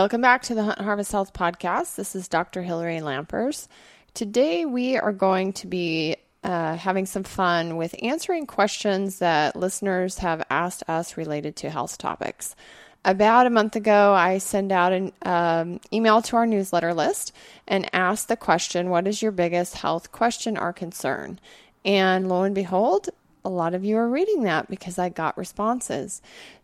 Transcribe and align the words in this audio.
Welcome 0.00 0.22
back 0.22 0.40
to 0.44 0.54
the 0.54 0.62
Hunt 0.62 0.80
Harvest 0.80 1.12
Health 1.12 1.34
Podcast. 1.34 1.96
This 1.96 2.16
is 2.16 2.26
Dr. 2.26 2.62
Hillary 2.62 3.00
Lampers. 3.00 3.68
Today 4.14 4.64
we 4.64 4.96
are 4.96 5.12
going 5.12 5.52
to 5.52 5.66
be 5.66 6.16
uh, 6.42 6.76
having 6.76 7.04
some 7.04 7.22
fun 7.22 7.76
with 7.76 7.94
answering 8.02 8.46
questions 8.46 9.18
that 9.18 9.56
listeners 9.56 10.16
have 10.16 10.42
asked 10.48 10.84
us 10.88 11.18
related 11.18 11.54
to 11.56 11.68
health 11.68 11.98
topics. 11.98 12.56
About 13.04 13.46
a 13.46 13.50
month 13.50 13.76
ago, 13.76 14.14
I 14.14 14.38
sent 14.38 14.72
out 14.72 14.94
an 14.94 15.12
um, 15.20 15.80
email 15.92 16.22
to 16.22 16.36
our 16.36 16.46
newsletter 16.46 16.94
list 16.94 17.34
and 17.68 17.94
asked 17.94 18.28
the 18.28 18.38
question, 18.38 18.88
What 18.88 19.06
is 19.06 19.20
your 19.20 19.32
biggest 19.32 19.74
health 19.74 20.12
question 20.12 20.56
or 20.56 20.72
concern? 20.72 21.38
And 21.84 22.26
lo 22.26 22.44
and 22.44 22.54
behold, 22.54 23.10
a 23.44 23.50
lot 23.50 23.74
of 23.74 23.84
you 23.84 23.96
are 23.96 24.08
reading 24.08 24.44
that 24.44 24.68
because 24.68 24.98
I 24.98 25.08
got 25.08 25.36
responses. 25.36 26.20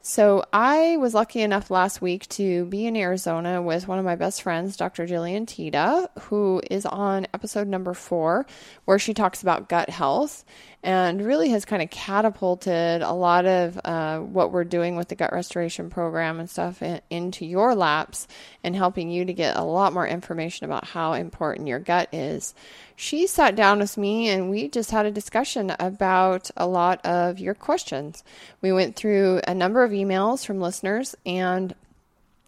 So 0.09 0.45
I 0.53 0.99
was 0.99 1.15
lucky 1.15 1.41
enough 1.41 1.69
last 1.69 2.01
week 2.01 2.29
to 2.29 2.65
be 2.67 2.87
in 2.87 2.95
Arizona 2.95 3.61
with 3.61 3.89
one 3.89 3.99
of 3.99 4.05
my 4.05 4.15
best 4.15 4.41
friends, 4.41 4.77
Dr. 4.77 5.05
Jillian 5.05 5.49
Teta, 5.49 6.09
who 6.21 6.63
is 6.71 6.87
on 6.87 7.27
episode 7.35 7.67
number 7.67 7.93
four, 7.93 8.47
where 8.85 9.01
she 9.01 9.15
talks 9.15 9.43
about 9.43 9.69
gut 9.69 9.91
health 9.91 10.45
and 10.87 11.21
really 11.21 11.49
has 11.49 11.65
kind 11.65 11.83
of 11.83 11.91
catapulted 11.91 13.03
a 13.03 13.13
lot 13.13 13.45
of 13.45 13.81
uh, 13.85 14.21
what 14.21 14.53
we're 14.53 14.63
doing 14.63 14.95
with 14.95 15.09
the 15.09 15.17
gut 15.17 15.33
restoration 15.33 15.91
program 15.91 16.39
and 16.39 16.49
stuff 16.49 16.81
in, 16.81 17.01
into 17.11 17.45
your 17.45 17.75
laps 17.75 18.29
and 18.63 18.77
helping 18.77 19.11
you 19.11 19.25
to 19.25 19.33
get 19.33 19.57
a 19.57 19.65
lot 19.65 19.93
more 19.93 20.07
information 20.07 20.65
about 20.65 20.85
how 20.85 21.15
important 21.15 21.67
your 21.67 21.81
gut 21.81 22.09
is. 22.13 22.55
She 22.95 23.27
sat 23.27 23.57
down 23.57 23.81
with 23.81 23.99
me 23.99 24.29
and 24.29 24.49
we 24.49 24.69
just 24.69 24.93
had 24.93 25.07
a 25.07 25.11
discussion 25.11 25.75
about 25.81 26.53
a 26.57 26.69
lot 26.69 27.05
of 27.05 27.41
your 27.41 27.55
questions. 27.55 28.23
We 28.63 28.73
went 28.73 28.95
through 28.95 29.41
a 29.47 29.55
number 29.55 29.83
of 29.83 29.93
emails 30.05 30.45
from 30.45 30.61
listeners 30.61 31.15
and 31.25 31.75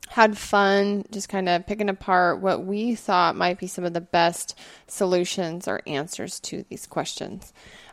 had 0.09 0.39
fun 0.39 1.05
just 1.11 1.29
kind 1.29 1.49
of 1.49 1.67
picking 1.67 1.89
apart 1.89 2.41
what 2.41 2.65
we 2.65 2.95
thought 2.95 3.37
might 3.37 3.59
be 3.59 3.67
some 3.67 3.85
of 3.85 3.93
the 3.93 4.01
best 4.01 4.59
solutions 4.87 5.69
or 5.69 5.83
answers 5.87 6.41
to 6.41 6.65
these 6.69 6.87
questions. 6.87 7.53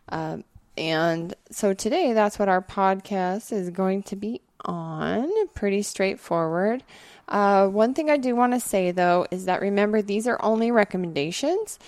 Um, 0.09 0.43
and 0.77 1.33
so 1.51 1.73
today, 1.73 2.13
that's 2.13 2.37
what 2.37 2.49
our 2.49 2.61
podcast 2.61 3.51
is 3.51 3.69
going 3.69 4.03
to 4.03 4.15
be 4.15 4.41
on. 4.63 5.29
Pretty 5.53 5.81
straightforward. 5.81 6.83
Uh, 7.27 7.67
one 7.67 7.93
thing 7.93 8.09
I 8.09 8.17
do 8.17 8.35
want 8.35 8.53
to 8.53 8.59
say 8.59 8.91
though 8.91 9.25
is 9.31 9.45
that 9.45 9.61
remember 9.61 10.01
these 10.01 10.27
are 10.27 10.39
only 10.43 10.71
recommendations, 10.71 11.79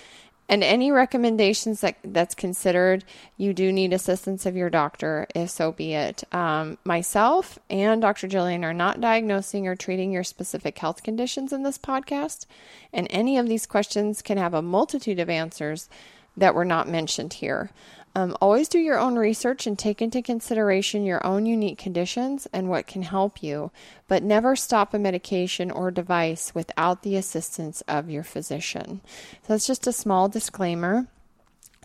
and 0.48 0.64
any 0.64 0.90
recommendations 0.90 1.80
that 1.82 1.96
that's 2.02 2.34
considered, 2.34 3.04
you 3.36 3.52
do 3.52 3.70
need 3.72 3.92
assistance 3.92 4.46
of 4.46 4.56
your 4.56 4.70
doctor, 4.70 5.26
if 5.34 5.50
so 5.50 5.72
be 5.72 5.92
it. 5.92 6.24
Um, 6.32 6.78
myself 6.84 7.58
and 7.68 8.00
Dr. 8.00 8.28
Jillian 8.28 8.64
are 8.64 8.74
not 8.74 9.00
diagnosing 9.00 9.66
or 9.66 9.76
treating 9.76 10.10
your 10.10 10.24
specific 10.24 10.78
health 10.78 11.02
conditions 11.02 11.52
in 11.52 11.62
this 11.62 11.78
podcast, 11.78 12.46
and 12.92 13.06
any 13.10 13.36
of 13.36 13.48
these 13.48 13.66
questions 13.66 14.22
can 14.22 14.38
have 14.38 14.54
a 14.54 14.62
multitude 14.62 15.20
of 15.20 15.28
answers 15.28 15.88
that 16.36 16.54
were 16.54 16.64
not 16.64 16.88
mentioned 16.88 17.34
here. 17.34 17.70
Um, 18.18 18.36
always 18.40 18.66
do 18.68 18.80
your 18.80 18.98
own 18.98 19.14
research 19.14 19.68
and 19.68 19.78
take 19.78 20.02
into 20.02 20.22
consideration 20.22 21.04
your 21.04 21.24
own 21.24 21.46
unique 21.46 21.78
conditions 21.78 22.48
and 22.52 22.68
what 22.68 22.88
can 22.88 23.02
help 23.02 23.44
you, 23.44 23.70
but 24.08 24.24
never 24.24 24.56
stop 24.56 24.92
a 24.92 24.98
medication 24.98 25.70
or 25.70 25.92
device 25.92 26.52
without 26.52 27.04
the 27.04 27.14
assistance 27.14 27.80
of 27.82 28.10
your 28.10 28.24
physician. 28.24 29.02
So 29.42 29.52
that's 29.52 29.68
just 29.68 29.86
a 29.86 29.92
small 29.92 30.28
disclaimer 30.28 31.06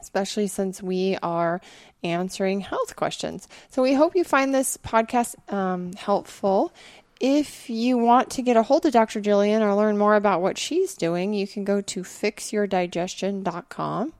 especially 0.01 0.47
since 0.47 0.83
we 0.83 1.17
are 1.23 1.61
answering 2.03 2.59
health 2.59 2.93
questions. 2.97 3.47
So 3.69 3.81
we 3.81 3.93
hope 3.93 4.17
you 4.17 4.25
find 4.25 4.53
this 4.53 4.75
podcast 4.77 5.35
um, 5.51 5.93
helpful. 5.93 6.73
If 7.25 7.69
you 7.69 7.97
want 7.97 8.29
to 8.31 8.41
get 8.41 8.57
a 8.57 8.63
hold 8.63 8.85
of 8.85 8.91
Dr. 8.91 9.22
Jillian 9.22 9.61
or 9.61 9.73
learn 9.73 9.97
more 9.97 10.16
about 10.16 10.41
what 10.41 10.57
she's 10.57 10.94
doing, 10.94 11.34
you 11.34 11.47
can 11.47 11.63
go 11.63 11.79
to 11.79 12.01
fixyourdigestion.com. 12.01 14.13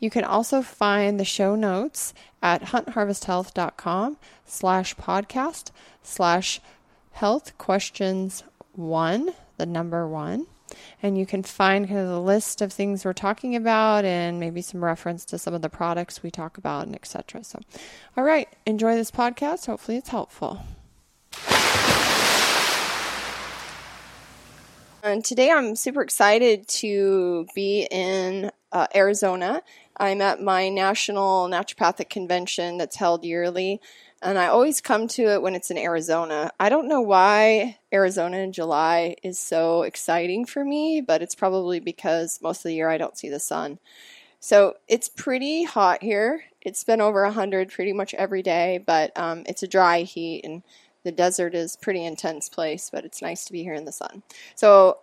You 0.00 0.08
can 0.08 0.22
also 0.22 0.62
find 0.62 1.18
the 1.18 1.24
show 1.24 1.56
notes 1.56 2.14
at 2.40 2.66
huntharvesthealth.com 2.66 4.18
slash 4.46 4.94
podcast 4.94 5.72
slash 6.04 6.60
health 7.10 7.58
questions 7.58 8.44
one, 8.70 9.30
the 9.56 9.66
number 9.66 10.06
one. 10.06 10.46
And 11.02 11.18
you 11.18 11.26
can 11.26 11.42
find 11.42 11.88
kind 11.88 11.98
of 11.98 12.06
the 12.06 12.20
list 12.20 12.62
of 12.62 12.72
things 12.72 13.04
we're 13.04 13.14
talking 13.14 13.56
about 13.56 14.04
and 14.04 14.38
maybe 14.38 14.62
some 14.62 14.84
reference 14.84 15.24
to 15.24 15.38
some 15.38 15.54
of 15.54 15.62
the 15.62 15.68
products 15.68 16.22
we 16.22 16.30
talk 16.30 16.56
about 16.56 16.86
and 16.86 16.94
etc. 16.94 17.42
So, 17.42 17.58
all 18.16 18.22
right, 18.22 18.48
enjoy 18.64 18.94
this 18.94 19.10
podcast. 19.10 19.66
Hopefully, 19.66 19.96
it's 19.96 20.10
helpful. 20.10 20.60
And 25.04 25.22
today 25.22 25.50
I'm 25.50 25.76
super 25.76 26.00
excited 26.00 26.66
to 26.80 27.46
be 27.54 27.86
in 27.90 28.50
uh, 28.72 28.86
Arizona. 28.94 29.60
I'm 29.98 30.22
at 30.22 30.40
my 30.40 30.70
national 30.70 31.46
naturopathic 31.46 32.08
convention 32.08 32.78
that's 32.78 32.96
held 32.96 33.22
yearly, 33.22 33.82
and 34.22 34.38
I 34.38 34.46
always 34.46 34.80
come 34.80 35.06
to 35.08 35.24
it 35.24 35.42
when 35.42 35.54
it's 35.54 35.70
in 35.70 35.76
Arizona. 35.76 36.52
I 36.58 36.70
don't 36.70 36.88
know 36.88 37.02
why 37.02 37.76
Arizona 37.92 38.38
in 38.38 38.52
July 38.52 39.16
is 39.22 39.38
so 39.38 39.82
exciting 39.82 40.46
for 40.46 40.64
me, 40.64 41.02
but 41.02 41.20
it's 41.20 41.34
probably 41.34 41.80
because 41.80 42.40
most 42.40 42.60
of 42.60 42.70
the 42.70 42.74
year 42.74 42.88
I 42.88 42.96
don't 42.96 43.18
see 43.18 43.28
the 43.28 43.38
sun. 43.38 43.80
So 44.40 44.76
it's 44.88 45.10
pretty 45.10 45.64
hot 45.64 46.02
here. 46.02 46.44
It's 46.62 46.82
been 46.82 47.02
over 47.02 47.24
100 47.24 47.70
pretty 47.70 47.92
much 47.92 48.14
every 48.14 48.42
day, 48.42 48.82
but 48.86 49.12
um, 49.18 49.42
it's 49.46 49.62
a 49.62 49.68
dry 49.68 50.00
heat 50.00 50.46
and 50.46 50.62
the 51.04 51.12
desert 51.12 51.54
is 51.54 51.76
pretty 51.76 52.04
intense 52.04 52.48
place, 52.48 52.90
but 52.90 53.04
it's 53.04 53.22
nice 53.22 53.44
to 53.44 53.52
be 53.52 53.62
here 53.62 53.74
in 53.74 53.84
the 53.84 53.92
sun. 53.92 54.22
So 54.54 54.98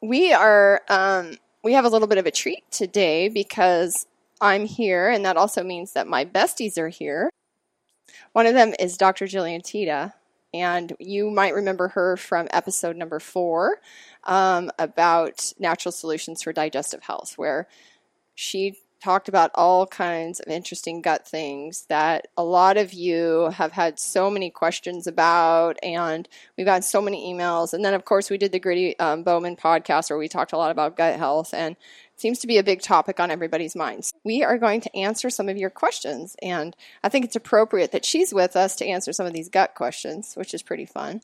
we 0.00 0.32
are 0.32 0.82
um, 0.88 1.36
we 1.64 1.72
have 1.72 1.84
a 1.84 1.88
little 1.88 2.08
bit 2.08 2.18
of 2.18 2.26
a 2.26 2.30
treat 2.30 2.70
today 2.70 3.28
because 3.28 4.06
I'm 4.40 4.66
here, 4.66 5.08
and 5.08 5.24
that 5.24 5.36
also 5.36 5.64
means 5.64 5.92
that 5.92 6.06
my 6.06 6.24
besties 6.24 6.78
are 6.78 6.88
here. 6.88 7.30
One 8.32 8.46
of 8.46 8.54
them 8.54 8.74
is 8.78 8.96
Dr. 8.96 9.24
Jillian 9.24 9.62
Teta, 9.62 10.12
and 10.52 10.94
you 11.00 11.30
might 11.30 11.54
remember 11.54 11.88
her 11.88 12.16
from 12.16 12.48
episode 12.50 12.96
number 12.96 13.18
four 13.18 13.78
um, 14.24 14.70
about 14.78 15.52
natural 15.58 15.92
solutions 15.92 16.42
for 16.42 16.52
digestive 16.52 17.02
health, 17.02 17.34
where 17.36 17.66
she 18.34 18.76
talked 19.02 19.28
about 19.28 19.50
all 19.54 19.86
kinds 19.86 20.40
of 20.40 20.48
interesting 20.48 21.02
gut 21.02 21.26
things 21.26 21.84
that 21.88 22.28
a 22.36 22.44
lot 22.44 22.76
of 22.76 22.92
you 22.92 23.50
have 23.54 23.72
had 23.72 23.98
so 23.98 24.30
many 24.30 24.50
questions 24.50 25.06
about, 25.06 25.76
and 25.82 26.28
we've 26.56 26.66
got 26.66 26.84
so 26.84 27.00
many 27.02 27.32
emails. 27.32 27.72
And 27.72 27.84
then, 27.84 27.94
of 27.94 28.04
course, 28.04 28.30
we 28.30 28.38
did 28.38 28.52
the 28.52 28.58
Gritty 28.58 28.98
um, 28.98 29.22
Bowmen 29.22 29.56
podcast 29.56 30.10
where 30.10 30.18
we 30.18 30.28
talked 30.28 30.52
a 30.52 30.56
lot 30.56 30.70
about 30.70 30.96
gut 30.96 31.18
health, 31.18 31.52
and 31.52 31.76
seems 32.16 32.38
to 32.40 32.46
be 32.46 32.58
a 32.58 32.62
big 32.62 32.82
topic 32.82 33.20
on 33.20 33.30
everybody's 33.30 33.76
minds. 33.76 34.12
We 34.24 34.42
are 34.42 34.58
going 34.58 34.80
to 34.82 34.96
answer 34.96 35.30
some 35.30 35.48
of 35.48 35.56
your 35.56 35.70
questions, 35.70 36.36
and 36.42 36.74
I 37.02 37.08
think 37.08 37.24
it's 37.24 37.36
appropriate 37.36 37.92
that 37.92 38.04
she's 38.04 38.32
with 38.32 38.56
us 38.56 38.76
to 38.76 38.86
answer 38.86 39.12
some 39.12 39.26
of 39.26 39.32
these 39.32 39.48
gut 39.48 39.74
questions, 39.74 40.34
which 40.34 40.54
is 40.54 40.62
pretty 40.62 40.86
fun. 40.86 41.20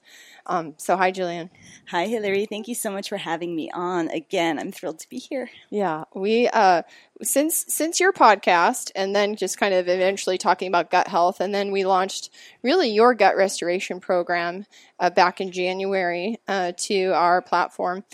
Um, 0.46 0.74
so, 0.76 0.96
hi, 0.96 1.12
Jillian. 1.12 1.50
Hi, 1.88 2.06
Hillary. 2.06 2.46
Thank 2.46 2.68
you 2.68 2.74
so 2.74 2.90
much 2.90 3.08
for 3.08 3.16
having 3.16 3.54
me 3.54 3.70
on 3.72 4.08
again. 4.08 4.58
I'm 4.58 4.72
thrilled 4.72 4.98
to 5.00 5.08
be 5.08 5.18
here. 5.18 5.50
Yeah, 5.70 6.04
we 6.14 6.48
uh, 6.48 6.82
since 7.22 7.64
since 7.68 8.00
your 8.00 8.12
podcast, 8.12 8.90
and 8.94 9.14
then 9.14 9.36
just 9.36 9.58
kind 9.58 9.74
of 9.74 9.88
eventually 9.88 10.38
talking 10.38 10.68
about 10.68 10.90
gut 10.90 11.08
health, 11.08 11.40
and 11.40 11.54
then 11.54 11.70
we 11.70 11.84
launched 11.84 12.30
really 12.62 12.90
your 12.90 13.14
gut 13.14 13.36
restoration 13.36 14.00
program 14.00 14.66
uh, 14.98 15.10
back 15.10 15.40
in 15.40 15.52
January 15.52 16.38
uh, 16.48 16.72
to 16.76 17.12
our 17.12 17.40
platform. 17.40 18.04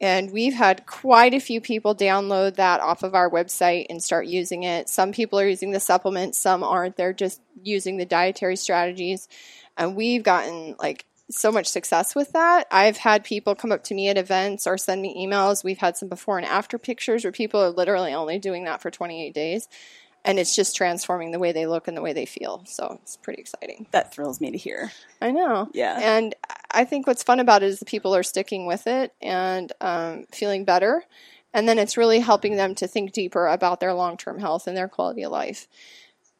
And 0.00 0.30
we've 0.30 0.54
had 0.54 0.86
quite 0.86 1.34
a 1.34 1.40
few 1.40 1.60
people 1.60 1.94
download 1.94 2.54
that 2.54 2.80
off 2.80 3.02
of 3.02 3.14
our 3.14 3.28
website 3.28 3.86
and 3.90 4.02
start 4.02 4.26
using 4.26 4.62
it. 4.62 4.88
Some 4.88 5.12
people 5.12 5.40
are 5.40 5.48
using 5.48 5.72
the 5.72 5.80
supplements, 5.80 6.38
some 6.38 6.62
aren't. 6.62 6.96
They're 6.96 7.12
just 7.12 7.40
using 7.62 7.96
the 7.96 8.06
dietary 8.06 8.56
strategies. 8.56 9.28
And 9.76 9.96
we've 9.96 10.22
gotten 10.22 10.76
like 10.78 11.04
so 11.30 11.50
much 11.50 11.66
success 11.66 12.14
with 12.14 12.32
that. 12.32 12.66
I've 12.70 12.96
had 12.96 13.24
people 13.24 13.54
come 13.54 13.72
up 13.72 13.84
to 13.84 13.94
me 13.94 14.08
at 14.08 14.16
events 14.16 14.66
or 14.66 14.78
send 14.78 15.02
me 15.02 15.26
emails. 15.26 15.64
We've 15.64 15.78
had 15.78 15.96
some 15.96 16.08
before 16.08 16.38
and 16.38 16.46
after 16.46 16.78
pictures 16.78 17.24
where 17.24 17.32
people 17.32 17.60
are 17.60 17.70
literally 17.70 18.14
only 18.14 18.38
doing 18.38 18.64
that 18.64 18.80
for 18.80 18.90
28 18.90 19.34
days 19.34 19.68
and 20.24 20.38
it's 20.38 20.54
just 20.54 20.76
transforming 20.76 21.30
the 21.30 21.38
way 21.38 21.52
they 21.52 21.66
look 21.66 21.88
and 21.88 21.96
the 21.96 22.02
way 22.02 22.12
they 22.12 22.26
feel. 22.26 22.62
So 22.66 22.98
it's 23.02 23.16
pretty 23.16 23.40
exciting. 23.40 23.86
That 23.92 24.12
thrills 24.12 24.40
me 24.40 24.50
to 24.50 24.58
hear. 24.58 24.92
I 25.20 25.30
know. 25.30 25.68
Yeah. 25.72 25.98
And 26.00 26.34
I 26.70 26.84
think 26.84 27.06
what's 27.06 27.22
fun 27.22 27.40
about 27.40 27.62
it 27.62 27.66
is 27.66 27.78
the 27.78 27.84
people 27.84 28.14
are 28.14 28.22
sticking 28.22 28.66
with 28.66 28.86
it 28.86 29.14
and 29.22 29.72
um, 29.80 30.26
feeling 30.32 30.64
better. 30.64 31.04
And 31.54 31.68
then 31.68 31.78
it's 31.78 31.96
really 31.96 32.20
helping 32.20 32.56
them 32.56 32.74
to 32.76 32.86
think 32.86 33.12
deeper 33.12 33.46
about 33.46 33.80
their 33.80 33.94
long 33.94 34.16
term 34.16 34.38
health 34.38 34.66
and 34.66 34.76
their 34.76 34.88
quality 34.88 35.22
of 35.22 35.32
life. 35.32 35.66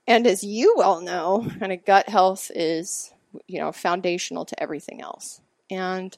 And 0.07 0.27
as 0.27 0.45
you 0.45 0.75
well 0.77 1.01
know, 1.01 1.47
kind 1.59 1.73
of 1.73 1.85
gut 1.85 2.09
health 2.09 2.51
is, 2.55 3.13
you 3.47 3.59
know, 3.59 3.73
foundational 3.73 4.45
to 4.47 4.63
everything 4.63 5.01
else. 5.01 5.41
And 5.71 6.17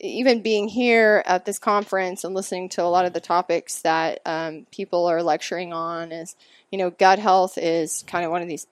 even 0.00 0.42
being 0.42 0.68
here 0.68 1.22
at 1.26 1.44
this 1.44 1.58
conference 1.58 2.24
and 2.24 2.34
listening 2.34 2.68
to 2.70 2.82
a 2.82 2.84
lot 2.84 3.04
of 3.04 3.12
the 3.12 3.20
topics 3.20 3.82
that 3.82 4.20
um, 4.24 4.66
people 4.70 5.06
are 5.06 5.22
lecturing 5.22 5.72
on 5.72 6.10
is, 6.12 6.36
you 6.70 6.78
know, 6.78 6.90
gut 6.90 7.18
health 7.18 7.58
is 7.58 8.04
kind 8.06 8.24
of 8.24 8.30
one 8.30 8.42
of 8.42 8.48
these 8.48 8.66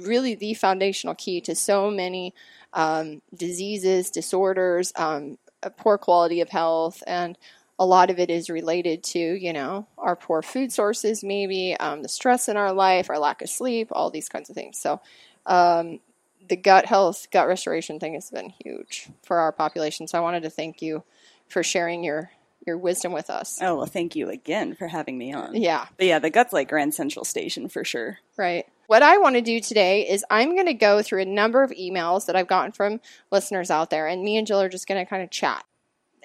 really 0.00 0.34
the 0.34 0.54
foundational 0.54 1.14
key 1.14 1.40
to 1.42 1.54
so 1.54 1.90
many 1.90 2.34
um, 2.72 3.20
diseases, 3.34 4.10
disorders, 4.10 4.92
um, 4.96 5.38
poor 5.76 5.98
quality 5.98 6.40
of 6.40 6.48
health 6.48 7.02
and 7.06 7.36
a 7.78 7.84
lot 7.84 8.10
of 8.10 8.18
it 8.18 8.30
is 8.30 8.48
related 8.48 9.02
to 9.02 9.18
you 9.18 9.52
know 9.52 9.86
our 9.98 10.16
poor 10.16 10.42
food 10.42 10.72
sources 10.72 11.24
maybe 11.24 11.76
um, 11.78 12.02
the 12.02 12.08
stress 12.08 12.48
in 12.48 12.56
our 12.56 12.72
life 12.72 13.10
our 13.10 13.18
lack 13.18 13.42
of 13.42 13.50
sleep 13.50 13.88
all 13.92 14.10
these 14.10 14.28
kinds 14.28 14.48
of 14.48 14.54
things. 14.54 14.78
So 14.78 15.00
um, 15.44 16.00
the 16.48 16.56
gut 16.56 16.86
health 16.86 17.26
gut 17.30 17.46
restoration 17.48 17.98
thing 18.00 18.14
has 18.14 18.30
been 18.30 18.52
huge 18.64 19.08
for 19.24 19.38
our 19.38 19.52
population 19.52 20.06
so 20.06 20.16
i 20.18 20.20
wanted 20.20 20.42
to 20.42 20.50
thank 20.50 20.80
you 20.82 21.02
for 21.48 21.62
sharing 21.62 22.02
your 22.04 22.30
your 22.66 22.76
wisdom 22.76 23.12
with 23.12 23.30
us 23.30 23.58
Oh, 23.62 23.76
well, 23.76 23.86
thank 23.86 24.16
you 24.16 24.28
again 24.28 24.74
for 24.74 24.88
having 24.88 25.16
me 25.16 25.32
on. 25.32 25.54
yeah 25.54 25.86
But 25.96 26.06
yeah, 26.06 26.18
the 26.18 26.30
gut's 26.30 26.52
like 26.52 26.68
Grand 26.68 26.94
Central 26.94 27.24
Station 27.24 27.68
for 27.68 27.84
sure. 27.84 28.18
Right. 28.36 28.66
What 28.88 29.04
I 29.04 29.18
want 29.18 29.36
to 29.36 29.40
do 29.40 29.60
today 29.60 30.08
is 30.08 30.24
I'm 30.30 30.54
going 30.54 30.66
to 30.66 30.74
go 30.74 31.00
through 31.00 31.22
a 31.22 31.26
number 31.26 31.62
of 31.62 31.70
emails 31.70 32.26
that 32.26 32.34
I've 32.34 32.48
gotten 32.48 32.72
from 32.72 33.00
listeners 33.30 33.70
out 33.70 33.90
there, 33.90 34.08
and 34.08 34.24
me 34.24 34.36
and 34.36 34.48
Jill 34.48 34.60
are 34.60 34.68
just 34.68 34.88
going 34.88 35.04
to 35.04 35.08
kind 35.08 35.22
of 35.22 35.30
chat 35.30 35.64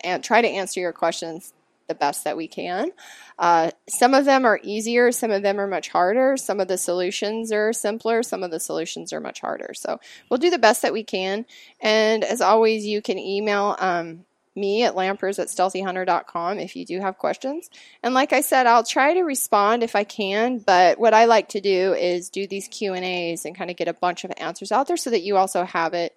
and 0.04 0.24
try 0.24 0.42
to 0.42 0.48
answer 0.48 0.80
your 0.80 0.94
questions 0.94 1.54
the 1.92 1.96
best 1.96 2.24
that 2.24 2.38
we 2.38 2.48
can. 2.48 2.92
Uh, 3.38 3.72
some 3.90 4.14
of 4.14 4.24
them 4.24 4.46
are 4.46 4.60
easier, 4.64 5.12
some 5.12 5.32
of 5.32 5.44
them 5.44 5.60
are 5.60 5.68
much 5.68 5.90
harder. 5.90 6.38
Some 6.38 6.60
of 6.60 6.68
the 6.68 6.78
solutions 6.78 7.52
are 7.52 7.74
simpler, 7.74 8.24
some 8.24 8.44
of 8.44 8.52
the 8.52 8.60
solutions 8.60 9.12
are 9.12 9.20
much 9.20 9.42
harder. 9.42 9.74
So 9.74 10.00
we'll 10.30 10.38
do 10.38 10.50
the 10.50 10.58
best 10.58 10.84
that 10.84 10.94
we 10.94 11.04
can. 11.04 11.46
And 11.82 12.24
as 12.24 12.40
always, 12.40 12.86
you 12.86 13.02
can 13.02 13.18
email 13.18 13.76
um, 13.80 14.26
me 14.56 14.84
at 14.84 14.96
lampers 14.96 15.40
at 15.40 15.48
stealthyhunter.com 15.48 16.60
if 16.60 16.76
you 16.76 16.86
do 16.86 17.00
have 17.00 17.18
questions. 17.18 17.70
And 18.04 18.14
like 18.14 18.34
I 18.34 18.42
said, 18.42 18.68
I'll 18.68 18.84
try 18.84 19.14
to 19.14 19.22
respond 19.22 19.84
if 19.84 19.96
I 19.96 20.04
can, 20.04 20.60
but 20.60 21.00
what 21.00 21.14
I 21.14 21.26
like 21.26 21.50
to 21.50 21.62
do 21.62 21.94
is 21.94 22.30
do 22.30 22.48
these 22.48 22.68
Q&As 22.68 23.46
and 23.46 23.56
kind 23.56 23.72
of 23.72 23.78
get 23.78 23.88
a 23.88 23.94
bunch 23.94 24.24
of 24.24 24.32
answers 24.38 24.72
out 24.72 24.88
there 24.88 24.98
so 24.98 25.10
that 25.10 25.24
you 25.24 25.38
also 25.38 25.64
have 25.64 25.94
it 25.94 26.16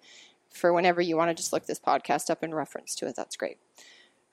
for 0.49 0.73
whenever 0.73 1.01
you 1.01 1.17
want 1.17 1.29
to 1.29 1.35
just 1.35 1.53
look 1.53 1.65
this 1.65 1.79
podcast 1.79 2.29
up 2.29 2.43
in 2.43 2.53
reference 2.53 2.95
to 2.95 3.07
it. 3.07 3.15
That's 3.15 3.35
great. 3.35 3.57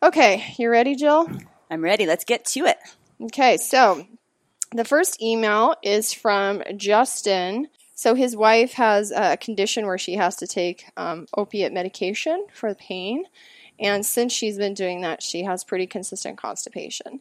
Okay, 0.03 0.53
you 0.59 0.69
ready, 0.69 0.97
Jill? 0.97 1.29
I'm 1.71 1.81
ready. 1.81 2.07
Let's 2.07 2.25
get 2.25 2.45
to 2.47 2.65
it. 2.65 2.77
Okay, 3.23 3.57
so 3.57 4.05
the 4.73 4.85
first 4.85 5.23
email 5.23 5.77
is 5.81 6.13
from 6.13 6.61
Justin. 6.77 7.69
So 7.95 8.17
his 8.17 8.35
wife 8.35 8.73
has 8.73 9.13
a 9.13 9.37
condition 9.37 9.87
where 9.87 9.99
she 9.99 10.15
has 10.15 10.35
to 10.37 10.49
take 10.49 10.87
um, 10.97 11.29
opiate 11.37 11.73
medication 11.73 12.47
for 12.53 12.71
the 12.71 12.75
pain. 12.75 13.27
And 13.79 14.05
since 14.05 14.33
she's 14.33 14.59
been 14.59 14.75
doing 14.75 15.03
that, 15.03 15.23
she 15.23 15.45
has 15.45 15.63
pretty 15.63 15.87
consistent 15.87 16.37
constipation. 16.37 17.21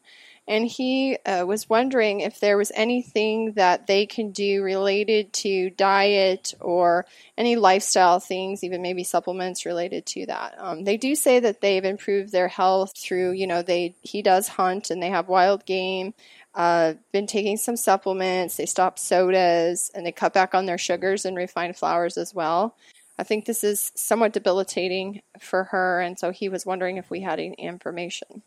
And 0.52 0.68
he 0.68 1.18
uh, 1.26 1.46
was 1.48 1.70
wondering 1.70 2.20
if 2.20 2.42
there 2.42 2.58
was 2.58 2.74
anything 2.76 3.54
that 3.54 3.88
they 3.88 4.06
can 4.06 4.32
do 4.32 4.62
related 4.62 5.32
to 5.32 5.70
diet 5.70 6.54
or 6.60 7.06
any 7.38 7.56
lifestyle 7.56 8.20
things, 8.20 8.62
even 8.62 8.82
maybe 8.82 9.06
supplements 9.06 9.66
related 9.66 10.06
to 10.08 10.26
that. 10.26 10.56
Um, 10.58 10.84
they 10.84 10.98
do 10.98 11.16
say 11.16 11.40
that 11.40 11.62
they've 11.62 11.86
improved 11.86 12.34
their 12.34 12.50
health 12.50 12.92
through, 12.98 13.32
you 13.32 13.48
know, 13.48 13.62
they 13.62 13.96
he 14.02 14.22
does 14.22 14.50
hunt 14.50 14.90
and 14.90 15.02
they 15.02 15.10
have 15.10 15.30
wild 15.30 15.66
game. 15.66 16.14
Uh, 16.54 16.96
been 17.14 17.28
taking 17.28 17.56
some 17.56 17.78
supplements. 17.78 18.58
They 18.58 18.66
stopped 18.66 19.00
sodas 19.00 19.90
and 19.96 20.06
they 20.06 20.12
cut 20.12 20.34
back 20.34 20.54
on 20.54 20.66
their 20.66 20.78
sugars 20.78 21.24
and 21.24 21.38
refined 21.38 21.78
flours 21.78 22.18
as 22.18 22.36
well. 22.36 22.76
I 23.18 23.24
think 23.24 23.46
this 23.46 23.64
is 23.64 23.94
somewhat 23.96 24.34
debilitating 24.34 25.22
for 25.40 25.64
her, 25.66 26.02
and 26.02 26.20
so 26.20 26.32
he 26.32 26.50
was 26.50 26.66
wondering 26.66 26.98
if 26.98 27.10
we 27.10 27.22
had 27.22 27.40
any 27.40 27.54
information. 27.54 28.42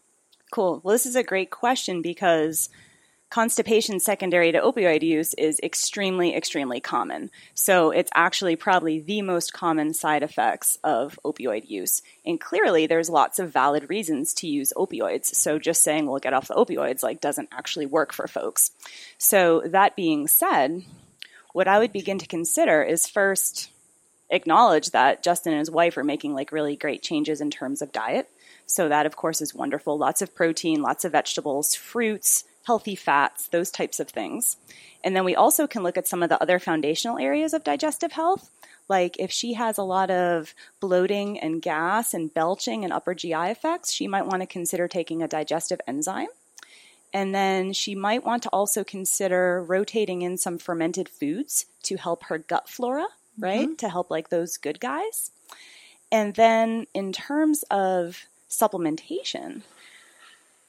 Cool. 0.55 0.81
Well, 0.85 0.93
this 0.93 1.05
is 1.05 1.17
a 1.17 1.25
great 1.25 1.51
question 1.51 2.01
because 2.01 2.69
constipation 3.29 3.99
secondary 3.99 4.53
to 4.53 4.61
opioid 4.61 5.03
use 5.03 5.35
is 5.35 5.59
extremely, 5.65 6.33
extremely 6.33 6.79
common. 6.79 7.33
So 7.55 7.91
it's 7.91 8.13
actually 8.15 8.55
probably 8.55 9.01
the 9.01 9.23
most 9.23 9.53
common 9.53 9.95
side 9.95 10.23
effects 10.23 10.79
of 10.85 11.19
opioid 11.25 11.69
use. 11.69 12.03
And 12.25 12.41
clearly, 12.41 12.87
there's 12.87 13.11
lots 13.11 13.41
of 13.41 13.53
valid 13.53 13.91
reasons 13.91 14.33
to 14.35 14.47
use 14.47 14.73
opioids. 14.77 15.35
So 15.35 15.59
just 15.59 15.83
saying 15.83 16.07
we'll 16.07 16.21
get 16.21 16.35
off 16.35 16.47
the 16.47 16.55
opioids 16.55 17.03
like 17.03 17.21
doesn't 17.21 17.49
actually 17.51 17.87
work 17.87 18.13
for 18.13 18.29
folks. 18.29 18.71
So 19.19 19.61
that 19.67 19.97
being 19.97 20.29
said, 20.29 20.85
what 21.53 21.67
I 21.67 21.81
would 21.81 21.93
begin 21.93 22.19
to 22.19 22.29
consider 22.29 22.81
is 22.81 23.09
first 23.09 23.73
acknowledge 24.31 24.93
that 24.93 25.25
Justin 25.25 25.53
and 25.53 25.59
his 25.59 25.71
wife 25.71 25.97
are 25.97 26.05
making 26.05 26.33
like 26.33 26.53
really 26.53 26.77
great 26.77 27.03
changes 27.03 27.41
in 27.41 27.51
terms 27.51 27.83
of 27.83 27.91
diet. 27.91 28.31
So 28.67 28.89
that 28.89 29.07
of 29.07 29.17
course 29.17 29.41
is 29.41 29.55
wonderful. 29.55 29.99
Lots 29.99 30.23
of 30.23 30.35
protein, 30.35 30.83
lots 30.83 31.05
of 31.05 31.13
vegetables, 31.13 31.75
fruits, 31.75 32.45
healthy 32.65 32.95
fats, 32.95 33.49
those 33.49 33.71
types 33.71 34.01
of 34.01 34.09
things. 34.09 34.57
And 35.03 35.15
then 35.15 35.25
we 35.25 35.37
also 35.37 35.67
can 35.67 35.83
look 35.83 35.99
at 35.99 36.09
some 36.09 36.23
of 36.23 36.31
the 36.31 36.41
other 36.43 36.59
foundational 36.59 37.19
areas 37.19 37.53
of 37.53 37.63
digestive 37.63 38.13
health. 38.13 38.51
Like 38.89 39.17
if 39.19 39.31
she 39.31 39.55
has 39.55 39.79
a 39.79 39.83
lot 39.83 40.11
of 40.11 40.55
bloating 40.81 41.39
and 41.39 41.61
gas 41.61 42.15
and 42.15 42.33
belching 42.33 42.85
and 42.85 42.93
upper 42.93 43.15
GI 43.15 43.33
effects, 43.33 43.93
she 43.93 44.09
might 44.09 44.27
want 44.27 44.43
to 44.43 44.47
consider 44.47 44.89
taking 44.89 45.23
a 45.23 45.29
digestive 45.29 45.81
enzyme. 45.87 46.29
And 47.13 47.35
then 47.35 47.73
she 47.73 47.95
might 47.95 48.25
want 48.25 48.43
to 48.43 48.49
also 48.49 48.83
consider 48.83 49.63
rotating 49.63 50.23
in 50.23 50.37
some 50.37 50.59
fermented 50.59 51.09
foods 51.09 51.67
to 51.85 51.97
help 51.97 52.25
her 52.25 52.39
gut 52.39 52.69
flora, 52.69 53.07
right? 53.39 53.69
Mm-hmm. 53.69 53.77
To 53.77 53.89
help 53.89 54.11
like 54.11 54.31
those 54.31 54.57
good 54.57 54.81
guys. 54.81 55.31
And 56.11 56.35
then 56.35 56.87
in 56.93 57.13
terms 57.13 57.63
of 57.71 58.27
supplementation, 58.59 59.63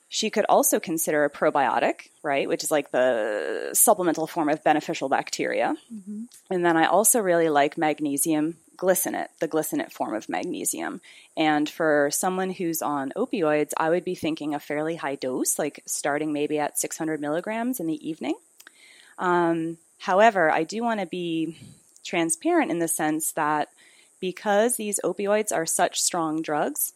she 0.10 0.30
could 0.30 0.46
also 0.48 0.80
consider 0.80 1.26
a 1.26 1.30
probiotic, 1.30 2.10
right, 2.24 2.48
which 2.48 2.64
is 2.64 2.72
like 2.72 2.92
the 2.92 3.72
supplemental 3.74 4.28
form 4.28 4.50
of 4.50 4.64
beneficial 4.64 5.10
bacteria. 5.10 5.76
Mm-hmm. 5.94 6.24
And 6.50 6.66
then 6.66 6.78
I 6.78 6.86
also 6.86 7.20
really 7.20 7.50
like 7.50 7.78
magnesium 7.78 8.58
glycinate, 8.78 9.28
the 9.40 9.48
glycinate 9.48 9.92
form 9.92 10.14
of 10.14 10.30
magnesium. 10.30 11.02
And 11.36 11.70
for 11.70 12.10
someone 12.12 12.50
who's 12.50 12.82
on 12.82 13.14
opioids, 13.16 13.72
I 13.78 13.90
would 13.90 14.06
be 14.06 14.16
thinking 14.16 14.54
a 14.54 14.60
fairly 14.60 14.96
high 14.96 15.16
dose, 15.16 15.58
like 15.58 15.82
starting 15.86 16.34
maybe 16.34 16.60
at 16.60 16.78
600 16.78 17.20
milligrams 17.20 17.80
in 17.80 17.88
the 17.88 18.08
evening. 18.08 18.36
Um, 19.18 19.78
however, 20.00 20.52
I 20.52 20.64
do 20.64 20.84
want 20.84 21.00
to 21.00 21.06
be 21.06 21.58
transparent 22.04 22.72
in 22.72 22.80
the 22.80 22.88
sense 22.88 23.32
that 23.34 23.70
because 24.20 24.76
these 24.76 25.00
opioids 25.04 25.52
are 25.54 25.66
such 25.66 26.00
strong 26.00 26.42
drugs, 26.42 26.94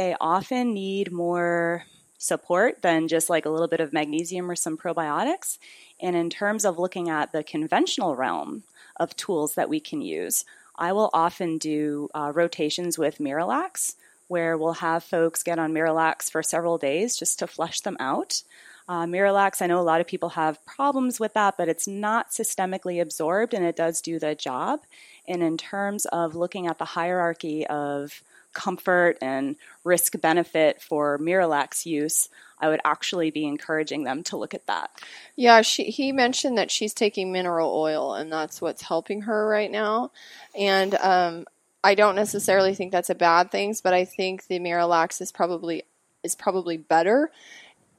they 0.00 0.16
often 0.18 0.72
need 0.72 1.12
more 1.12 1.84
support 2.16 2.80
than 2.80 3.06
just 3.06 3.28
like 3.28 3.44
a 3.44 3.50
little 3.50 3.68
bit 3.68 3.80
of 3.80 3.92
magnesium 3.92 4.50
or 4.50 4.56
some 4.56 4.78
probiotics. 4.78 5.58
And 6.00 6.16
in 6.16 6.30
terms 6.30 6.64
of 6.64 6.78
looking 6.78 7.10
at 7.10 7.32
the 7.32 7.44
conventional 7.44 8.16
realm 8.16 8.62
of 8.96 9.14
tools 9.14 9.56
that 9.56 9.68
we 9.68 9.78
can 9.78 10.00
use, 10.00 10.46
I 10.74 10.94
will 10.94 11.10
often 11.12 11.58
do 11.58 12.08
uh, 12.14 12.32
rotations 12.34 12.96
with 12.96 13.18
Miralax, 13.18 13.96
where 14.26 14.56
we'll 14.56 14.80
have 14.88 15.04
folks 15.04 15.42
get 15.42 15.58
on 15.58 15.74
Miralax 15.74 16.30
for 16.30 16.42
several 16.42 16.78
days 16.78 17.14
just 17.14 17.38
to 17.40 17.46
flush 17.46 17.80
them 17.80 17.98
out. 18.00 18.42
Uh, 18.88 19.04
Miralax, 19.04 19.60
I 19.60 19.66
know 19.66 19.80
a 19.80 19.82
lot 19.82 20.00
of 20.00 20.06
people 20.06 20.30
have 20.30 20.64
problems 20.64 21.20
with 21.20 21.34
that, 21.34 21.58
but 21.58 21.68
it's 21.68 21.86
not 21.86 22.30
systemically 22.30 23.02
absorbed 23.02 23.52
and 23.52 23.66
it 23.66 23.76
does 23.76 24.00
do 24.00 24.18
the 24.18 24.34
job. 24.34 24.80
And 25.28 25.42
in 25.42 25.58
terms 25.58 26.06
of 26.06 26.34
looking 26.34 26.68
at 26.68 26.78
the 26.78 26.86
hierarchy 26.86 27.66
of 27.66 28.22
comfort 28.52 29.18
and 29.20 29.56
risk 29.84 30.20
benefit 30.20 30.82
for 30.82 31.18
Miralax 31.18 31.86
use, 31.86 32.28
I 32.58 32.68
would 32.68 32.80
actually 32.84 33.30
be 33.30 33.46
encouraging 33.46 34.04
them 34.04 34.22
to 34.24 34.36
look 34.36 34.54
at 34.54 34.66
that. 34.66 34.90
Yeah, 35.36 35.62
she, 35.62 35.84
he 35.84 36.12
mentioned 36.12 36.58
that 36.58 36.70
she's 36.70 36.94
taking 36.94 37.32
mineral 37.32 37.74
oil 37.74 38.14
and 38.14 38.30
that's 38.30 38.60
what's 38.60 38.82
helping 38.82 39.22
her 39.22 39.46
right 39.46 39.70
now. 39.70 40.12
And 40.54 40.94
um, 40.96 41.46
I 41.82 41.94
don't 41.94 42.16
necessarily 42.16 42.74
think 42.74 42.92
that's 42.92 43.10
a 43.10 43.14
bad 43.14 43.50
thing, 43.50 43.74
but 43.82 43.94
I 43.94 44.04
think 44.04 44.46
the 44.46 44.58
Miralax 44.58 45.20
is 45.20 45.32
probably 45.32 45.84
is 46.22 46.34
probably 46.34 46.76
better 46.76 47.30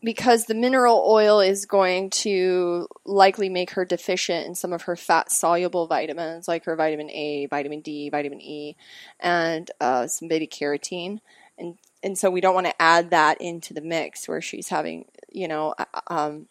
because 0.03 0.45
the 0.45 0.55
mineral 0.55 1.03
oil 1.07 1.39
is 1.39 1.65
going 1.65 2.09
to 2.09 2.87
likely 3.05 3.49
make 3.49 3.71
her 3.71 3.85
deficient 3.85 4.47
in 4.47 4.55
some 4.55 4.73
of 4.73 4.83
her 4.83 4.95
fat 4.95 5.31
soluble 5.31 5.87
vitamins, 5.87 6.47
like 6.47 6.65
her 6.65 6.75
vitamin 6.75 7.09
A, 7.11 7.45
vitamin 7.47 7.81
D, 7.81 8.09
vitamin 8.09 8.41
E, 8.41 8.75
and 9.19 9.69
uh, 9.79 10.07
some 10.07 10.27
beta 10.27 10.45
carotene. 10.45 11.19
And 11.57 11.77
and 12.03 12.17
so 12.17 12.31
we 12.31 12.41
don't 12.41 12.55
want 12.55 12.65
to 12.67 12.81
add 12.81 13.11
that 13.11 13.39
into 13.41 13.73
the 13.73 13.81
mix 13.81 14.27
where 14.27 14.41
she's 14.41 14.69
having, 14.69 15.05
you 15.31 15.47
know, 15.47 15.75
um, 16.07 16.47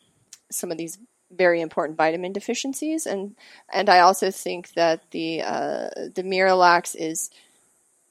some 0.51 0.71
of 0.71 0.79
these 0.79 0.99
very 1.33 1.61
important 1.61 1.99
vitamin 1.99 2.33
deficiencies. 2.33 3.07
And 3.07 3.35
and 3.73 3.89
I 3.89 4.01
also 4.01 4.31
think 4.31 4.75
that 4.75 5.11
the 5.11 5.43
uh, 5.43 5.89
the 6.15 6.23
Miralax 6.23 6.95
is 6.97 7.31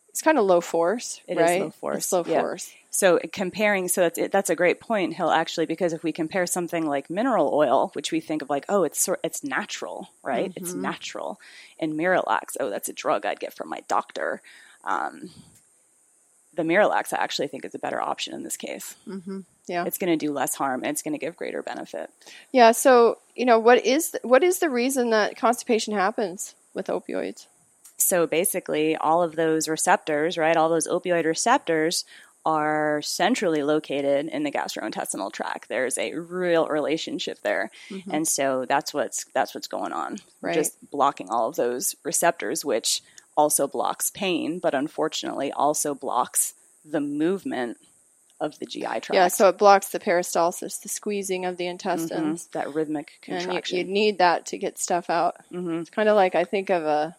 it's 0.10 0.22
kind 0.22 0.38
of 0.38 0.46
low 0.46 0.60
force, 0.60 1.22
It 1.27 1.38
right? 1.38 1.58
is 1.58 1.62
low 1.62 1.69
force. 1.69 1.98
It's 1.98 2.12
low 2.12 2.25
yeah. 2.27 2.41
force. 2.41 2.74
So 2.91 3.19
comparing, 3.31 3.88
so 3.88 4.01
that's 4.01 4.19
that's 4.31 4.50
a 4.50 4.55
great 4.55 4.79
point, 4.79 5.13
Hill. 5.13 5.29
Actually, 5.29 5.67
because 5.67 5.93
if 5.93 6.03
we 6.03 6.12
compare 6.12 6.48
something 6.48 6.88
like 6.88 7.10
mineral 7.10 7.51
oil, 7.53 7.91
which 7.93 8.12
we 8.12 8.19
think 8.19 8.41
of 8.41 8.50
like, 8.50 8.65
oh, 8.67 8.84
it's 8.84 9.00
sort, 9.00 9.19
it's 9.24 9.43
natural, 9.43 10.10
right? 10.24 10.51
It's 10.55 10.72
Mm-hmm. 10.72 10.81
natural, 10.81 11.39
and 11.79 11.93
Miralax, 11.93 12.58
oh, 12.60 12.69
that's 12.69 12.89
a 12.89 12.93
drug 12.93 13.25
I'd 13.25 13.39
get 13.39 13.53
from 13.53 13.69
my 13.69 13.81
doctor. 13.88 14.41
Um, 14.84 15.29
the 16.55 16.63
Miralax, 16.63 17.13
I 17.13 17.17
actually 17.17 17.48
think, 17.48 17.63
is 17.63 17.75
a 17.75 17.79
better 17.79 18.01
option 18.01 18.34
in 18.34 18.43
this 18.43 18.58
case. 18.58 18.96
Yeah. 19.67 19.86
It's 19.86 20.00
going 20.00 20.17
to 20.17 20.25
do 20.25 20.34
less 20.34 20.55
harm 20.55 20.81
and 20.84 20.89
it's 20.89 21.03
going 21.03 21.13
to 21.13 21.19
give 21.24 21.38
greater 21.38 21.62
benefit. 21.62 22.10
Yeah. 22.51 22.72
So 22.72 23.19
you 23.36 23.46
know 23.46 23.60
what 23.60 23.86
is 23.86 24.17
what 24.24 24.43
is 24.43 24.60
the 24.60 24.69
reason 24.69 25.12
that 25.12 25.38
constipation 25.38 25.93
happens 25.93 26.55
with 26.74 26.88
opioids? 26.88 27.46
So 27.98 28.25
basically, 28.25 28.96
all 28.96 29.22
of 29.22 29.36
those 29.36 29.67
receptors, 29.67 30.38
right, 30.38 30.58
all 30.58 30.69
those 30.69 30.88
opioid 30.88 31.25
receptors 31.25 32.03
are 32.46 33.01
centrally 33.01 33.63
located 33.63 34.27
in 34.27 34.43
the 34.43 34.51
gastrointestinal 34.51 35.31
tract. 35.31 35.69
There's 35.69 35.98
a 35.98 36.13
real 36.13 36.67
relationship 36.67 37.39
there, 37.41 37.69
mm-hmm. 37.89 38.10
and 38.12 38.27
so 38.27 38.65
that's 38.67 38.93
what's 38.93 39.25
that's 39.34 39.53
what's 39.53 39.67
going 39.67 39.91
on. 39.91 40.17
Right. 40.41 40.53
Just 40.53 40.77
blocking 40.89 41.29
all 41.29 41.50
of 41.50 41.55
those 41.55 41.96
receptors, 42.03 42.63
which 42.63 43.01
also 43.36 43.67
blocks 43.67 44.12
pain, 44.12 44.60
but 44.60 44.74
unfortunately 44.74 45.51
also 45.51 45.93
blocks 45.93 46.53
the 46.84 47.01
movement 47.01 47.77
of 48.39 48.58
the 48.60 48.65
GI 48.65 48.81
tract. 48.81 49.13
Yeah, 49.13 49.27
so 49.27 49.50
it 49.50 49.58
blocks 49.58 49.89
the 49.89 50.00
peristalsis, 50.00 50.81
the 50.81 50.89
squeezing 50.89 51.46
of 51.46 51.58
the 51.58 51.67
intestines, 51.67 52.48
mm-hmm. 52.48 52.60
that 52.60 52.74
rhythmic 52.74 53.19
contraction. 53.22 53.79
And 53.79 53.88
you, 53.88 53.93
you, 53.93 54.01
need 54.01 54.17
that 54.19 54.48
to 54.48 54.58
get 54.58 54.77
stuff 54.77 55.10
out. 55.10 55.38
Mm-hmm. 55.51 55.79
It's 55.79 55.89
kind 55.89 56.10
of 56.10 56.15
like 56.15 56.36
I 56.36 56.46
think 56.46 56.69
of 56.69 56.84
a 56.84 57.15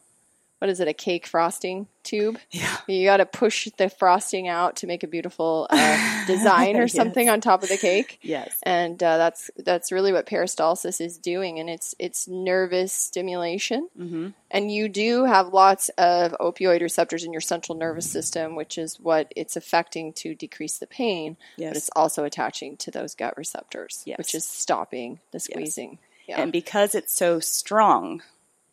what 0.60 0.68
is 0.68 0.78
it, 0.78 0.88
a 0.88 0.92
cake 0.92 1.26
frosting 1.26 1.86
tube? 2.02 2.38
Yeah. 2.50 2.76
You 2.86 3.06
got 3.06 3.16
to 3.16 3.24
push 3.24 3.66
the 3.78 3.88
frosting 3.88 4.46
out 4.46 4.76
to 4.76 4.86
make 4.86 5.02
a 5.02 5.06
beautiful 5.06 5.66
uh, 5.70 6.24
design 6.26 6.76
or 6.76 6.86
something 6.86 7.26
yes. 7.26 7.32
on 7.32 7.40
top 7.40 7.62
of 7.62 7.70
the 7.70 7.78
cake. 7.78 8.18
Yes. 8.20 8.58
And 8.62 9.02
uh, 9.02 9.16
that's 9.16 9.50
that's 9.56 9.90
really 9.90 10.12
what 10.12 10.26
peristalsis 10.26 11.00
is 11.00 11.16
doing, 11.16 11.58
and 11.60 11.70
it's 11.70 11.94
it's 11.98 12.28
nervous 12.28 12.92
stimulation. 12.92 13.88
Mm-hmm. 13.98 14.28
And 14.50 14.70
you 14.70 14.90
do 14.90 15.24
have 15.24 15.54
lots 15.54 15.88
of 15.96 16.36
opioid 16.38 16.82
receptors 16.82 17.24
in 17.24 17.32
your 17.32 17.40
central 17.40 17.78
nervous 17.78 18.10
system, 18.10 18.54
which 18.54 18.76
is 18.76 19.00
what 19.00 19.32
it's 19.34 19.56
affecting 19.56 20.12
to 20.14 20.34
decrease 20.34 20.76
the 20.76 20.86
pain. 20.86 21.38
Yes. 21.56 21.70
But 21.70 21.76
it's 21.78 21.90
also 21.96 22.24
attaching 22.24 22.76
to 22.78 22.90
those 22.90 23.14
gut 23.14 23.38
receptors, 23.38 24.02
yes. 24.04 24.18
which 24.18 24.34
is 24.34 24.44
stopping 24.44 25.20
the 25.32 25.40
squeezing. 25.40 25.92
Yes. 25.92 26.36
Yeah. 26.36 26.42
And 26.42 26.52
because 26.52 26.94
it's 26.94 27.16
so 27.16 27.40
strong, 27.40 28.22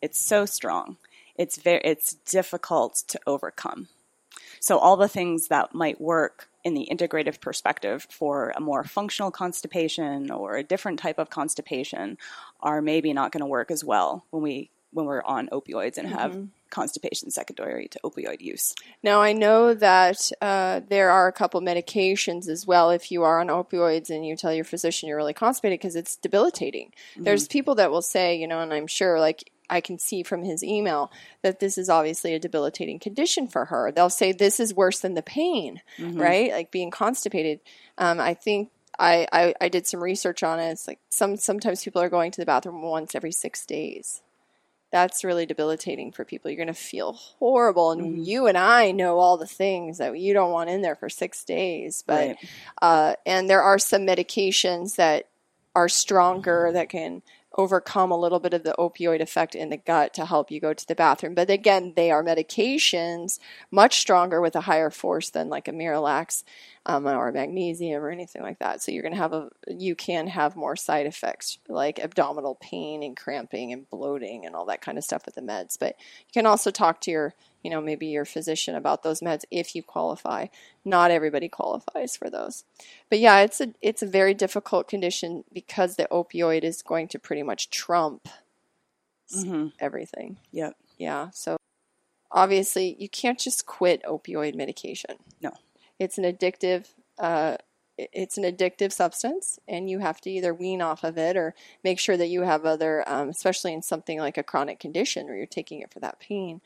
it's 0.02 0.20
so 0.20 0.44
strong 0.44 0.98
it's 1.38 1.56
very 1.56 1.80
it's 1.84 2.14
difficult 2.14 3.04
to 3.08 3.20
overcome. 3.26 3.88
So 4.60 4.78
all 4.78 4.96
the 4.96 5.08
things 5.08 5.48
that 5.48 5.74
might 5.74 6.00
work 6.00 6.48
in 6.64 6.74
the 6.74 6.88
integrative 6.90 7.40
perspective 7.40 8.06
for 8.10 8.52
a 8.56 8.60
more 8.60 8.84
functional 8.84 9.30
constipation 9.30 10.30
or 10.30 10.56
a 10.56 10.64
different 10.64 10.98
type 10.98 11.18
of 11.18 11.30
constipation 11.30 12.18
are 12.60 12.82
maybe 12.82 13.12
not 13.12 13.32
going 13.32 13.40
to 13.40 13.46
work 13.46 13.70
as 13.70 13.84
well 13.84 14.24
when 14.30 14.42
we 14.42 14.70
when 14.90 15.06
we're 15.06 15.22
on 15.22 15.48
opioids 15.48 15.98
and 15.98 16.08
have 16.08 16.32
mm-hmm. 16.32 16.44
constipation 16.70 17.30
secondary 17.30 17.88
to 17.88 18.00
opioid 18.04 18.40
use. 18.40 18.74
Now 19.02 19.20
I 19.20 19.34
know 19.34 19.74
that 19.74 20.32
uh, 20.40 20.80
there 20.88 21.10
are 21.10 21.28
a 21.28 21.32
couple 21.32 21.60
medications 21.60 22.48
as 22.48 22.66
well. 22.66 22.90
If 22.90 23.12
you 23.12 23.22
are 23.22 23.38
on 23.38 23.48
opioids 23.48 24.08
and 24.08 24.26
you 24.26 24.34
tell 24.34 24.52
your 24.52 24.64
physician 24.64 25.08
you're 25.08 25.18
really 25.18 25.34
constipated 25.34 25.78
because 25.78 25.94
it's 25.94 26.16
debilitating, 26.16 26.92
mm-hmm. 27.12 27.24
there's 27.24 27.46
people 27.46 27.74
that 27.76 27.90
will 27.90 28.02
say, 28.02 28.36
you 28.36 28.48
know, 28.48 28.60
and 28.60 28.72
I'm 28.72 28.86
sure 28.86 29.20
like 29.20 29.52
I 29.70 29.80
can 29.80 29.98
see 29.98 30.22
from 30.22 30.44
his 30.44 30.62
email 30.64 31.10
that 31.42 31.60
this 31.60 31.78
is 31.78 31.88
obviously 31.88 32.34
a 32.34 32.38
debilitating 32.38 32.98
condition 32.98 33.48
for 33.48 33.66
her. 33.66 33.92
They'll 33.92 34.10
say 34.10 34.32
this 34.32 34.60
is 34.60 34.74
worse 34.74 35.00
than 35.00 35.14
the 35.14 35.22
pain, 35.22 35.82
mm-hmm. 35.98 36.20
right? 36.20 36.50
Like 36.50 36.70
being 36.70 36.90
constipated. 36.90 37.60
Um, 37.96 38.20
I 38.20 38.34
think 38.34 38.70
I, 38.98 39.26
I, 39.32 39.54
I 39.60 39.68
did 39.68 39.86
some 39.86 40.02
research 40.02 40.42
on 40.42 40.58
it. 40.58 40.70
It's 40.70 40.88
like 40.88 41.00
some 41.08 41.36
sometimes 41.36 41.84
people 41.84 42.02
are 42.02 42.08
going 42.08 42.30
to 42.32 42.40
the 42.40 42.46
bathroom 42.46 42.82
once 42.82 43.14
every 43.14 43.32
six 43.32 43.64
days. 43.64 44.22
That's 44.90 45.22
really 45.22 45.44
debilitating 45.44 46.12
for 46.12 46.24
people. 46.24 46.50
You're 46.50 46.56
going 46.56 46.68
to 46.68 46.72
feel 46.72 47.12
horrible, 47.12 47.90
and 47.90 48.00
mm-hmm. 48.00 48.22
you 48.22 48.46
and 48.46 48.56
I 48.56 48.90
know 48.90 49.18
all 49.18 49.36
the 49.36 49.46
things 49.46 49.98
that 49.98 50.18
you 50.18 50.32
don't 50.32 50.50
want 50.50 50.70
in 50.70 50.80
there 50.80 50.96
for 50.96 51.10
six 51.10 51.44
days. 51.44 52.02
But 52.06 52.28
right. 52.28 52.36
uh, 52.80 53.14
and 53.26 53.50
there 53.50 53.60
are 53.60 53.78
some 53.78 54.06
medications 54.06 54.96
that 54.96 55.28
are 55.74 55.90
stronger 55.90 56.70
that 56.72 56.88
can 56.88 57.22
overcome 57.56 58.10
a 58.10 58.18
little 58.18 58.40
bit 58.40 58.54
of 58.54 58.62
the 58.62 58.74
opioid 58.78 59.20
effect 59.20 59.54
in 59.54 59.70
the 59.70 59.76
gut 59.76 60.12
to 60.14 60.26
help 60.26 60.50
you 60.50 60.60
go 60.60 60.74
to 60.74 60.86
the 60.86 60.94
bathroom. 60.94 61.34
But 61.34 61.50
again, 61.50 61.94
they 61.96 62.10
are 62.10 62.22
medications, 62.22 63.38
much 63.70 63.98
stronger 63.98 64.40
with 64.40 64.54
a 64.54 64.62
higher 64.62 64.90
force 64.90 65.30
than 65.30 65.48
like 65.48 65.66
a 65.66 65.72
Miralax 65.72 66.44
um, 66.86 67.06
or 67.06 67.32
magnesium 67.32 68.02
or 68.02 68.10
anything 68.10 68.42
like 68.42 68.58
that. 68.58 68.82
So 68.82 68.92
you're 68.92 69.02
going 69.02 69.14
to 69.14 69.20
have 69.20 69.32
a, 69.32 69.48
you 69.68 69.94
can 69.94 70.26
have 70.26 70.56
more 70.56 70.76
side 70.76 71.06
effects 71.06 71.58
like 71.68 71.98
abdominal 71.98 72.56
pain 72.56 73.02
and 73.02 73.16
cramping 73.16 73.72
and 73.72 73.88
bloating 73.88 74.44
and 74.44 74.54
all 74.54 74.66
that 74.66 74.82
kind 74.82 74.98
of 74.98 75.04
stuff 75.04 75.24
with 75.24 75.34
the 75.34 75.40
meds. 75.40 75.78
But 75.78 75.96
you 75.98 76.32
can 76.32 76.46
also 76.46 76.70
talk 76.70 77.00
to 77.02 77.10
your 77.10 77.34
you 77.62 77.70
know, 77.70 77.80
maybe 77.80 78.06
your 78.06 78.24
physician 78.24 78.74
about 78.74 79.02
those 79.02 79.20
meds 79.20 79.44
if 79.50 79.74
you 79.74 79.82
qualify. 79.82 80.46
Not 80.84 81.10
everybody 81.10 81.48
qualifies 81.48 82.16
for 82.16 82.30
those. 82.30 82.64
But 83.10 83.18
yeah, 83.18 83.40
it's 83.40 83.60
a 83.60 83.74
it's 83.82 84.02
a 84.02 84.06
very 84.06 84.34
difficult 84.34 84.88
condition 84.88 85.44
because 85.52 85.96
the 85.96 86.08
opioid 86.10 86.62
is 86.62 86.82
going 86.82 87.08
to 87.08 87.18
pretty 87.18 87.42
much 87.42 87.70
trump 87.70 88.28
mm-hmm. 89.34 89.68
everything. 89.80 90.38
Yep. 90.52 90.76
Yeah. 90.98 91.30
So 91.32 91.56
obviously 92.30 92.96
you 92.98 93.08
can't 93.08 93.38
just 93.38 93.66
quit 93.66 94.02
opioid 94.04 94.54
medication. 94.54 95.16
No. 95.40 95.52
It's 95.98 96.18
an 96.18 96.24
addictive 96.24 96.86
uh, 97.18 97.56
it's 97.98 98.38
an 98.38 98.44
addictive 98.44 98.92
substance 98.92 99.58
and 99.66 99.90
you 99.90 99.98
have 99.98 100.20
to 100.20 100.30
either 100.30 100.54
wean 100.54 100.80
off 100.80 101.02
of 101.04 101.18
it 101.18 101.36
or 101.36 101.54
make 101.82 101.98
sure 101.98 102.16
that 102.16 102.28
you 102.28 102.42
have 102.42 102.64
other 102.64 103.04
um, 103.08 103.28
especially 103.28 103.72
in 103.72 103.82
something 103.82 104.18
like 104.18 104.38
a 104.38 104.42
chronic 104.42 104.78
condition 104.78 105.26
where 105.26 105.36
you're 105.36 105.46
taking 105.46 105.80
it 105.80 105.92
for 105.92 106.00
that 106.00 106.20
pain 106.20 106.60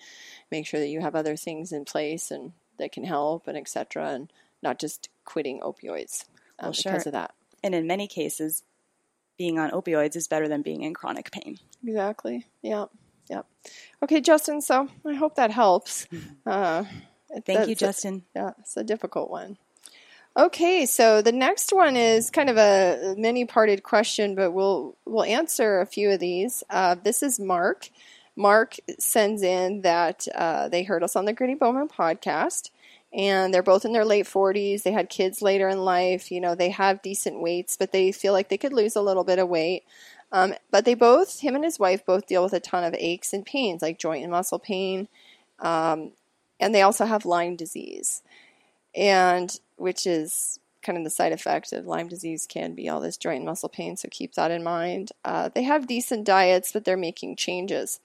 make 0.50 0.66
sure 0.66 0.78
that 0.78 0.88
you 0.88 1.00
have 1.00 1.14
other 1.14 1.36
things 1.36 1.72
in 1.72 1.84
place 1.84 2.30
and 2.30 2.52
that 2.78 2.92
can 2.92 3.04
help 3.04 3.46
and 3.46 3.56
etc 3.56 4.10
and 4.10 4.32
not 4.62 4.78
just 4.78 5.08
quitting 5.24 5.60
opioids 5.60 6.24
um, 6.58 6.66
well, 6.66 6.72
sure. 6.72 6.92
because 6.92 7.06
of 7.06 7.12
that. 7.12 7.34
And 7.64 7.74
in 7.74 7.86
many 7.86 8.06
cases 8.06 8.62
being 9.38 9.58
on 9.58 9.70
opioids 9.70 10.16
is 10.16 10.28
better 10.28 10.48
than 10.48 10.62
being 10.62 10.82
in 10.82 10.94
chronic 10.94 11.30
pain. 11.32 11.58
Exactly. 11.84 12.46
Yeah 12.60 12.86
yeah 13.30 13.42
okay 14.02 14.20
justin 14.20 14.60
so 14.60 14.88
i 15.06 15.14
hope 15.14 15.36
that 15.36 15.50
helps. 15.50 16.06
Uh, 16.44 16.84
thank 17.46 17.68
you 17.68 17.74
justin 17.74 18.24
a, 18.34 18.38
yeah 18.38 18.50
it's 18.58 18.76
a 18.76 18.84
difficult 18.84 19.30
one 19.30 19.56
Okay, 20.34 20.86
so 20.86 21.20
the 21.20 21.32
next 21.32 21.74
one 21.74 21.94
is 21.94 22.30
kind 22.30 22.48
of 22.48 22.56
a 22.56 23.14
many-parted 23.18 23.82
question, 23.82 24.34
but 24.34 24.52
we'll 24.52 24.96
we'll 25.04 25.24
answer 25.24 25.80
a 25.80 25.86
few 25.86 26.10
of 26.10 26.20
these. 26.20 26.64
Uh, 26.70 26.94
this 26.94 27.22
is 27.22 27.38
Mark. 27.38 27.90
Mark 28.34 28.76
sends 28.98 29.42
in 29.42 29.82
that 29.82 30.26
uh, 30.34 30.70
they 30.70 30.84
heard 30.84 31.02
us 31.02 31.16
on 31.16 31.26
the 31.26 31.34
Gritty 31.34 31.54
Bowmen 31.54 31.86
podcast, 31.86 32.70
and 33.12 33.52
they're 33.52 33.62
both 33.62 33.84
in 33.84 33.92
their 33.92 34.06
late 34.06 34.24
40s. 34.24 34.84
They 34.84 34.92
had 34.92 35.10
kids 35.10 35.42
later 35.42 35.68
in 35.68 35.84
life. 35.84 36.32
You 36.32 36.40
know, 36.40 36.54
they 36.54 36.70
have 36.70 37.02
decent 37.02 37.42
weights, 37.42 37.76
but 37.76 37.92
they 37.92 38.10
feel 38.10 38.32
like 38.32 38.48
they 38.48 38.56
could 38.56 38.72
lose 38.72 38.96
a 38.96 39.02
little 39.02 39.24
bit 39.24 39.38
of 39.38 39.50
weight. 39.50 39.84
Um, 40.32 40.54
but 40.70 40.86
they 40.86 40.94
both, 40.94 41.40
him 41.40 41.54
and 41.56 41.64
his 41.64 41.78
wife, 41.78 42.06
both 42.06 42.26
deal 42.26 42.42
with 42.42 42.54
a 42.54 42.60
ton 42.60 42.84
of 42.84 42.94
aches 42.94 43.34
and 43.34 43.44
pains, 43.44 43.82
like 43.82 43.98
joint 43.98 44.22
and 44.22 44.32
muscle 44.32 44.58
pain, 44.58 45.08
um, 45.58 46.12
and 46.58 46.74
they 46.74 46.80
also 46.80 47.04
have 47.04 47.26
Lyme 47.26 47.54
disease 47.54 48.22
and 48.94 49.58
which 49.82 50.06
is 50.06 50.58
kind 50.82 50.98
of 50.98 51.04
the 51.04 51.10
side 51.10 51.32
effect 51.32 51.72
of 51.72 51.86
Lyme 51.86 52.08
disease 52.08 52.46
can 52.46 52.74
be 52.74 52.88
all 52.88 53.00
this 53.00 53.16
joint 53.16 53.38
and 53.38 53.46
muscle 53.46 53.68
pain. 53.68 53.96
So 53.96 54.08
keep 54.10 54.34
that 54.34 54.50
in 54.50 54.62
mind. 54.62 55.12
Uh, 55.24 55.48
they 55.54 55.62
have 55.62 55.86
decent 55.86 56.24
diets, 56.24 56.72
but 56.72 56.84
they're 56.84 56.96
making 56.96 57.36
changes. 57.36 58.00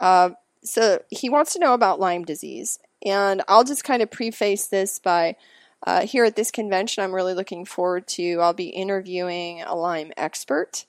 Uh, 0.00 0.30
so 0.62 1.02
he 1.10 1.30
wants 1.30 1.52
to 1.52 1.58
know 1.58 1.74
about 1.74 2.00
Lyme 2.00 2.24
disease, 2.24 2.78
and 3.04 3.42
I'll 3.48 3.64
just 3.64 3.84
kind 3.84 4.02
of 4.02 4.10
preface 4.10 4.66
this 4.66 4.98
by. 4.98 5.36
Uh, 5.86 6.02
here 6.02 6.26
at 6.26 6.36
this 6.36 6.50
convention, 6.50 7.02
I'm 7.02 7.14
really 7.14 7.32
looking 7.32 7.64
forward 7.64 8.06
to. 8.08 8.38
I'll 8.42 8.52
be 8.52 8.68
interviewing 8.68 9.62
a 9.62 9.74
Lyme 9.74 10.12
expert 10.14 10.84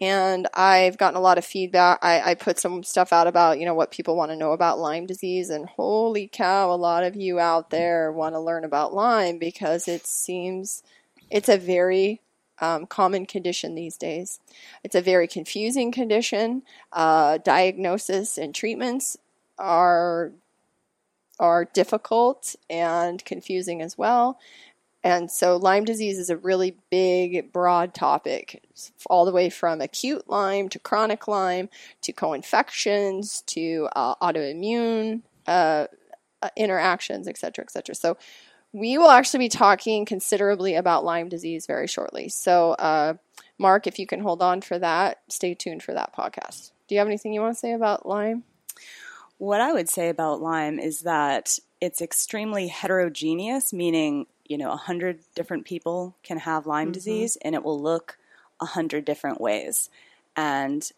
and 0.00 0.48
I've 0.54 0.96
gotten 0.96 1.16
a 1.16 1.20
lot 1.20 1.38
of 1.38 1.44
feedback. 1.44 1.98
I, 2.02 2.30
I, 2.30 2.34
put 2.34 2.58
some 2.58 2.82
stuff 2.82 3.12
out 3.12 3.26
about 3.26 3.58
you 3.58 3.66
know 3.66 3.74
what 3.74 3.90
people 3.90 4.16
want 4.16 4.30
to 4.30 4.36
know 4.36 4.52
about 4.52 4.78
Lyme 4.78 5.06
disease, 5.06 5.50
and 5.50 5.66
holy 5.66 6.26
cow, 6.26 6.72
a 6.72 6.76
lot 6.76 7.04
of 7.04 7.16
you 7.16 7.38
out 7.38 7.70
there 7.70 8.10
want 8.10 8.34
to 8.34 8.40
learn 8.40 8.64
about 8.64 8.94
Lyme 8.94 9.38
because 9.38 9.88
it 9.88 10.06
seems 10.06 10.82
it's 11.30 11.48
a 11.48 11.58
very 11.58 12.20
um, 12.60 12.86
common 12.86 13.26
condition 13.26 13.74
these 13.74 13.96
days. 13.96 14.40
It's 14.84 14.94
a 14.94 15.02
very 15.02 15.26
confusing 15.26 15.92
condition. 15.92 16.62
Uh, 16.92 17.38
diagnosis 17.38 18.38
and 18.38 18.54
treatments 18.54 19.16
are 19.58 20.32
are 21.38 21.64
difficult 21.64 22.54
and 22.68 23.24
confusing 23.24 23.80
as 23.80 23.96
well. 23.96 24.38
And 25.02 25.30
so 25.30 25.56
Lyme 25.56 25.84
disease 25.84 26.18
is 26.18 26.28
a 26.28 26.36
really 26.36 26.76
big, 26.90 27.52
broad 27.52 27.94
topic, 27.94 28.62
all 29.08 29.24
the 29.24 29.32
way 29.32 29.48
from 29.48 29.80
acute 29.80 30.28
Lyme 30.28 30.68
to 30.68 30.78
chronic 30.78 31.26
Lyme 31.26 31.70
to 32.02 32.12
co-infections 32.12 33.42
to 33.46 33.88
uh, 33.96 34.14
autoimmune 34.16 35.22
uh, 35.46 35.86
interactions, 36.56 37.26
et 37.28 37.38
cetera, 37.38 37.64
et 37.64 37.70
cetera. 37.70 37.94
So 37.94 38.18
we 38.72 38.98
will 38.98 39.10
actually 39.10 39.40
be 39.40 39.48
talking 39.48 40.04
considerably 40.04 40.74
about 40.74 41.04
Lyme 41.04 41.28
disease 41.28 41.66
very 41.66 41.86
shortly. 41.86 42.28
So, 42.28 42.72
uh, 42.72 43.14
Mark, 43.58 43.86
if 43.86 43.98
you 43.98 44.06
can 44.06 44.20
hold 44.20 44.42
on 44.42 44.60
for 44.60 44.78
that, 44.78 45.20
stay 45.28 45.54
tuned 45.54 45.82
for 45.82 45.92
that 45.94 46.14
podcast. 46.14 46.72
Do 46.86 46.94
you 46.94 46.98
have 46.98 47.08
anything 47.08 47.32
you 47.32 47.40
want 47.40 47.54
to 47.54 47.58
say 47.58 47.72
about 47.72 48.06
Lyme? 48.06 48.44
What 49.38 49.60
I 49.60 49.72
would 49.72 49.88
say 49.88 50.08
about 50.08 50.40
Lyme 50.40 50.78
is 50.78 51.00
that 51.00 51.58
it's 51.80 52.02
extremely 52.02 52.68
heterogeneous, 52.68 53.72
meaning 53.72 54.26
you 54.50 54.58
know, 54.58 54.72
a 54.72 54.76
hundred 54.76 55.20
different 55.36 55.64
people 55.64 56.16
can 56.24 56.38
have 56.38 56.66
Lyme 56.66 56.88
mm-hmm. 56.88 56.92
disease 56.92 57.38
and 57.42 57.54
it 57.54 57.62
will 57.62 57.80
look 57.80 58.18
a 58.60 58.66
hundred 58.66 59.04
different 59.04 59.40
ways. 59.40 59.88
And 60.36 60.90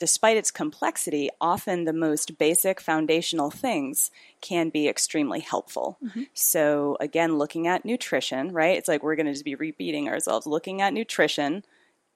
despite 0.00 0.36
its 0.36 0.50
complexity, 0.50 1.30
often 1.40 1.84
the 1.84 1.92
most 1.92 2.38
basic 2.38 2.80
foundational 2.80 3.52
things 3.52 4.10
can 4.40 4.68
be 4.68 4.88
extremely 4.88 5.38
helpful. 5.38 5.96
Mm-hmm. 6.04 6.24
So, 6.34 6.96
again, 6.98 7.38
looking 7.38 7.68
at 7.68 7.84
nutrition, 7.84 8.52
right? 8.52 8.76
It's 8.76 8.88
like 8.88 9.04
we're 9.04 9.16
going 9.16 9.26
to 9.26 9.32
just 9.32 9.44
be 9.44 9.54
repeating 9.54 10.08
ourselves. 10.08 10.44
Looking 10.44 10.82
at 10.82 10.92
nutrition, 10.92 11.64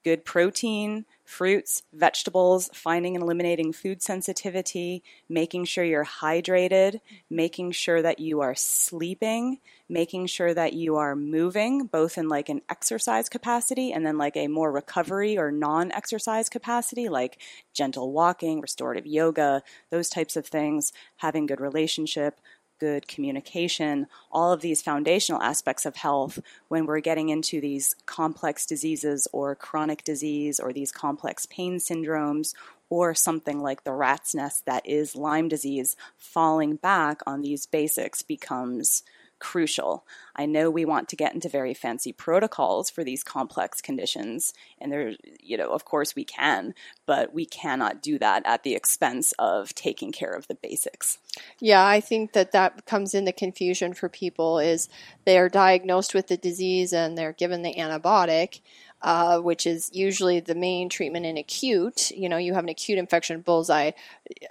good 0.03 0.25
protein, 0.25 1.05
fruits, 1.25 1.83
vegetables, 1.93 2.69
finding 2.73 3.15
and 3.15 3.23
eliminating 3.23 3.73
food 3.73 4.01
sensitivity, 4.01 5.01
making 5.29 5.65
sure 5.65 5.83
you're 5.83 6.05
hydrated, 6.05 6.99
making 7.29 7.71
sure 7.71 8.01
that 8.01 8.19
you 8.19 8.41
are 8.41 8.55
sleeping, 8.55 9.59
making 9.89 10.27
sure 10.27 10.53
that 10.53 10.73
you 10.73 10.97
are 10.97 11.15
moving, 11.15 11.85
both 11.85 12.17
in 12.17 12.27
like 12.27 12.49
an 12.49 12.61
exercise 12.69 13.29
capacity 13.29 13.91
and 13.91 14.05
then 14.05 14.17
like 14.17 14.35
a 14.35 14.47
more 14.47 14.71
recovery 14.71 15.37
or 15.37 15.51
non 15.51 15.91
exercise 15.91 16.49
capacity, 16.49 17.09
like 17.09 17.39
gentle 17.73 18.11
walking, 18.11 18.61
restorative 18.61 19.07
yoga, 19.07 19.63
those 19.89 20.09
types 20.09 20.35
of 20.35 20.45
things, 20.45 20.93
having 21.17 21.45
good 21.45 21.61
relationship, 21.61 22.39
good 22.83 23.07
communication, 23.07 24.07
all 24.29 24.51
of 24.51 24.59
these 24.59 24.81
foundational 24.81 25.41
aspects 25.41 25.85
of 25.85 25.95
health 25.95 26.37
when 26.67 26.85
we're 26.85 26.99
getting 26.99 27.29
into 27.29 27.61
these 27.61 27.95
complex 28.05 28.65
diseases 28.65 29.25
or 29.31 29.55
chronic 29.55 30.03
disease 30.03 30.59
or 30.59 30.73
these 30.73 30.91
complex 30.91 31.45
pain 31.45 31.77
syndromes 31.77 32.53
or 32.89 33.15
something 33.15 33.61
like 33.61 33.85
the 33.85 33.93
rat's 33.93 34.35
nest 34.35 34.65
that 34.65 34.85
is 34.85 35.15
Lyme 35.15 35.47
disease, 35.47 35.95
falling 36.17 36.75
back 36.75 37.21
on 37.25 37.41
these 37.41 37.65
basics 37.65 38.21
becomes 38.21 39.01
crucial. 39.43 40.05
I 40.37 40.45
know 40.45 40.71
we 40.71 40.85
want 40.85 41.09
to 41.09 41.17
get 41.17 41.33
into 41.33 41.49
very 41.49 41.73
fancy 41.73 42.13
protocols 42.13 42.89
for 42.89 43.03
these 43.03 43.25
complex 43.25 43.81
conditions, 43.81 44.53
and 44.79 44.89
there, 44.89 45.15
you 45.41 45.57
know, 45.57 45.69
of 45.69 45.83
course 45.83 46.15
we 46.15 46.23
can, 46.23 46.73
but 47.05 47.33
we 47.33 47.45
cannot 47.45 48.01
do 48.01 48.17
that 48.19 48.43
at 48.45 48.63
the 48.63 48.73
expense 48.73 49.33
of 49.37 49.75
taking 49.75 50.13
care 50.13 50.31
of 50.31 50.47
the 50.47 50.55
basics. 50.55 51.17
Yeah, 51.59 51.85
I 51.85 51.99
think 51.99 52.31
that 52.31 52.53
that 52.53 52.85
comes 52.85 53.13
in 53.13 53.25
the 53.25 53.33
confusion 53.33 53.93
for 53.93 54.07
people 54.07 54.59
is 54.59 54.87
they 55.25 55.37
are 55.37 55.49
diagnosed 55.49 56.13
with 56.13 56.27
the 56.27 56.37
disease 56.37 56.93
and 56.93 57.17
they're 57.17 57.33
given 57.33 57.61
the 57.61 57.73
antibiotic. 57.73 58.61
Uh, 59.03 59.37
which 59.41 59.67
is 59.67 59.89
usually 59.91 60.39
the 60.39 60.55
main 60.55 60.87
treatment 60.87 61.25
in 61.25 61.37
acute. 61.37 62.09
You 62.11 62.29
know, 62.29 62.37
you 62.37 62.53
have 62.53 62.63
an 62.63 62.69
acute 62.69 62.97
infection, 62.97 63.41
bullseye, 63.41 63.91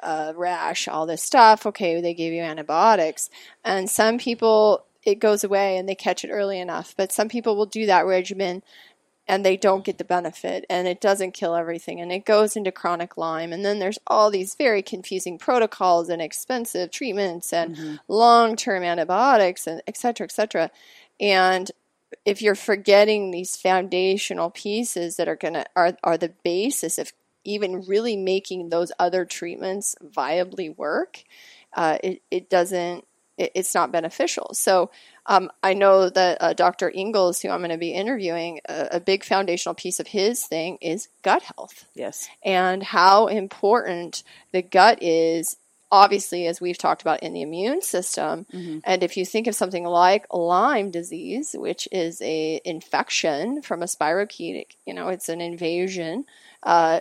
uh, 0.02 0.34
rash, 0.36 0.88
all 0.88 1.06
this 1.06 1.22
stuff. 1.22 1.64
Okay, 1.64 2.02
they 2.02 2.12
gave 2.12 2.34
you 2.34 2.42
antibiotics. 2.42 3.30
And 3.64 3.88
some 3.88 4.18
people, 4.18 4.84
it 5.04 5.20
goes 5.20 5.42
away 5.42 5.78
and 5.78 5.88
they 5.88 5.94
catch 5.94 6.22
it 6.22 6.30
early 6.30 6.60
enough. 6.60 6.94
But 6.98 7.12
some 7.12 7.30
people 7.30 7.56
will 7.56 7.64
do 7.64 7.86
that 7.86 8.04
regimen 8.04 8.62
and 9.26 9.42
they 9.42 9.56
don't 9.56 9.86
get 9.86 9.96
the 9.96 10.04
benefit 10.04 10.66
and 10.68 10.86
it 10.86 11.00
doesn't 11.00 11.32
kill 11.32 11.54
everything 11.54 11.98
and 12.02 12.12
it 12.12 12.26
goes 12.26 12.54
into 12.54 12.70
chronic 12.70 13.16
Lyme. 13.16 13.54
And 13.54 13.64
then 13.64 13.78
there's 13.78 13.98
all 14.06 14.30
these 14.30 14.54
very 14.54 14.82
confusing 14.82 15.38
protocols 15.38 16.10
and 16.10 16.20
expensive 16.20 16.90
treatments 16.90 17.54
and 17.54 17.74
mm-hmm. 17.74 17.94
long 18.06 18.56
term 18.56 18.82
antibiotics 18.82 19.66
and 19.66 19.80
et 19.86 19.96
cetera, 19.96 20.26
et 20.26 20.32
cetera. 20.32 20.70
And 21.18 21.70
if 22.24 22.42
you're 22.42 22.54
forgetting 22.54 23.30
these 23.30 23.56
foundational 23.56 24.50
pieces 24.50 25.16
that 25.16 25.28
are 25.28 25.36
gonna 25.36 25.66
are 25.76 25.96
are 26.02 26.18
the 26.18 26.32
basis 26.42 26.98
of 26.98 27.12
even 27.44 27.82
really 27.82 28.16
making 28.16 28.68
those 28.68 28.92
other 28.98 29.24
treatments 29.24 29.96
viably 30.04 30.76
work, 30.76 31.24
uh, 31.74 31.98
it 32.02 32.22
it 32.30 32.50
doesn't 32.50 33.04
it, 33.38 33.52
it's 33.54 33.74
not 33.74 33.92
beneficial. 33.92 34.50
So 34.54 34.90
um, 35.26 35.50
I 35.62 35.74
know 35.74 36.08
that 36.08 36.38
uh, 36.40 36.52
Dr. 36.52 36.90
Ingels, 36.90 37.42
who 37.42 37.48
I'm 37.48 37.60
going 37.60 37.70
to 37.70 37.78
be 37.78 37.92
interviewing, 37.92 38.60
a, 38.68 38.88
a, 38.92 39.00
big 39.00 39.22
foundational 39.22 39.74
piece 39.74 40.00
of 40.00 40.08
his 40.08 40.44
thing 40.44 40.78
is 40.80 41.08
gut 41.22 41.42
health. 41.42 41.84
Yes, 41.94 42.28
and 42.44 42.82
how 42.82 43.28
important 43.28 44.24
the 44.52 44.62
gut 44.62 45.02
is 45.02 45.56
obviously, 45.92 46.46
as 46.46 46.60
we've 46.60 46.78
talked 46.78 47.02
about 47.02 47.22
in 47.22 47.34
the 47.34 47.42
immune 47.42 47.82
system. 47.82 48.46
Mm-hmm. 48.52 48.78
And 48.82 49.02
if 49.02 49.18
you 49.18 49.26
think 49.26 49.46
of 49.46 49.54
something 49.54 49.84
like 49.84 50.26
Lyme 50.32 50.90
disease, 50.90 51.54
which 51.56 51.86
is 51.92 52.20
a 52.22 52.60
infection 52.64 53.60
from 53.60 53.82
a 53.82 53.86
spirochetic, 53.86 54.76
you 54.86 54.94
know, 54.94 55.08
it's 55.08 55.28
an 55.28 55.42
invasion. 55.42 56.24
Uh, 56.62 57.00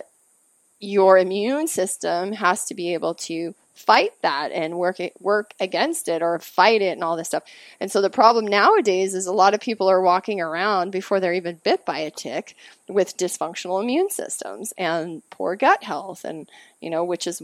your 0.78 1.16
immune 1.16 1.68
system 1.68 2.32
has 2.32 2.66
to 2.66 2.74
be 2.74 2.92
able 2.92 3.14
to 3.14 3.54
fight 3.82 4.12
that 4.22 4.52
and 4.52 4.78
work 4.78 5.00
it, 5.00 5.12
work 5.20 5.54
against 5.58 6.08
it 6.08 6.22
or 6.22 6.38
fight 6.38 6.82
it 6.82 6.92
and 6.92 7.02
all 7.02 7.16
this 7.16 7.28
stuff. 7.28 7.42
And 7.80 7.90
so 7.90 8.00
the 8.00 8.10
problem 8.10 8.46
nowadays 8.46 9.14
is 9.14 9.26
a 9.26 9.32
lot 9.32 9.54
of 9.54 9.60
people 9.60 9.88
are 9.88 10.00
walking 10.00 10.40
around 10.40 10.92
before 10.92 11.20
they're 11.20 11.32
even 11.34 11.60
bit 11.64 11.84
by 11.84 11.98
a 11.98 12.10
tick 12.10 12.54
with 12.88 13.16
dysfunctional 13.16 13.82
immune 13.82 14.10
systems 14.10 14.72
and 14.78 15.22
poor 15.30 15.56
gut 15.56 15.82
health 15.82 16.24
and 16.24 16.48
you 16.80 16.90
know 16.90 17.04
which 17.04 17.26
is 17.26 17.42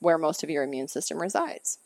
where 0.00 0.18
most 0.18 0.42
of 0.42 0.50
your 0.50 0.64
immune 0.64 0.88
system 0.88 1.20
resides. 1.20 1.78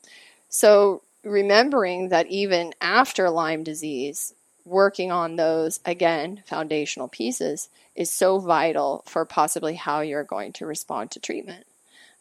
So 0.49 1.03
remembering 1.23 2.09
that 2.09 2.27
even 2.27 2.75
after 2.81 3.31
Lyme 3.31 3.63
disease 3.63 4.35
working 4.65 5.13
on 5.13 5.37
those 5.37 5.81
again 5.85 6.43
foundational 6.47 7.09
pieces 7.09 7.69
is 7.95 8.11
so 8.11 8.39
vital 8.39 9.05
for 9.07 9.25
possibly 9.25 9.75
how 9.75 10.01
you're 10.01 10.25
going 10.25 10.53
to 10.53 10.67
respond 10.67 11.11
to 11.13 11.21
treatment. 11.21 11.65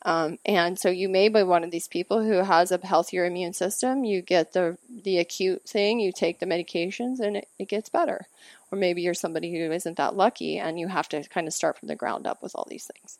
Um, 0.05 0.37
and 0.45 0.77
so 0.77 0.89
you 0.89 1.07
may 1.07 1.29
be 1.29 1.43
one 1.43 1.63
of 1.63 1.71
these 1.71 1.87
people 1.87 2.23
who 2.23 2.43
has 2.43 2.71
a 2.71 2.85
healthier 2.85 3.25
immune 3.25 3.53
system. 3.53 4.03
You 4.03 4.21
get 4.21 4.53
the 4.53 4.77
the 4.89 5.17
acute 5.17 5.63
thing, 5.63 5.99
you 5.99 6.11
take 6.11 6.39
the 6.39 6.45
medications, 6.45 7.19
and 7.19 7.37
it, 7.37 7.47
it 7.57 7.69
gets 7.69 7.89
better. 7.89 8.27
Or 8.71 8.77
maybe 8.77 9.01
you're 9.01 9.13
somebody 9.13 9.51
who 9.51 9.71
isn't 9.71 9.97
that 9.97 10.15
lucky, 10.15 10.57
and 10.59 10.79
you 10.79 10.87
have 10.87 11.07
to 11.09 11.23
kind 11.29 11.47
of 11.47 11.53
start 11.53 11.77
from 11.77 11.87
the 11.87 11.95
ground 11.95 12.27
up 12.27 12.41
with 12.43 12.53
all 12.55 12.67
these 12.69 12.89
things. 12.93 13.17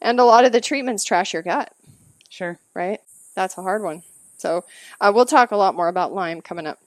And 0.00 0.20
a 0.20 0.24
lot 0.24 0.44
of 0.44 0.52
the 0.52 0.60
treatments 0.60 1.04
trash 1.04 1.32
your 1.32 1.42
gut. 1.42 1.72
Sure. 2.28 2.58
Right. 2.74 3.00
That's 3.34 3.58
a 3.58 3.62
hard 3.62 3.82
one. 3.82 4.02
So 4.38 4.64
uh, 5.00 5.12
we'll 5.14 5.24
talk 5.26 5.50
a 5.50 5.56
lot 5.56 5.74
more 5.74 5.88
about 5.88 6.12
Lyme 6.12 6.40
coming 6.40 6.66
up. 6.66 6.78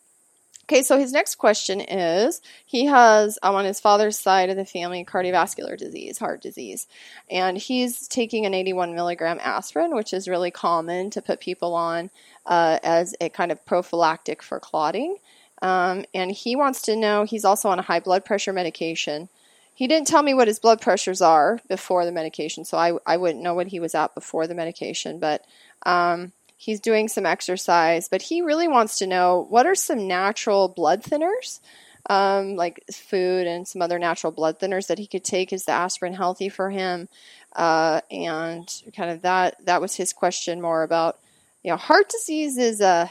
Okay, 0.69 0.83
so 0.83 0.99
his 0.99 1.11
next 1.11 1.35
question 1.35 1.81
is 1.81 2.43
he 2.63 2.85
has 2.85 3.39
um, 3.41 3.55
on 3.55 3.65
his 3.65 3.79
father's 3.79 4.19
side 4.19 4.51
of 4.51 4.55
the 4.55 4.65
family 4.65 5.03
cardiovascular 5.03 5.75
disease, 5.75 6.19
heart 6.19 6.43
disease, 6.43 6.85
and 7.27 7.57
he's 7.57 8.07
taking 8.07 8.45
an 8.45 8.53
81 8.53 8.93
milligram 8.93 9.39
aspirin, 9.41 9.95
which 9.95 10.13
is 10.13 10.27
really 10.27 10.51
common 10.51 11.09
to 11.09 11.23
put 11.23 11.39
people 11.39 11.73
on 11.73 12.11
uh, 12.45 12.77
as 12.83 13.15
a 13.19 13.29
kind 13.29 13.51
of 13.51 13.65
prophylactic 13.65 14.43
for 14.43 14.59
clotting. 14.59 15.17
Um, 15.63 16.05
and 16.13 16.29
he 16.29 16.55
wants 16.55 16.83
to 16.83 16.95
know 16.95 17.23
he's 17.23 17.45
also 17.45 17.69
on 17.69 17.79
a 17.79 17.83
high 17.83 17.99
blood 17.99 18.23
pressure 18.23 18.53
medication. 18.53 19.27
He 19.73 19.87
didn't 19.87 20.05
tell 20.05 20.21
me 20.21 20.35
what 20.35 20.47
his 20.47 20.59
blood 20.59 20.81
pressures 20.81 21.19
are 21.19 21.59
before 21.67 22.05
the 22.05 22.11
medication, 22.11 22.63
so 22.63 22.77
I, 22.77 22.93
I 23.07 23.17
wouldn't 23.17 23.43
know 23.43 23.55
what 23.55 23.67
he 23.67 23.79
was 23.79 23.95
at 23.95 24.13
before 24.13 24.45
the 24.45 24.53
medication, 24.53 25.17
but. 25.17 25.43
Um, 25.83 26.33
He's 26.61 26.81
doing 26.81 27.07
some 27.07 27.25
exercise, 27.25 28.09
but 28.09 28.21
he 28.21 28.41
really 28.41 28.67
wants 28.67 28.97
to 28.97 29.07
know 29.07 29.47
what 29.49 29.65
are 29.65 29.75
some 29.75 30.09
natural 30.09 30.67
blood 30.67 31.03
thinners, 31.03 31.61
um, 32.09 32.57
like 32.57 32.83
food 32.91 33.47
and 33.47 33.65
some 33.65 33.81
other 33.81 33.97
natural 33.97 34.33
blood 34.33 34.59
thinners 34.59 34.87
that 34.87 34.99
he 34.99 35.07
could 35.07 35.23
take. 35.23 35.53
Is 35.53 35.63
the 35.63 35.71
aspirin 35.71 36.13
healthy 36.13 36.49
for 36.49 36.69
him? 36.69 37.07
Uh, 37.55 38.01
and 38.11 38.69
kind 38.93 39.09
of 39.09 39.21
that 39.21 39.55
that 39.67 39.79
was 39.79 39.95
his 39.95 40.11
question 40.11 40.59
more 40.59 40.83
about 40.83 41.17
you 41.63 41.71
know 41.71 41.77
heart 41.77 42.09
disease 42.09 42.57
is 42.57 42.81
a 42.81 43.09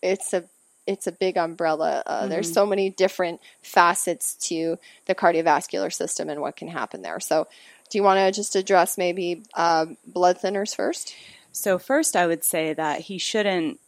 it's 0.00 0.32
a 0.32 0.44
it's 0.86 1.08
a 1.08 1.12
big 1.12 1.36
umbrella. 1.36 2.04
Uh, 2.06 2.20
mm-hmm. 2.20 2.30
There's 2.30 2.52
so 2.52 2.64
many 2.64 2.90
different 2.90 3.40
facets 3.60 4.34
to 4.48 4.78
the 5.06 5.16
cardiovascular 5.16 5.92
system 5.92 6.30
and 6.30 6.40
what 6.40 6.54
can 6.54 6.68
happen 6.68 7.02
there. 7.02 7.18
So, 7.18 7.48
do 7.90 7.98
you 7.98 8.04
want 8.04 8.18
to 8.18 8.30
just 8.30 8.54
address 8.54 8.96
maybe 8.96 9.42
uh, 9.54 9.86
blood 10.06 10.38
thinners 10.38 10.76
first? 10.76 11.12
So, 11.52 11.78
first, 11.78 12.16
I 12.16 12.26
would 12.26 12.44
say 12.44 12.72
that 12.74 13.02
he 13.02 13.18
shouldn't 13.18 13.80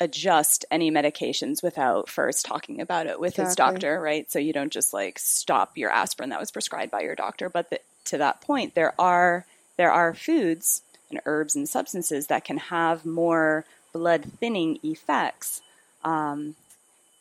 adjust 0.00 0.64
any 0.70 0.90
medications 0.90 1.62
without 1.62 2.08
first 2.08 2.44
talking 2.44 2.80
about 2.80 3.06
it 3.06 3.18
with 3.18 3.32
exactly. 3.32 3.48
his 3.48 3.56
doctor, 3.56 4.00
right? 4.00 4.30
So 4.30 4.38
you 4.38 4.52
don't 4.52 4.72
just 4.72 4.92
like 4.92 5.18
stop 5.18 5.76
your 5.76 5.90
aspirin 5.90 6.30
that 6.30 6.40
was 6.40 6.50
prescribed 6.50 6.92
by 6.92 7.00
your 7.00 7.16
doctor. 7.16 7.48
But 7.48 7.70
the, 7.70 7.80
to 8.04 8.18
that 8.18 8.40
point, 8.40 8.74
there 8.74 8.94
are 9.00 9.44
there 9.76 9.90
are 9.92 10.14
foods 10.14 10.82
and 11.10 11.20
herbs 11.26 11.56
and 11.56 11.68
substances 11.68 12.26
that 12.28 12.44
can 12.44 12.58
have 12.58 13.04
more 13.04 13.64
blood 13.92 14.24
thinning 14.38 14.78
effects. 14.82 15.62
Um, 16.04 16.54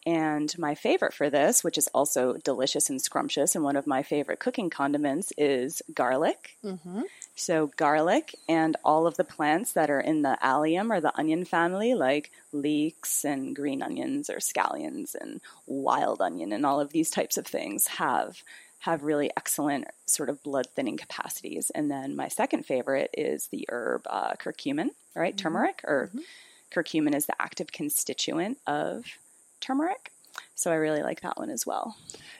and 0.07 0.57
my 0.57 0.73
favorite 0.73 1.13
for 1.13 1.29
this, 1.29 1.65
which 1.65 1.77
is 1.77 1.89
also 1.93 2.37
delicious 2.37 2.89
and 2.89 3.01
scrumptious, 3.01 3.55
and 3.55 3.63
one 3.63 3.75
of 3.75 3.85
my 3.85 4.03
favorite 4.03 4.39
cooking 4.39 4.69
condiments, 4.69 5.33
is 5.37 5.81
garlic. 5.93 6.55
Mm-hmm. 6.63 7.01
So, 7.35 7.71
garlic 7.75 8.33
and 8.47 8.77
all 8.85 9.05
of 9.05 9.17
the 9.17 9.25
plants 9.25 9.73
that 9.73 9.89
are 9.89 9.99
in 9.99 10.21
the 10.21 10.37
allium 10.41 10.93
or 10.93 11.01
the 11.01 11.11
onion 11.19 11.43
family, 11.43 11.93
like 11.93 12.31
leeks 12.53 13.25
and 13.25 13.53
green 13.53 13.81
onions 13.81 14.29
or 14.29 14.37
scallions 14.37 15.13
and 15.13 15.41
wild 15.65 16.21
onion, 16.21 16.53
and 16.53 16.65
all 16.65 16.79
of 16.79 16.93
these 16.93 17.09
types 17.09 17.37
of 17.37 17.45
things 17.45 17.87
have 17.87 18.41
have 18.79 19.03
really 19.03 19.29
excellent 19.35 19.87
sort 20.05 20.29
of 20.29 20.41
blood 20.41 20.67
thinning 20.73 20.95
capacities. 20.95 21.69
And 21.75 21.91
then 21.91 22.15
my 22.15 22.29
second 22.29 22.65
favorite 22.65 23.09
is 23.17 23.47
the 23.47 23.65
herb 23.67 24.03
uh, 24.09 24.35
curcumin, 24.35 24.91
right? 25.13 25.35
Mm-hmm. 25.35 25.43
Turmeric, 25.43 25.81
or 25.83 26.07
mm-hmm. 26.07 26.19
curcumin 26.71 27.13
is 27.13 27.25
the 27.25 27.35
active 27.41 27.73
constituent 27.73 28.59
of 28.65 29.03
turmeric. 29.59 30.11
So 30.55 30.71
I 30.71 30.75
really 30.75 31.03
like 31.03 31.21
that 31.21 31.37
one 31.37 31.51
as 31.51 31.67
well. 31.67 31.95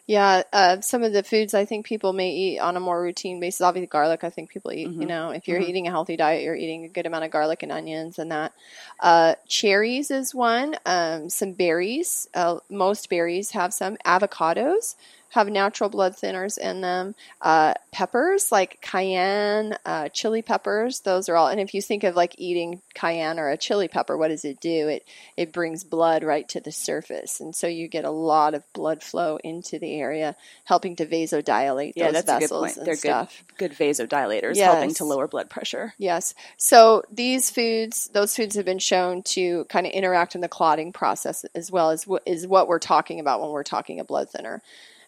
Yeah, 0.08 0.42
uh, 0.52 0.82
some 0.82 1.04
of 1.04 1.14
the 1.14 1.22
foods 1.22 1.54
I 1.54 1.66
think 1.66 1.86
people 1.86 2.14
may 2.14 2.32
eat 2.32 2.60
on 2.60 2.76
a 2.76 2.80
more 2.80 3.02
routine 3.02 3.40
basis. 3.40 3.62
Obviously, 3.62 3.88
garlic. 3.88 4.24
I 4.24 4.30
think 4.32 4.50
people 4.50 4.72
eat. 4.72 4.90
You 4.90 5.06
know, 5.06 5.30
if 5.30 5.48
you're 5.48 5.60
eating 5.60 5.86
a 5.88 5.92
healthy 5.92 6.16
diet, 6.16 6.44
you're 6.44 6.56
eating 6.56 6.86
a 6.86 6.88
good 6.88 7.06
amount 7.06 7.26
of 7.26 7.32
garlic 7.32 7.62
and 7.62 7.72
onions 7.72 8.18
and 8.18 8.32
that. 8.32 8.54
Uh, 9.00 9.36
cherries 9.48 10.10
is 10.10 10.34
one. 10.34 10.76
Um, 10.86 11.30
some 11.30 11.52
berries. 11.54 12.28
Uh, 12.34 12.60
most 12.70 13.10
berries 13.10 13.52
have 13.52 13.74
some. 13.74 13.98
Avocados 13.98 14.96
have 15.38 15.50
natural 15.50 15.90
blood 15.90 16.16
thinners 16.16 16.58
in 16.58 16.82
them. 16.82 17.16
Uh, 17.42 17.74
peppers 17.92 18.52
like 18.52 18.80
cayenne, 18.82 19.78
uh, 19.86 20.10
chili 20.10 20.42
peppers, 20.42 21.02
those 21.02 21.30
are 21.30 21.36
all. 21.36 21.48
And 21.48 21.60
if 21.60 21.74
you 21.74 21.82
think 21.82 22.04
of 22.04 22.16
like 22.16 22.36
eating 22.38 22.82
cayenne 22.94 23.40
or 23.40 23.50
a 23.50 23.58
chili 23.58 23.88
pepper, 23.88 24.18
what 24.18 24.30
does 24.30 24.46
it 24.46 24.60
do? 24.60 24.88
It 24.88 25.06
it 25.36 25.54
brings 25.54 25.84
blood 25.84 26.24
right 26.24 26.48
to 26.50 26.60
the 26.60 26.72
surface, 26.72 27.40
and 27.40 27.56
so 27.56 27.68
you 27.68 27.88
get 27.88 28.06
a 28.06 28.10
lot 28.12 28.54
of 28.54 28.64
blood 28.74 29.04
flow 29.04 29.38
into 29.44 29.80
the 29.80 29.94
area, 29.96 30.36
helping 30.66 30.96
to 30.98 31.06
vasodilate 31.06 31.94
Yeah, 31.96 32.12
those 32.12 32.24
that's 32.24 32.30
a 32.30 32.34
good 32.34 32.42
vessels 32.42 32.74
point. 32.74 32.86
They're 32.86 32.96
stuff. 32.96 33.44
good, 33.58 33.70
good 33.70 33.78
vasodilators, 33.78 34.58
helping 34.58 34.94
to 34.96 35.06
lower 35.06 35.28
blood 35.28 35.50
pressure. 35.50 35.94
Yes. 35.98 36.34
So 36.58 37.04
these 37.12 37.50
foods, 37.52 38.10
those 38.14 38.36
foods 38.36 38.56
have 38.56 38.66
been 38.66 38.80
shown 38.80 39.24
to 39.24 39.66
kind 39.66 39.86
of 39.86 39.92
interact 39.94 40.36
in 40.36 40.42
the 40.42 40.50
clotting 40.50 40.94
process 40.94 41.46
as 41.54 41.72
well 41.72 41.92
as 41.92 42.08
is 42.26 42.48
what 42.48 42.68
we're 42.68 42.80
talking 42.80 43.20
about 43.20 43.42
when 43.42 43.52
we're 43.52 43.64
talking 43.64 44.00
a 44.00 44.04
blood 44.04 44.30
thinner. 44.30 44.62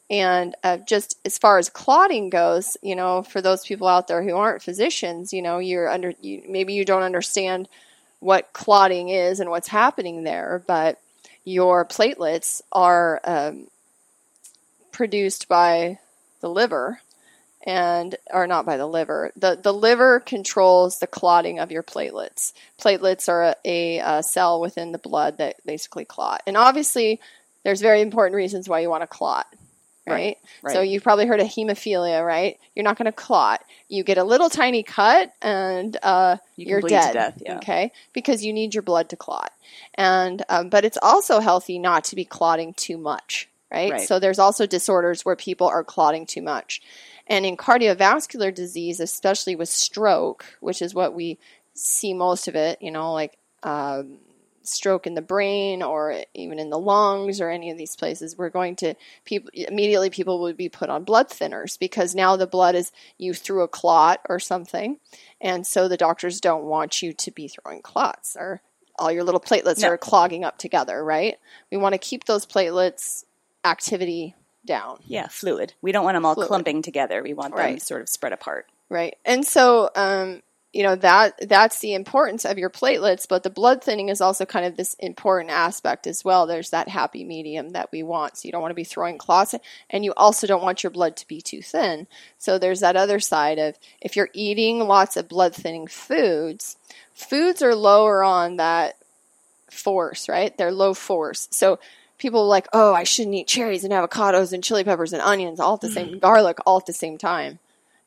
And 0.10 0.56
uh, 0.64 0.78
just 0.78 1.20
as 1.24 1.38
far 1.38 1.60
as 1.60 1.70
clotting 1.70 2.30
goes, 2.30 2.78
you 2.82 2.96
know, 2.96 3.22
for 3.22 3.42
those 3.42 3.66
people 3.66 3.88
out 3.88 4.08
there 4.08 4.24
who 4.24 4.36
aren't 4.36 4.64
physicians, 4.64 5.34
you 5.34 5.42
know, 5.42 5.60
you're 5.60 5.90
under 5.90 6.14
you, 6.22 6.44
maybe 6.48 6.74
you 6.74 6.84
don't 6.84 7.04
understand 7.04 7.70
what 8.20 8.52
clotting 8.52 9.10
is 9.10 9.40
and 9.40 9.50
what's 9.50 9.68
happening 9.68 10.24
there, 10.24 10.64
but 10.66 11.00
your 11.46 11.86
platelets 11.86 12.62
are 12.72 13.22
um, 13.24 13.68
produced 14.92 15.48
by 15.48 16.00
the 16.42 16.50
liver 16.50 17.00
and 17.66 18.16
or 18.32 18.48
not 18.48 18.66
by 18.66 18.78
the 18.78 18.88
liver. 18.88 19.32
The 19.36 19.60
the 19.62 19.74
liver 19.74 20.20
controls 20.20 21.00
the 21.00 21.08
clotting 21.08 21.60
of 21.60 21.72
your 21.72 21.84
platelets. 21.84 22.54
Platelets 22.80 23.28
are 23.28 23.56
a, 23.66 24.00
a, 24.00 24.24
cell 24.24 24.62
within 24.62 24.92
the 24.92 24.98
blood 24.98 25.38
that 25.38 25.58
basically 25.66 26.06
clot. 26.06 26.42
And 26.48 26.56
obviously 26.56 27.20
there's 27.64 27.82
very 27.82 28.02
important 28.02 28.36
reasons 28.36 28.70
why 28.70 28.80
you 28.80 28.90
want 28.90 29.04
to 29.04 29.08
clot. 29.08 29.46
Right? 30.14 30.38
Right, 30.62 30.74
So 30.74 30.82
you've 30.82 31.04
probably 31.04 31.26
heard 31.26 31.40
of 31.40 31.48
hemophilia, 31.48 32.26
right? 32.26 32.60
You're 32.76 32.84
not 32.84 32.98
going 32.98 33.06
to 33.06 33.12
clot. 33.12 33.64
You 33.88 34.04
get 34.04 34.18
a 34.18 34.24
little 34.24 34.50
tiny 34.50 34.84
cut 34.84 35.34
and 35.42 35.98
uh, 36.04 36.38
you 36.56 36.66
to 36.82 36.88
dead. 36.88 37.14
death, 37.14 37.42
yeah. 37.44 37.58
Okay, 37.58 37.92
because 38.14 38.44
you 38.44 38.54
need 38.54 38.74
your 38.74 38.84
blood 38.84 39.10
to 39.10 39.16
clot, 39.16 39.52
and 39.96 40.44
um, 40.50 40.70
but 40.70 40.86
it's 40.86 40.98
also 41.02 41.40
healthy 41.40 41.80
not 41.80 42.04
to 42.06 42.16
be 42.16 42.26
clotting 42.26 42.74
too 42.74 42.98
much, 42.98 43.50
right? 43.72 43.92
Right. 43.92 44.08
So 44.08 44.20
there's 44.20 44.40
also 44.40 44.66
disorders 44.66 45.26
where 45.26 45.36
people 45.36 45.68
are 45.68 45.84
clotting 45.84 46.26
too 46.26 46.42
much, 46.42 46.82
and 47.28 47.46
in 47.46 47.58
cardiovascular 47.58 48.54
disease, 48.54 49.00
especially 49.00 49.56
with 49.56 49.70
stroke, 49.70 50.46
which 50.60 50.82
is 50.82 50.94
what 50.94 51.14
we 51.14 51.40
see 51.74 52.14
most 52.14 52.48
of 52.48 52.56
it, 52.56 52.82
you 52.82 52.92
know, 52.92 53.14
like 53.14 53.38
um, 53.64 54.18
stroke 54.70 55.06
in 55.08 55.14
the 55.16 55.22
brain 55.22 55.82
or 55.84 56.24
even 56.34 56.60
in 56.60 56.70
the 56.70 56.80
lungs 56.80 57.42
or 57.42 57.50
any 57.50 57.72
of 57.72 57.78
these 57.78 57.96
places, 57.96 58.38
we're 58.38 58.50
going 58.50 58.76
to 58.78 58.96
people 59.26 59.50
immediately 59.54 60.10
people 60.10 60.40
would 60.42 60.56
be 60.58 60.70
put 60.70 60.90
on 60.90 61.04
blood 61.04 61.30
thinners 61.30 61.78
because 61.80 62.14
now 62.16 62.36
the 62.36 62.48
blood 62.48 62.76
is 62.76 62.92
you 63.18 63.34
threw 63.34 63.62
a 63.64 63.68
clot 63.68 64.20
or 64.30 64.40
something, 64.40 64.98
and 65.42 65.66
so 65.68 65.88
the 65.88 65.98
doctors 65.98 66.40
don't 66.40 66.64
want 66.64 67.02
you 67.02 67.14
to 67.14 67.32
be 67.32 67.48
throwing 67.48 67.82
clots 67.82 68.36
or 68.40 68.62
all 68.98 69.12
your 69.12 69.24
little 69.24 69.40
platelets 69.40 69.82
No. 69.82 69.88
are 69.90 69.98
clogging 69.98 70.44
up 70.44 70.58
together, 70.58 71.04
right? 71.04 71.38
We 71.72 71.78
want 71.78 71.94
to 71.94 72.00
keep 72.00 72.26
those 72.26 72.46
platelets 72.46 73.24
activity 73.64 74.36
down. 74.66 75.00
Yeah, 75.06 75.28
fluid. 75.30 75.74
We 75.82 75.92
don't 75.92 76.04
want 76.04 76.16
them 76.16 76.26
all 76.26 76.34
Fluid. 76.36 76.48
clumping 76.50 76.82
together. 76.82 77.24
We 77.24 77.34
want 77.34 77.56
them 77.56 77.64
Right. 77.66 77.82
sort 77.82 78.02
of 78.02 78.10
spread 78.10 78.34
apart. 78.34 78.68
Right. 78.90 79.18
And 79.24 79.46
so, 79.46 79.90
um, 79.96 80.42
you 80.72 80.84
know, 80.84 80.96
that 80.96 81.50
that's 81.50 81.80
the 81.80 81.96
importance 81.96 82.46
of 82.46 82.60
your 82.60 82.70
platelets, 82.70 83.28
but 83.28 83.42
the 83.42 83.50
blood 83.50 83.84
thinning 83.84 84.10
is 84.10 84.22
also 84.22 84.46
kind 84.46 84.66
of 84.66 84.78
this 84.78 84.94
important 84.96 85.50
aspect 85.50 86.06
as 86.06 86.24
well. 86.24 86.46
There's 86.46 86.70
that 86.70 86.88
happy 86.88 87.24
medium 87.24 87.72
that 87.72 87.92
we 87.92 88.04
want. 88.04 88.38
So 88.38 88.48
you 88.48 88.52
don't 88.52 88.62
want 88.62 88.72
to 88.72 88.76
be 88.76 88.84
throwing 88.84 89.18
clots 89.18 89.56
and 89.90 90.06
you 90.06 90.14
also 90.16 90.46
don't 90.46 90.62
want 90.62 90.84
your 90.84 90.92
blood 90.92 91.18
to 91.18 91.28
be 91.28 91.42
too 91.42 91.64
thin. 91.64 92.06
So 92.38 92.60
there's 92.60 92.82
that 92.82 92.96
other 92.96 93.20
side 93.20 93.58
of 93.58 93.80
if 94.00 94.16
you're 94.16 94.30
eating 94.34 94.80
lots 94.80 95.18
of 95.18 95.28
blood 95.28 95.56
thinning 95.56 95.88
foods, 95.88 96.78
foods 97.16 97.64
are 97.64 97.76
lower 97.76 98.24
on 98.24 98.58
that 98.58 98.96
force, 99.72 100.30
right? 100.30 100.56
They're 100.56 100.72
low 100.72 100.94
force. 100.94 101.48
So 101.50 101.80
people 102.20 102.42
are 102.42 102.48
like, 102.48 102.68
oh, 102.74 102.94
I 102.94 103.06
shouldn't 103.06 103.36
eat 103.36 103.48
cherries 103.48 103.84
and 103.84 103.94
avocados 103.94 104.54
and 104.54 104.64
chili 104.64 104.84
peppers 104.84 105.14
and 105.14 105.22
onions 105.24 105.60
all 105.60 105.76
at 105.76 105.82
the 105.82 105.90
same 105.90 106.10
mm. 106.10 106.20
garlic 106.20 106.60
all 106.68 106.78
at 106.78 106.86
the 106.86 106.94
same 106.94 107.18
time. 107.18 107.58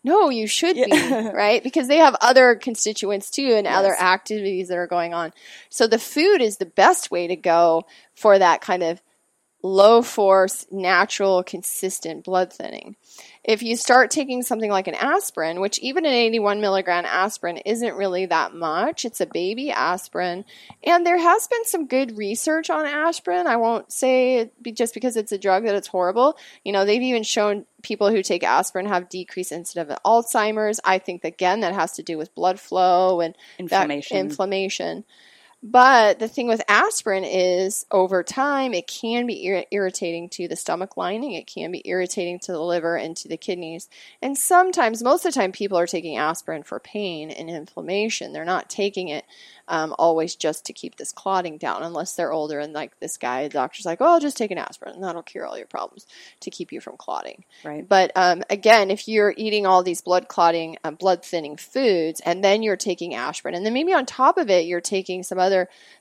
No, 0.05 0.31
you 0.31 0.47
should 0.47 0.77
Yeah. 0.77 0.85
be, 0.87 1.29
right? 1.31 1.63
Because 1.69 1.89
they 1.89 1.99
have 1.99 2.17
other 2.21 2.55
constituents 2.57 3.31
too 3.31 3.55
and 3.55 3.67
other 3.67 3.95
activities 3.95 4.69
that 4.69 4.79
are 4.79 4.87
going 4.87 5.15
on. 5.15 5.33
So 5.71 5.87
the 5.87 5.99
food 5.99 6.41
is 6.43 6.57
the 6.57 6.67
best 6.67 7.11
way 7.11 7.27
to 7.29 7.37
go 7.37 7.85
for 8.15 8.39
that 8.39 8.61
kind 8.61 8.83
of 8.83 9.01
low 9.63 10.03
force, 10.03 10.67
natural, 10.73 11.45
consistent 11.45 12.25
blood 12.25 12.53
thinning. 12.53 12.97
If 13.45 13.63
you 13.63 13.77
start 13.77 14.13
taking 14.13 14.43
something 14.43 14.71
like 14.71 14.87
an 14.87 14.95
aspirin, 14.95 15.61
which 15.61 15.81
even 15.81 16.07
an 16.07 16.13
81 16.13 16.61
milligram 16.61 17.05
aspirin 17.05 17.57
isn't 17.59 17.97
really 17.97 18.27
that 18.27 18.55
much, 18.55 19.05
it's 19.05 19.21
a 19.21 19.27
baby 19.27 19.73
aspirin. 19.73 20.45
And 20.85 21.05
there 21.05 21.19
has 21.19 21.49
been 21.49 21.65
some 21.65 21.87
good 21.87 22.17
research 22.17 22.71
on 22.71 22.87
aspirin. 22.87 23.49
I 23.49 23.57
won't 23.57 23.91
say 23.91 24.37
it 24.39 24.63
be 24.63 24.71
just 24.71 24.95
because 24.95 25.17
it's 25.17 25.33
a 25.33 25.39
drug 25.39 25.65
that 25.65 25.75
it's 25.75 25.89
horrible. 25.89 26.37
You 26.65 26.73
know, 26.73 26.85
they've 26.85 27.03
even 27.03 27.25
shown 27.25 27.67
people 27.83 28.11
who 28.11 28.23
take 28.23 28.45
aspirin 28.45 28.87
have 28.87 29.09
decreased 29.09 29.51
incidence 29.51 29.91
of 29.91 29.99
Alzheimer's. 30.05 30.79
I 30.85 30.99
think, 30.99 31.25
again, 31.25 31.61
that 31.61 31.75
has 31.75 31.93
to 31.93 32.03
do 32.05 32.17
with 32.17 32.35
blood 32.37 32.61
flow 32.61 33.21
and 33.21 33.37
Inflammation. 33.59 34.17
inflammation. 34.19 35.05
But 35.63 36.19
the 36.19 36.27
thing 36.27 36.49
with 36.49 36.61
aspirin 36.67 37.23
is 37.23 37.87
over 37.91 38.25
time, 38.25 38.75
it 38.75 38.89
can 38.89 39.27
be 39.27 39.47
ir- 39.47 39.65
irritating 39.71 40.29
to 40.31 40.49
the 40.49 40.57
stomach 40.57 40.97
lining. 40.97 41.33
It 41.33 41.47
can 41.47 41.71
be 41.71 41.83
irritating 41.85 42.41
to 42.41 42.53
the 42.53 42.61
liver 42.61 42.97
and 42.97 43.17
to 43.19 43.29
the 43.29 43.37
kidneys. 43.37 43.89
And 44.21 44.37
sometimes, 44.37 45.03
most 45.03 45.25
of 45.25 45.33
the 45.33 45.41
time, 45.41 45.53
people 45.53 45.79
are 45.79 45.87
taking 45.87 46.17
aspirin 46.17 46.65
for 46.65 46.81
pain 46.81 47.31
and 47.31 47.49
inflammation. 47.49 48.33
They're 48.33 48.45
not 48.45 48.69
taking 48.71 49.09
it 49.09 49.25
um, 49.69 49.95
always 49.99 50.35
just 50.35 50.67
to 50.67 50.73
keep 50.73 50.97
this 50.97 51.13
clotting 51.13 51.59
down, 51.59 51.83
unless 51.83 52.15
they're 52.15 52.33
older 52.33 52.59
and 52.59 52.73
like 52.73 52.99
this 53.01 53.17
guy, 53.17 53.45
the 53.45 53.49
doctor's 53.49 53.87
like, 53.87 53.99
oh, 54.01 54.19
just 54.19 54.37
take 54.37 54.51
an 54.51 54.59
aspirin 54.59 54.95
and 54.95 55.05
that'll 55.05 55.23
cure 55.23 55.47
all 55.47 55.57
your 55.57 55.67
problems 55.67 56.07
to 56.41 56.51
keep 56.51 56.73
you 56.73 56.81
from 56.81 56.97
clotting. 56.97 57.45
Right. 57.65 57.89
But 57.89 58.13
um, 58.17 58.43
again, 58.51 58.91
if 58.91 59.07
you're 59.09 59.35
eating 59.37 59.67
all 59.67 59.83
these 59.83 60.01
blood 60.01 60.29
clotting, 60.29 60.77
uh, 60.85 60.91
blood 60.91 61.25
thinning 61.25 61.57
foods, 61.57 62.21
and 62.25 62.43
then 62.43 62.63
you're 62.63 62.77
taking 62.77 63.15
aspirin, 63.15 63.55
and 63.55 63.65
then 63.65 63.73
maybe 63.73 63.93
on 63.93 64.07
top 64.07 64.37
of 64.37 64.51
it, 64.51 64.67
you're 64.67 64.81
taking 64.81 65.23
some 65.23 65.39
other 65.39 65.52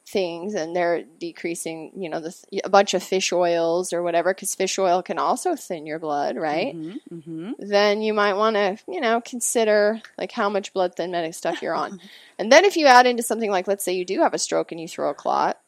things, 0.08 0.54
and 0.54 0.76
they're 0.76 1.04
decreasing, 1.04 1.92
you 1.96 2.10
know, 2.10 2.20
the, 2.20 2.62
a 2.64 2.70
bunch 2.70 2.94
of 2.94 3.04
fish 3.04 3.32
oils 3.32 3.94
or 3.94 4.04
whatever, 4.04 4.34
because 4.34 4.56
fish 4.56 4.78
oil 4.80 5.02
can 5.02 5.18
also 5.18 5.56
thin 5.56 5.86
your 5.86 6.00
blood, 6.00 6.36
right? 6.36 6.76
Mm-hmm. 6.76 7.52
Then 7.60 8.02
you 8.02 8.14
might 8.14 8.34
want 8.34 8.56
to, 8.56 8.78
you 8.88 9.02
know, 9.02 9.22
consider 9.22 10.02
like 10.18 10.32
how 10.32 10.50
much 10.50 10.74
blood 10.74 10.96
thin 10.96 11.12
thinning 11.12 11.34
stuff 11.34 11.62
you're 11.62 11.76
on. 11.76 12.00
and 12.40 12.52
then 12.52 12.66
if 12.66 12.78
you 12.78 12.88
add 12.88 13.06
into 13.08 13.24
something 13.24 13.52
like, 13.52 13.68
let's 13.68 13.84
say 13.84 13.94
you 13.94 14.06
do 14.06 14.22
have 14.22 14.34
a 14.34 14.40
stroke 14.40 14.72
and 14.72 14.82
you 14.82 14.88
throw 14.88 15.10
a 15.10 15.14
clot, 15.14 15.60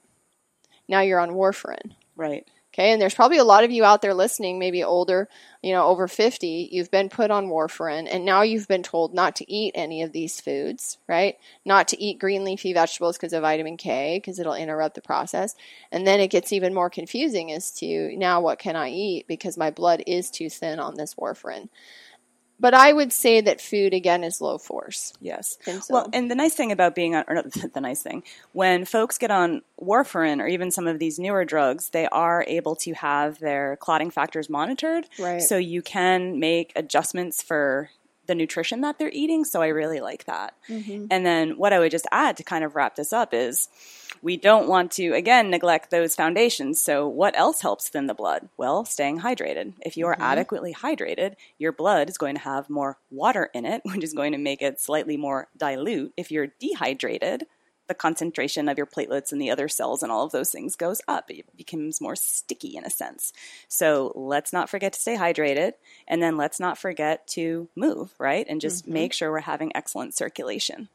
now 0.87 1.01
you're 1.01 1.19
on 1.19 1.31
warfarin. 1.31 1.95
Right. 2.15 2.47
Okay, 2.73 2.91
and 2.91 2.99
there's 2.99 3.13
probably 3.13 3.37
a 3.37 3.43
lot 3.43 3.63
of 3.63 3.69
you 3.69 3.83
out 3.83 4.01
there 4.01 4.15
listening, 4.15 4.57
maybe 4.57 4.83
older, 4.83 5.29
you 5.61 5.73
know, 5.73 5.85
over 5.85 6.07
50, 6.07 6.69
you've 6.71 6.89
been 6.89 7.07
put 7.07 7.29
on 7.29 7.45
warfarin, 7.45 8.07
and 8.11 8.25
now 8.25 8.41
you've 8.41 8.67
been 8.67 8.81
told 8.81 9.13
not 9.13 9.35
to 9.35 9.51
eat 9.51 9.73
any 9.75 10.01
of 10.01 10.11
these 10.11 10.41
foods, 10.41 10.97
right? 11.07 11.37
Not 11.63 11.87
to 11.89 12.01
eat 12.01 12.17
green 12.17 12.43
leafy 12.43 12.73
vegetables 12.73 13.15
because 13.15 13.31
of 13.31 13.43
vitamin 13.43 13.77
K, 13.77 14.17
because 14.17 14.39
it'll 14.39 14.55
interrupt 14.55 14.95
the 14.95 15.01
process. 15.01 15.55
And 15.91 16.07
then 16.07 16.19
it 16.19 16.31
gets 16.31 16.51
even 16.51 16.73
more 16.73 16.89
confusing 16.89 17.51
as 17.51 17.69
to 17.73 18.17
now 18.17 18.41
what 18.41 18.57
can 18.57 18.75
I 18.75 18.89
eat 18.89 19.27
because 19.27 19.55
my 19.55 19.69
blood 19.69 20.01
is 20.07 20.31
too 20.31 20.49
thin 20.49 20.79
on 20.79 20.95
this 20.95 21.13
warfarin. 21.13 21.69
But 22.63 22.73
I 22.73 22.93
would 22.93 23.11
say 23.11 23.41
that 23.41 23.59
food, 23.59 23.93
again, 23.93 24.23
is 24.23 24.39
low 24.39 24.57
force. 24.57 25.11
Yes. 25.19 25.57
And 25.67 25.83
so- 25.83 25.93
well, 25.93 26.09
and 26.13 26.31
the 26.31 26.35
nice 26.35 26.53
thing 26.53 26.71
about 26.71 26.95
being 26.95 27.13
on, 27.13 27.25
or 27.27 27.35
not 27.35 27.51
the 27.73 27.81
nice 27.81 28.01
thing, 28.01 28.23
when 28.53 28.85
folks 28.85 29.17
get 29.17 29.31
on 29.31 29.63
warfarin 29.81 30.39
or 30.39 30.47
even 30.47 30.71
some 30.71 30.87
of 30.87 30.97
these 30.97 31.19
newer 31.19 31.43
drugs, 31.43 31.89
they 31.89 32.07
are 32.07 32.45
able 32.47 32.77
to 32.77 32.93
have 32.93 33.39
their 33.39 33.75
clotting 33.75 34.09
factors 34.09 34.49
monitored. 34.49 35.07
Right. 35.19 35.41
So 35.41 35.57
you 35.57 35.81
can 35.81 36.39
make 36.39 36.71
adjustments 36.77 37.43
for 37.43 37.89
the 38.27 38.35
nutrition 38.35 38.81
that 38.81 38.99
they're 38.99 39.11
eating. 39.11 39.43
So 39.45 39.61
I 39.61 39.67
really 39.67 39.99
like 39.99 40.25
that. 40.25 40.55
Mm-hmm. 40.69 41.07
And 41.11 41.25
then 41.25 41.57
what 41.57 41.73
I 41.73 41.79
would 41.79 41.91
just 41.91 42.07
add 42.11 42.37
to 42.37 42.43
kind 42.43 42.63
of 42.63 42.75
wrap 42.75 42.95
this 42.95 43.13
up 43.13 43.33
is 43.33 43.67
we 44.23 44.37
don't 44.37 44.69
want 44.69 44.91
to, 44.93 45.11
again, 45.13 45.49
neglect 45.49 45.91
those 45.91 46.15
foundations. 46.15 46.79
So, 46.79 47.07
what 47.07 47.37
else 47.37 47.61
helps 47.61 47.89
thin 47.89 48.07
the 48.07 48.13
blood? 48.13 48.47
Well, 48.55 48.85
staying 48.85 49.19
hydrated. 49.19 49.73
If 49.81 49.97
you 49.97 50.07
are 50.07 50.15
adequately 50.17 50.73
hydrated, 50.73 51.33
your 51.57 51.73
blood 51.73 52.09
is 52.09 52.17
going 52.17 52.35
to 52.35 52.41
have 52.41 52.69
more 52.69 52.97
water 53.11 53.49
in 53.53 53.65
it, 53.65 53.81
which 53.85 54.03
is 54.03 54.13
going 54.13 54.31
to 54.31 54.37
make 54.37 54.61
it 54.61 54.79
slightly 54.79 55.17
more 55.17 55.49
dilute. 55.57 56.13
If 56.15 56.31
you're 56.31 56.47
dehydrated, 56.59 57.43
the 57.87 57.93
concentration 57.93 58.69
of 58.69 58.77
your 58.77 58.87
platelets 58.87 59.31
and 59.31 59.41
the 59.41 59.51
other 59.51 59.67
cells 59.67 60.03
and 60.03 60.11
all 60.11 60.25
of 60.25 60.31
those 60.31 60.51
things 60.51 60.75
goes 60.75 61.01
up. 61.07 61.29
It 61.29 61.45
becomes 61.55 61.99
more 61.99 62.15
sticky 62.15 62.77
in 62.77 62.85
a 62.85 62.89
sense. 62.89 63.33
So 63.67 64.13
let's 64.15 64.53
not 64.53 64.69
forget 64.69 64.93
to 64.93 64.99
stay 64.99 65.17
hydrated 65.17 65.73
and 66.07 66.21
then 66.21 66.37
let's 66.37 66.59
not 66.59 66.77
forget 66.77 67.27
to 67.29 67.67
move, 67.75 68.13
right? 68.19 68.45
And 68.47 68.61
just 68.61 68.83
mm-hmm. 68.83 68.93
make 68.93 69.13
sure 69.13 69.31
we're 69.31 69.39
having 69.39 69.75
excellent 69.75 70.15
circulation. 70.15 70.89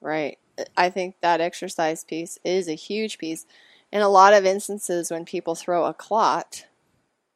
Right. 0.00 0.38
I 0.76 0.90
think 0.90 1.16
that 1.20 1.40
exercise 1.40 2.04
piece 2.04 2.38
is 2.44 2.68
a 2.68 2.74
huge 2.74 3.18
piece. 3.18 3.46
In 3.92 4.00
a 4.00 4.08
lot 4.08 4.32
of 4.32 4.44
instances, 4.44 5.10
when 5.10 5.24
people 5.24 5.54
throw 5.54 5.84
a 5.84 5.94
clot, 5.94 6.64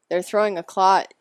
they're 0.09 0.23
throwing 0.23 0.59
a 0.59 0.63
clot 0.63 1.13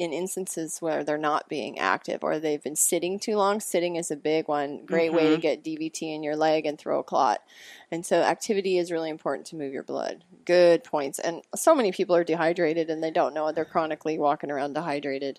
in 0.00 0.14
instances 0.14 0.78
where 0.80 1.04
they're 1.04 1.18
not 1.18 1.46
being 1.46 1.78
active 1.78 2.24
or 2.24 2.38
they've 2.38 2.62
been 2.62 2.74
sitting 2.74 3.18
too 3.18 3.36
long. 3.36 3.60
Sitting 3.60 3.96
is 3.96 4.10
a 4.10 4.16
big 4.16 4.48
one. 4.48 4.86
Great 4.86 5.08
mm-hmm. 5.08 5.16
way 5.16 5.24
to 5.24 5.32
mm-hmm. 5.32 5.40
get 5.42 5.62
DVT 5.62 6.14
in 6.14 6.22
your 6.22 6.36
leg 6.36 6.64
and 6.64 6.78
throw 6.78 7.00
a 7.00 7.04
clot. 7.04 7.42
And 7.90 8.04
so 8.06 8.22
activity 8.22 8.78
is 8.78 8.90
really 8.90 9.10
important 9.10 9.48
to 9.48 9.56
move 9.56 9.74
your 9.74 9.82
blood. 9.82 10.24
Good 10.46 10.84
points. 10.84 11.18
And 11.18 11.42
so 11.54 11.74
many 11.74 11.92
people 11.92 12.16
are 12.16 12.24
dehydrated 12.24 12.88
and 12.88 13.02
they 13.02 13.10
don't 13.10 13.34
know 13.34 13.48
it. 13.48 13.54
They're 13.54 13.66
chronically 13.66 14.18
walking 14.18 14.50
around 14.50 14.72
dehydrated. 14.72 15.38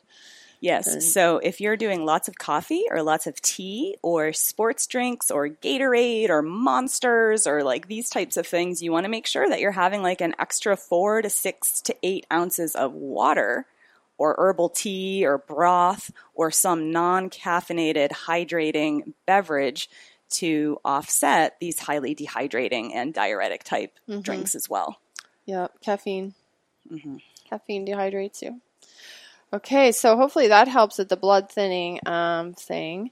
Yes. 0.59 1.11
So 1.11 1.39
if 1.39 1.59
you're 1.59 1.75
doing 1.75 2.05
lots 2.05 2.27
of 2.27 2.37
coffee 2.37 2.83
or 2.91 3.01
lots 3.01 3.25
of 3.25 3.41
tea 3.41 3.97
or 4.03 4.31
sports 4.31 4.85
drinks 4.85 5.31
or 5.31 5.49
Gatorade 5.49 6.29
or 6.29 6.43
monsters 6.43 7.47
or 7.47 7.63
like 7.63 7.87
these 7.87 8.11
types 8.11 8.37
of 8.37 8.45
things, 8.45 8.83
you 8.83 8.91
want 8.91 9.05
to 9.05 9.09
make 9.09 9.25
sure 9.25 9.49
that 9.49 9.59
you're 9.59 9.71
having 9.71 10.03
like 10.03 10.21
an 10.21 10.35
extra 10.37 10.77
four 10.77 11.23
to 11.23 11.31
six 11.31 11.81
to 11.81 11.95
eight 12.03 12.27
ounces 12.31 12.75
of 12.75 12.93
water 12.93 13.65
or 14.21 14.35
herbal 14.37 14.69
tea 14.69 15.25
or 15.25 15.39
broth 15.39 16.11
or 16.35 16.51
some 16.51 16.91
non 16.91 17.27
caffeinated 17.27 18.11
hydrating 18.11 19.13
beverage 19.25 19.89
to 20.29 20.79
offset 20.85 21.57
these 21.59 21.79
highly 21.79 22.13
dehydrating 22.13 22.91
and 22.93 23.15
diuretic 23.15 23.63
type 23.63 23.97
mm-hmm. 24.07 24.21
drinks 24.21 24.53
as 24.53 24.69
well. 24.69 24.99
Yeah, 25.45 25.67
caffeine. 25.81 26.35
Mm-hmm. 26.89 27.17
Caffeine 27.49 27.87
dehydrates 27.87 28.43
you. 28.43 28.61
Okay, 29.51 29.91
so 29.91 30.15
hopefully 30.15 30.49
that 30.49 30.67
helps 30.67 30.99
with 30.99 31.09
the 31.09 31.17
blood 31.17 31.51
thinning 31.51 31.99
um, 32.05 32.53
thing. 32.53 33.09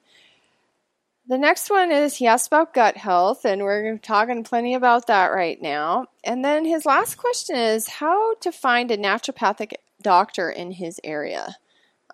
The 1.27 1.39
next 1.39 1.71
one 1.71 1.91
is 1.91 2.15
he 2.15 2.27
asked 2.27 2.47
about 2.47 2.73
gut 2.73 2.97
health, 2.97 3.45
and 3.45 3.63
we're 3.63 3.97
talking 3.97 4.43
plenty 4.43 4.75
about 4.75 5.07
that 5.07 5.27
right 5.27 5.59
now. 5.59 6.05
And 6.23 6.45
then 6.45 6.65
his 6.65 6.85
last 6.85 7.17
question 7.17 7.55
is 7.55 7.87
how 7.87 8.35
to 8.35 8.51
find 8.51 8.91
a 8.91 8.97
naturopathic 8.97 9.73
doctor 10.01 10.49
in 10.49 10.71
his 10.71 10.99
area. 11.03 11.57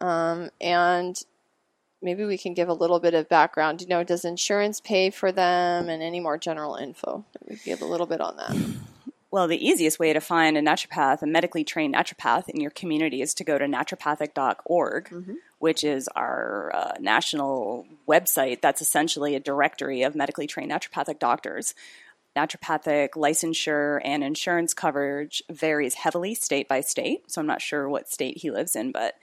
Um, 0.02 0.50
and 0.60 1.22
maybe 2.02 2.26
we 2.26 2.38
can 2.38 2.54
give 2.54 2.70
a 2.70 2.74
little 2.74 3.00
bit 3.00 3.14
of 3.14 3.30
background. 3.30 3.82
You 3.82 3.88
know, 3.88 4.04
does 4.04 4.26
insurance 4.26 4.80
pay 4.80 5.10
for 5.10 5.32
them 5.32 5.90
and 5.90 6.02
any 6.02 6.20
more 6.20 6.38
general 6.38 6.76
info? 6.76 7.26
We 7.48 7.58
give 7.64 7.82
a 7.82 7.86
little 7.86 8.08
bit 8.08 8.22
on 8.22 8.38
that. 8.38 8.56
Well, 9.32 9.50
the 9.50 9.68
easiest 9.68 10.00
way 10.00 10.14
to 10.14 10.22
find 10.22 10.58
a 10.58 10.62
naturopath, 10.62 11.22
a 11.22 11.26
medically 11.26 11.66
trained 11.66 11.94
naturopath 11.94 12.48
in 12.48 12.62
your 12.62 12.72
community, 12.72 13.22
is 13.22 13.34
to 13.34 13.44
go 13.44 13.58
to 13.58 13.66
naturopathic.org, 13.66 15.10
mm-hmm. 15.10 15.34
which 15.60 15.84
is 15.84 16.08
our 16.16 16.74
uh, 16.74 16.94
national 17.02 17.86
website 18.08 18.62
that's 18.62 18.82
essentially 18.82 19.36
a 19.36 19.42
directory 19.42 20.04
of 20.04 20.16
medically 20.16 20.48
trained 20.48 20.72
naturopathic 20.72 21.20
doctors 21.20 21.74
naturopathic 22.36 23.12
licensure 23.12 24.00
and 24.04 24.24
insurance 24.24 24.74
coverage 24.74 25.42
varies 25.50 25.96
heavily 25.96 26.36
state 26.36 26.68
by 26.68 26.82
state. 26.82 27.32
So 27.32 27.42
I'm 27.42 27.48
not 27.48 27.62
sure 27.62 27.88
what 27.88 28.10
state 28.10 28.38
he 28.38 28.52
lives 28.52 28.76
in, 28.76 28.92
but 28.92 29.16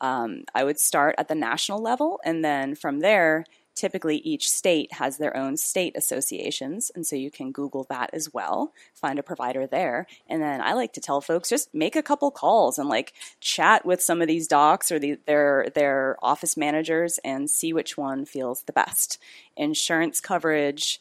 um, 0.00 0.44
I 0.54 0.64
would 0.64 0.78
start 0.78 1.14
at 1.18 1.28
the 1.28 1.34
national 1.34 1.82
level. 1.82 2.20
And 2.24 2.44
then 2.44 2.74
from 2.74 3.00
there, 3.00 3.44
typically 3.78 4.16
each 4.16 4.50
state 4.50 4.92
has 4.94 5.18
their 5.18 5.36
own 5.36 5.56
state 5.56 5.96
associations. 5.96 6.90
And 6.94 7.06
so 7.06 7.14
you 7.14 7.30
can 7.30 7.52
Google 7.52 7.86
that 7.88 8.10
as 8.12 8.34
well, 8.34 8.72
find 8.92 9.18
a 9.18 9.22
provider 9.22 9.66
there. 9.66 10.06
And 10.28 10.42
then 10.42 10.60
I 10.60 10.72
like 10.72 10.92
to 10.94 11.00
tell 11.00 11.20
folks 11.20 11.48
just 11.48 11.72
make 11.72 11.94
a 11.94 12.02
couple 12.02 12.30
calls 12.32 12.78
and 12.78 12.88
like 12.88 13.12
chat 13.40 13.86
with 13.86 14.02
some 14.02 14.20
of 14.20 14.26
these 14.26 14.48
docs 14.48 14.90
or 14.90 14.98
the, 14.98 15.18
their, 15.26 15.68
their 15.74 16.16
office 16.22 16.56
managers 16.56 17.18
and 17.24 17.48
see 17.48 17.72
which 17.72 17.96
one 17.96 18.26
feels 18.26 18.62
the 18.62 18.72
best. 18.72 19.18
Insurance 19.56 20.20
coverage 20.20 21.00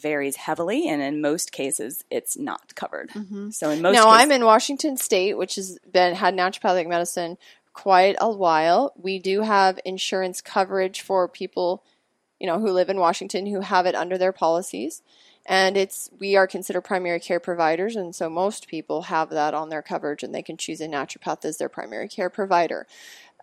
varies 0.00 0.36
heavily, 0.36 0.88
and 0.88 1.02
in 1.02 1.20
most 1.20 1.52
cases, 1.52 2.04
it's 2.10 2.36
not 2.36 2.74
covered. 2.74 3.10
Mm-hmm. 3.10 3.50
So 3.50 3.70
in 3.70 3.82
most 3.82 3.94
now, 3.94 4.04
cases, 4.06 4.22
I'm 4.22 4.32
in 4.32 4.44
Washington 4.44 4.96
State, 4.96 5.36
which 5.36 5.56
has 5.56 5.78
been 5.90 6.14
had 6.14 6.34
naturopathic 6.34 6.88
medicine 6.88 7.38
quite 7.72 8.16
a 8.20 8.30
while. 8.30 8.92
We 8.96 9.18
do 9.18 9.42
have 9.42 9.78
insurance 9.84 10.40
coverage 10.40 11.00
for 11.00 11.28
people, 11.28 11.84
you 12.40 12.46
know, 12.46 12.58
who 12.58 12.70
live 12.70 12.90
in 12.90 12.98
Washington 12.98 13.46
who 13.46 13.60
have 13.60 13.86
it 13.86 13.94
under 13.94 14.18
their 14.18 14.32
policies. 14.32 15.02
And 15.46 15.78
it's 15.78 16.10
we 16.18 16.36
are 16.36 16.46
considered 16.46 16.82
primary 16.82 17.20
care 17.20 17.40
providers, 17.40 17.96
and 17.96 18.14
so 18.14 18.28
most 18.28 18.68
people 18.68 19.02
have 19.02 19.30
that 19.30 19.54
on 19.54 19.70
their 19.70 19.80
coverage, 19.80 20.22
and 20.22 20.34
they 20.34 20.42
can 20.42 20.58
choose 20.58 20.82
a 20.82 20.86
naturopath 20.86 21.44
as 21.44 21.56
their 21.56 21.70
primary 21.70 22.06
care 22.06 22.28
provider. 22.28 22.86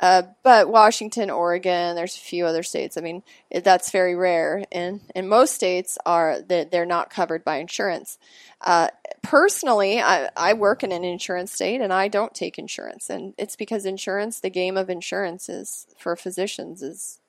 Uh, 0.02 0.24
but 0.44 0.68
Washington, 0.70 1.30
Oregon, 1.30 1.96
there's 1.96 2.16
a 2.16 2.20
few 2.20 2.46
other 2.46 2.64
states. 2.64 2.98
I 2.98 3.02
mean, 3.02 3.24
it, 3.50 3.64
that's 3.64 3.92
very 3.92 4.16
rare, 4.16 4.66
and 4.72 5.00
and 5.16 5.30
most 5.30 5.56
states 5.56 5.98
are 6.06 6.42
that 6.42 6.72
they're 6.72 6.86
not 6.86 7.10
covered 7.10 7.46
by 7.46 7.58
insurance. 7.58 8.18
Uh, 8.60 8.90
personally, 9.22 10.02
I, 10.02 10.30
I 10.36 10.54
work 10.54 10.84
in 10.84 10.92
an 10.92 11.06
insurance 11.06 11.54
state, 11.54 11.80
and 11.80 11.94
I 11.94 12.10
don't 12.10 12.34
take 12.34 12.60
insurance, 12.60 13.10
and 13.10 13.34
it's 13.38 13.56
because 13.56 13.86
insurance, 13.86 14.42
the 14.42 14.50
game 14.50 14.76
of 14.76 14.90
insurance, 14.90 15.48
is 15.48 15.88
for 15.98 16.18
physicians 16.18 16.82
is 16.82 17.20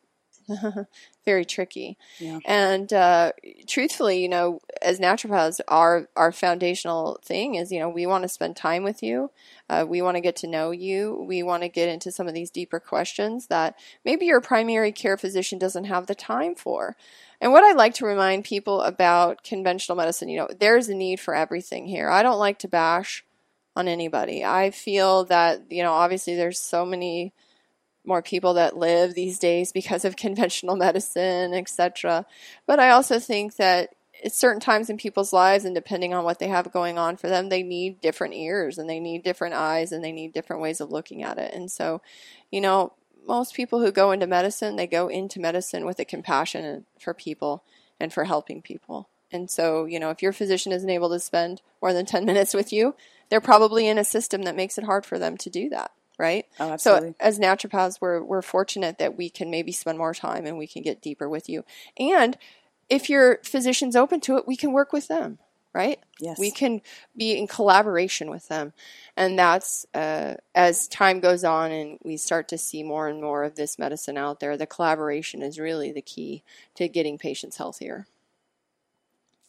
very 1.24 1.44
tricky. 1.44 1.96
Yeah. 2.18 2.38
And 2.44 2.92
uh, 2.92 3.32
truthfully, 3.66 4.22
you 4.22 4.28
know, 4.28 4.60
as 4.80 5.00
naturopaths, 5.00 5.60
our 5.68 6.08
our 6.16 6.32
foundational 6.32 7.18
thing 7.24 7.56
is, 7.56 7.72
you 7.72 7.80
know, 7.80 7.88
we 7.88 8.06
want 8.06 8.22
to 8.22 8.28
spend 8.28 8.56
time 8.56 8.84
with 8.84 9.02
you. 9.02 9.30
Uh, 9.68 9.84
we 9.88 10.02
want 10.02 10.16
to 10.16 10.20
get 10.20 10.36
to 10.36 10.46
know 10.46 10.70
you. 10.70 11.24
We 11.28 11.42
want 11.42 11.62
to 11.62 11.68
get 11.68 11.88
into 11.88 12.12
some 12.12 12.28
of 12.28 12.34
these 12.34 12.50
deeper 12.50 12.78
questions 12.78 13.48
that 13.48 13.76
maybe 14.04 14.26
your 14.26 14.40
primary 14.40 14.92
care 14.92 15.16
physician 15.16 15.58
doesn't 15.58 15.84
have 15.84 16.06
the 16.06 16.14
time 16.14 16.54
for. 16.54 16.96
And 17.40 17.52
what 17.52 17.64
I 17.64 17.72
like 17.72 17.94
to 17.94 18.06
remind 18.06 18.44
people 18.44 18.80
about 18.80 19.42
conventional 19.42 19.96
medicine, 19.96 20.28
you 20.28 20.38
know, 20.38 20.48
there's 20.58 20.88
a 20.88 20.94
need 20.94 21.20
for 21.20 21.34
everything 21.34 21.86
here. 21.86 22.08
I 22.08 22.22
don't 22.22 22.38
like 22.38 22.60
to 22.60 22.68
bash 22.68 23.24
on 23.74 23.88
anybody. 23.88 24.44
I 24.44 24.70
feel 24.70 25.24
that, 25.26 25.70
you 25.70 25.82
know, 25.82 25.92
obviously 25.92 26.34
there's 26.34 26.58
so 26.58 26.86
many 26.86 27.34
more 28.06 28.22
people 28.22 28.54
that 28.54 28.76
live 28.76 29.14
these 29.14 29.38
days 29.38 29.72
because 29.72 30.04
of 30.04 30.16
conventional 30.16 30.76
medicine, 30.76 31.52
etc. 31.52 32.26
But 32.66 32.80
I 32.80 32.90
also 32.90 33.18
think 33.18 33.56
that 33.56 33.94
at 34.24 34.32
certain 34.32 34.60
times 34.60 34.88
in 34.88 34.96
people's 34.96 35.32
lives 35.32 35.64
and 35.64 35.74
depending 35.74 36.14
on 36.14 36.24
what 36.24 36.38
they 36.38 36.48
have 36.48 36.72
going 36.72 36.98
on 36.98 37.16
for 37.16 37.28
them, 37.28 37.48
they 37.48 37.62
need 37.62 38.00
different 38.00 38.34
ears 38.34 38.78
and 38.78 38.88
they 38.88 39.00
need 39.00 39.22
different 39.22 39.54
eyes 39.54 39.92
and 39.92 40.02
they 40.02 40.12
need 40.12 40.32
different 40.32 40.62
ways 40.62 40.80
of 40.80 40.90
looking 40.90 41.22
at 41.22 41.38
it. 41.38 41.52
And 41.52 41.70
so, 41.70 42.00
you 42.50 42.60
know, 42.60 42.92
most 43.26 43.54
people 43.54 43.80
who 43.80 43.92
go 43.92 44.12
into 44.12 44.26
medicine, 44.26 44.76
they 44.76 44.86
go 44.86 45.08
into 45.08 45.40
medicine 45.40 45.84
with 45.84 45.98
a 45.98 46.04
compassion 46.04 46.86
for 46.98 47.12
people 47.12 47.64
and 48.00 48.12
for 48.12 48.24
helping 48.24 48.62
people. 48.62 49.08
And 49.32 49.50
so, 49.50 49.84
you 49.84 49.98
know, 49.98 50.10
if 50.10 50.22
your 50.22 50.32
physician 50.32 50.72
isn't 50.72 50.88
able 50.88 51.10
to 51.10 51.18
spend 51.18 51.60
more 51.82 51.92
than 51.92 52.06
10 52.06 52.24
minutes 52.24 52.54
with 52.54 52.72
you, 52.72 52.94
they're 53.28 53.40
probably 53.40 53.88
in 53.88 53.98
a 53.98 54.04
system 54.04 54.42
that 54.42 54.56
makes 54.56 54.78
it 54.78 54.84
hard 54.84 55.04
for 55.04 55.18
them 55.18 55.36
to 55.38 55.50
do 55.50 55.68
that 55.70 55.90
right? 56.18 56.46
Oh, 56.58 56.72
absolutely. 56.72 57.10
So 57.10 57.14
as 57.20 57.38
naturopaths, 57.38 58.00
we're 58.00 58.22
we're 58.22 58.42
fortunate 58.42 58.98
that 58.98 59.16
we 59.16 59.28
can 59.30 59.50
maybe 59.50 59.72
spend 59.72 59.98
more 59.98 60.14
time 60.14 60.46
and 60.46 60.58
we 60.58 60.66
can 60.66 60.82
get 60.82 61.02
deeper 61.02 61.28
with 61.28 61.48
you. 61.48 61.64
And 61.98 62.36
if 62.88 63.10
your 63.10 63.40
physician's 63.42 63.96
open 63.96 64.20
to 64.20 64.36
it, 64.36 64.46
we 64.46 64.56
can 64.56 64.72
work 64.72 64.92
with 64.92 65.08
them, 65.08 65.38
right? 65.72 65.98
Yes. 66.20 66.38
We 66.38 66.50
can 66.50 66.80
be 67.16 67.36
in 67.36 67.46
collaboration 67.46 68.30
with 68.30 68.48
them, 68.48 68.72
and 69.16 69.38
that's 69.38 69.86
uh, 69.94 70.34
as 70.54 70.88
time 70.88 71.20
goes 71.20 71.44
on 71.44 71.72
and 71.72 71.98
we 72.02 72.16
start 72.16 72.48
to 72.48 72.58
see 72.58 72.82
more 72.82 73.08
and 73.08 73.20
more 73.20 73.44
of 73.44 73.56
this 73.56 73.78
medicine 73.78 74.16
out 74.16 74.40
there. 74.40 74.56
The 74.56 74.66
collaboration 74.66 75.42
is 75.42 75.58
really 75.58 75.92
the 75.92 76.02
key 76.02 76.42
to 76.76 76.88
getting 76.88 77.18
patients 77.18 77.56
healthier. 77.56 78.06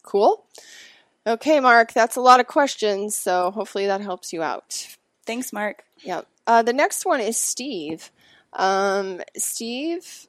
Cool. 0.04 0.46
Okay, 1.26 1.60
Mark, 1.60 1.92
that's 1.92 2.16
a 2.16 2.22
lot 2.22 2.40
of 2.40 2.48
questions, 2.48 3.14
so 3.14 3.52
hopefully 3.52 3.86
that 3.88 4.00
helps 4.00 4.32
you 4.32 4.42
out. 4.42 4.88
Thanks, 5.26 5.52
Mark. 5.52 5.84
Yep. 6.04 6.26
Uh, 6.48 6.64
the 6.64 6.74
next 6.74 7.06
one 7.06 7.20
is 7.20 7.38
Steve. 7.38 8.10
Um, 8.54 9.22
Steve 9.36 10.28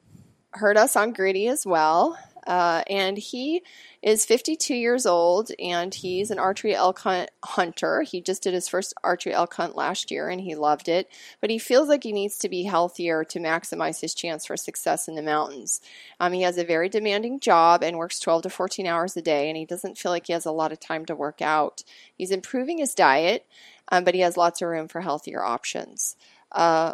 heard 0.51 0.77
us 0.77 0.95
on 0.95 1.13
Gritty 1.13 1.47
as 1.47 1.65
well. 1.65 2.17
Uh, 2.47 2.83
and 2.89 3.17
he 3.17 3.61
is 4.01 4.25
52 4.25 4.73
years 4.73 5.05
old 5.05 5.51
and 5.59 5.93
he's 5.93 6.31
an 6.31 6.39
archery 6.39 6.73
elk 6.73 6.99
hunt 6.99 7.29
hunter. 7.43 8.01
He 8.01 8.21
just 8.21 8.43
did 8.43 8.53
his 8.53 8.67
first 8.67 8.93
archery 9.03 9.33
elk 9.33 9.53
hunt 9.53 9.75
last 9.75 10.09
year 10.09 10.29
and 10.29 10.39
he 10.41 10.55
loved 10.55 10.87
it, 10.87 11.09
but 11.41 11.49
he 11.49 11.59
feels 11.59 11.89
like 11.89 12.03
he 12.03 12.13
needs 12.13 12.37
to 12.39 12.49
be 12.49 12.63
healthier 12.63 13.23
to 13.25 13.39
maximize 13.39 14.01
his 14.01 14.13
chance 14.13 14.45
for 14.45 14.55
success 14.55 15.07
in 15.07 15.15
the 15.15 15.21
mountains. 15.21 15.81
Um, 16.19 16.33
he 16.33 16.43
has 16.43 16.57
a 16.57 16.63
very 16.63 16.89
demanding 16.89 17.39
job 17.39 17.83
and 17.83 17.97
works 17.97 18.19
12 18.19 18.43
to 18.43 18.49
14 18.49 18.87
hours 18.87 19.17
a 19.17 19.21
day, 19.21 19.49
and 19.49 19.57
he 19.57 19.65
doesn't 19.65 19.97
feel 19.97 20.11
like 20.11 20.27
he 20.27 20.33
has 20.33 20.45
a 20.45 20.51
lot 20.51 20.71
of 20.71 20.79
time 20.79 21.05
to 21.05 21.15
work 21.15 21.41
out. 21.41 21.83
He's 22.15 22.31
improving 22.31 22.77
his 22.77 22.93
diet, 22.93 23.45
um, 23.91 24.03
but 24.03 24.15
he 24.15 24.21
has 24.21 24.37
lots 24.37 24.61
of 24.61 24.69
room 24.69 24.87
for 24.87 25.01
healthier 25.01 25.43
options. 25.43 26.15
Uh, 26.51 26.93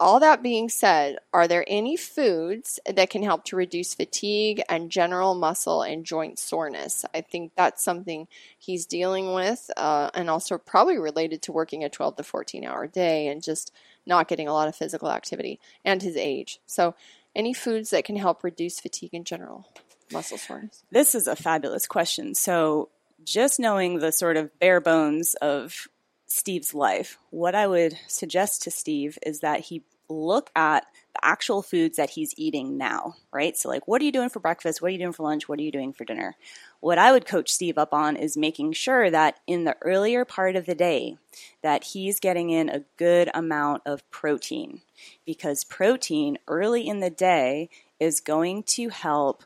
all 0.00 0.20
that 0.20 0.42
being 0.42 0.68
said, 0.68 1.18
are 1.32 1.48
there 1.48 1.64
any 1.66 1.96
foods 1.96 2.78
that 2.86 3.10
can 3.10 3.22
help 3.22 3.44
to 3.44 3.56
reduce 3.56 3.94
fatigue 3.94 4.62
and 4.68 4.90
general 4.90 5.34
muscle 5.34 5.82
and 5.82 6.04
joint 6.04 6.38
soreness? 6.38 7.04
I 7.12 7.20
think 7.20 7.52
that's 7.56 7.82
something 7.82 8.28
he's 8.56 8.86
dealing 8.86 9.34
with, 9.34 9.70
uh, 9.76 10.10
and 10.14 10.30
also 10.30 10.56
probably 10.56 10.98
related 10.98 11.42
to 11.42 11.52
working 11.52 11.82
a 11.82 11.88
12 11.88 12.16
to 12.16 12.22
14 12.22 12.64
hour 12.64 12.86
day 12.86 13.26
and 13.26 13.42
just 13.42 13.72
not 14.06 14.28
getting 14.28 14.46
a 14.48 14.52
lot 14.52 14.68
of 14.68 14.76
physical 14.76 15.10
activity 15.10 15.58
and 15.84 16.00
his 16.00 16.16
age. 16.16 16.60
So, 16.66 16.94
any 17.34 17.52
foods 17.52 17.90
that 17.90 18.04
can 18.04 18.16
help 18.16 18.42
reduce 18.42 18.80
fatigue 18.80 19.14
in 19.14 19.24
general, 19.24 19.68
muscle 20.12 20.38
soreness? 20.38 20.82
This 20.90 21.14
is 21.14 21.26
a 21.26 21.36
fabulous 21.36 21.86
question. 21.86 22.34
So, 22.34 22.88
just 23.24 23.60
knowing 23.60 23.98
the 23.98 24.12
sort 24.12 24.36
of 24.36 24.56
bare 24.58 24.80
bones 24.80 25.34
of 25.34 25.88
Steve's 26.28 26.74
life, 26.74 27.18
what 27.30 27.54
I 27.54 27.66
would 27.66 27.98
suggest 28.06 28.62
to 28.62 28.70
Steve 28.70 29.18
is 29.24 29.40
that 29.40 29.60
he 29.60 29.82
look 30.10 30.50
at 30.54 30.86
the 31.14 31.24
actual 31.24 31.62
foods 31.62 31.96
that 31.96 32.10
he's 32.10 32.34
eating 32.36 32.76
now, 32.76 33.16
right? 33.32 33.56
So, 33.56 33.68
like, 33.68 33.88
what 33.88 34.00
are 34.00 34.04
you 34.04 34.12
doing 34.12 34.28
for 34.28 34.40
breakfast? 34.40 34.80
What 34.80 34.88
are 34.88 34.92
you 34.92 34.98
doing 34.98 35.12
for 35.12 35.22
lunch? 35.22 35.48
What 35.48 35.58
are 35.58 35.62
you 35.62 35.72
doing 35.72 35.92
for 35.92 36.04
dinner? 36.04 36.36
What 36.80 36.98
I 36.98 37.12
would 37.12 37.26
coach 37.26 37.50
Steve 37.50 37.78
up 37.78 37.92
on 37.92 38.14
is 38.16 38.36
making 38.36 38.72
sure 38.72 39.10
that 39.10 39.40
in 39.46 39.64
the 39.64 39.76
earlier 39.80 40.24
part 40.24 40.54
of 40.54 40.66
the 40.66 40.74
day 40.74 41.16
that 41.62 41.84
he's 41.84 42.20
getting 42.20 42.50
in 42.50 42.68
a 42.68 42.84
good 42.98 43.30
amount 43.34 43.82
of 43.86 44.08
protein 44.10 44.82
because 45.24 45.64
protein 45.64 46.38
early 46.46 46.86
in 46.86 47.00
the 47.00 47.10
day 47.10 47.70
is 47.98 48.20
going 48.20 48.62
to 48.64 48.90
help 48.90 49.44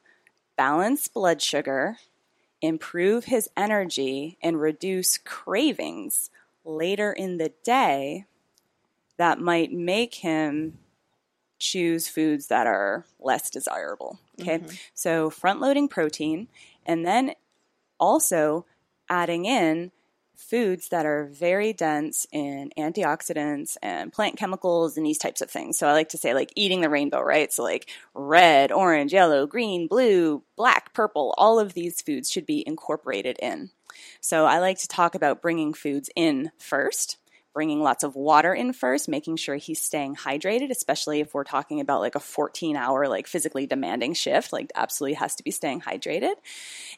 balance 0.56 1.08
blood 1.08 1.40
sugar, 1.40 1.98
improve 2.60 3.26
his 3.26 3.48
energy, 3.56 4.36
and 4.42 4.60
reduce 4.60 5.18
cravings 5.18 6.30
later 6.64 7.12
in 7.12 7.38
the 7.38 7.52
day 7.64 8.26
that 9.16 9.38
might 9.38 9.72
make 9.72 10.16
him 10.16 10.78
choose 11.58 12.08
foods 12.08 12.48
that 12.48 12.66
are 12.66 13.06
less 13.20 13.50
desirable. 13.50 14.18
Okay, 14.40 14.58
mm-hmm. 14.58 14.74
so 14.94 15.30
front 15.30 15.60
loading 15.60 15.88
protein 15.88 16.48
and 16.84 17.06
then 17.06 17.32
also 18.00 18.66
adding 19.08 19.44
in 19.44 19.92
foods 20.34 20.88
that 20.88 21.06
are 21.06 21.26
very 21.26 21.72
dense 21.72 22.26
in 22.32 22.70
antioxidants 22.76 23.76
and 23.80 24.12
plant 24.12 24.36
chemicals 24.36 24.96
and 24.96 25.06
these 25.06 25.18
types 25.18 25.40
of 25.40 25.50
things. 25.50 25.78
So 25.78 25.86
I 25.86 25.92
like 25.92 26.08
to 26.10 26.18
say 26.18 26.34
like 26.34 26.52
eating 26.56 26.80
the 26.80 26.88
rainbow, 26.88 27.20
right? 27.20 27.52
So 27.52 27.62
like 27.62 27.88
red, 28.14 28.72
orange, 28.72 29.12
yellow, 29.12 29.46
green, 29.46 29.86
blue, 29.86 30.42
black, 30.56 30.92
purple, 30.94 31.34
all 31.38 31.60
of 31.60 31.74
these 31.74 32.02
foods 32.02 32.30
should 32.30 32.46
be 32.46 32.66
incorporated 32.66 33.38
in. 33.40 33.70
So 34.20 34.46
I 34.46 34.58
like 34.58 34.78
to 34.78 34.88
talk 34.88 35.14
about 35.14 35.42
bringing 35.42 35.74
foods 35.74 36.10
in 36.16 36.50
first 36.58 37.18
bringing 37.52 37.82
lots 37.82 38.02
of 38.02 38.16
water 38.16 38.54
in 38.54 38.72
first, 38.72 39.08
making 39.08 39.36
sure 39.36 39.56
he's 39.56 39.80
staying 39.80 40.16
hydrated, 40.16 40.70
especially 40.70 41.20
if 41.20 41.34
we're 41.34 41.44
talking 41.44 41.80
about 41.80 42.00
like 42.00 42.14
a 42.14 42.20
14 42.20 42.76
hour, 42.76 43.08
like 43.08 43.26
physically 43.26 43.66
demanding 43.66 44.14
shift, 44.14 44.52
like 44.52 44.70
absolutely 44.74 45.14
has 45.14 45.34
to 45.34 45.42
be 45.42 45.50
staying 45.50 45.80
hydrated. 45.80 46.34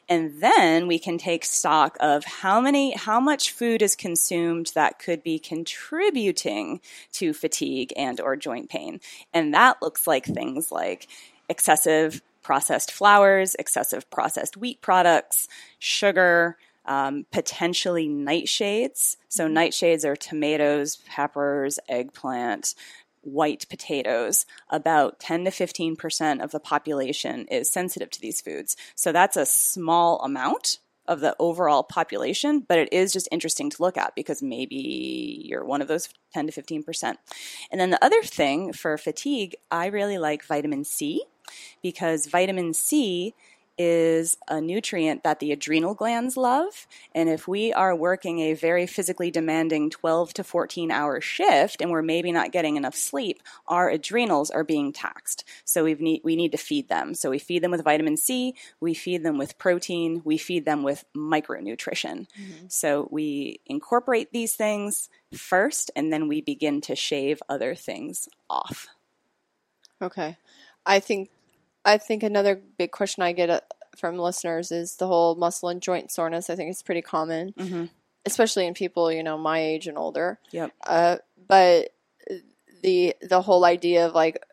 And 0.07 0.41
then 0.41 0.87
we 0.87 0.99
can 0.99 1.17
take 1.17 1.43
stock 1.45 1.97
of 1.99 2.23
how 2.23 2.61
many, 2.61 2.95
how 2.95 3.19
much 3.19 3.51
food 3.51 3.81
is 3.81 3.95
consumed 3.95 4.71
that 4.75 4.99
could 4.99 5.23
be 5.23 5.39
contributing 5.39 6.79
to 7.13 7.33
fatigue 7.33 7.91
and 7.97 8.21
or 8.21 8.35
joint 8.35 8.69
pain. 8.69 9.01
And 9.33 9.53
that 9.53 9.81
looks 9.81 10.07
like 10.07 10.25
things 10.25 10.71
like 10.71 11.07
excessive 11.49 12.21
processed 12.41 12.91
flours, 12.91 13.55
excessive 13.57 14.09
processed 14.09 14.55
wheat 14.55 14.79
products, 14.79 15.47
sugar, 15.79 16.57
um, 16.87 17.25
potentially 17.31 18.07
nightshades. 18.07 19.17
So, 19.29 19.45
mm-hmm. 19.45 19.57
nightshades 19.57 20.05
are 20.05 20.15
tomatoes, 20.15 20.97
peppers, 21.07 21.79
eggplant, 21.89 22.75
white 23.21 23.65
potatoes. 23.69 24.45
About 24.69 25.19
10 25.19 25.45
to 25.45 25.51
15% 25.51 26.43
of 26.43 26.51
the 26.51 26.59
population 26.59 27.47
is 27.47 27.69
sensitive 27.69 28.09
to 28.11 28.21
these 28.21 28.41
foods. 28.41 28.77
So, 28.95 29.11
that's 29.11 29.37
a 29.37 29.45
small 29.45 30.19
amount 30.21 30.79
of 31.07 31.19
the 31.19 31.35
overall 31.39 31.83
population, 31.83 32.61
but 32.67 32.79
it 32.79 32.91
is 32.91 33.13
just 33.13 33.29
interesting 33.31 33.69
to 33.69 33.81
look 33.81 33.97
at 33.97 34.15
because 34.15 34.41
maybe 34.41 35.43
you're 35.45 35.63
one 35.63 35.81
of 35.81 35.87
those 35.87 36.09
10 36.33 36.47
to 36.47 36.61
15%. 36.61 37.15
And 37.71 37.79
then 37.79 37.91
the 37.91 38.03
other 38.03 38.21
thing 38.23 38.73
for 38.73 38.97
fatigue, 38.97 39.55
I 39.69 39.87
really 39.87 40.17
like 40.17 40.43
vitamin 40.43 40.83
C 40.83 41.23
because 41.81 42.25
vitamin 42.25 42.73
C 42.73 43.35
is 43.77 44.37
a 44.47 44.61
nutrient 44.61 45.23
that 45.23 45.39
the 45.39 45.51
adrenal 45.51 45.93
glands 45.93 46.37
love. 46.37 46.87
And 47.13 47.29
if 47.29 47.47
we 47.47 47.73
are 47.73 47.95
working 47.95 48.39
a 48.39 48.53
very 48.53 48.87
physically 48.87 49.31
demanding 49.31 49.89
12 49.89 50.33
to 50.35 50.43
14 50.43 50.91
hour 50.91 51.19
shift 51.21 51.81
and 51.81 51.91
we're 51.91 52.01
maybe 52.01 52.31
not 52.31 52.51
getting 52.51 52.77
enough 52.77 52.95
sleep, 52.95 53.41
our 53.67 53.89
adrenals 53.89 54.49
are 54.49 54.63
being 54.63 54.93
taxed. 54.93 55.43
So 55.65 55.83
we 55.83 55.93
need, 55.95 56.21
we 56.23 56.35
need 56.35 56.51
to 56.53 56.57
feed 56.57 56.89
them. 56.89 57.13
So 57.13 57.29
we 57.29 57.39
feed 57.39 57.63
them 57.63 57.71
with 57.71 57.83
vitamin 57.83 58.17
C, 58.17 58.55
we 58.79 58.93
feed 58.93 59.23
them 59.23 59.37
with 59.37 59.57
protein, 59.57 60.21
we 60.23 60.37
feed 60.37 60.65
them 60.65 60.83
with 60.83 61.03
micronutrition. 61.15 62.27
Mm-hmm. 62.39 62.67
So 62.69 63.07
we 63.11 63.59
incorporate 63.65 64.31
these 64.31 64.55
things 64.55 65.09
first 65.33 65.91
and 65.95 66.11
then 66.11 66.27
we 66.27 66.41
begin 66.41 66.81
to 66.81 66.95
shave 66.95 67.41
other 67.49 67.75
things 67.75 68.29
off. 68.49 68.87
Okay. 70.01 70.37
I 70.85 70.99
think 70.99 71.29
I 71.85 71.97
think 71.97 72.23
another 72.23 72.59
big 72.77 72.91
question 72.91 73.23
I 73.23 73.31
get 73.31 73.49
uh, 73.49 73.61
from 73.95 74.17
listeners 74.17 74.71
is 74.71 74.97
the 74.97 75.07
whole 75.07 75.35
muscle 75.35 75.69
and 75.69 75.81
joint 75.81 76.11
soreness. 76.11 76.49
I 76.49 76.55
think 76.55 76.71
it's 76.71 76.83
pretty 76.83 77.01
common, 77.01 77.53
mm-hmm. 77.53 77.85
especially 78.25 78.65
in 78.65 78.73
people 78.73 79.11
you 79.11 79.23
know 79.23 79.37
my 79.37 79.59
age 79.59 79.87
and 79.87 79.97
older. 79.97 80.39
Yep. 80.51 80.71
Uh, 80.85 81.17
but 81.47 81.89
the 82.81 83.15
the 83.21 83.41
whole 83.41 83.63
idea 83.63 84.07
of 84.07 84.13
like, 84.13 84.43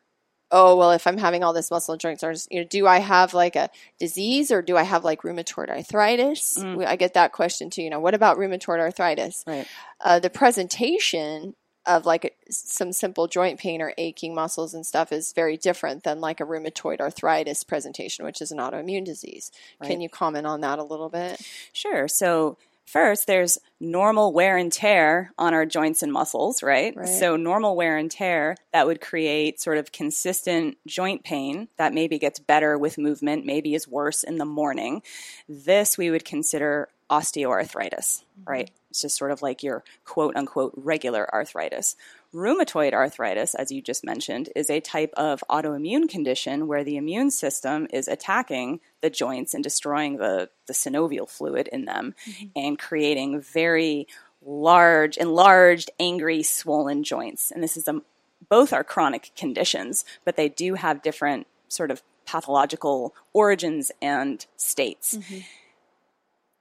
oh 0.51 0.77
well, 0.77 0.93
if 0.93 1.07
I'm 1.07 1.19
having 1.19 1.43
all 1.43 1.53
this 1.53 1.71
muscle 1.71 1.93
and 1.93 2.01
joint 2.01 2.21
soreness, 2.21 2.47
you 2.51 2.61
know, 2.61 2.67
do 2.69 2.87
I 2.87 2.99
have 2.99 3.35
like 3.35 3.57
a 3.57 3.71
disease 3.99 4.53
or 4.53 4.63
do 4.63 4.77
I 4.77 4.83
have 4.83 5.05
like 5.05 5.23
rheumatoid 5.23 5.69
arthritis? 5.69 6.59
Mm. 6.59 6.87
I 6.87 6.97
get 6.97 7.15
that 7.15 7.33
question 7.33 7.71
too. 7.71 7.83
You 7.83 7.91
know, 7.91 8.01
what 8.01 8.15
about 8.15 8.39
rheumatoid 8.39 8.79
arthritis? 8.79 9.43
Right. 9.47 9.67
Uh, 10.01 10.19
the 10.19 10.31
presentation 10.31 11.55
of 11.87 12.07
like 12.07 12.37
some 12.51 12.93
simple 12.93 13.27
joint 13.27 13.59
pain 13.59 13.83
or 13.83 13.93
aching 13.99 14.35
muscles 14.35 14.75
and 14.75 14.87
stuff 14.87 15.13
is 15.13 15.33
very 15.33 15.57
different 15.57 16.05
than 16.05 16.21
like 16.21 16.41
a 16.41 16.45
rheumatoid 16.45 17.01
arthritis 17.01 17.65
presentation, 17.65 18.25
which 18.25 18.41
is 18.41 18.53
an 18.53 18.59
autoimmune 18.59 19.05
disease. 19.05 19.51
Right. 19.81 19.91
Can 19.91 20.01
you 20.01 20.09
comment 20.09 20.47
on 20.47 20.61
that 20.61 20.79
a 20.79 20.85
little 20.85 21.09
bit? 21.09 21.41
Sure. 21.73 22.07
So, 22.07 22.57
first, 22.87 23.27
there's 23.27 23.59
normal 23.81 24.33
wear 24.33 24.57
and 24.57 24.73
tear 24.73 25.33
on 25.39 25.55
our 25.55 25.67
joints 25.67 26.03
and 26.03 26.13
muscles, 26.13 26.63
right? 26.63 26.95
right? 26.97 27.09
So, 27.09 27.37
normal 27.37 27.75
wear 27.75 27.97
and 27.97 28.11
tear 28.11 28.57
that 28.73 28.87
would 28.87 29.01
create 29.01 29.61
sort 29.61 29.79
of 29.79 29.91
consistent 29.91 30.77
joint 30.87 31.25
pain 31.25 31.69
that 31.79 31.93
maybe 31.93 32.19
gets 32.19 32.39
better 32.39 32.79
with 32.79 32.99
movement, 32.99 33.45
maybe 33.45 33.75
is 33.75 33.89
worse 33.89 34.23
in 34.23 34.39
the 34.39 34.45
morning. 34.45 35.03
This 35.49 35.99
we 35.99 36.11
would 36.11 36.25
consider 36.25 36.89
osteoarthritis, 37.11 38.23
mm-hmm. 38.23 38.51
right? 38.51 38.71
It's 38.93 39.01
just 39.01 39.17
sort 39.17 39.31
of 39.31 39.41
like 39.41 39.63
your 39.63 39.85
quote 40.05 40.37
unquote 40.37 40.75
regular 40.77 41.27
arthritis. 41.33 41.97
Rheumatoid 42.35 42.93
arthritis, 42.93 43.55
as 43.55 43.73
you 43.73 43.81
just 43.81 44.05
mentioned, 44.05 44.51
is 44.55 44.69
a 44.69 44.81
type 44.81 45.15
of 45.17 45.43
autoimmune 45.49 46.11
condition 46.11 46.67
where 46.67 46.85
the 46.85 46.99
immune 46.99 47.31
system 47.31 47.87
is 47.91 48.07
attacking 48.07 48.81
the 49.01 49.09
joints 49.09 49.55
and 49.55 49.65
destroying 49.65 50.19
the, 50.19 50.51
the 50.67 50.75
synovial 50.75 51.27
fluid 51.27 51.69
in 51.73 51.87
them 51.87 52.15
mm-hmm. 52.29 52.49
and 52.55 52.79
creating 52.79 53.41
very 53.41 54.07
large, 54.45 55.17
enlarged, 55.17 55.91
angry, 55.99 56.43
swollen 56.43 57.03
joints. 57.03 57.51
And 57.51 57.63
this 57.63 57.79
is 57.79 57.89
a, 57.89 58.03
both 58.51 58.75
are 58.75 58.85
chronic 58.85 59.31
conditions, 59.35 60.05
but 60.27 60.37
they 60.37 60.51
do 60.51 60.75
have 60.75 61.01
different 61.01 61.47
sort 61.69 61.91
of 61.91 62.03
pathological 62.27 63.15
origins 63.33 63.91
and 64.03 64.45
states. 64.59 65.17
Mm-hmm 65.17 65.41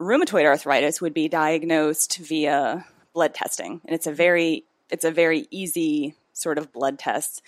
rheumatoid 0.02 0.46
arthritis 0.46 1.00
would 1.00 1.14
be 1.14 1.30
diagnosed 1.30 2.18
via 2.18 2.86
blood 3.14 3.34
testing, 3.34 3.82
and 3.86 3.96
it's 3.96 4.08
a 4.08 4.12
very 4.12 4.66
it's 4.90 5.06
a 5.06 5.12
very 5.12 5.48
easy 5.52 6.16
sort 6.34 6.58
of 6.58 6.74
blood 6.74 7.00
test. 7.00 7.42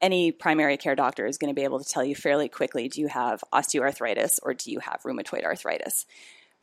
Any 0.00 0.32
primary 0.32 0.76
care 0.76 0.94
doctor 0.94 1.26
is 1.26 1.38
going 1.38 1.52
to 1.52 1.58
be 1.58 1.64
able 1.64 1.78
to 1.78 1.88
tell 1.88 2.04
you 2.04 2.14
fairly 2.14 2.48
quickly 2.48 2.88
do 2.88 3.00
you 3.00 3.08
have 3.08 3.42
osteoarthritis 3.52 4.38
or 4.42 4.54
do 4.54 4.70
you 4.70 4.80
have 4.80 5.02
rheumatoid 5.02 5.44
arthritis. 5.44 6.06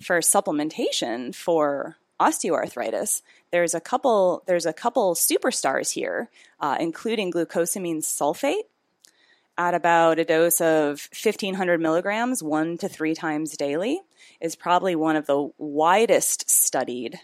For 0.01 0.19
supplementation 0.19 1.33
for 1.33 1.97
osteoarthritis, 2.19 3.21
there's 3.51 3.73
a 3.73 3.81
couple 3.81 4.43
there's 4.45 4.65
a 4.65 4.73
couple 4.73 5.15
superstars 5.15 5.91
here, 5.91 6.29
uh, 6.59 6.77
including 6.79 7.31
glucosamine 7.31 8.03
sulfate 8.03 8.67
at 9.59 9.73
about 9.73 10.19
a 10.19 10.25
dose 10.25 10.61
of 10.61 11.09
1500 11.11 11.81
milligrams, 11.81 12.41
one 12.41 12.77
to 12.77 12.87
three 12.87 13.13
times 13.13 13.57
daily, 13.57 13.99
is 14.39 14.55
probably 14.55 14.95
one 14.95 15.17
of 15.17 15.27
the 15.27 15.49
widest 15.57 16.49
studied 16.49 17.19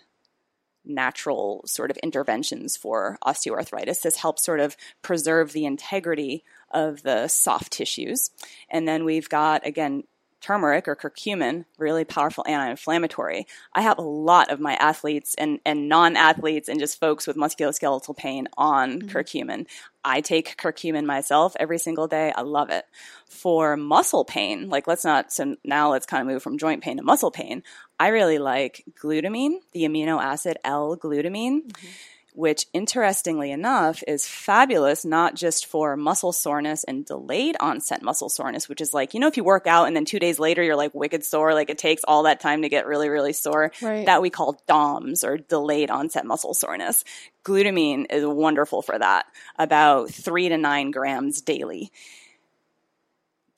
natural 0.83 1.63
sort 1.65 1.89
of 1.89 1.97
interventions 1.97 2.75
for 2.75 3.17
osteoarthritis. 3.25 4.01
This 4.01 4.17
helps 4.17 4.43
sort 4.43 4.59
of 4.59 4.75
preserve 5.01 5.53
the 5.53 5.65
integrity 5.65 6.43
of 6.71 7.03
the 7.03 7.29
soft 7.29 7.71
tissues. 7.71 8.31
And 8.69 8.85
then 8.85 9.05
we've 9.05 9.29
got, 9.29 9.65
again, 9.65 10.03
turmeric 10.41 10.87
or 10.87 10.95
curcumin, 10.95 11.65
really 11.77 12.05
powerful 12.05 12.45
anti-inflammatory. 12.47 13.47
I 13.73 13.81
have 13.81 13.97
a 13.97 14.03
lot 14.03 14.51
of 14.51 14.59
my 14.59 14.75
athletes 14.75 15.35
and, 15.35 15.59
and 15.65 15.89
non-athletes 15.89 16.69
and 16.69 16.79
just 16.79 16.99
folks 16.99 17.25
with 17.25 17.35
musculoskeletal 17.35 18.15
pain 18.15 18.47
on 18.57 18.99
mm-hmm. 18.99 19.09
curcumin. 19.09 19.67
I 20.03 20.21
take 20.21 20.57
curcumin 20.57 21.05
myself 21.05 21.55
every 21.59 21.79
single 21.79 22.07
day. 22.07 22.31
I 22.35 22.41
love 22.41 22.69
it. 22.69 22.85
For 23.27 23.75
muscle 23.75 24.23
pain, 24.23 24.69
like 24.69 24.87
let's 24.87 25.03
not, 25.03 25.31
so 25.31 25.55
now 25.63 25.91
let's 25.91 26.05
kind 26.05 26.21
of 26.21 26.27
move 26.27 26.43
from 26.43 26.57
joint 26.57 26.83
pain 26.83 26.97
to 26.97 27.03
muscle 27.03 27.31
pain. 27.31 27.63
I 27.99 28.09
really 28.09 28.37
like 28.37 28.83
glutamine, 29.01 29.55
the 29.71 29.83
amino 29.83 30.21
acid 30.21 30.57
L-glutamine. 30.63 31.67
Mm-hmm 31.67 31.87
which 32.35 32.65
interestingly 32.73 33.51
enough 33.51 34.03
is 34.07 34.27
fabulous 34.27 35.05
not 35.05 35.35
just 35.35 35.65
for 35.65 35.95
muscle 35.95 36.33
soreness 36.33 36.83
and 36.83 37.05
delayed 37.05 37.55
onset 37.59 38.01
muscle 38.01 38.29
soreness, 38.29 38.67
which 38.67 38.81
is 38.81 38.93
like, 38.93 39.13
you 39.13 39.19
know, 39.19 39.27
if 39.27 39.37
you 39.37 39.43
work 39.43 39.67
out 39.67 39.85
and 39.85 39.95
then 39.95 40.05
two 40.05 40.19
days 40.19 40.39
later 40.39 40.61
you're 40.61 40.75
like 40.75 40.93
wicked 40.93 41.23
sore, 41.23 41.53
like 41.53 41.69
it 41.69 41.77
takes 41.77 42.03
all 42.07 42.23
that 42.23 42.39
time 42.39 42.61
to 42.61 42.69
get 42.69 42.87
really, 42.87 43.09
really 43.09 43.33
sore, 43.33 43.71
right. 43.81 44.05
that 44.05 44.21
we 44.21 44.29
call 44.29 44.61
DOMS 44.67 45.23
or 45.23 45.37
delayed 45.37 45.89
onset 45.89 46.25
muscle 46.25 46.53
soreness. 46.53 47.03
Glutamine 47.43 48.05
is 48.09 48.25
wonderful 48.25 48.81
for 48.81 48.97
that, 48.97 49.25
about 49.57 50.09
three 50.09 50.49
to 50.49 50.57
nine 50.57 50.91
grams 50.91 51.41
daily. 51.41 51.91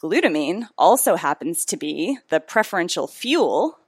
Glutamine 0.02 0.68
also 0.78 1.16
happens 1.16 1.66
to 1.66 1.78
be 1.78 2.18
the 2.30 2.40
preferential 2.40 3.08
fuel 3.08 3.80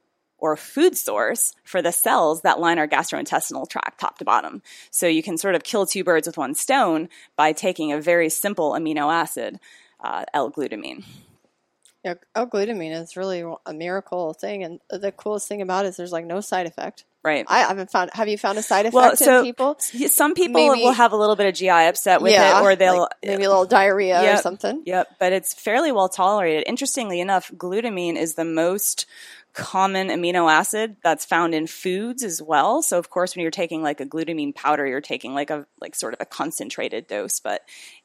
or 0.42 0.56
food 0.56 0.98
source 0.98 1.54
for 1.64 1.82
the 1.82 1.92
cells 1.92 2.42
that 2.42 2.60
line 2.60 2.80
our 2.80 2.88
gastrointestinal 2.88 3.70
tract 3.70 4.00
top 4.00 4.18
to 4.20 4.26
bottom. 4.26 4.62
So 4.92 5.08
you 5.08 5.24
can 5.24 5.38
sort 5.38 5.56
of 5.56 5.64
kill 5.64 5.86
two 5.86 6.04
birds 6.04 6.28
with 6.28 6.38
one 6.38 6.56
stone 6.56 7.10
by 7.36 7.52
taking 7.52 7.92
a 7.92 8.02
very 8.02 8.30
simple 8.30 8.72
amino 8.72 9.12
acid, 9.14 9.60
uh, 10.04 10.26
L-glutamine. 10.34 11.04
Yeah, 12.04 12.14
L-glutamine 12.34 13.02
is 13.02 13.18
really 13.18 13.44
a 13.66 13.74
miracle 13.74 14.34
thing, 14.34 14.64
and 14.64 14.80
the 14.90 15.12
coolest 15.12 15.50
thing 15.50 15.62
about 15.62 15.86
it 15.86 15.90
is 15.90 15.98
there's 15.98 16.14
like 16.14 16.26
no 16.26 16.40
side 16.40 16.66
effect. 16.66 17.04
Right. 17.22 17.46
I 17.50 17.60
haven't 17.60 17.92
found. 17.92 18.12
Have 18.14 18.30
you 18.30 18.38
found 18.38 18.58
a 18.58 18.64
side 18.64 18.86
effect 18.86 18.94
well, 18.94 19.16
so 19.18 19.40
in 19.40 19.44
people? 19.44 19.76
Some 19.80 20.36
people 20.36 20.70
maybe, 20.70 20.84
will 20.84 20.94
have 20.94 21.12
a 21.12 21.18
little 21.18 21.36
bit 21.36 21.48
of 21.48 21.54
GI 21.54 21.70
upset 21.70 22.22
with 22.22 22.32
yeah, 22.32 22.60
it, 22.60 22.64
or 22.64 22.78
they'll 22.78 23.02
like 23.02 23.10
maybe 23.22 23.44
a 23.44 23.50
little 23.50 23.66
diarrhea 23.66 24.22
yep, 24.22 24.40
or 24.40 24.42
something. 24.42 24.84
Yep. 24.86 25.18
But 25.20 25.34
it's 25.34 25.54
fairly 25.54 25.92
well 25.92 26.08
tolerated. 26.08 26.64
Interestingly 26.66 27.20
enough, 27.20 27.52
glutamine 27.52 28.16
is 28.16 28.36
the 28.36 28.46
most 28.46 29.06
common 29.60 30.08
amino 30.08 30.52
acid 30.52 30.96
that's 31.04 31.26
found 31.26 31.54
in 31.54 31.68
foods 31.68 32.24
as 32.24 32.42
well. 32.42 32.82
So 32.82 32.98
of 32.98 33.10
course 33.10 33.36
when 33.36 33.42
you're 33.42 33.52
taking 33.52 33.84
like 33.84 34.00
a 34.00 34.06
glutamine 34.06 34.56
powder, 34.56 34.88
you're 34.88 35.02
taking 35.02 35.34
like 35.34 35.50
a 35.50 35.66
like 35.82 35.96
sort 35.96 36.14
of 36.14 36.22
a 36.22 36.26
concentrated 36.26 37.08
dose, 37.08 37.40
but 37.40 37.62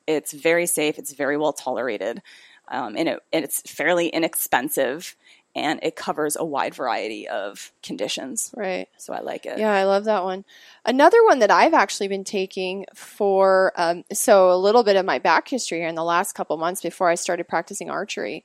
it's 0.07 0.32
very 0.32 0.66
safe, 0.66 0.98
it's 0.98 1.12
very 1.12 1.36
well 1.36 1.52
tolerated. 1.52 2.22
Um, 2.68 2.96
and, 2.96 3.09
it, 3.09 3.20
and 3.32 3.44
it's 3.44 3.61
fairly 3.70 4.09
inexpensive 4.09 5.16
and 5.55 5.78
it 5.82 5.94
covers 5.94 6.36
a 6.36 6.44
wide 6.44 6.74
variety 6.74 7.28
of 7.28 7.72
conditions. 7.82 8.52
Right. 8.57 8.88
So 8.96 9.12
I 9.12 9.20
like 9.20 9.46
it. 9.46 9.59
Yeah, 9.59 9.72
I 9.72 9.84
love 9.84 10.05
that 10.05 10.24
one. 10.24 10.44
Another 10.84 11.22
one 11.24 11.38
that 11.38 11.50
I've 11.50 11.74
actually 11.74 12.09
been 12.09 12.24
taking 12.24 12.86
for 12.94 13.72
um, 13.76 14.05
so 14.12 14.50
a 14.50 14.57
little 14.59 14.82
bit 14.82 14.96
of 14.96 15.07
my 15.07 15.20
back 15.20 15.48
history 15.48 15.78
here 15.78 15.88
in 15.88 15.94
the 15.94 16.02
last 16.02 16.32
couple 16.32 16.57
months 16.57 16.82
before 16.82 17.09
I 17.09 17.14
started 17.14 17.46
practicing 17.46 17.90
archery 17.90 18.44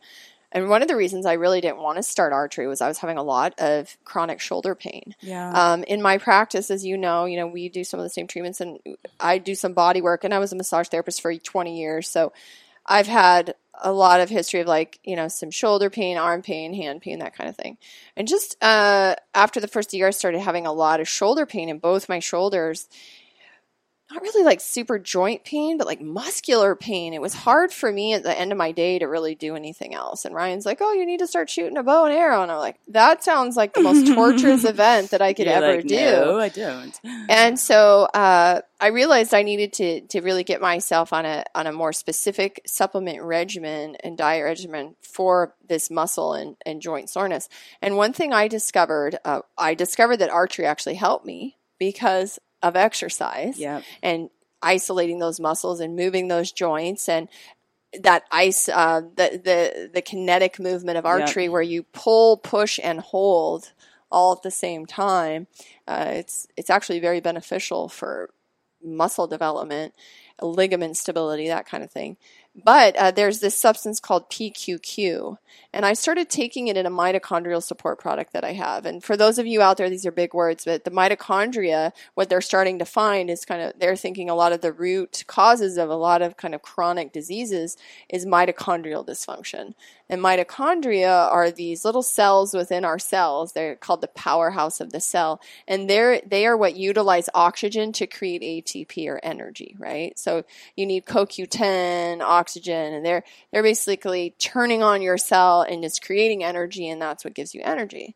and 0.51 0.69
one 0.69 0.81
of 0.81 0.87
the 0.87 0.95
reasons 0.95 1.25
I 1.25 1.33
really 1.33 1.61
didn't 1.61 1.77
want 1.77 1.97
to 1.97 2.03
start 2.03 2.33
archery 2.33 2.67
was 2.67 2.81
I 2.81 2.87
was 2.87 2.97
having 2.97 3.17
a 3.17 3.23
lot 3.23 3.53
of 3.59 3.95
chronic 4.03 4.39
shoulder 4.39 4.73
pain. 4.73 5.15
Yeah. 5.21 5.51
Um, 5.51 5.83
in 5.83 6.01
my 6.01 6.17
practice, 6.17 6.71
as 6.71 6.85
you 6.85 6.97
know, 6.97 7.25
you 7.25 7.37
know 7.37 7.47
we 7.47 7.69
do 7.69 7.83
some 7.83 7.99
of 7.99 8.03
the 8.03 8.09
same 8.09 8.27
treatments, 8.27 8.59
and 8.59 8.79
I 9.19 9.37
do 9.37 9.55
some 9.55 9.73
body 9.73 10.01
work, 10.01 10.23
and 10.23 10.33
I 10.33 10.39
was 10.39 10.51
a 10.51 10.55
massage 10.55 10.87
therapist 10.87 11.21
for 11.21 11.33
20 11.33 11.79
years, 11.79 12.09
so 12.09 12.33
I've 12.85 13.07
had 13.07 13.53
a 13.81 13.93
lot 13.93 14.19
of 14.19 14.29
history 14.29 14.59
of 14.59 14.67
like 14.67 14.99
you 15.03 15.15
know 15.15 15.27
some 15.27 15.51
shoulder 15.51 15.89
pain, 15.89 16.17
arm 16.17 16.41
pain, 16.41 16.73
hand 16.73 17.01
pain, 17.01 17.19
that 17.19 17.35
kind 17.35 17.49
of 17.49 17.55
thing. 17.55 17.77
And 18.17 18.27
just 18.27 18.61
uh, 18.61 19.15
after 19.33 19.59
the 19.59 19.67
first 19.67 19.93
year, 19.93 20.07
I 20.07 20.11
started 20.11 20.41
having 20.41 20.65
a 20.65 20.73
lot 20.73 20.99
of 20.99 21.07
shoulder 21.07 21.45
pain 21.45 21.69
in 21.69 21.79
both 21.79 22.09
my 22.09 22.19
shoulders, 22.19 22.89
not 24.11 24.23
really 24.23 24.43
like 24.43 24.59
super 24.59 24.97
joint 24.97 25.43
pain, 25.43 25.77
but 25.77 25.85
like 25.85 26.01
muscular 26.01 26.75
pain. 26.75 27.13
It 27.13 27.21
was 27.21 27.33
hard 27.33 27.71
for 27.71 27.91
me 27.91 28.13
at 28.13 28.23
the 28.23 28.37
end 28.37 28.51
of 28.51 28.57
my 28.57 28.71
day 28.71 28.97
to 28.97 29.05
really 29.05 29.35
do 29.35 29.55
anything 29.55 29.93
else. 29.93 30.25
And 30.25 30.33
Ryan's 30.33 30.65
like, 30.65 30.79
"Oh, 30.81 30.93
you 30.93 31.05
need 31.05 31.19
to 31.19 31.27
start 31.27 31.49
shooting 31.49 31.77
a 31.77 31.83
bow 31.83 32.05
and 32.05 32.13
arrow." 32.13 32.41
And 32.41 32.51
I'm 32.51 32.57
like, 32.57 32.79
"That 32.87 33.23
sounds 33.23 33.55
like 33.55 33.73
the 33.73 33.81
most 33.81 34.07
torturous 34.13 34.65
event 34.65 35.11
that 35.11 35.21
I 35.21 35.33
could 35.33 35.45
You're 35.45 35.55
ever 35.55 35.75
like, 35.75 35.87
do." 35.87 35.95
No, 35.95 36.39
I 36.39 36.49
don't. 36.49 36.99
And 37.29 37.59
so 37.59 38.03
uh, 38.05 38.61
I 38.81 38.87
realized 38.87 39.33
I 39.33 39.43
needed 39.43 39.73
to 39.73 40.01
to 40.01 40.21
really 40.21 40.43
get 40.43 40.61
myself 40.61 41.13
on 41.13 41.25
a 41.25 41.43
on 41.53 41.67
a 41.67 41.71
more 41.71 41.93
specific 41.93 42.61
supplement 42.65 43.21
regimen 43.21 43.95
and 44.03 44.17
diet 44.17 44.43
regimen 44.43 44.95
for 45.01 45.53
this 45.67 45.91
muscle 45.91 46.33
and, 46.33 46.55
and 46.65 46.81
joint 46.81 47.09
soreness. 47.09 47.47
And 47.81 47.97
one 47.97 48.13
thing 48.13 48.33
I 48.33 48.47
discovered, 48.47 49.19
uh, 49.23 49.41
I 49.57 49.75
discovered 49.75 50.17
that 50.17 50.31
archery 50.31 50.65
actually 50.65 50.95
helped 50.95 51.25
me 51.25 51.57
because 51.77 52.39
of 52.61 52.75
exercise 52.75 53.57
yep. 53.57 53.83
and 54.03 54.29
isolating 54.61 55.19
those 55.19 55.39
muscles 55.39 55.79
and 55.79 55.95
moving 55.95 56.27
those 56.27 56.51
joints 56.51 57.07
and 57.07 57.29
that 58.01 58.23
ice 58.31 58.69
uh, 58.69 59.01
the, 59.15 59.41
the 59.43 59.89
the 59.93 60.01
kinetic 60.01 60.59
movement 60.59 60.97
of 60.97 61.05
archery 61.05 61.43
yep. 61.43 61.51
where 61.51 61.61
you 61.61 61.83
pull 61.83 62.37
push 62.37 62.79
and 62.83 62.99
hold 62.99 63.71
all 64.11 64.33
at 64.33 64.43
the 64.43 64.51
same 64.51 64.85
time 64.85 65.47
uh, 65.87 66.05
it's 66.09 66.47
it's 66.57 66.69
actually 66.69 66.99
very 66.99 67.19
beneficial 67.19 67.87
for 67.87 68.29
muscle 68.83 69.27
development 69.27 69.93
ligament 70.41 70.97
stability 70.97 71.47
that 71.47 71.65
kind 71.65 71.83
of 71.83 71.91
thing 71.91 72.15
but 72.55 72.95
uh, 72.95 73.11
there's 73.11 73.39
this 73.39 73.57
substance 73.57 73.99
called 73.99 74.29
PQQ, 74.29 75.37
and 75.71 75.85
I 75.85 75.93
started 75.93 76.29
taking 76.29 76.67
it 76.67 76.77
in 76.77 76.85
a 76.85 76.91
mitochondrial 76.91 77.61
support 77.61 77.99
product 77.99 78.33
that 78.33 78.43
I 78.43 78.53
have. 78.53 78.85
And 78.85 79.03
for 79.03 79.15
those 79.15 79.37
of 79.37 79.45
you 79.45 79.61
out 79.61 79.77
there, 79.77 79.89
these 79.89 80.05
are 80.05 80.11
big 80.11 80.33
words, 80.33 80.65
but 80.65 80.83
the 80.83 80.91
mitochondria, 80.91 81.91
what 82.15 82.29
they're 82.29 82.41
starting 82.41 82.79
to 82.79 82.85
find 82.85 83.29
is 83.29 83.45
kind 83.45 83.61
of 83.61 83.79
they're 83.79 83.95
thinking 83.95 84.29
a 84.29 84.35
lot 84.35 84.51
of 84.51 84.61
the 84.61 84.71
root 84.71 85.23
causes 85.27 85.77
of 85.77 85.89
a 85.89 85.95
lot 85.95 86.21
of 86.21 86.37
kind 86.37 86.55
of 86.55 86.61
chronic 86.61 87.13
diseases 87.13 87.77
is 88.09 88.25
mitochondrial 88.25 89.05
dysfunction. 89.05 89.73
And 90.09 90.23
mitochondria 90.23 91.31
are 91.31 91.51
these 91.51 91.85
little 91.85 92.01
cells 92.01 92.55
within 92.55 92.83
our 92.83 92.97
cells. 92.97 93.51
They're 93.51 93.75
called 93.75 94.01
the 94.01 94.07
powerhouse 94.07 94.81
of 94.81 94.91
the 94.91 94.99
cell, 94.99 95.39
and 95.67 95.87
they're 95.87 96.19
they 96.25 96.47
are 96.47 96.57
what 96.57 96.75
utilize 96.75 97.29
oxygen 97.35 97.91
to 97.93 98.07
create 98.07 98.41
ATP 98.41 99.07
or 99.07 99.19
energy, 99.21 99.75
right? 99.77 100.17
So 100.17 100.45
you 100.75 100.87
need 100.87 101.05
CoQ10, 101.05 102.21
oxygen 102.39 102.93
and 102.93 103.05
they're 103.05 103.23
they're 103.51 103.63
basically 103.63 104.35
turning 104.39 104.81
on 104.81 105.01
your 105.01 105.17
cell 105.17 105.61
and 105.61 105.83
just 105.83 106.05
creating 106.05 106.43
energy 106.43 106.87
and 106.87 107.01
that's 107.01 107.23
what 107.23 107.33
gives 107.35 107.53
you 107.53 107.61
energy. 107.63 108.15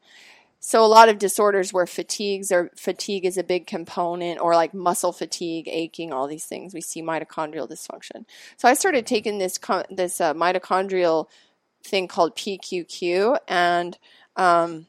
So 0.65 0.86
a 0.86 0.88
lot 0.88 1.09
of 1.09 1.19
disorders 1.19 1.74
where 1.74 1.86
fatigues 1.86 2.49
or 2.49 2.71
fatigue 2.78 3.26
is 3.26 3.38
a 3.38 3.43
big 3.43 3.67
component 3.67 4.39
or 4.39 4.55
like 4.55 4.74
muscle 4.74 5.11
fatigue, 5.11 5.67
aching, 5.67 6.13
all 6.13 6.26
these 6.26 6.45
things, 6.45 6.74
we 6.74 6.80
see 6.80 7.01
mitochondrial 7.01 7.69
dysfunction. 7.69 8.24
So 8.55 8.69
I 8.69 8.74
started 8.74 9.05
taking 9.05 9.39
this 9.39 9.59
this 9.89 10.21
uh, 10.21 10.34
mitochondrial 10.34 11.28
thing 11.84 12.07
called 12.07 12.38
PQQ 12.38 13.39
and 13.45 13.97
um, 14.38 14.88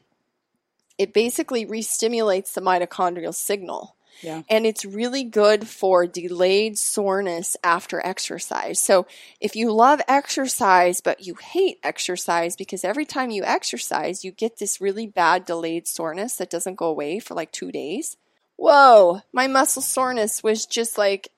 it 0.97 1.12
basically 1.12 1.66
re-stimulates 1.66 2.53
the 2.53 2.61
mitochondrial 2.61 3.35
signal. 3.35 3.97
Yeah. 4.22 4.42
And 4.48 4.66
it's 4.66 4.84
really 4.84 5.24
good 5.24 5.66
for 5.68 6.06
delayed 6.06 6.78
soreness 6.78 7.56
after 7.62 8.04
exercise. 8.04 8.80
So 8.80 9.06
if 9.40 9.56
you 9.56 9.72
love 9.72 10.00
exercise, 10.08 11.00
but 11.00 11.26
you 11.26 11.34
hate 11.34 11.78
exercise 11.82 12.56
because 12.56 12.84
every 12.84 13.04
time 13.04 13.30
you 13.30 13.44
exercise, 13.44 14.24
you 14.24 14.32
get 14.32 14.58
this 14.58 14.80
really 14.80 15.06
bad 15.06 15.44
delayed 15.44 15.86
soreness 15.86 16.36
that 16.36 16.50
doesn't 16.50 16.76
go 16.76 16.86
away 16.86 17.18
for 17.18 17.34
like 17.34 17.52
two 17.52 17.72
days. 17.72 18.16
Whoa, 18.56 19.22
my 19.32 19.46
muscle 19.46 19.82
soreness 19.82 20.42
was 20.42 20.64
just 20.66 20.96
like 20.96 21.30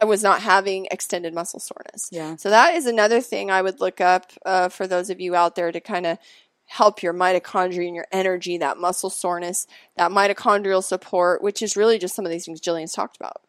I 0.00 0.06
was 0.06 0.22
not 0.22 0.40
having 0.40 0.86
extended 0.90 1.34
muscle 1.34 1.60
soreness. 1.60 2.08
Yeah. 2.10 2.36
So 2.36 2.50
that 2.50 2.74
is 2.74 2.86
another 2.86 3.20
thing 3.20 3.50
I 3.50 3.60
would 3.60 3.80
look 3.80 4.00
up 4.00 4.32
uh, 4.46 4.70
for 4.70 4.86
those 4.86 5.10
of 5.10 5.20
you 5.20 5.34
out 5.34 5.56
there 5.56 5.70
to 5.70 5.80
kind 5.80 6.06
of 6.06 6.18
help 6.70 7.02
your 7.02 7.12
mitochondria 7.12 7.84
and 7.86 7.96
your 7.96 8.06
energy, 8.12 8.56
that 8.56 8.78
muscle 8.78 9.10
soreness, 9.10 9.66
that 9.96 10.12
mitochondrial 10.12 10.84
support, 10.84 11.42
which 11.42 11.62
is 11.62 11.76
really 11.76 11.98
just 11.98 12.14
some 12.14 12.24
of 12.24 12.30
these 12.30 12.44
things 12.44 12.60
Jillian's 12.60 12.92
talked 12.92 13.16
about 13.16 13.42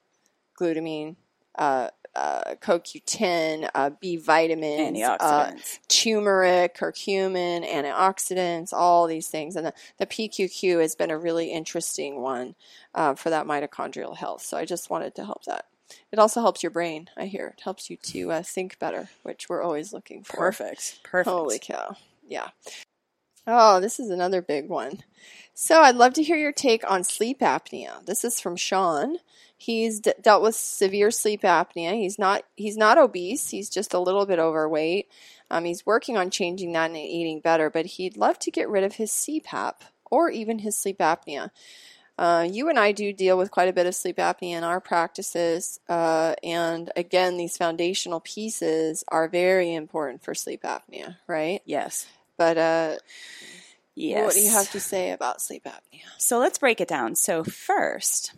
glutamine, 0.60 1.16
uh, 1.56 1.90
uh, 2.16 2.56
CoQ10, 2.56 3.70
uh, 3.76 3.92
B 4.02 4.18
vitamins, 4.18 5.00
uh, 5.00 5.52
turmeric, 5.88 6.76
curcumin, 6.76 7.64
antioxidants, 7.64 8.74
all 8.74 9.06
these 9.06 9.28
things. 9.28 9.56
And 9.56 9.68
the, 9.68 9.74
the 10.00 10.08
PQQ 10.08 10.82
has 10.82 10.96
been 10.96 11.12
a 11.12 11.18
really 11.18 11.52
interesting 11.52 12.22
one 12.22 12.56
uh, 12.96 13.14
for 13.14 13.30
that 13.30 13.46
mitochondrial 13.46 14.18
health. 14.18 14.42
So 14.42 14.58
I 14.58 14.66
just 14.66 14.90
wanted 14.90 15.14
to 15.16 15.26
help 15.26 15.46
that. 15.46 15.66
It 16.12 16.18
also 16.18 16.42
helps 16.42 16.64
your 16.64 16.72
brain, 16.72 17.08
I 17.16 17.26
hear. 17.26 17.54
It 17.56 17.62
helps 17.64 17.88
you 17.92 17.98
to 17.98 18.32
uh, 18.32 18.42
think 18.42 18.80
better, 18.80 19.10
which 19.22 19.48
we're 19.48 19.62
always 19.62 19.94
looking 19.94 20.24
for. 20.24 20.38
Perfect. 20.38 21.04
Perfect. 21.04 21.30
Holy 21.30 21.60
cow. 21.60 21.96
Yeah. 22.28 22.50
Oh, 23.48 23.80
this 23.80 24.00
is 24.00 24.10
another 24.10 24.42
big 24.42 24.70
one. 24.70 25.00
So 25.54 25.82
I'd 25.82 25.96
love 25.96 26.14
to 26.14 26.24
hear 26.24 26.38
your 26.38 26.52
take 26.52 26.90
on 26.90 27.04
sleep 27.04 27.40
apnea. 27.40 28.06
This 28.06 28.24
is 28.24 28.40
from 28.40 28.56
Sean. 28.56 29.18
He's 29.58 30.00
d- 30.00 30.14
dealt 30.22 30.42
with 30.42 30.56
severe 30.56 31.12
sleep 31.12 31.42
apnea. 31.42 31.94
He's 31.94 32.18
not 32.18 32.44
he's 32.56 32.78
not 32.78 32.98
obese. 32.98 33.50
He's 33.50 33.70
just 33.70 33.94
a 33.94 34.00
little 34.00 34.26
bit 34.26 34.40
overweight. 34.40 35.08
Um, 35.50 35.66
he's 35.66 35.86
working 35.86 36.18
on 36.18 36.30
changing 36.30 36.72
that 36.72 36.90
and 36.92 36.98
eating 36.98 37.42
better, 37.42 37.70
but 37.70 37.86
he'd 37.86 38.18
love 38.18 38.40
to 38.40 38.52
get 38.52 38.70
rid 38.70 38.84
of 38.84 38.94
his 38.94 39.12
CPAP 39.12 39.74
or 40.10 40.30
even 40.30 40.60
his 40.60 40.78
sleep 40.78 41.00
apnea. 41.00 41.52
Uh, 42.18 42.48
you 42.50 42.70
and 42.70 42.78
I 42.78 42.92
do 42.92 43.12
deal 43.14 43.38
with 43.38 43.52
quite 43.52 43.70
a 43.70 43.74
bit 43.74 43.88
of 43.88 43.96
sleep 43.96 44.18
apnea 44.18 44.58
in 44.58 44.64
our 44.64 44.80
practices, 44.80 45.80
uh, 45.90 46.36
and 46.44 46.92
again, 46.96 47.38
these 47.38 47.58
foundational 47.58 48.20
pieces 48.20 49.04
are 49.08 49.28
very 49.28 49.74
important 49.74 50.24
for 50.24 50.36
sleep 50.36 50.62
apnea, 50.64 51.18
right? 51.28 51.62
Yes. 51.66 52.06
But 52.38 52.58
uh, 52.58 52.96
Yes. 53.94 54.26
what 54.26 54.34
do 54.34 54.40
you 54.42 54.52
have 54.52 54.72
to 54.72 54.80
say 54.80 55.12
about 55.12 55.42
sleep 55.42 55.66
apnea? 55.66 56.02
So 56.18 56.40
let's 56.40 56.58
break 56.58 56.80
it 56.82 56.88
down. 56.88 57.16
So, 57.16 57.44
first, 57.44 58.34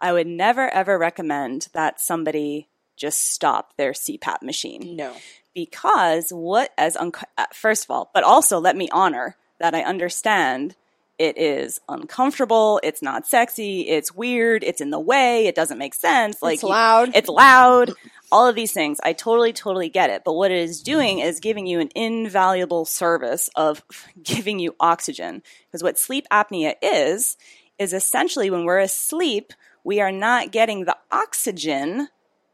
I 0.00 0.12
would 0.12 0.26
never 0.26 0.68
ever 0.72 0.98
recommend 0.98 1.68
that 1.72 2.00
somebody 2.00 2.68
just 2.96 3.18
stop 3.30 3.76
their 3.76 3.92
CPAP 3.92 4.42
machine 4.42 4.96
No. 4.96 5.14
because 5.54 6.30
what 6.30 6.72
as 6.78 6.96
un- 6.96 7.12
uh, 7.36 7.46
first 7.52 7.84
of 7.84 7.90
all, 7.90 8.10
but 8.14 8.24
also 8.24 8.58
let 8.58 8.76
me 8.76 8.88
honor 8.92 9.36
that 9.60 9.74
I 9.74 9.82
understand 9.82 10.74
it 11.18 11.38
is 11.38 11.80
uncomfortable, 11.88 12.80
it's 12.82 13.02
not 13.02 13.26
sexy, 13.26 13.82
it's 13.82 14.14
weird, 14.14 14.64
it's 14.64 14.80
in 14.80 14.90
the 14.90 15.00
way, 15.00 15.46
it 15.46 15.54
doesn't 15.54 15.78
make 15.78 15.94
sense. 15.94 16.42
Like 16.42 16.54
it's 16.54 16.62
loud. 16.62 17.12
it's 17.14 17.28
loud, 17.28 17.92
all 18.32 18.48
of 18.48 18.56
these 18.56 18.72
things. 18.72 18.98
I 19.02 19.12
totally, 19.12 19.52
totally 19.52 19.88
get 19.88 20.10
it. 20.10 20.22
But 20.24 20.34
what 20.34 20.50
it 20.50 20.58
is 20.58 20.82
doing 20.82 21.20
is 21.20 21.38
giving 21.40 21.66
you 21.66 21.80
an 21.80 21.90
invaluable 21.94 22.84
service 22.84 23.48
of 23.54 23.82
giving 24.22 24.58
you 24.58 24.74
oxygen. 24.80 25.42
Because 25.66 25.82
what 25.82 25.98
sleep 25.98 26.26
apnea 26.32 26.74
is, 26.82 27.36
is 27.78 27.92
essentially 27.92 28.50
when 28.50 28.64
we're 28.64 28.78
asleep, 28.78 29.52
we 29.84 30.00
are 30.00 30.12
not 30.12 30.50
getting 30.50 30.84
the 30.84 30.96
oxygen 31.12 32.08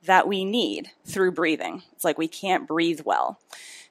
that 0.04 0.26
we 0.26 0.44
need 0.44 0.90
through 1.04 1.32
breathing. 1.32 1.82
It's 1.92 2.04
like 2.04 2.18
we 2.18 2.28
can't 2.28 2.66
breathe 2.66 3.00
well. 3.04 3.38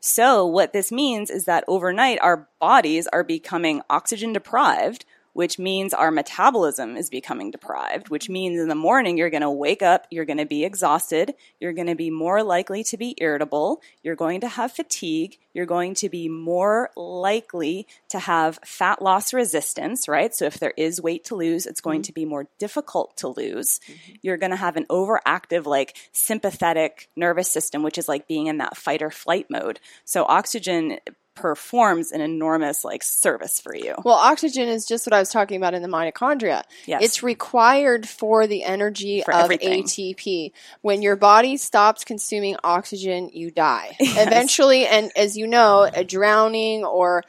So, 0.01 0.45
what 0.45 0.71
this 0.71 0.91
means 0.91 1.29
is 1.29 1.45
that 1.45 1.65
overnight 1.67 2.19
our 2.21 2.47
bodies 2.59 3.07
are 3.07 3.23
becoming 3.23 3.81
oxygen 3.89 4.31
deprived, 4.31 5.05
which 5.33 5.59
means 5.59 5.93
our 5.93 6.11
metabolism 6.11 6.97
is 6.97 7.09
becoming 7.09 7.51
deprived, 7.51 8.09
which 8.09 8.29
means 8.29 8.59
in 8.59 8.67
the 8.67 8.75
morning 8.75 9.17
you're 9.17 9.29
going 9.29 9.41
to 9.41 9.49
wake 9.49 9.81
up, 9.81 10.07
you're 10.09 10.25
going 10.25 10.37
to 10.37 10.45
be 10.45 10.65
exhausted, 10.65 11.33
you're 11.59 11.73
going 11.73 11.87
to 11.87 11.95
be 11.95 12.09
more 12.09 12.43
likely 12.43 12.83
to 12.83 12.97
be 12.97 13.15
irritable, 13.19 13.81
you're 14.03 14.15
going 14.15 14.41
to 14.41 14.47
have 14.47 14.71
fatigue, 14.71 15.37
you're 15.53 15.65
going 15.65 15.93
to 15.95 16.09
be 16.09 16.29
more 16.29 16.89
likely 16.95 17.87
to 18.09 18.19
have 18.19 18.59
fat 18.63 19.01
loss 19.01 19.33
resistance, 19.33 20.07
right? 20.07 20.33
So 20.33 20.45
if 20.45 20.59
there 20.59 20.73
is 20.77 21.01
weight 21.01 21.25
to 21.25 21.35
lose, 21.35 21.65
it's 21.65 21.81
going 21.81 22.01
mm-hmm. 22.01 22.07
to 22.07 22.13
be 22.13 22.25
more 22.25 22.47
difficult 22.59 23.17
to 23.17 23.27
lose. 23.27 23.79
Mm-hmm. 23.87 24.11
You're 24.21 24.37
going 24.37 24.51
to 24.51 24.55
have 24.55 24.77
an 24.77 24.85
overactive, 24.85 25.65
like 25.65 25.95
sympathetic 26.11 27.09
nervous 27.15 27.51
system, 27.51 27.83
which 27.83 27.97
is 27.97 28.07
like 28.07 28.27
being 28.27 28.47
in 28.47 28.57
that 28.57 28.77
fight 28.77 29.01
or 29.01 29.11
flight 29.11 29.47
mode. 29.49 29.79
So 30.05 30.25
oxygen 30.25 30.99
performs 31.39 32.11
an 32.11 32.21
enormous 32.21 32.83
like 32.83 33.03
service 33.03 33.59
for 33.59 33.75
you. 33.75 33.95
Well, 34.03 34.15
oxygen 34.15 34.67
is 34.67 34.85
just 34.85 35.07
what 35.07 35.13
I 35.13 35.19
was 35.19 35.29
talking 35.29 35.57
about 35.57 35.73
in 35.73 35.81
the 35.81 35.87
mitochondria. 35.87 36.63
Yes. 36.85 37.03
It's 37.03 37.23
required 37.23 38.07
for 38.07 38.45
the 38.45 38.63
energy 38.63 39.21
For 39.23 39.33
of 39.33 39.45
everything. 39.45 39.83
ATP. 39.83 40.51
When 40.81 41.01
your 41.01 41.15
body 41.15 41.57
stops 41.57 42.03
consuming 42.03 42.57
oxygen, 42.63 43.29
you 43.33 43.51
die. 43.51 43.95
Eventually, 43.99 44.85
and 44.85 45.11
as 45.15 45.37
you 45.37 45.47
know, 45.47 45.89
a 45.93 46.03
drowning 46.03 46.83
or 46.83 47.23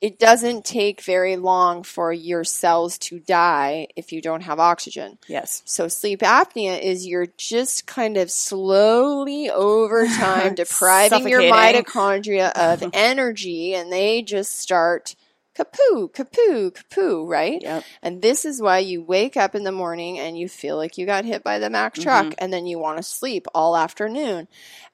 it 0.00 0.18
doesn't 0.18 0.64
take 0.64 1.02
very 1.02 1.36
long 1.36 1.82
for 1.82 2.12
your 2.12 2.44
cells 2.44 2.98
to 2.98 3.18
die 3.18 3.88
if 3.96 4.12
you 4.12 4.22
don't 4.22 4.42
have 4.42 4.60
oxygen. 4.60 5.18
Yes. 5.26 5.62
So 5.64 5.88
sleep 5.88 6.20
apnea 6.20 6.80
is 6.80 7.06
you're 7.06 7.28
just 7.36 7.86
kind 7.86 8.16
of 8.16 8.30
slowly 8.30 9.50
over 9.50 10.06
time 10.16 10.54
depriving 10.54 11.28
your 11.28 11.42
mitochondria 11.42 12.52
of 12.52 12.88
energy 12.92 13.74
and 13.74 13.92
they 13.92 14.22
just 14.22 14.58
start 14.58 15.16
kapoo, 15.58 16.10
kapoo, 16.12 16.70
kapoo, 16.72 17.26
right? 17.28 17.60
Yep. 17.60 17.84
And 18.02 18.22
this 18.22 18.44
is 18.44 18.62
why 18.62 18.78
you 18.78 19.02
wake 19.02 19.36
up 19.36 19.54
in 19.54 19.64
the 19.64 19.72
morning 19.72 20.18
and 20.18 20.38
you 20.38 20.48
feel 20.48 20.76
like 20.76 20.96
you 20.98 21.06
got 21.06 21.24
hit 21.24 21.42
by 21.42 21.58
the 21.58 21.68
Mack 21.70 21.94
truck 21.94 22.26
Mm-hmm. 22.26 22.34
and 22.38 22.52
then 22.52 22.66
you 22.66 22.78
want 22.78 22.98
to 22.98 23.02
sleep 23.02 23.46
all 23.54 23.76
afternoon. 23.76 24.46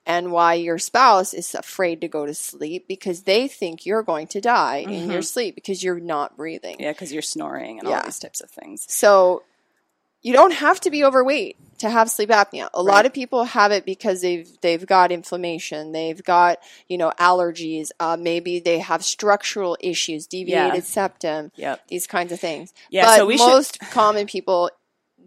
And 0.06 0.32
why 0.32 0.54
your 0.54 0.78
spouse 0.78 1.32
is 1.32 1.54
afraid 1.54 2.02
to 2.02 2.08
go 2.08 2.26
to 2.26 2.34
sleep 2.34 2.86
because 2.86 3.22
they 3.22 3.48
think 3.48 3.86
you're 3.86 4.02
going 4.02 4.26
to 4.28 4.40
die 4.40 4.84
in 4.86 5.10
your 5.10 5.22
sleep 5.22 5.54
because 5.54 5.82
you're 5.82 5.98
not 5.98 6.36
breathing. 6.36 6.74
Mm-hmm. 6.74 6.82
Yeah, 6.82 6.92
because 6.92 7.10
you're 7.12 7.22
snoring 7.22 7.78
and 7.78 7.88
Yeah. 7.88 8.00
all 8.00 8.04
these 8.04 8.18
types 8.18 8.42
of 8.42 8.50
things. 8.50 8.84
So 8.86 9.42
you 10.24 10.32
don't 10.32 10.52
have 10.54 10.80
to 10.80 10.90
be 10.90 11.04
overweight 11.04 11.56
to 11.78 11.90
have 11.90 12.10
sleep 12.10 12.30
apnea. 12.30 12.68
A 12.72 12.82
lot 12.82 13.04
of 13.04 13.12
people 13.12 13.44
have 13.44 13.70
it 13.70 13.84
because 13.84 14.20
they've 14.22 14.48
they've 14.62 14.84
got 14.86 15.12
inflammation, 15.12 15.92
they've 15.92 16.22
got 16.24 16.58
you 16.88 16.98
know 16.98 17.12
allergies, 17.20 17.90
uh, 18.00 18.16
maybe 18.18 18.58
they 18.58 18.78
have 18.80 19.04
structural 19.04 19.76
issues, 19.80 20.26
deviated 20.26 20.74
Yeah. 20.74 20.80
septum, 20.80 21.52
Yep. 21.56 21.86
these 21.88 22.06
kinds 22.08 22.32
of 22.32 22.40
things. 22.40 22.72
Yeah, 22.90 23.04
but 23.04 23.16
so 23.18 23.26
we 23.26 23.36
should- 23.38 23.46
most 23.46 23.78
common 23.90 24.26
people 24.26 24.70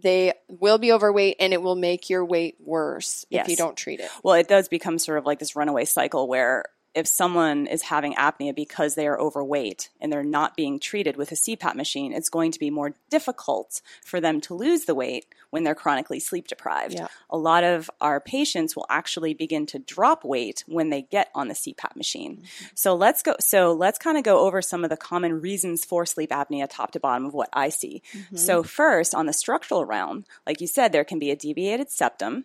they 0.00 0.32
will 0.48 0.78
be 0.78 0.92
overweight 0.92 1.36
and 1.40 1.52
it 1.52 1.60
will 1.60 1.74
make 1.74 2.08
your 2.08 2.24
weight 2.24 2.54
worse 2.64 3.24
if 3.32 3.48
you 3.48 3.56
don't 3.56 3.76
treat 3.76 3.98
it. 3.98 4.08
Well, 4.22 4.34
it 4.34 4.46
does 4.46 4.68
become 4.68 4.96
sort 4.96 5.18
of 5.18 5.26
like 5.26 5.40
this 5.40 5.56
runaway 5.56 5.86
cycle 5.86 6.28
where 6.28 6.64
if 6.94 7.06
someone 7.06 7.66
is 7.66 7.82
having 7.82 8.14
apnea 8.14 8.54
because 8.54 8.94
they 8.94 9.06
are 9.06 9.20
overweight 9.20 9.90
and 10.00 10.12
they're 10.12 10.22
not 10.22 10.56
being 10.56 10.80
treated 10.80 11.16
with 11.16 11.30
a 11.30 11.34
CPAP 11.36 11.74
machine, 11.74 12.12
it's 12.12 12.28
going 12.28 12.50
to 12.52 12.58
be 12.58 12.70
more 12.70 12.94
difficult 13.10 13.80
for 14.04 14.20
them 14.20 14.40
to 14.42 14.54
lose 14.54 14.84
the 14.84 14.94
weight 14.94 15.26
when 15.50 15.64
they're 15.64 15.74
chronically 15.74 16.18
sleep 16.18 16.48
deprived. 16.48 16.94
Yeah. 16.94 17.08
A 17.30 17.36
lot 17.36 17.62
of 17.62 17.90
our 18.00 18.20
patients 18.20 18.74
will 18.74 18.86
actually 18.88 19.34
begin 19.34 19.66
to 19.66 19.78
drop 19.78 20.24
weight 20.24 20.64
when 20.66 20.90
they 20.90 21.02
get 21.02 21.28
on 21.34 21.48
the 21.48 21.54
CPAP 21.54 21.94
machine. 21.94 22.38
Mm-hmm. 22.38 22.66
So 22.74 22.94
let's 22.94 23.22
go 23.22 23.36
so 23.38 23.72
let's 23.72 23.98
kind 23.98 24.18
of 24.18 24.24
go 24.24 24.40
over 24.40 24.62
some 24.62 24.82
of 24.82 24.90
the 24.90 24.96
common 24.96 25.40
reasons 25.40 25.84
for 25.84 26.06
sleep 26.06 26.30
apnea 26.30 26.66
top 26.68 26.92
to 26.92 27.00
bottom 27.00 27.26
of 27.26 27.34
what 27.34 27.50
I 27.52 27.68
see. 27.68 28.02
Mm-hmm. 28.12 28.36
So 28.36 28.62
first, 28.62 29.14
on 29.14 29.26
the 29.26 29.32
structural 29.32 29.84
realm, 29.84 30.24
like 30.46 30.60
you 30.60 30.66
said, 30.66 30.92
there 30.92 31.04
can 31.04 31.18
be 31.18 31.30
a 31.30 31.36
deviated 31.36 31.90
septum. 31.90 32.44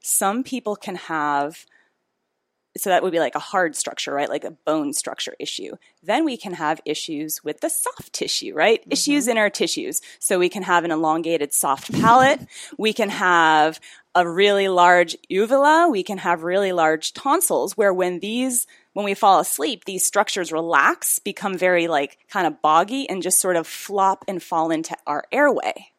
Some 0.00 0.42
people 0.42 0.74
can 0.74 0.96
have 0.96 1.66
so 2.76 2.90
that 2.90 3.02
would 3.02 3.12
be 3.12 3.18
like 3.18 3.34
a 3.34 3.40
hard 3.40 3.76
structure, 3.76 4.12
right? 4.12 4.28
Like 4.28 4.44
a 4.44 4.50
bone 4.50 4.92
structure 4.92 5.34
issue. 5.38 5.72
Then 6.02 6.24
we 6.24 6.36
can 6.36 6.54
have 6.54 6.80
issues 6.84 7.44
with 7.44 7.60
the 7.60 7.68
soft 7.68 8.12
tissue, 8.12 8.54
right? 8.54 8.80
Mm-hmm. 8.80 8.92
Issues 8.92 9.28
in 9.28 9.36
our 9.36 9.50
tissues. 9.50 10.00
So 10.18 10.38
we 10.38 10.48
can 10.48 10.62
have 10.62 10.84
an 10.84 10.90
elongated 10.90 11.52
soft 11.52 11.92
palate. 11.92 12.40
we 12.78 12.92
can 12.92 13.10
have 13.10 13.78
a 14.14 14.28
really 14.28 14.68
large 14.68 15.16
uvula. 15.28 15.88
We 15.90 16.02
can 16.02 16.18
have 16.18 16.42
really 16.42 16.72
large 16.72 17.12
tonsils 17.12 17.76
where 17.76 17.92
when 17.92 18.20
these, 18.20 18.66
when 18.94 19.04
we 19.04 19.14
fall 19.14 19.40
asleep, 19.40 19.84
these 19.84 20.04
structures 20.04 20.52
relax, 20.52 21.18
become 21.18 21.56
very 21.58 21.88
like 21.88 22.18
kind 22.30 22.46
of 22.46 22.60
boggy 22.62 23.08
and 23.08 23.22
just 23.22 23.40
sort 23.40 23.56
of 23.56 23.66
flop 23.66 24.24
and 24.28 24.42
fall 24.42 24.70
into 24.70 24.96
our 25.06 25.24
airway. 25.30 25.91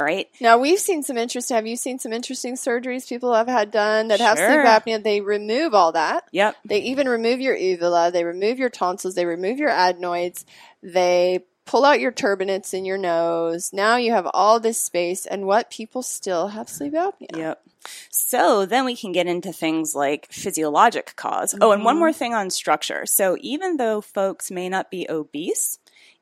Right. 0.00 0.28
Now 0.40 0.58
we've 0.58 0.78
seen 0.78 1.02
some 1.02 1.18
interesting. 1.18 1.54
Have 1.54 1.66
you 1.66 1.76
seen 1.76 1.98
some 1.98 2.12
interesting 2.12 2.54
surgeries 2.54 3.08
people 3.08 3.34
have 3.34 3.48
had 3.48 3.70
done 3.70 4.08
that 4.08 4.20
have 4.20 4.38
sleep 4.38 4.48
apnea? 4.48 5.02
They 5.02 5.20
remove 5.20 5.74
all 5.74 5.92
that. 5.92 6.24
Yep. 6.32 6.56
They 6.64 6.80
even 6.82 7.08
remove 7.08 7.40
your 7.40 7.56
uvula, 7.56 8.10
they 8.10 8.24
remove 8.24 8.58
your 8.58 8.70
tonsils, 8.70 9.14
they 9.14 9.26
remove 9.26 9.58
your 9.58 9.70
adenoids, 9.70 10.44
they 10.82 11.44
pull 11.66 11.84
out 11.84 12.00
your 12.00 12.10
turbinates 12.10 12.74
in 12.74 12.84
your 12.84 12.98
nose. 12.98 13.72
Now 13.72 13.96
you 13.96 14.12
have 14.12 14.28
all 14.32 14.58
this 14.58 14.80
space, 14.80 15.26
and 15.26 15.46
what 15.46 15.70
people 15.70 16.02
still 16.02 16.48
have 16.48 16.68
sleep 16.68 16.94
apnea. 16.94 17.36
Yep. 17.36 17.62
So 18.10 18.66
then 18.66 18.84
we 18.84 18.96
can 18.96 19.12
get 19.12 19.26
into 19.26 19.52
things 19.52 19.94
like 19.94 20.28
physiologic 20.32 21.14
cause. 21.16 21.54
Oh, 21.60 21.72
and 21.72 21.84
one 21.84 21.94
mm-hmm. 21.94 22.00
more 22.00 22.12
thing 22.12 22.34
on 22.34 22.50
structure. 22.50 23.06
So 23.06 23.36
even 23.40 23.76
though 23.76 24.00
folks 24.00 24.50
may 24.50 24.68
not 24.68 24.90
be 24.90 25.08
obese, 25.08 25.78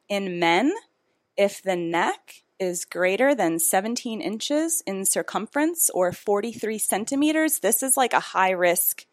in 0.08 0.38
men, 0.38 0.72
if 1.36 1.62
the 1.62 1.76
neck 1.76 2.42
is 2.58 2.84
greater 2.84 3.34
than 3.34 3.58
17 3.58 4.20
inches 4.20 4.82
in 4.86 5.04
circumference 5.04 5.90
or 5.90 6.12
43 6.12 6.78
centimeters, 6.78 7.58
this 7.60 7.82
is 7.82 7.96
like 7.96 8.12
a 8.12 8.20
high 8.20 8.50
risk. 8.50 9.06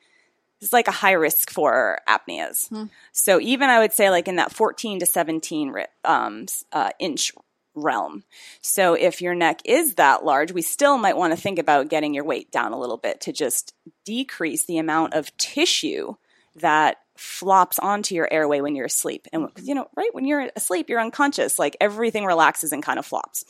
This 0.59 0.69
is 0.69 0.73
like 0.73 0.87
a 0.87 0.91
high 0.91 1.13
risk 1.13 1.51
for 1.51 1.99
apneas. 2.07 2.71
So 3.11 3.39
even 3.39 3.69
I 3.69 3.79
would 3.79 3.93
say 3.93 4.09
like 4.09 4.27
in 4.27 4.37
that 4.37 4.53
14 4.53 4.99
to 4.99 5.05
17 5.05 5.73
um, 6.03 6.45
uh, 6.71 6.91
inch 6.99 7.31
realm. 7.75 8.23
So 8.61 8.93
if 8.93 9.21
your 9.21 9.35
neck 9.35 9.61
is 9.65 9.95
that 9.95 10.23
large, 10.23 10.51
we 10.51 10.61
still 10.61 10.97
might 10.97 11.17
want 11.17 11.33
to 11.33 11.41
think 11.41 11.59
about 11.59 11.89
getting 11.89 12.13
your 12.13 12.23
weight 12.23 12.51
down 12.51 12.71
a 12.71 12.79
little 12.79 12.97
bit 12.97 13.21
to 13.21 13.33
just 13.33 13.73
decrease 14.05 14.65
the 14.65 14.77
amount 14.77 15.13
of 15.13 15.35
tissue 15.37 16.15
that 16.55 16.97
flops 17.17 17.79
onto 17.79 18.15
your 18.15 18.27
airway 18.31 18.61
when 18.61 18.75
you're 18.75 18.85
asleep. 18.85 19.27
And 19.31 19.49
you 19.61 19.75
know, 19.75 19.87
right 19.95 20.13
when 20.13 20.25
you're 20.25 20.49
asleep, 20.55 20.89
you're 20.89 20.99
unconscious, 20.99 21.57
like 21.57 21.77
everything 21.79 22.25
relaxes 22.25 22.71
and 22.71 22.83
kind 22.83 22.99
of 22.99 23.05
flops. 23.05 23.45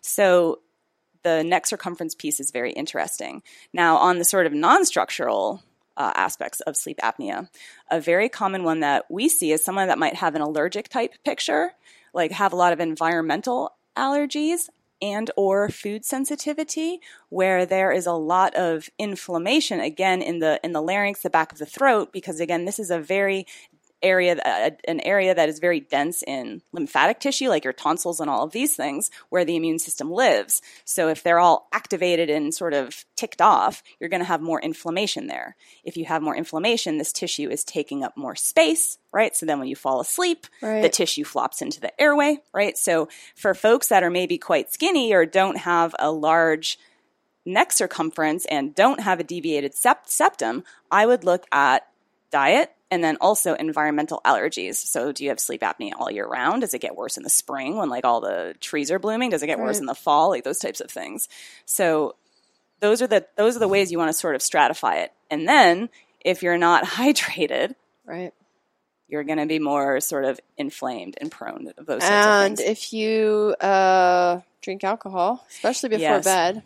So 0.00 0.60
the 1.24 1.42
neck 1.42 1.66
circumference 1.66 2.14
piece 2.14 2.40
is 2.40 2.50
very 2.50 2.72
interesting. 2.72 3.42
Now, 3.72 3.96
on 3.96 4.18
the 4.18 4.24
sort 4.24 4.46
of 4.46 4.52
non-structural 4.52 5.62
uh, 5.98 6.12
aspects 6.14 6.60
of 6.60 6.76
sleep 6.76 6.98
apnea. 7.02 7.48
A 7.90 8.00
very 8.00 8.28
common 8.28 8.62
one 8.62 8.80
that 8.80 9.04
we 9.10 9.28
see 9.28 9.50
is 9.50 9.64
someone 9.64 9.88
that 9.88 9.98
might 9.98 10.14
have 10.14 10.36
an 10.36 10.40
allergic 10.40 10.88
type 10.88 11.12
picture, 11.24 11.72
like 12.14 12.30
have 12.30 12.52
a 12.52 12.56
lot 12.56 12.72
of 12.72 12.80
environmental 12.80 13.72
allergies 13.96 14.68
and 15.00 15.30
or 15.36 15.68
food 15.68 16.04
sensitivity 16.04 17.00
where 17.28 17.64
there 17.64 17.92
is 17.92 18.06
a 18.06 18.12
lot 18.12 18.54
of 18.54 18.88
inflammation 18.98 19.80
again 19.80 20.22
in 20.22 20.38
the 20.38 20.60
in 20.64 20.72
the 20.72 20.82
larynx 20.82 21.22
the 21.22 21.30
back 21.30 21.52
of 21.52 21.58
the 21.58 21.66
throat 21.66 22.12
because 22.12 22.40
again 22.40 22.64
this 22.64 22.78
is 22.78 22.90
a 22.90 22.98
very 22.98 23.46
area, 24.02 24.36
uh, 24.36 24.70
an 24.86 25.00
area 25.00 25.34
that 25.34 25.48
is 25.48 25.58
very 25.58 25.80
dense 25.80 26.22
in 26.22 26.62
lymphatic 26.72 27.20
tissue, 27.20 27.48
like 27.48 27.64
your 27.64 27.72
tonsils 27.72 28.20
and 28.20 28.30
all 28.30 28.44
of 28.44 28.52
these 28.52 28.76
things, 28.76 29.10
where 29.28 29.44
the 29.44 29.56
immune 29.56 29.78
system 29.78 30.10
lives. 30.10 30.62
So 30.84 31.08
if 31.08 31.22
they're 31.22 31.40
all 31.40 31.68
activated 31.72 32.30
and 32.30 32.54
sort 32.54 32.74
of 32.74 33.04
ticked 33.16 33.40
off, 33.40 33.82
you're 33.98 34.10
going 34.10 34.20
to 34.20 34.26
have 34.26 34.40
more 34.40 34.60
inflammation 34.60 35.26
there. 35.26 35.56
If 35.84 35.96
you 35.96 36.04
have 36.04 36.22
more 36.22 36.36
inflammation, 36.36 36.98
this 36.98 37.12
tissue 37.12 37.48
is 37.48 37.64
taking 37.64 38.04
up 38.04 38.16
more 38.16 38.36
space, 38.36 38.98
right? 39.12 39.34
So 39.34 39.46
then 39.46 39.58
when 39.58 39.68
you 39.68 39.76
fall 39.76 40.00
asleep, 40.00 40.46
right. 40.62 40.82
the 40.82 40.88
tissue 40.88 41.24
flops 41.24 41.62
into 41.62 41.80
the 41.80 41.98
airway, 42.00 42.38
right? 42.52 42.76
So 42.76 43.08
for 43.34 43.54
folks 43.54 43.88
that 43.88 44.02
are 44.02 44.10
maybe 44.10 44.38
quite 44.38 44.72
skinny 44.72 45.12
or 45.12 45.26
don't 45.26 45.58
have 45.58 45.94
a 45.98 46.10
large 46.10 46.78
neck 47.44 47.72
circumference 47.72 48.44
and 48.46 48.74
don't 48.74 49.00
have 49.00 49.20
a 49.20 49.24
deviated 49.24 49.72
sept- 49.72 50.08
septum, 50.08 50.64
I 50.90 51.06
would 51.06 51.24
look 51.24 51.46
at 51.50 51.86
diet 52.30 52.72
and 52.90 53.04
then 53.04 53.16
also 53.20 53.54
environmental 53.54 54.20
allergies. 54.24 54.76
So, 54.76 55.12
do 55.12 55.24
you 55.24 55.30
have 55.30 55.40
sleep 55.40 55.62
apnea 55.62 55.92
all 55.96 56.10
year 56.10 56.26
round? 56.26 56.62
Does 56.62 56.74
it 56.74 56.80
get 56.80 56.96
worse 56.96 57.16
in 57.16 57.22
the 57.22 57.30
spring 57.30 57.76
when 57.76 57.88
like 57.88 58.04
all 58.04 58.20
the 58.20 58.54
trees 58.60 58.90
are 58.90 58.98
blooming? 58.98 59.30
Does 59.30 59.42
it 59.42 59.46
get 59.46 59.58
right. 59.58 59.64
worse 59.64 59.78
in 59.78 59.86
the 59.86 59.94
fall? 59.94 60.30
Like 60.30 60.44
those 60.44 60.58
types 60.58 60.80
of 60.80 60.90
things. 60.90 61.28
So, 61.66 62.16
those 62.80 63.02
are 63.02 63.06
the 63.06 63.26
those 63.36 63.56
are 63.56 63.60
the 63.60 63.68
ways 63.68 63.92
you 63.92 63.98
want 63.98 64.10
to 64.10 64.18
sort 64.18 64.34
of 64.34 64.40
stratify 64.40 65.04
it. 65.04 65.12
And 65.30 65.48
then, 65.48 65.88
if 66.20 66.42
you're 66.42 66.58
not 66.58 66.84
hydrated, 66.84 67.74
right, 68.04 68.32
you're 69.06 69.24
going 69.24 69.38
to 69.38 69.46
be 69.46 69.58
more 69.58 70.00
sort 70.00 70.24
of 70.24 70.40
inflamed 70.56 71.16
and 71.20 71.30
prone 71.30 71.66
to 71.66 71.74
those. 71.76 72.02
Things. 72.02 72.04
And 72.04 72.60
if 72.60 72.92
you 72.92 73.54
uh, 73.60 74.40
drink 74.62 74.84
alcohol, 74.84 75.44
especially 75.50 75.90
before 75.90 76.02
yes. 76.02 76.24
bed, 76.24 76.62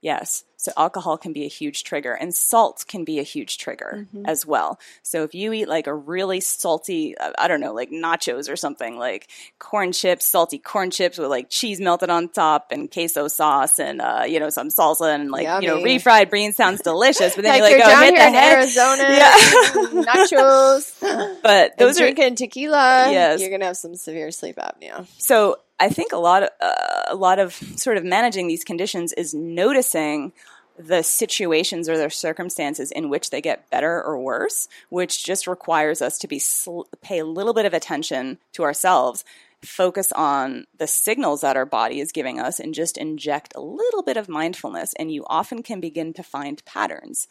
Yes. 0.00 0.44
So 0.60 0.72
alcohol 0.76 1.16
can 1.16 1.32
be 1.32 1.44
a 1.44 1.48
huge 1.48 1.84
trigger 1.84 2.12
and 2.12 2.34
salt 2.34 2.84
can 2.88 3.04
be 3.04 3.20
a 3.20 3.22
huge 3.22 3.58
trigger 3.58 4.08
mm-hmm. 4.12 4.26
as 4.26 4.44
well. 4.44 4.80
So 5.04 5.22
if 5.22 5.32
you 5.32 5.52
eat 5.52 5.68
like 5.68 5.86
a 5.86 5.94
really 5.94 6.40
salty, 6.40 7.16
uh, 7.16 7.30
I 7.38 7.46
don't 7.46 7.60
know, 7.60 7.72
like 7.72 7.92
nachos 7.92 8.50
or 8.50 8.56
something, 8.56 8.98
like 8.98 9.28
corn 9.60 9.92
chips, 9.92 10.24
salty 10.26 10.58
corn 10.58 10.90
chips 10.90 11.16
with 11.16 11.30
like 11.30 11.48
cheese 11.48 11.80
melted 11.80 12.10
on 12.10 12.28
top 12.28 12.72
and 12.72 12.90
queso 12.90 13.28
sauce 13.28 13.78
and, 13.78 14.00
uh, 14.00 14.24
you 14.26 14.40
know, 14.40 14.50
some 14.50 14.68
salsa 14.68 15.14
and 15.14 15.30
like, 15.30 15.44
Yummy. 15.44 15.66
you 15.66 15.72
know, 15.72 15.80
refried 15.80 16.28
beans 16.28 16.56
sounds 16.56 16.80
delicious, 16.82 17.36
but 17.36 17.44
then 17.44 17.60
like 17.60 17.70
you're 17.70 17.78
like, 17.78 17.96
oh, 17.96 18.02
hit 18.02 18.14
the 18.16 18.20
head. 18.20 18.52
Arizona, 18.54 19.02
yeah. 19.08 20.12
nachos. 20.12 21.38
But 21.42 21.78
those 21.78 21.98
and 21.98 22.10
are 22.10 22.14
drinking 22.14 22.34
tequila. 22.34 23.12
Yes. 23.12 23.40
You're 23.40 23.50
going 23.50 23.60
to 23.60 23.66
have 23.66 23.76
some 23.76 23.94
severe 23.94 24.32
sleep 24.32 24.56
apnea. 24.56 25.06
So 25.18 25.60
I 25.78 25.88
think 25.88 26.12
a 26.12 26.16
lot 26.16 26.42
of, 26.42 26.48
uh, 26.60 27.02
a 27.10 27.14
lot 27.14 27.38
of 27.38 27.54
sort 27.76 27.96
of 27.96 28.04
managing 28.04 28.48
these 28.48 28.64
conditions 28.64 29.12
is 29.12 29.34
noticing 29.34 30.32
the 30.78 31.02
situations 31.02 31.88
or 31.88 31.98
the 31.98 32.08
circumstances 32.08 32.90
in 32.90 33.10
which 33.10 33.30
they 33.30 33.40
get 33.40 33.68
better 33.70 34.02
or 34.02 34.18
worse, 34.18 34.68
which 34.88 35.24
just 35.24 35.46
requires 35.46 36.00
us 36.00 36.18
to 36.18 36.28
be 36.28 36.38
sl- 36.38 36.82
pay 37.00 37.18
a 37.18 37.24
little 37.24 37.52
bit 37.52 37.66
of 37.66 37.74
attention 37.74 38.38
to 38.52 38.62
ourselves, 38.62 39.24
focus 39.62 40.12
on 40.12 40.66
the 40.78 40.86
signals 40.86 41.40
that 41.40 41.56
our 41.56 41.66
body 41.66 42.00
is 42.00 42.12
giving 42.12 42.38
us, 42.38 42.60
and 42.60 42.74
just 42.74 42.96
inject 42.96 43.52
a 43.56 43.60
little 43.60 44.02
bit 44.02 44.16
of 44.16 44.28
mindfulness, 44.28 44.94
and 44.98 45.12
you 45.12 45.24
often 45.26 45.62
can 45.62 45.80
begin 45.80 46.12
to 46.12 46.22
find 46.22 46.64
patterns. 46.64 47.26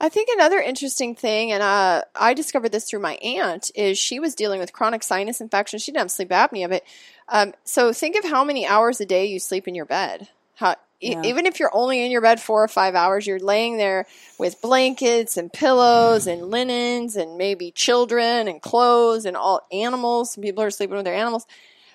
I 0.00 0.08
think 0.08 0.28
another 0.30 0.60
interesting 0.60 1.16
thing, 1.16 1.50
and 1.50 1.62
uh, 1.62 2.02
I 2.14 2.34
discovered 2.34 2.70
this 2.70 2.88
through 2.88 3.00
my 3.00 3.14
aunt, 3.14 3.72
is 3.74 3.98
she 3.98 4.20
was 4.20 4.36
dealing 4.36 4.60
with 4.60 4.72
chronic 4.72 5.02
sinus 5.02 5.40
infection. 5.40 5.80
She 5.80 5.90
didn't 5.90 6.02
have 6.02 6.10
sleep 6.12 6.28
apnea, 6.28 6.68
but 6.68 6.84
um, 7.28 7.52
so 7.64 7.92
think 7.92 8.14
of 8.16 8.24
how 8.24 8.44
many 8.44 8.64
hours 8.64 9.00
a 9.00 9.06
day 9.06 9.26
you 9.26 9.40
sleep 9.40 9.66
in 9.66 9.74
your 9.74 9.86
bed. 9.86 10.28
How, 10.54 10.76
yeah. 11.00 11.22
even 11.24 11.46
if 11.46 11.60
you're 11.60 11.74
only 11.74 12.04
in 12.04 12.10
your 12.10 12.20
bed 12.20 12.40
four 12.40 12.62
or 12.62 12.68
five 12.68 12.94
hours, 12.94 13.26
you're 13.26 13.38
laying 13.38 13.76
there 13.78 14.06
with 14.38 14.60
blankets 14.60 15.36
and 15.36 15.52
pillows 15.52 16.26
and 16.26 16.50
linens 16.50 17.16
and 17.16 17.36
maybe 17.36 17.70
children 17.70 18.48
and 18.48 18.60
clothes 18.60 19.24
and 19.24 19.36
all 19.36 19.66
animals. 19.72 20.36
People 20.40 20.64
are 20.64 20.70
sleeping 20.70 20.96
with 20.96 21.04
their 21.04 21.14
animals. 21.14 21.46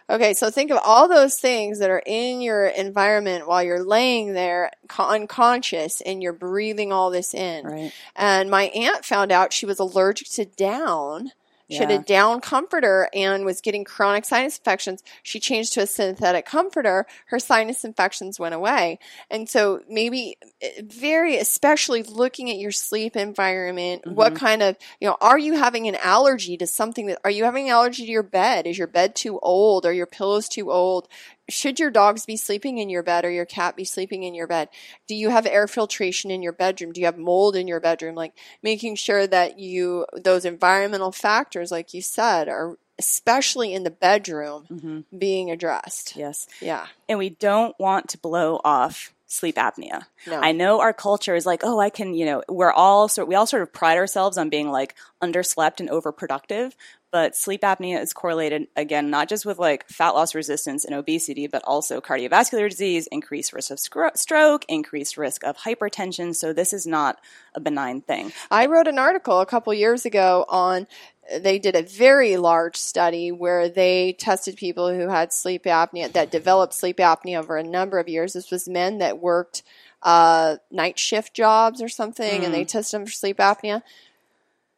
Okay, 0.09 0.33
so 0.33 0.49
think 0.49 0.69
of 0.69 0.79
all 0.83 1.07
those 1.07 1.37
things 1.37 1.79
that 1.79 1.89
are 1.89 2.03
in 2.05 2.41
your 2.41 2.67
environment 2.67 3.47
while 3.47 3.63
you're 3.63 3.83
laying 3.83 4.33
there 4.33 4.71
unconscious 4.99 6.01
and 6.01 6.21
you're 6.21 6.33
breathing 6.33 6.91
all 6.91 7.09
this 7.09 7.33
in. 7.33 7.65
Right. 7.65 7.93
And 8.15 8.51
my 8.51 8.63
aunt 8.63 9.05
found 9.05 9.31
out 9.31 9.53
she 9.53 9.65
was 9.65 9.79
allergic 9.79 10.29
to 10.31 10.45
down 10.45 11.31
she 11.73 11.81
yeah. 11.81 11.91
had 11.91 12.01
a 12.01 12.03
down 12.03 12.41
comforter 12.41 13.09
and 13.13 13.45
was 13.45 13.61
getting 13.61 13.83
chronic 13.83 14.25
sinus 14.25 14.57
infections. 14.57 15.03
She 15.23 15.39
changed 15.39 15.73
to 15.73 15.81
a 15.81 15.87
synthetic 15.87 16.45
comforter. 16.45 17.05
Her 17.27 17.39
sinus 17.39 17.83
infections 17.83 18.39
went 18.39 18.53
away. 18.53 18.99
And 19.29 19.49
so 19.49 19.81
maybe 19.89 20.37
eh, 20.61 20.81
very, 20.83 21.37
especially 21.37 22.03
looking 22.03 22.49
at 22.49 22.57
your 22.57 22.71
sleep 22.71 23.15
environment, 23.15 24.03
mm-hmm. 24.03 24.15
what 24.15 24.35
kind 24.35 24.61
of, 24.61 24.77
you 24.99 25.07
know, 25.07 25.17
are 25.19 25.39
you 25.39 25.55
having 25.55 25.87
an 25.87 25.95
allergy 25.95 26.57
to 26.57 26.67
something 26.67 27.07
that, 27.07 27.19
are 27.23 27.31
you 27.31 27.43
having 27.43 27.67
an 27.67 27.73
allergy 27.73 28.05
to 28.05 28.11
your 28.11 28.23
bed? 28.23 28.67
Is 28.67 28.77
your 28.77 28.87
bed 28.87 29.15
too 29.15 29.39
old? 29.39 29.85
Are 29.85 29.93
your 29.93 30.05
pillows 30.05 30.47
too 30.47 30.71
old? 30.71 31.07
Should 31.49 31.79
your 31.79 31.91
dogs 31.91 32.25
be 32.25 32.37
sleeping 32.37 32.77
in 32.77 32.89
your 32.89 33.03
bed 33.03 33.25
or 33.25 33.31
your 33.31 33.45
cat 33.45 33.75
be 33.75 33.83
sleeping 33.83 34.23
in 34.23 34.33
your 34.33 34.47
bed? 34.47 34.69
Do 35.07 35.15
you 35.15 35.29
have 35.29 35.45
air 35.45 35.67
filtration 35.67 36.31
in 36.31 36.41
your 36.41 36.53
bedroom? 36.53 36.91
Do 36.91 37.01
you 37.01 37.05
have 37.05 37.17
mold 37.17 37.55
in 37.55 37.67
your 37.67 37.79
bedroom? 37.79 38.15
Like 38.15 38.33
making 38.61 38.95
sure 38.95 39.27
that 39.27 39.59
you, 39.59 40.05
those 40.15 40.45
environmental 40.45 41.11
factors, 41.11 41.71
like 41.71 41.93
you 41.93 42.01
said, 42.01 42.47
are 42.47 42.77
especially 42.99 43.73
in 43.73 43.83
the 43.83 43.91
bedroom 43.91 44.65
mm-hmm. 44.71 45.17
being 45.17 45.51
addressed. 45.51 46.15
Yes. 46.15 46.47
Yeah. 46.61 46.87
And 47.09 47.19
we 47.19 47.29
don't 47.29 47.77
want 47.79 48.09
to 48.09 48.17
blow 48.17 48.61
off 48.63 49.13
sleep 49.33 49.55
apnea. 49.55 50.05
No. 50.27 50.39
I 50.39 50.51
know 50.51 50.79
our 50.79 50.93
culture 50.93 51.35
is 51.35 51.45
like, 51.45 51.61
oh, 51.63 51.79
I 51.79 51.89
can, 51.89 52.13
you 52.13 52.25
know, 52.25 52.43
we're 52.47 52.71
all 52.71 53.07
sort 53.07 53.27
we 53.27 53.35
all 53.35 53.47
sort 53.47 53.63
of 53.63 53.73
pride 53.73 53.97
ourselves 53.97 54.37
on 54.37 54.49
being 54.49 54.69
like 54.69 54.95
underslept 55.21 55.79
and 55.79 55.89
overproductive, 55.89 56.73
but 57.13 57.35
sleep 57.35 57.61
apnea 57.61 58.01
is 58.01 58.11
correlated 58.11 58.67
again 58.75 59.09
not 59.09 59.29
just 59.29 59.45
with 59.45 59.59
like 59.59 59.87
fat 59.87 60.09
loss 60.09 60.35
resistance 60.35 60.83
and 60.83 60.95
obesity 60.95 61.47
but 61.47 61.61
also 61.65 62.01
cardiovascular 62.01 62.69
disease 62.69 63.07
increased 63.11 63.53
risk 63.53 63.71
of 63.71 63.79
stroke 63.79 64.65
increased 64.67 65.15
risk 65.15 65.43
of 65.45 65.55
hypertension 65.57 66.35
so 66.35 66.51
this 66.51 66.73
is 66.73 66.85
not 66.85 67.19
a 67.53 67.61
benign 67.61 68.01
thing 68.01 68.33
i 68.51 68.65
wrote 68.65 68.87
an 68.87 68.97
article 68.97 69.39
a 69.39 69.45
couple 69.45 69.73
years 69.73 70.05
ago 70.05 70.43
on 70.49 70.87
they 71.39 71.59
did 71.59 71.75
a 71.75 71.81
very 71.83 72.37
large 72.37 72.75
study 72.75 73.31
where 73.31 73.69
they 73.69 74.13
tested 74.13 74.55
people 74.57 74.93
who 74.93 75.07
had 75.07 75.31
sleep 75.31 75.63
apnea 75.63 76.11
that 76.11 76.31
developed 76.31 76.73
sleep 76.73 76.97
apnea 76.97 77.39
over 77.39 77.57
a 77.57 77.63
number 77.63 77.99
of 77.99 78.09
years 78.09 78.33
this 78.33 78.51
was 78.51 78.67
men 78.67 78.97
that 78.97 79.19
worked 79.19 79.63
uh, 80.01 80.57
night 80.69 80.99
shift 80.99 81.33
jobs 81.33 81.81
or 81.81 81.87
something 81.87 82.41
mm. 82.41 82.45
and 82.45 82.53
they 82.53 82.65
tested 82.65 82.99
them 82.99 83.05
for 83.05 83.11
sleep 83.11 83.37
apnea 83.37 83.81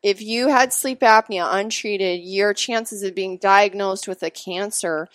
if 0.06 0.22
you 0.22 0.50
had 0.50 0.72
sleep 0.72 1.00
apnea 1.00 1.48
untreated, 1.52 2.22
your 2.22 2.54
chances 2.54 3.02
of 3.02 3.16
being 3.16 3.38
diagnosed 3.38 4.08
with 4.08 4.22
a 4.22 4.30
cancer 4.30 5.10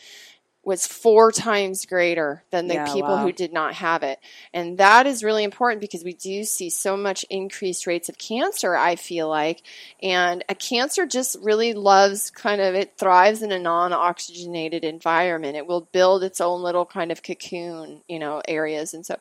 was 0.62 0.86
four 0.86 1.32
times 1.32 1.86
greater 1.86 2.44
than 2.50 2.68
the 2.68 2.74
yeah, 2.74 2.92
people 2.92 3.08
wow. 3.08 3.22
who 3.22 3.32
did 3.32 3.50
not 3.50 3.74
have 3.74 4.02
it. 4.02 4.18
And 4.52 4.76
that 4.76 5.06
is 5.06 5.24
really 5.24 5.42
important 5.42 5.80
because 5.80 6.04
we 6.04 6.12
do 6.12 6.44
see 6.44 6.68
so 6.68 6.98
much 6.98 7.24
increased 7.30 7.86
rates 7.86 8.10
of 8.10 8.18
cancer, 8.18 8.76
I 8.76 8.96
feel 8.96 9.26
like. 9.26 9.62
And 10.02 10.44
a 10.50 10.54
cancer 10.54 11.06
just 11.06 11.38
really 11.40 11.72
loves 11.72 12.30
kind 12.30 12.60
of, 12.60 12.74
it 12.74 12.98
thrives 12.98 13.40
in 13.40 13.52
a 13.52 13.58
non 13.58 13.94
oxygenated 13.94 14.84
environment. 14.84 15.56
It 15.56 15.66
will 15.66 15.88
build 15.92 16.22
its 16.22 16.42
own 16.42 16.62
little 16.62 16.84
kind 16.84 17.10
of 17.10 17.22
cocoon, 17.22 18.02
you 18.06 18.18
know, 18.18 18.42
areas. 18.46 18.92
And 18.92 19.06
so, 19.06 19.16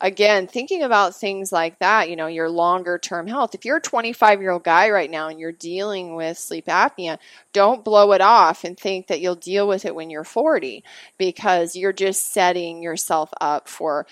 again, 0.00 0.46
thinking 0.46 0.84
about 0.84 1.16
things 1.16 1.50
like 1.50 1.80
that, 1.80 2.08
you 2.08 2.14
know, 2.14 2.28
your 2.28 2.48
longer 2.48 2.98
term 2.98 3.26
health. 3.26 3.56
If 3.56 3.64
you're 3.64 3.78
a 3.78 3.82
25 3.82 4.40
year 4.40 4.52
old 4.52 4.62
guy 4.62 4.90
right 4.90 5.10
now 5.10 5.26
and 5.26 5.40
you're 5.40 5.50
dealing 5.50 6.14
with 6.14 6.38
sleep 6.38 6.66
apnea, 6.66 7.18
don't 7.52 7.84
blow 7.84 8.12
it 8.12 8.20
off 8.20 8.62
and 8.62 8.78
think 8.78 9.08
that 9.08 9.20
you'll 9.20 9.34
deal 9.34 9.66
with 9.66 9.84
it 9.84 9.94
when 9.94 10.08
you're 10.08 10.22
40 10.22 10.83
because 11.18 11.76
you're 11.76 11.92
just 11.92 12.32
setting 12.32 12.82
yourself 12.82 13.30
up 13.40 13.68
for 13.68 14.06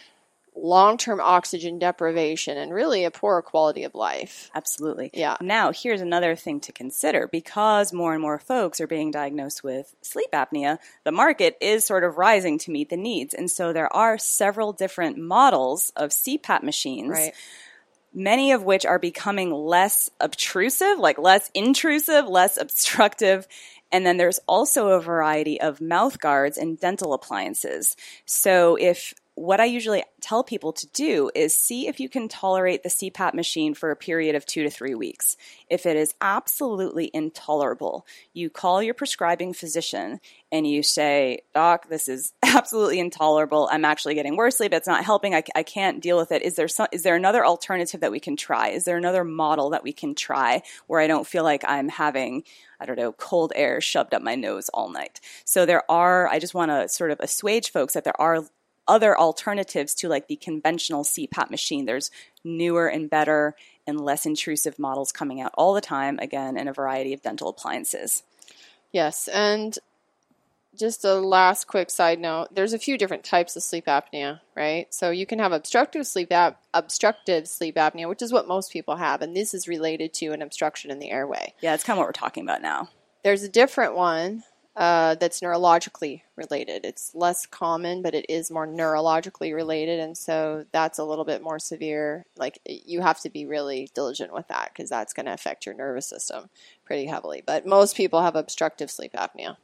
long 0.55 0.99
term 0.99 1.21
oxygen 1.21 1.79
deprivation 1.79 2.57
and 2.59 2.73
really 2.73 3.05
a 3.05 3.11
poorer 3.11 3.43
quality 3.43 3.85
of 3.85 3.95
life. 3.95 4.51
Absolutely. 4.55 5.11
Yeah. 5.15 5.37
Now, 5.41 5.73
here's 5.73 6.01
another 6.01 6.37
thing 6.37 6.61
to 6.61 6.73
consider 6.73 7.29
because 7.29 7.93
more 7.93 8.13
and 8.13 8.23
more 8.23 8.39
folks 8.39 8.81
are 8.81 8.87
being 8.87 9.11
diagnosed 9.11 9.65
with 9.65 9.95
sleep 10.03 10.31
apnea, 10.33 10.79
the 11.05 11.13
market 11.13 11.57
is 11.61 11.85
sort 11.85 12.05
of 12.05 12.19
rising 12.19 12.59
to 12.61 12.71
meet 12.71 12.91
the 12.91 12.97
needs. 12.97 13.35
And 13.35 13.51
so 13.51 13.73
there 13.73 13.95
are 13.95 14.19
several 14.19 14.73
different 14.73 15.19
models 15.19 15.93
of 15.97 16.11
CPAP 16.11 16.63
machines. 16.63 17.11
Right. 17.11 17.35
Many 18.15 18.53
of 18.53 18.63
which 18.63 18.85
are 18.85 18.99
becoming 18.99 19.51
less 19.51 20.11
obtrusive, 20.21 20.99
like 20.99 21.19
less 21.19 21.51
intrusive, 21.55 22.29
less 22.29 22.59
obstructive, 22.59 23.49
and 23.93 24.07
then 24.07 24.17
there's 24.17 24.41
also 24.49 24.89
a 24.89 25.01
variety 25.01 25.61
of 25.61 25.81
mouth 25.81 26.19
guards 26.19 26.57
and 26.57 26.81
dental 26.81 27.13
appliances. 27.13 27.95
So 28.25 28.77
if 28.77 29.15
what 29.35 29.61
I 29.61 29.65
usually 29.65 30.05
tell 30.21 30.45
people 30.45 30.73
to 30.75 30.87
do 30.89 31.31
is 31.35 31.57
see 31.57 31.89
if 31.89 31.99
you 31.99 32.09
can 32.09 32.29
tolerate 32.29 32.83
the 32.83 32.91
CPAP 32.91 33.33
machine 33.33 33.73
for 33.73 33.91
a 33.91 33.97
period 33.97 34.35
of 34.35 34.45
two 34.45 34.63
to 34.63 34.71
three 34.71 34.95
weeks. 34.95 35.37
If 35.71 35.87
it 35.87 35.97
is 35.97 36.15
absolutely 36.21 37.11
intolerable, 37.15 38.07
you 38.35 38.51
call 38.51 38.83
your 38.83 38.93
prescribing 38.93 39.55
physician 39.55 40.21
and 40.51 40.67
you 40.67 40.83
say, 40.83 41.41
Doc, 41.55 41.89
this 41.89 42.09
is 42.09 42.35
absolutely 42.43 42.99
intolerable. 42.99 43.71
I'm 43.73 43.87
actually 43.87 44.15
getting 44.15 44.37
worse 44.37 44.59
sleep. 44.59 44.75
It's 44.75 44.87
not 44.87 45.05
helping. 45.05 45.35
I, 45.35 45.43
I 45.57 45.63
can't 45.63 46.03
deal 46.03 46.19
with 46.19 46.31
it. 46.31 46.43
Is 46.43 46.57
there 46.57 46.69
some, 46.69 46.89
is 46.93 47.03
there 47.03 47.17
another 47.17 47.45
alternative 47.45 48.01
that 48.01 48.13
we 48.13 48.21
can 48.21 48.37
try? 48.37 48.69
Is 48.69 48.85
there 48.85 48.99
another 48.99 49.25
model 49.25 49.71
that 49.71 49.83
we 49.83 49.95
can 49.95 50.15
try 50.15 50.63
where 50.89 51.01
I 51.01 51.07
don't 51.07 51.27
feel 51.27 51.43
like 51.43 51.65
I'm 51.67 51.89
having 51.89 52.45
I 52.81 52.85
don't 52.85 52.99
know, 52.99 53.13
cold 53.13 53.53
air 53.55 53.81
shoved 53.81 54.13
up 54.13 54.23
my 54.23 54.35
nose 54.35 54.69
all 54.71 54.89
night. 54.91 55.21
So 55.45 55.65
there 55.65 55.89
are, 55.89 56.27
I 56.27 56.41
just 56.41 56.53
want 56.53 56.73
to 56.73 56.89
sort 56.89 57.13
of 57.13 57.21
assuage 57.21 57.71
folks 57.71 57.95
that 57.95 58.03
there 58.03 58.21
are 58.21 58.43
other 58.89 59.19
alternatives 59.19 59.95
to 59.95 60.09
like 60.09 60.29
the 60.29 60.37
conventional 60.37 61.05
CPAP 61.05 61.51
machine. 61.51 61.87
There's 61.87 62.11
newer 62.45 62.89
and 62.89 63.09
better 63.09 63.55
and 63.87 64.01
less 64.01 64.27
intrusive 64.27 64.79
models 64.79 65.13
coming 65.13 65.41
out 65.41 65.53
all 65.55 65.75
the 65.75 65.81
time, 65.81 66.19
again, 66.19 66.57
in 66.57 66.69
a 66.69 66.73
variety 66.73 67.13
of 67.13 67.23
dental 67.23 67.49
appliances. 67.49 68.23
Yes, 68.93 69.29
and 69.29 69.79
just 70.79 71.05
a 71.05 71.15
last 71.15 71.67
quick 71.67 71.91
side 71.91 72.19
note 72.19 72.49
there's 72.55 72.73
a 72.73 72.79
few 72.79 72.97
different 72.97 73.25
types 73.25 73.57
of 73.57 73.63
sleep 73.63 73.87
apnea 73.87 74.41
right 74.57 74.93
so 74.93 75.11
you 75.11 75.27
can 75.27 75.39
have 75.39 75.53
obstructive 75.53 76.07
sleep 76.07 76.33
ap- 76.33 76.63
obstructive 76.73 77.47
sleep 77.47 77.77
apnea 77.77 78.09
which 78.09 78.23
is 78.23 78.33
what 78.33 78.49
most 78.49 78.73
people 78.73 78.97
have 78.97 79.21
and 79.21 79.37
this 79.37 79.53
is 79.53 79.69
related 79.69 80.15
to 80.15 80.29
an 80.29 80.41
obstruction 80.41 80.91
in 80.91 80.99
the 80.99 81.11
airway 81.11 81.53
yeah 81.61 81.75
it's 81.75 81.85
kind 81.85 81.97
of 81.97 81.99
what 81.99 82.09
we're 82.09 82.13
talking 82.13 82.43
about 82.43 82.63
now 82.63 82.89
there's 83.23 83.43
a 83.43 83.49
different 83.49 83.95
one 83.95 84.43
uh, 84.75 85.15
that's 85.17 85.41
neurologically 85.41 86.23
related. 86.37 86.85
It's 86.85 87.15
less 87.15 87.45
common, 87.47 88.01
but 88.01 88.15
it 88.15 88.25
is 88.29 88.51
more 88.51 88.67
neurologically 88.67 89.55
related, 89.55 90.01
and 90.01 90.17
so 90.17 90.65
that's 90.73 90.99
a 90.99 91.05
little 91.05 91.27
bit 91.27 91.43
more 91.43 91.59
severe. 91.59 92.25
Like 92.37 92.59
you 92.65 93.03
have 93.03 93.21
to 93.21 93.31
be 93.31 93.45
really 93.45 93.91
diligent 93.95 94.33
with 94.33 94.49
that 94.49 94.71
because 94.73 94.89
that's 94.89 95.13
going 95.13 95.27
to 95.27 95.33
affect 95.33 95.67
your 95.67 95.75
nervous 95.75 96.07
system 96.07 96.49
pretty 96.87 97.07
heavily. 97.07 97.43
But 97.45 97.67
most 97.67 97.97
people 97.97 98.23
have 98.23 98.35
obstructive 98.35 98.91
sleep 98.91 99.13
apnea. 99.13 99.57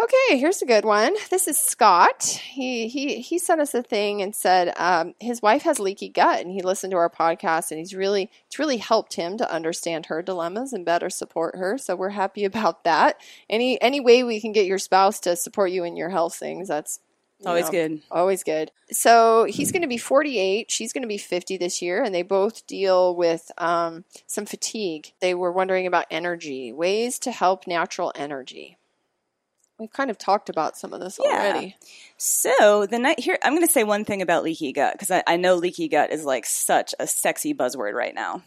Okay, 0.00 0.38
here's 0.38 0.62
a 0.62 0.66
good 0.66 0.84
one. 0.84 1.14
This 1.30 1.46
is 1.46 1.58
Scott. 1.58 2.24
He 2.24 2.88
he 2.88 3.20
he 3.20 3.38
sent 3.38 3.60
us 3.60 3.74
a 3.74 3.82
thing 3.82 4.22
and 4.22 4.34
said 4.34 4.72
um, 4.76 5.14
his 5.20 5.42
wife 5.42 5.62
has 5.62 5.78
leaky 5.78 6.08
gut, 6.08 6.40
and 6.40 6.50
he 6.50 6.62
listened 6.62 6.92
to 6.92 6.96
our 6.96 7.10
podcast, 7.10 7.70
and 7.70 7.78
he's 7.78 7.94
really 7.94 8.30
it's 8.46 8.58
really 8.58 8.78
helped 8.78 9.14
him 9.14 9.36
to 9.36 9.52
understand 9.52 10.06
her 10.06 10.22
dilemmas 10.22 10.72
and 10.72 10.86
better 10.86 11.10
support 11.10 11.56
her. 11.56 11.76
So 11.76 11.94
we're 11.94 12.08
happy 12.08 12.44
about 12.46 12.84
that. 12.84 13.20
Any 13.50 13.80
any 13.82 14.00
way 14.00 14.24
we 14.24 14.40
can 14.40 14.52
get 14.52 14.66
your 14.66 14.78
spouse 14.78 15.20
to 15.20 15.36
support 15.36 15.70
you 15.70 15.84
in 15.84 15.96
your 15.96 16.08
health 16.08 16.34
things, 16.34 16.68
that's 16.68 16.98
always 17.44 17.66
know, 17.66 17.72
good. 17.72 18.02
Always 18.10 18.42
good. 18.44 18.72
So 18.90 19.44
he's 19.44 19.72
going 19.72 19.82
to 19.82 19.88
be 19.88 19.98
48. 19.98 20.70
She's 20.70 20.92
going 20.94 21.02
to 21.02 21.08
be 21.08 21.18
50 21.18 21.58
this 21.58 21.82
year, 21.82 22.02
and 22.02 22.14
they 22.14 22.22
both 22.22 22.66
deal 22.66 23.14
with 23.14 23.52
um, 23.58 24.04
some 24.26 24.46
fatigue. 24.46 25.12
They 25.20 25.34
were 25.34 25.52
wondering 25.52 25.86
about 25.86 26.06
energy, 26.10 26.72
ways 26.72 27.18
to 27.20 27.30
help 27.30 27.66
natural 27.66 28.10
energy. 28.14 28.78
We've 29.82 29.92
kind 29.92 30.12
of 30.12 30.18
talked 30.18 30.48
about 30.48 30.76
some 30.76 30.92
of 30.92 31.00
this 31.00 31.18
yeah. 31.20 31.30
already. 31.30 31.74
So 32.16 32.86
the 32.86 33.00
night 33.00 33.18
here, 33.18 33.36
I'm 33.42 33.52
going 33.52 33.66
to 33.66 33.72
say 33.72 33.82
one 33.82 34.04
thing 34.04 34.22
about 34.22 34.44
leaky 34.44 34.72
gut 34.72 34.92
because 34.92 35.10
I, 35.10 35.24
I 35.26 35.36
know 35.36 35.56
leaky 35.56 35.88
gut 35.88 36.12
is 36.12 36.24
like 36.24 36.46
such 36.46 36.94
a 37.00 37.06
sexy 37.08 37.52
buzzword 37.52 37.94
right 37.94 38.14
now. 38.14 38.44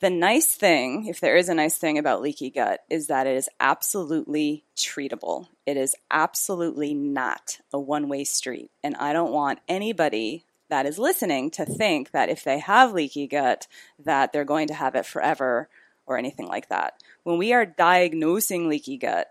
The 0.00 0.10
nice 0.10 0.52
thing, 0.52 1.06
if 1.06 1.20
there 1.20 1.36
is 1.36 1.48
a 1.48 1.54
nice 1.54 1.78
thing 1.78 1.96
about 1.96 2.22
leaky 2.22 2.50
gut, 2.50 2.80
is 2.90 3.06
that 3.06 3.28
it 3.28 3.36
is 3.36 3.48
absolutely 3.60 4.64
treatable. 4.76 5.46
It 5.64 5.76
is 5.76 5.94
absolutely 6.10 6.92
not 6.92 7.58
a 7.72 7.78
one 7.78 8.08
way 8.08 8.24
street. 8.24 8.72
And 8.82 8.96
I 8.96 9.12
don't 9.12 9.30
want 9.30 9.60
anybody 9.68 10.44
that 10.70 10.86
is 10.86 10.98
listening 10.98 11.52
to 11.52 11.64
think 11.64 12.10
that 12.10 12.30
if 12.30 12.42
they 12.42 12.58
have 12.58 12.92
leaky 12.92 13.28
gut, 13.28 13.68
that 14.00 14.32
they're 14.32 14.44
going 14.44 14.66
to 14.66 14.74
have 14.74 14.96
it 14.96 15.06
forever 15.06 15.68
or 16.04 16.18
anything 16.18 16.48
like 16.48 16.68
that. 16.68 17.00
When 17.22 17.38
we 17.38 17.52
are 17.52 17.64
diagnosing 17.64 18.68
leaky 18.68 18.96
gut, 18.96 19.28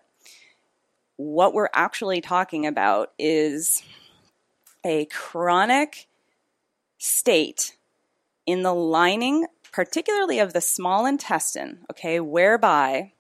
what 1.18 1.54
we're 1.54 1.70
actually 1.74 2.22
talking 2.22 2.66
about 2.66 3.12
is 3.20 3.84
a 4.86 5.06
chronic 5.06 6.08
state 6.98 7.76
in 8.46 8.64
the 8.64 8.74
lining, 8.74 9.46
particularly 9.72 10.40
of 10.40 10.54
the 10.54 10.62
small 10.62 11.06
intestine, 11.06 11.80
okay, 11.92 12.20
whereby 12.20 13.12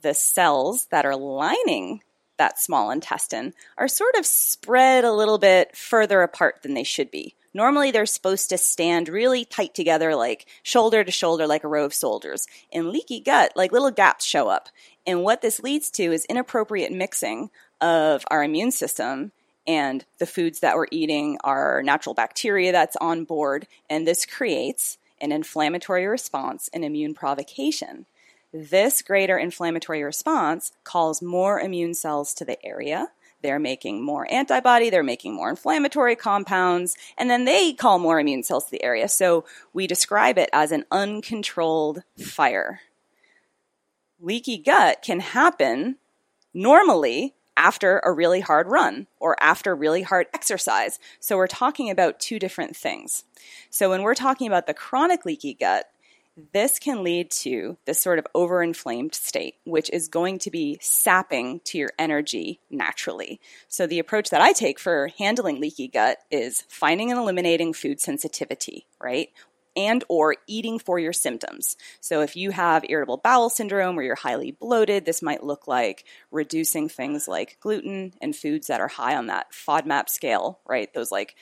the 0.00 0.14
cells 0.14 0.86
that 0.90 1.04
are 1.04 1.16
lining 1.16 2.02
that 2.38 2.58
small 2.58 2.90
intestine 2.90 3.52
are 3.76 3.86
sort 3.86 4.14
of 4.16 4.26
spread 4.26 5.04
a 5.04 5.12
little 5.12 5.38
bit 5.38 5.76
further 5.76 6.22
apart 6.22 6.62
than 6.62 6.74
they 6.74 6.82
should 6.82 7.10
be. 7.10 7.36
Normally, 7.54 7.90
they're 7.90 8.06
supposed 8.06 8.48
to 8.50 8.58
stand 8.58 9.08
really 9.08 9.44
tight 9.44 9.74
together, 9.74 10.14
like 10.14 10.46
shoulder 10.62 11.04
to 11.04 11.10
shoulder, 11.10 11.46
like 11.46 11.64
a 11.64 11.68
row 11.68 11.84
of 11.84 11.92
soldiers. 11.92 12.46
In 12.70 12.92
leaky 12.92 13.20
gut, 13.20 13.52
like 13.56 13.72
little 13.72 13.90
gaps 13.90 14.24
show 14.24 14.48
up. 14.48 14.68
And 15.06 15.22
what 15.22 15.42
this 15.42 15.60
leads 15.60 15.90
to 15.92 16.04
is 16.04 16.24
inappropriate 16.26 16.92
mixing 16.92 17.50
of 17.80 18.24
our 18.30 18.42
immune 18.42 18.70
system 18.70 19.32
and 19.66 20.04
the 20.18 20.26
foods 20.26 20.60
that 20.60 20.76
we're 20.76 20.86
eating, 20.90 21.38
our 21.44 21.82
natural 21.82 22.14
bacteria 22.14 22.72
that's 22.72 22.96
on 22.96 23.24
board. 23.24 23.66
And 23.88 24.06
this 24.06 24.24
creates 24.24 24.98
an 25.20 25.32
inflammatory 25.32 26.06
response 26.06 26.68
and 26.72 26.84
immune 26.84 27.14
provocation. 27.14 28.06
This 28.52 29.02
greater 29.02 29.38
inflammatory 29.38 30.02
response 30.02 30.72
calls 30.84 31.22
more 31.22 31.60
immune 31.60 31.94
cells 31.94 32.34
to 32.34 32.44
the 32.44 32.62
area 32.64 33.08
they're 33.42 33.58
making 33.58 34.02
more 34.04 34.30
antibody, 34.32 34.90
they're 34.90 35.02
making 35.02 35.34
more 35.34 35.50
inflammatory 35.50 36.16
compounds, 36.16 36.96
and 37.18 37.28
then 37.28 37.44
they 37.44 37.72
call 37.72 37.98
more 37.98 38.20
immune 38.20 38.42
cells 38.42 38.66
to 38.66 38.70
the 38.70 38.82
area. 38.82 39.08
So 39.08 39.44
we 39.72 39.86
describe 39.86 40.38
it 40.38 40.50
as 40.52 40.72
an 40.72 40.84
uncontrolled 40.90 42.02
fire. 42.18 42.80
Leaky 44.20 44.58
gut 44.58 45.02
can 45.02 45.20
happen 45.20 45.96
normally 46.54 47.34
after 47.56 48.00
a 48.04 48.12
really 48.12 48.40
hard 48.40 48.66
run 48.66 49.06
or 49.20 49.36
after 49.40 49.74
really 49.74 50.02
hard 50.02 50.26
exercise. 50.32 50.98
So 51.20 51.36
we're 51.36 51.46
talking 51.46 51.90
about 51.90 52.18
two 52.18 52.38
different 52.38 52.76
things. 52.76 53.24
So 53.68 53.90
when 53.90 54.02
we're 54.02 54.14
talking 54.14 54.46
about 54.46 54.66
the 54.66 54.74
chronic 54.74 55.24
leaky 55.24 55.54
gut, 55.54 55.91
this 56.52 56.78
can 56.78 57.02
lead 57.02 57.30
to 57.30 57.76
this 57.84 58.00
sort 58.00 58.18
of 58.18 58.26
overinflamed 58.34 59.14
state, 59.14 59.56
which 59.64 59.90
is 59.90 60.08
going 60.08 60.38
to 60.40 60.50
be 60.50 60.78
sapping 60.80 61.60
to 61.64 61.78
your 61.78 61.90
energy 61.98 62.60
naturally. 62.70 63.40
So, 63.68 63.86
the 63.86 63.98
approach 63.98 64.30
that 64.30 64.40
I 64.40 64.52
take 64.52 64.78
for 64.78 65.10
handling 65.18 65.60
leaky 65.60 65.88
gut 65.88 66.18
is 66.30 66.62
finding 66.68 67.10
and 67.10 67.20
eliminating 67.20 67.72
food 67.72 68.00
sensitivity, 68.00 68.86
right? 69.00 69.28
and 69.76 70.04
or 70.08 70.36
eating 70.46 70.78
for 70.78 70.98
your 70.98 71.12
symptoms. 71.12 71.76
So 72.00 72.20
if 72.20 72.36
you 72.36 72.50
have 72.50 72.84
irritable 72.88 73.18
bowel 73.18 73.50
syndrome 73.50 73.98
or 73.98 74.02
you're 74.02 74.14
highly 74.14 74.50
bloated, 74.50 75.04
this 75.04 75.22
might 75.22 75.42
look 75.42 75.66
like 75.66 76.04
reducing 76.30 76.88
things 76.88 77.26
like 77.26 77.58
gluten 77.60 78.12
and 78.20 78.36
foods 78.36 78.66
that 78.66 78.80
are 78.80 78.88
high 78.88 79.16
on 79.16 79.26
that 79.26 79.52
FODMAP 79.52 80.08
scale, 80.08 80.60
right? 80.66 80.92
Those 80.92 81.10
like 81.10 81.36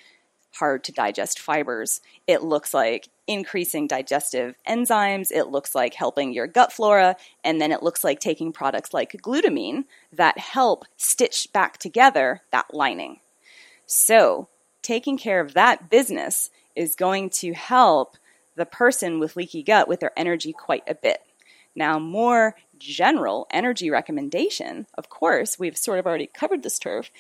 hard 0.55 0.85
to 0.85 0.93
digest 0.93 1.39
fibers. 1.39 2.01
It 2.27 2.43
looks 2.43 2.75
like 2.75 3.09
increasing 3.27 3.87
digestive 3.87 4.57
enzymes. 4.69 5.31
It 5.31 5.49
looks 5.49 5.75
like 5.75 5.95
helping 5.95 6.33
your 6.33 6.47
gut 6.47 6.73
flora. 6.73 7.17
And 7.45 7.61
then 7.61 7.73
it 7.73 7.83
looks 7.83 8.03
like 8.03 8.21
taking 8.21 8.53
products 8.53 8.93
like 8.93 9.13
glutamine 9.13 9.85
that 10.13 10.39
help 10.39 10.85
stitch 10.97 11.49
back 11.53 11.79
together 11.79 12.43
that 12.51 12.75
lining. 12.75 13.21
So, 13.87 14.49
taking 14.83 15.19
care 15.19 15.41
of 15.41 15.55
that 15.55 15.91
business 15.91 16.51
is 16.75 16.95
going 16.95 17.31
to 17.31 17.53
help 17.53 18.17
the 18.57 18.67
person 18.67 19.21
with 19.21 19.37
leaky 19.37 19.63
gut 19.63 19.89
with 19.89 20.01
their 20.01 20.13
energy 20.17 20.53
quite 20.53 20.85
a 20.87 20.95
bit. 20.95 21.21
Now, 21.75 21.99
more 21.99 22.57
general 22.79 23.47
energy 23.51 23.91
recommendation, 23.91 24.87
of 24.95 25.09
course, 25.09 25.59
we've 25.59 25.77
sort 25.77 25.99
of 25.99 26.07
already 26.07 26.27
covered 26.27 26.63
this 26.63 26.79
turf, 26.79 27.11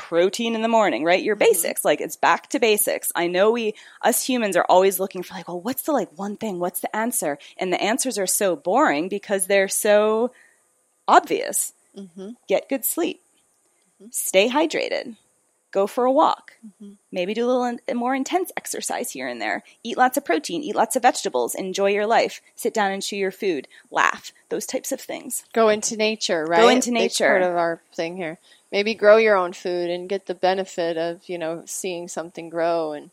protein 0.00 0.54
in 0.54 0.62
the 0.62 0.68
morning, 0.68 1.04
right? 1.04 1.22
Your 1.22 1.36
mm-hmm. 1.36 1.50
basics, 1.50 1.84
like 1.84 2.00
it's 2.00 2.16
back 2.16 2.48
to 2.48 2.58
basics. 2.58 3.12
I 3.14 3.26
know 3.26 3.52
we, 3.52 3.74
us 4.02 4.24
humans 4.24 4.56
are 4.56 4.64
always 4.68 4.98
looking 4.98 5.22
for 5.22 5.34
like, 5.34 5.46
well, 5.46 5.60
what's 5.60 5.82
the 5.82 5.92
like 5.92 6.08
one 6.16 6.36
thing? 6.36 6.58
What's 6.58 6.80
the 6.80 6.94
answer? 6.96 7.38
And 7.58 7.72
the 7.72 7.80
answers 7.80 8.18
are 8.18 8.26
so 8.26 8.56
boring 8.56 9.08
because 9.08 9.46
they're 9.46 9.68
so 9.68 10.32
obvious. 11.06 11.74
Mm-hmm. 11.96 12.30
Get 12.48 12.68
good 12.68 12.84
sleep. 12.84 13.20
Mm-hmm. 14.02 14.10
Stay 14.10 14.48
hydrated. 14.48 15.16
Go 15.70 15.86
for 15.86 16.04
a 16.04 16.10
walk. 16.10 16.54
Mm-hmm. 16.66 16.94
Maybe 17.12 17.34
do 17.34 17.44
a 17.44 17.46
little 17.46 17.78
in, 17.86 17.96
more 17.96 18.14
intense 18.14 18.50
exercise 18.56 19.12
here 19.12 19.28
and 19.28 19.40
there. 19.40 19.62
Eat 19.84 19.98
lots 19.98 20.16
of 20.16 20.24
protein. 20.24 20.62
Eat 20.62 20.74
lots 20.74 20.96
of 20.96 21.02
vegetables. 21.02 21.54
Enjoy 21.54 21.90
your 21.90 22.06
life. 22.06 22.40
Sit 22.56 22.74
down 22.74 22.90
and 22.90 23.02
chew 23.02 23.16
your 23.16 23.30
food. 23.30 23.68
Laugh. 23.90 24.32
Those 24.48 24.66
types 24.66 24.90
of 24.90 25.00
things. 25.00 25.44
Go 25.52 25.68
into 25.68 25.96
nature, 25.96 26.44
right? 26.44 26.62
Go 26.62 26.68
into 26.68 26.90
nature. 26.90 27.24
That's 27.24 27.30
part 27.30 27.42
of 27.42 27.56
our 27.56 27.80
thing 27.94 28.16
here 28.16 28.38
maybe 28.72 28.94
grow 28.94 29.16
your 29.16 29.36
own 29.36 29.52
food 29.52 29.90
and 29.90 30.08
get 30.08 30.26
the 30.26 30.34
benefit 30.34 30.96
of 30.96 31.28
you 31.28 31.38
know 31.38 31.62
seeing 31.66 32.08
something 32.08 32.48
grow 32.48 32.92
and 32.92 33.10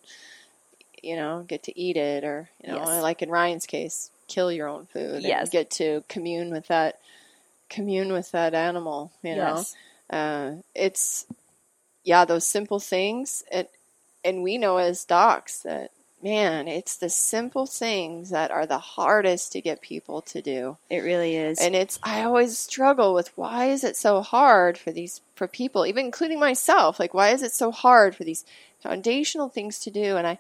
you 1.01 1.16
know 1.16 1.43
get 1.47 1.64
to 1.64 1.80
eat 1.80 1.97
it 1.97 2.24
or 2.24 2.49
you 2.64 2.72
know 2.72 2.78
yes. 2.78 3.01
like 3.01 3.22
in 3.22 3.30
Ryan's 3.30 3.66
case 3.66 4.12
kill 4.28 4.51
your 4.51 4.68
own 4.68 4.86
food 4.88 5.24
yes. 5.24 5.43
and 5.43 5.51
get 5.51 5.72
to 5.72 6.03
commune 6.10 6.51
with 6.51 6.68
that 6.68 6.99
commune 7.70 8.12
with 8.12 8.32
that 8.32 8.53
animal 8.53 9.12
you 9.24 9.36
know 9.36 9.55
yes. 9.58 9.76
uh, 10.10 10.55
it's 10.76 11.26
yeah 12.03 12.26
those 12.26 12.45
simple 12.45 12.80
things 12.80 13.43
it 13.51 13.72
and 14.24 14.43
we 14.43 14.58
know 14.58 14.78
as 14.78 15.05
docs 15.05 15.60
that 15.60 15.91
man, 16.22 16.68
it's 16.68 16.97
the 16.97 17.09
simple 17.09 17.65
things 17.65 18.32
that 18.32 18.51
are 18.51 18.65
the 18.65 18.80
hardest 18.80 19.51
to 19.51 19.61
get 19.61 19.82
people 19.82 20.22
to 20.22 20.41
do. 20.41 20.78
It 20.89 20.99
really 20.99 21.36
is. 21.36 21.59
And 21.59 21.76
it's 21.76 21.99
I 22.03 22.24
always 22.24 22.57
struggle 22.57 23.13
with 23.13 23.36
why 23.38 23.65
is 23.68 23.84
it 23.84 23.95
so 23.95 24.22
hard 24.22 24.78
for 24.78 24.91
these 24.91 25.22
for 25.36 25.47
people, 25.47 25.86
even 25.86 26.05
including 26.05 26.39
myself, 26.39 26.99
like 26.99 27.13
why 27.13 27.30
is 27.30 27.43
it 27.43 27.51
so 27.51 27.72
hard 27.72 28.15
for 28.15 28.24
these 28.24 28.45
foundational 28.80 29.49
things 29.49 29.80
to 29.80 29.91
do? 29.91 30.18
And 30.18 30.26
I 30.26 30.39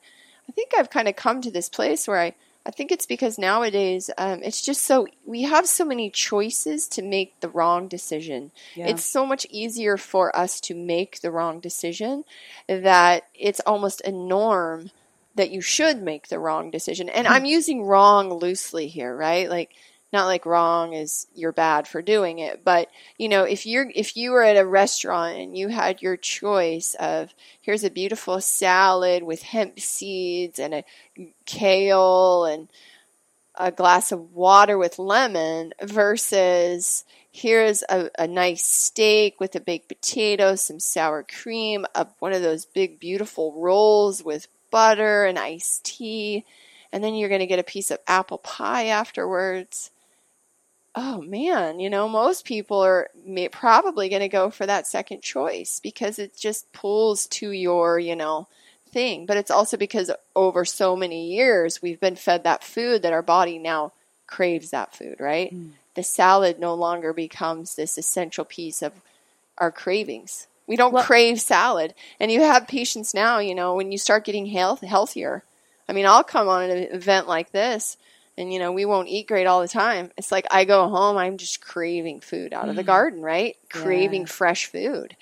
I 0.49 0.51
think 0.53 0.71
I've 0.77 0.89
kind 0.89 1.07
of 1.07 1.15
come 1.15 1.41
to 1.41 1.51
this 1.51 1.69
place 1.69 2.07
where 2.07 2.19
I 2.19 2.35
I 2.65 2.71
think 2.71 2.91
it's 2.91 3.05
because 3.05 3.39
nowadays 3.39 4.09
um, 4.17 4.43
it's 4.43 4.61
just 4.61 4.83
so 4.83 5.07
we 5.25 5.43
have 5.43 5.67
so 5.67 5.85
many 5.85 6.09
choices 6.09 6.87
to 6.89 7.01
make 7.01 7.39
the 7.39 7.47
wrong 7.47 7.87
decision. 7.87 8.51
Yeah. 8.75 8.87
It's 8.87 9.05
so 9.05 9.25
much 9.25 9.47
easier 9.49 9.95
for 9.95 10.35
us 10.35 10.59
to 10.61 10.75
make 10.75 11.21
the 11.21 11.31
wrong 11.31 11.61
decision 11.61 12.25
that 12.67 13.23
it's 13.33 13.61
almost 13.61 14.01
a 14.01 14.11
norm 14.11 14.91
that 15.37 15.51
you 15.51 15.61
should 15.61 16.01
make 16.01 16.27
the 16.27 16.39
wrong 16.39 16.69
decision. 16.69 17.09
And 17.09 17.25
hmm. 17.25 17.33
I'm 17.33 17.45
using 17.45 17.83
wrong 17.83 18.33
loosely 18.33 18.87
here, 18.87 19.15
right? 19.15 19.49
Like 19.49 19.73
not 20.13 20.25
like 20.25 20.45
wrong 20.45 20.93
is 20.93 21.27
you're 21.35 21.51
bad 21.51 21.87
for 21.87 22.01
doing 22.01 22.39
it, 22.39 22.63
but 22.63 22.89
you 23.17 23.29
know, 23.29 23.43
if 23.43 23.65
you're 23.65 23.89
if 23.93 24.15
you 24.15 24.31
were 24.31 24.43
at 24.43 24.57
a 24.57 24.65
restaurant 24.65 25.37
and 25.37 25.57
you 25.57 25.67
had 25.67 26.01
your 26.01 26.17
choice 26.17 26.95
of 26.99 27.33
here's 27.61 27.83
a 27.83 27.89
beautiful 27.89 28.39
salad 28.39 29.23
with 29.23 29.41
hemp 29.41 29.79
seeds 29.79 30.59
and 30.59 30.73
a 30.73 30.83
kale 31.45 32.45
and 32.45 32.69
a 33.55 33.71
glass 33.71 34.11
of 34.11 34.33
water 34.33 34.77
with 34.77 34.99
lemon 34.99 35.73
versus 35.81 37.03
here's 37.31 37.83
a, 37.89 38.09
a 38.17 38.27
nice 38.27 38.65
steak 38.65 39.39
with 39.39 39.55
a 39.55 39.59
baked 39.59 39.87
potato, 39.87 40.55
some 40.55 40.79
sour 40.79 41.23
cream, 41.23 41.85
a, 41.95 42.07
one 42.19 42.33
of 42.33 42.41
those 42.41 42.65
big 42.65 42.99
beautiful 42.99 43.53
rolls 43.61 44.23
with 44.23 44.47
butter 44.71 45.25
and 45.25 45.37
iced 45.37 45.85
tea, 45.85 46.45
and 46.91 47.03
then 47.03 47.15
you're 47.15 47.29
going 47.29 47.39
to 47.39 47.47
get 47.47 47.59
a 47.59 47.63
piece 47.63 47.91
of 47.91 47.99
apple 48.07 48.37
pie 48.37 48.87
afterwards. 48.87 49.91
Oh 50.95 51.21
man, 51.21 51.79
you 51.79 51.89
know, 51.89 52.09
most 52.09 52.45
people 52.45 52.79
are 52.79 53.09
may, 53.25 53.49
probably 53.49 54.09
going 54.09 54.21
to 54.21 54.27
go 54.27 54.49
for 54.49 54.65
that 54.65 54.87
second 54.87 55.21
choice 55.21 55.79
because 55.79 56.17
it 56.17 56.35
just 56.35 56.71
pulls 56.73 57.27
to 57.27 57.51
your, 57.51 57.99
you 57.99 58.15
know, 58.15 58.47
thing. 58.87 59.25
But 59.25 59.37
it's 59.37 59.51
also 59.51 59.77
because 59.77 60.09
over 60.35 60.65
so 60.65 60.95
many 60.95 61.33
years 61.33 61.81
we've 61.81 61.99
been 61.99 62.15
fed 62.15 62.43
that 62.43 62.63
food 62.63 63.03
that 63.03 63.13
our 63.13 63.21
body 63.21 63.59
now 63.59 63.93
craves 64.25 64.71
that 64.71 64.95
food, 64.95 65.19
right? 65.19 65.53
Mm. 65.53 65.71
The 65.93 66.03
salad 66.03 66.59
no 66.59 66.73
longer 66.73 67.13
becomes 67.13 67.75
this 67.75 67.97
essential 67.97 68.45
piece 68.45 68.81
of 68.81 68.93
our 69.57 69.71
cravings. 69.71 70.47
We 70.67 70.75
don't 70.75 70.93
well, 70.93 71.03
crave 71.03 71.39
salad. 71.39 71.93
And 72.19 72.31
you 72.31 72.41
have 72.41 72.67
patients 72.67 73.13
now, 73.13 73.39
you 73.39 73.55
know, 73.55 73.75
when 73.75 73.91
you 73.91 73.97
start 73.97 74.25
getting 74.25 74.45
health, 74.45 74.81
healthier. 74.81 75.43
I 75.89 75.93
mean, 75.93 76.05
I'll 76.05 76.23
come 76.23 76.49
on 76.49 76.69
an 76.69 76.77
event 76.91 77.27
like 77.27 77.51
this 77.51 77.97
and, 78.37 78.53
you 78.53 78.59
know, 78.59 78.71
we 78.71 78.85
won't 78.85 79.07
eat 79.07 79.27
great 79.27 79.47
all 79.47 79.61
the 79.61 79.67
time. 79.67 80.11
It's 80.17 80.31
like 80.31 80.45
I 80.51 80.65
go 80.65 80.87
home, 80.89 81.17
I'm 81.17 81.37
just 81.37 81.59
craving 81.59 82.19
food 82.19 82.53
out 82.53 82.69
of 82.69 82.75
the 82.75 82.83
mm. 82.83 82.87
garden, 82.87 83.21
right? 83.21 83.55
Yeah. 83.73 83.81
Craving 83.81 84.25
fresh 84.27 84.67
food. 84.67 85.15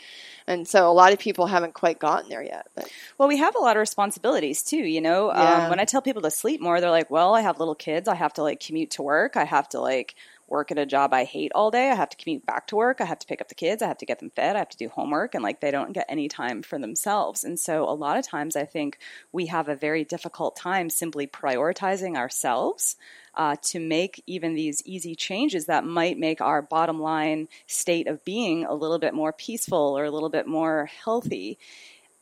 And 0.47 0.67
so 0.67 0.89
a 0.89 0.93
lot 0.93 1.13
of 1.13 1.17
people 1.17 1.47
haven't 1.47 1.73
quite 1.73 1.97
gotten 1.97 2.29
there 2.29 2.43
yet. 2.43 2.67
But. 2.75 2.91
Well, 3.17 3.27
we 3.27 3.37
have 3.37 3.55
a 3.55 3.59
lot 3.59 3.77
of 3.77 3.79
responsibilities 3.79 4.61
too, 4.63 4.77
you 4.77 5.01
know. 5.01 5.31
Um, 5.31 5.37
yeah. 5.37 5.63
Um, 5.63 5.69
when 5.69 5.79
I 5.79 5.85
tell 5.85 6.01
people 6.01 6.21
to 6.23 6.31
sleep 6.31 6.61
more, 6.61 6.79
they're 6.79 6.91
like, 6.91 7.09
well, 7.09 7.33
I 7.33 7.41
have 7.41 7.57
little 7.57 7.73
kids. 7.73 8.07
I 8.07 8.15
have 8.15 8.33
to 8.33 8.43
like 8.43 8.59
commute 8.59 8.91
to 8.91 9.01
work. 9.01 9.37
I 9.37 9.45
have 9.45 9.69
to 9.69 9.79
like 9.79 10.15
work 10.47 10.71
at 10.71 10.77
a 10.77 10.85
job 10.85 11.13
I 11.13 11.23
hate 11.23 11.51
all 11.55 11.71
day. 11.71 11.89
I 11.89 11.95
have 11.95 12.09
to 12.09 12.17
commute 12.17 12.45
back 12.45 12.67
to 12.67 12.75
work. 12.75 13.01
I 13.01 13.05
have 13.05 13.19
to 13.19 13.27
pick 13.27 13.41
up 13.41 13.49
the 13.49 13.55
kids. 13.55 13.81
I 13.81 13.87
have 13.87 13.97
to 13.99 14.05
get 14.05 14.19
them 14.19 14.29
fed. 14.29 14.55
I 14.55 14.59
have 14.59 14.69
to 14.69 14.77
do 14.77 14.89
homework. 14.89 15.33
And 15.33 15.43
like 15.43 15.59
they 15.59 15.71
don't 15.71 15.93
get 15.93 16.05
any 16.07 16.27
time 16.27 16.61
for 16.61 16.77
themselves. 16.77 17.43
And 17.43 17.59
so 17.59 17.83
a 17.89 17.93
lot 17.93 18.17
of 18.17 18.27
times 18.27 18.55
I 18.55 18.65
think 18.65 18.99
we 19.31 19.47
have 19.47 19.69
a 19.69 19.75
very 19.75 20.03
difficult 20.03 20.55
time 20.55 20.89
simply 20.89 21.27
prioritizing 21.27 22.15
ourselves. 22.15 22.95
Uh, 23.37 23.57
to 23.61 23.81
make 23.81 24.23
even 24.27 24.53
these 24.53 24.81
easy 24.85 25.13
changes 25.13 25.65
that 25.65 25.83
might 25.83 26.17
make 26.17 26.39
our 26.39 26.61
bottom 26.61 27.01
line 27.01 27.49
state 27.67 28.07
of 28.07 28.23
being 28.23 28.63
a 28.63 28.73
little 28.73 28.97
bit 28.97 29.13
more 29.13 29.33
peaceful 29.33 29.97
or 29.97 30.05
a 30.05 30.09
little 30.09 30.29
bit 30.29 30.47
more 30.47 30.89
healthy. 31.03 31.57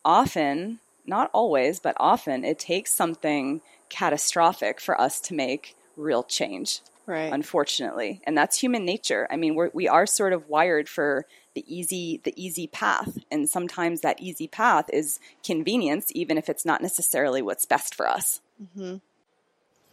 Often, 0.04 0.80
not 1.06 1.30
always, 1.32 1.80
but 1.80 1.96
often, 2.00 2.44
it 2.44 2.58
takes 2.58 2.92
something 2.92 3.62
catastrophic 3.90 4.82
for 4.82 5.00
us 5.00 5.20
to 5.20 5.36
make 5.36 5.76
real 5.96 6.24
change 6.24 6.82
right. 7.06 7.32
unfortunately, 7.32 8.22
and 8.26 8.38
that's 8.38 8.60
human 8.60 8.86
nature. 8.86 9.28
I 9.32 9.38
mean, 9.38 9.56
we're, 9.56 9.70
we 9.74 9.88
are 9.88 10.06
sort 10.06 10.34
of 10.34 10.50
wired 10.50 10.90
for 10.90 11.26
the 11.56 11.64
easy 11.68 12.22
the 12.24 12.34
easy 12.36 12.68
path, 12.68 13.18
and 13.32 13.50
sometimes 13.50 14.02
that 14.02 14.22
easy 14.22 14.48
path 14.48 14.90
is 14.92 15.20
convenience, 15.44 16.12
even 16.16 16.38
if 16.38 16.50
it's 16.50 16.66
not 16.66 16.82
necessarily 16.82 17.42
what's 17.42 17.66
best 17.66 17.96
for 17.96 18.08
us. 18.08 18.42
Mm-hmm. 18.62 18.98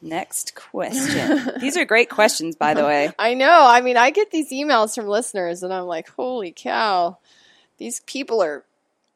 Next 0.02 0.54
question. 0.54 1.50
these 1.61 1.76
are 1.76 1.84
great 1.84 2.08
questions, 2.08 2.56
by 2.56 2.72
the 2.72 2.84
way. 2.84 3.12
I 3.18 3.34
know. 3.34 3.66
I 3.66 3.82
mean, 3.82 3.98
I 3.98 4.11
get 4.11 4.30
these 4.30 4.50
emails 4.50 4.94
from 4.94 5.06
listeners, 5.06 5.62
and 5.62 5.72
I'm 5.72 5.84
like, 5.84 6.08
holy 6.11 6.52
cow, 6.56 7.18
these 7.78 8.00
people 8.00 8.42
are 8.42 8.64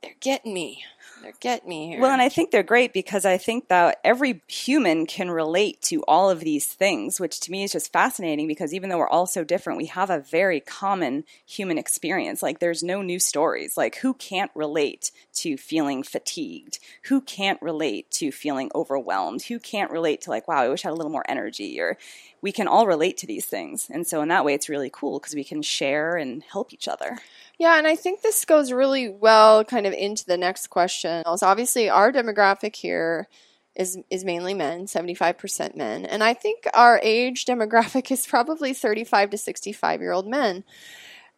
they're 0.03 0.13
getting 0.21 0.53
me. 0.53 0.85
They're 1.25 1.33
getting 1.41 1.71
me 1.71 1.89
here. 1.89 2.01
Well, 2.01 2.13
and 2.13 2.21
I 2.21 2.29
think 2.29 2.51
they're 2.51 2.63
great 2.63 2.93
because 2.93 3.25
I 3.25 3.39
think 3.39 3.69
that 3.69 3.99
every 4.05 4.43
human 4.47 5.07
can 5.07 5.31
relate 5.31 5.81
to 5.85 6.03
all 6.03 6.29
of 6.29 6.41
these 6.41 6.67
things, 6.67 7.19
which 7.19 7.41
to 7.41 7.51
me 7.51 7.65
is 7.65 7.73
just 7.73 7.91
fascinating 7.91 8.47
because 8.47 8.75
even 8.75 8.91
though 8.91 8.99
we're 8.99 9.09
all 9.09 9.27
so 9.27 9.43
different, 9.43 9.79
we 9.79 9.87
have 9.87 10.11
a 10.11 10.21
very 10.21 10.61
common 10.61 11.25
human 11.47 11.79
experience. 11.79 12.43
Like 12.43 12.59
there's 12.59 12.83
no 12.83 13.01
new 13.01 13.19
stories. 13.19 13.75
Like 13.75 13.97
who 13.97 14.13
can't 14.13 14.51
relate 14.55 15.11
to 15.37 15.57
feeling 15.57 16.03
fatigued? 16.03 16.79
Who 17.05 17.23
can't 17.23 17.61
relate 17.63 18.11
to 18.13 18.31
feeling 18.31 18.71
overwhelmed? 18.75 19.45
Who 19.45 19.59
can't 19.59 19.91
relate 19.91 20.21
to 20.23 20.31
like, 20.31 20.47
wow, 20.47 20.59
I 20.59 20.69
wish 20.69 20.85
I 20.85 20.89
had 20.89 20.93
a 20.93 20.97
little 20.97 21.11
more 21.11 21.25
energy 21.27 21.81
or 21.81 21.97
we 22.45 22.53
can 22.53 22.69
all 22.69 22.87
relate 22.87 23.17
to 23.17 23.27
these 23.27 23.47
things. 23.47 23.89
And 23.91 24.07
so 24.07 24.21
in 24.21 24.29
that 24.29 24.45
way 24.45 24.53
it's 24.53 24.69
really 24.69 24.91
cool 24.93 25.19
because 25.19 25.35
we 25.35 25.45
can 25.45 25.63
share 25.63 26.17
and 26.17 26.43
help 26.43 26.75
each 26.75 26.89
other. 26.89 27.17
Yeah, 27.59 27.79
and 27.79 27.87
I 27.87 27.97
think 27.97 28.21
this 28.21 28.45
goes 28.45 28.71
really 28.71 29.09
well 29.09 29.65
kind 29.65 29.87
of 29.87 29.95
into 29.95 30.27
the 30.27 30.37
next 30.37 30.67
question. 30.67 31.23
Obviously 31.25 31.89
our 31.89 32.13
demographic 32.13 32.77
here 32.77 33.29
is 33.75 33.99
is 34.11 34.27
mainly 34.27 34.53
men, 34.53 34.85
75% 34.85 35.75
men. 35.75 36.05
And 36.05 36.23
I 36.23 36.35
think 36.35 36.69
our 36.75 37.01
age 37.03 37.47
demographic 37.47 38.11
is 38.11 38.27
probably 38.27 38.75
35 38.75 39.31
to 39.31 39.39
65 39.39 40.03
year 40.03 40.13
old 40.13 40.27
men. 40.27 40.65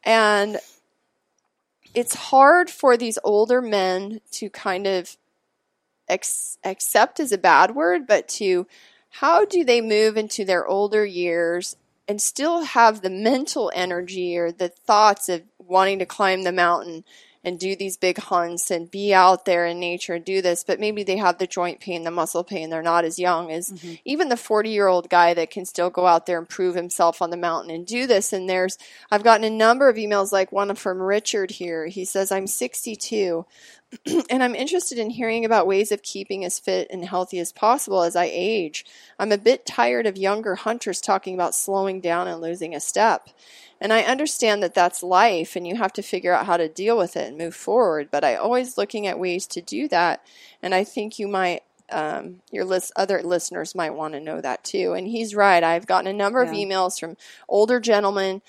And 0.03 0.59
it's 1.95 2.17
hard 2.17 2.69
for 2.69 2.97
these 2.97 3.17
older 3.23 3.63
men 3.63 4.23
to 4.33 4.51
kind 4.51 4.89
of 4.89 5.17
ex- 6.09 6.59
accept 6.65 7.21
is 7.21 7.31
a 7.31 7.39
bad 7.39 7.77
word, 7.77 8.09
but 8.09 8.27
to 8.41 8.67
how 9.21 9.45
do 9.45 9.65
they 9.65 9.81
move 9.81 10.17
into 10.17 10.45
their 10.45 10.67
older 10.67 11.05
years 11.05 11.77
and 12.07 12.21
still 12.21 12.65
have 12.65 13.01
the 13.01 13.11
mental 13.11 13.73
energy 13.75 14.37
or 14.37 14.53
the 14.53 14.69
thoughts 14.69 15.29
of 15.29 15.43
wanting 15.59 15.99
to 15.99 16.07
climb 16.07 16.43
the 16.43 16.53
mountain 16.53 17.05
and 17.43 17.61
do 17.61 17.77
these 17.77 17.97
big 17.97 18.19
hunts 18.19 18.73
and 18.73 18.91
be 18.91 19.15
out 19.15 19.45
there 19.45 19.65
in 19.67 19.79
nature 19.79 20.15
and 20.15 20.25
do 20.25 20.43
this, 20.43 20.65
but 20.65 20.81
maybe 20.81 21.05
they 21.05 21.17
have 21.17 21.39
the 21.39 21.47
joint 21.47 21.79
pain, 21.79 22.03
the 22.03 22.11
muscle 22.11 22.43
pain. 22.43 22.71
They're 22.71 22.83
not 22.83 23.05
as 23.05 23.21
young 23.21 23.53
as 23.53 23.71
mm-hmm. 23.71 23.95
even 24.05 24.29
the 24.29 24.37
40 24.37 24.69
year 24.69 24.89
old 24.89 25.09
guy 25.09 25.33
that 25.33 25.51
can 25.51 25.65
still 25.65 25.89
go 25.89 26.07
out 26.07 26.27
there 26.27 26.39
and 26.39 26.49
prove 26.49 26.75
himself 26.75 27.23
on 27.23 27.31
the 27.31 27.37
mountain 27.37 27.71
and 27.71 27.87
do 27.87 28.09
this. 28.09 28.33
And 28.33 28.51
there's, 28.51 28.77
I've 29.13 29.23
gotten 29.23 29.45
a 29.45 29.51
number 29.51 29.89
of 29.89 29.97
emails 29.97 30.33
like 30.33 30.51
one 30.51 30.75
from 30.75 31.01
Richard 31.01 31.53
here. 31.53 31.87
He 31.87 32.05
says, 32.05 32.33
I'm 32.33 32.49
62 32.49 33.47
and 34.31 34.43
I'm 34.43 34.55
interested 34.55 34.99
in 34.99 35.11
hearing 35.11 35.45
about 35.45 35.67
ways 35.67 35.93
of 35.93 36.03
keeping 36.03 36.45
as 36.45 36.59
fit 36.59 36.89
and 36.91 37.05
healthy 37.05 37.39
as 37.39 37.53
possible 37.53 38.03
as 38.03 38.17
I 38.17 38.29
age. 38.33 38.85
I'm 39.19 39.33
a 39.33 39.39
bit 39.39 39.67
tired 39.67 40.07
of 40.07 40.17
younger 40.17 40.57
hunters 40.57 41.01
talking 41.01 41.35
about 41.35 41.55
slowing 41.55 42.01
down 42.01 42.29
and 42.29 42.41
losing 42.41 42.75
a 42.75 42.81
step. 42.81 43.29
And 43.81 43.93
I 43.93 44.03
understand 44.03 44.63
that 44.63 44.75
that's 44.75 45.03
life 45.03 45.55
and 45.55 45.67
you 45.67 45.77
have 45.77 45.93
to 45.95 46.03
figure 46.03 46.33
out 46.33 46.47
how 46.47 46.57
to 46.57 46.69
deal 46.69 46.97
with 46.97 47.17
it 47.17 47.29
and 47.29 47.39
move 47.39 47.55
forward. 47.55 48.09
But 48.11 48.25
I 48.25 48.35
always 48.35 48.79
looking 48.79 49.07
at 49.07 49.19
ways 49.19 49.47
to 49.49 49.61
do 49.61 49.87
that. 49.89 50.27
And 50.63 50.75
I 50.75 50.83
think 50.83 51.19
you 51.19 51.29
might, 51.29 51.63
um, 51.91 52.41
your 52.51 52.65
list, 52.65 52.93
other 52.97 53.23
listeners 53.23 53.75
might 53.75 53.95
want 53.95 54.15
to 54.15 54.21
know 54.21 54.41
that 54.41 54.65
too. 54.65 54.95
And 54.95 55.07
he's 55.07 55.35
right. 55.35 55.63
I've 55.63 55.87
gotten 55.87 56.09
a 56.09 56.13
number 56.13 56.43
yeah. 56.43 56.51
of 56.51 56.57
emails 56.57 56.99
from 56.99 57.17
older 57.49 57.79
gentlemen 57.79 58.43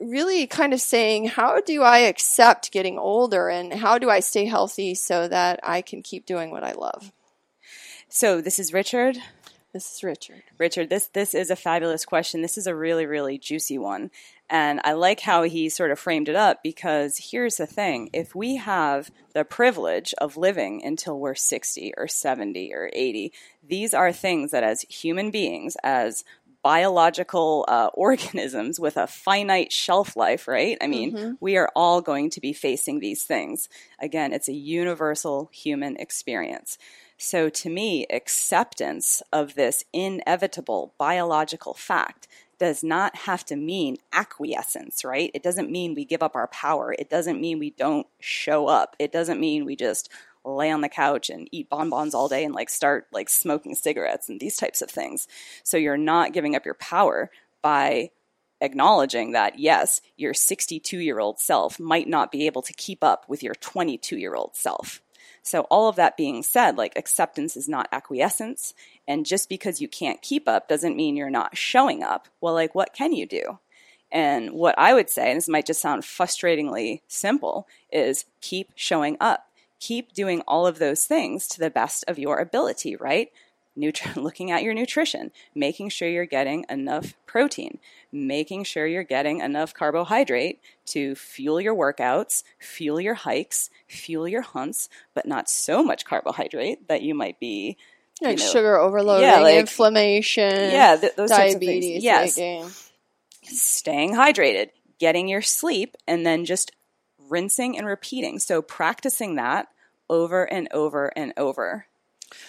really 0.00 0.46
kind 0.46 0.72
of 0.72 0.80
saying, 0.80 1.26
how 1.26 1.60
do 1.60 1.82
I 1.82 1.98
accept 1.98 2.72
getting 2.72 2.98
older 2.98 3.48
and 3.48 3.72
how 3.72 3.98
do 3.98 4.10
I 4.10 4.20
stay 4.20 4.46
healthy 4.46 4.94
so 4.94 5.28
that 5.28 5.60
I 5.62 5.82
can 5.82 6.02
keep 6.02 6.26
doing 6.26 6.50
what 6.50 6.64
I 6.64 6.72
love? 6.72 7.12
So 8.08 8.40
this 8.40 8.58
is 8.58 8.72
Richard. 8.72 9.18
This 9.72 9.94
is 9.94 10.02
Richard. 10.02 10.42
Richard, 10.58 10.90
this 10.90 11.06
this 11.06 11.32
is 11.32 11.48
a 11.48 11.54
fabulous 11.54 12.04
question. 12.04 12.42
This 12.42 12.58
is 12.58 12.66
a 12.66 12.74
really 12.74 13.06
really 13.06 13.38
juicy 13.38 13.78
one. 13.78 14.10
And 14.52 14.80
I 14.82 14.94
like 14.94 15.20
how 15.20 15.44
he 15.44 15.68
sort 15.68 15.92
of 15.92 16.00
framed 16.00 16.28
it 16.28 16.34
up 16.34 16.60
because 16.64 17.30
here's 17.30 17.58
the 17.58 17.68
thing. 17.68 18.10
If 18.12 18.34
we 18.34 18.56
have 18.56 19.12
the 19.32 19.44
privilege 19.44 20.12
of 20.18 20.36
living 20.36 20.82
until 20.84 21.20
we're 21.20 21.36
60 21.36 21.94
or 21.96 22.08
70 22.08 22.74
or 22.74 22.90
80, 22.92 23.32
these 23.62 23.94
are 23.94 24.12
things 24.12 24.50
that 24.50 24.64
as 24.64 24.82
human 24.82 25.30
beings, 25.30 25.76
as 25.84 26.24
biological 26.62 27.64
uh, 27.68 27.88
organisms 27.94 28.78
with 28.80 28.96
a 28.96 29.06
finite 29.06 29.72
shelf 29.72 30.16
life, 30.16 30.46
right? 30.48 30.76
I 30.80 30.86
mean, 30.86 31.12
Mhm. 31.12 31.36
we 31.40 31.56
are 31.56 31.70
all 31.74 32.00
going 32.00 32.30
to 32.30 32.40
be 32.40 32.52
facing 32.52 33.00
these 33.00 33.24
things. 33.24 33.68
Again, 33.98 34.32
it's 34.32 34.48
a 34.48 34.52
universal 34.52 35.48
human 35.52 35.96
experience. 35.96 36.78
So, 37.18 37.48
to 37.50 37.68
me, 37.68 38.06
acceptance 38.10 39.22
of 39.32 39.54
this 39.54 39.84
inevitable 39.92 40.94
biological 40.98 41.74
fact 41.74 42.26
does 42.58 42.82
not 42.84 43.14
have 43.16 43.44
to 43.46 43.56
mean 43.56 43.96
acquiescence, 44.12 45.02
right? 45.04 45.30
It 45.32 45.42
doesn't 45.42 45.70
mean 45.70 45.94
we 45.94 46.04
give 46.04 46.22
up 46.22 46.34
our 46.36 46.48
power. 46.48 46.94
It 46.98 47.08
doesn't 47.08 47.40
mean 47.40 47.58
we 47.58 47.70
don't 47.70 48.06
show 48.20 48.66
up. 48.68 48.96
It 48.98 49.12
doesn't 49.12 49.40
mean 49.40 49.64
we 49.64 49.76
just 49.76 50.10
lay 50.44 50.70
on 50.70 50.80
the 50.80 50.88
couch 50.88 51.30
and 51.30 51.48
eat 51.52 51.68
bonbons 51.68 52.14
all 52.14 52.28
day 52.28 52.44
and 52.44 52.54
like 52.54 52.70
start 52.70 53.06
like 53.12 53.28
smoking 53.28 53.74
cigarettes 53.74 54.28
and 54.28 54.40
these 54.40 54.56
types 54.56 54.82
of 54.82 54.90
things. 54.90 55.28
So 55.62 55.76
you're 55.76 55.96
not 55.96 56.32
giving 56.32 56.56
up 56.56 56.64
your 56.64 56.74
power 56.74 57.30
by 57.62 58.10
acknowledging 58.60 59.32
that 59.32 59.58
yes, 59.58 60.00
your 60.16 60.34
62 60.34 60.98
year 60.98 61.18
old 61.18 61.38
self 61.38 61.78
might 61.78 62.08
not 62.08 62.32
be 62.32 62.46
able 62.46 62.62
to 62.62 62.72
keep 62.72 63.02
up 63.02 63.24
with 63.28 63.42
your 63.42 63.54
22 63.54 64.16
year 64.16 64.34
old 64.34 64.56
self. 64.56 65.00
So, 65.42 65.62
all 65.62 65.88
of 65.88 65.96
that 65.96 66.16
being 66.16 66.42
said, 66.42 66.76
like 66.76 66.92
acceptance 66.96 67.56
is 67.56 67.68
not 67.68 67.88
acquiescence. 67.92 68.74
And 69.08 69.24
just 69.24 69.48
because 69.48 69.80
you 69.80 69.88
can't 69.88 70.20
keep 70.22 70.46
up 70.46 70.68
doesn't 70.68 70.96
mean 70.96 71.16
you're 71.16 71.30
not 71.30 71.56
showing 71.56 72.02
up. 72.02 72.28
Well, 72.40 72.54
like, 72.54 72.74
what 72.74 72.92
can 72.92 73.12
you 73.12 73.26
do? 73.26 73.58
And 74.12 74.52
what 74.52 74.74
I 74.78 74.92
would 74.92 75.08
say, 75.08 75.30
and 75.30 75.36
this 75.36 75.48
might 75.48 75.66
just 75.66 75.80
sound 75.80 76.02
frustratingly 76.02 77.00
simple, 77.06 77.66
is 77.92 78.24
keep 78.40 78.70
showing 78.74 79.16
up. 79.20 79.46
Keep 79.80 80.12
doing 80.12 80.42
all 80.46 80.66
of 80.66 80.78
those 80.78 81.04
things 81.04 81.48
to 81.48 81.58
the 81.58 81.70
best 81.70 82.04
of 82.06 82.18
your 82.18 82.38
ability, 82.38 82.94
right? 82.96 83.32
Nutri- 83.78 84.16
looking 84.22 84.50
at 84.50 84.62
your 84.62 84.74
nutrition, 84.74 85.30
making 85.54 85.88
sure 85.88 86.08
you're 86.08 86.26
getting 86.26 86.64
enough 86.68 87.14
protein, 87.26 87.78
making 88.12 88.64
sure 88.64 88.86
you're 88.86 89.02
getting 89.04 89.40
enough 89.40 89.72
carbohydrate 89.72 90.60
to 90.86 91.14
fuel 91.14 91.60
your 91.60 91.74
workouts, 91.74 92.42
fuel 92.58 93.00
your 93.00 93.14
hikes, 93.14 93.70
fuel 93.88 94.28
your 94.28 94.42
hunts, 94.42 94.88
but 95.14 95.26
not 95.26 95.48
so 95.48 95.82
much 95.82 96.04
carbohydrate 96.04 96.88
that 96.88 97.02
you 97.02 97.14
might 97.14 97.38
be 97.40 97.76
Like 98.20 98.38
you 98.38 98.44
know, 98.44 98.50
sugar 98.50 98.76
overloading, 98.76 99.28
yeah, 99.28 99.40
like- 99.40 99.58
inflammation, 99.58 100.52
yeah, 100.72 100.96
th- 100.96 101.14
those 101.16 101.30
diabetes. 101.30 102.02
Yes, 102.04 102.36
making. 102.36 102.70
staying 103.44 104.14
hydrated, 104.14 104.70
getting 104.98 105.28
your 105.28 105.42
sleep, 105.42 105.96
and 106.06 106.26
then 106.26 106.44
just 106.44 106.72
rinsing 107.30 107.78
and 107.78 107.86
repeating. 107.86 108.38
So 108.38 108.62
practicing 108.62 109.36
that 109.36 109.68
over 110.08 110.44
and 110.44 110.68
over 110.72 111.06
and 111.16 111.32
over. 111.36 111.86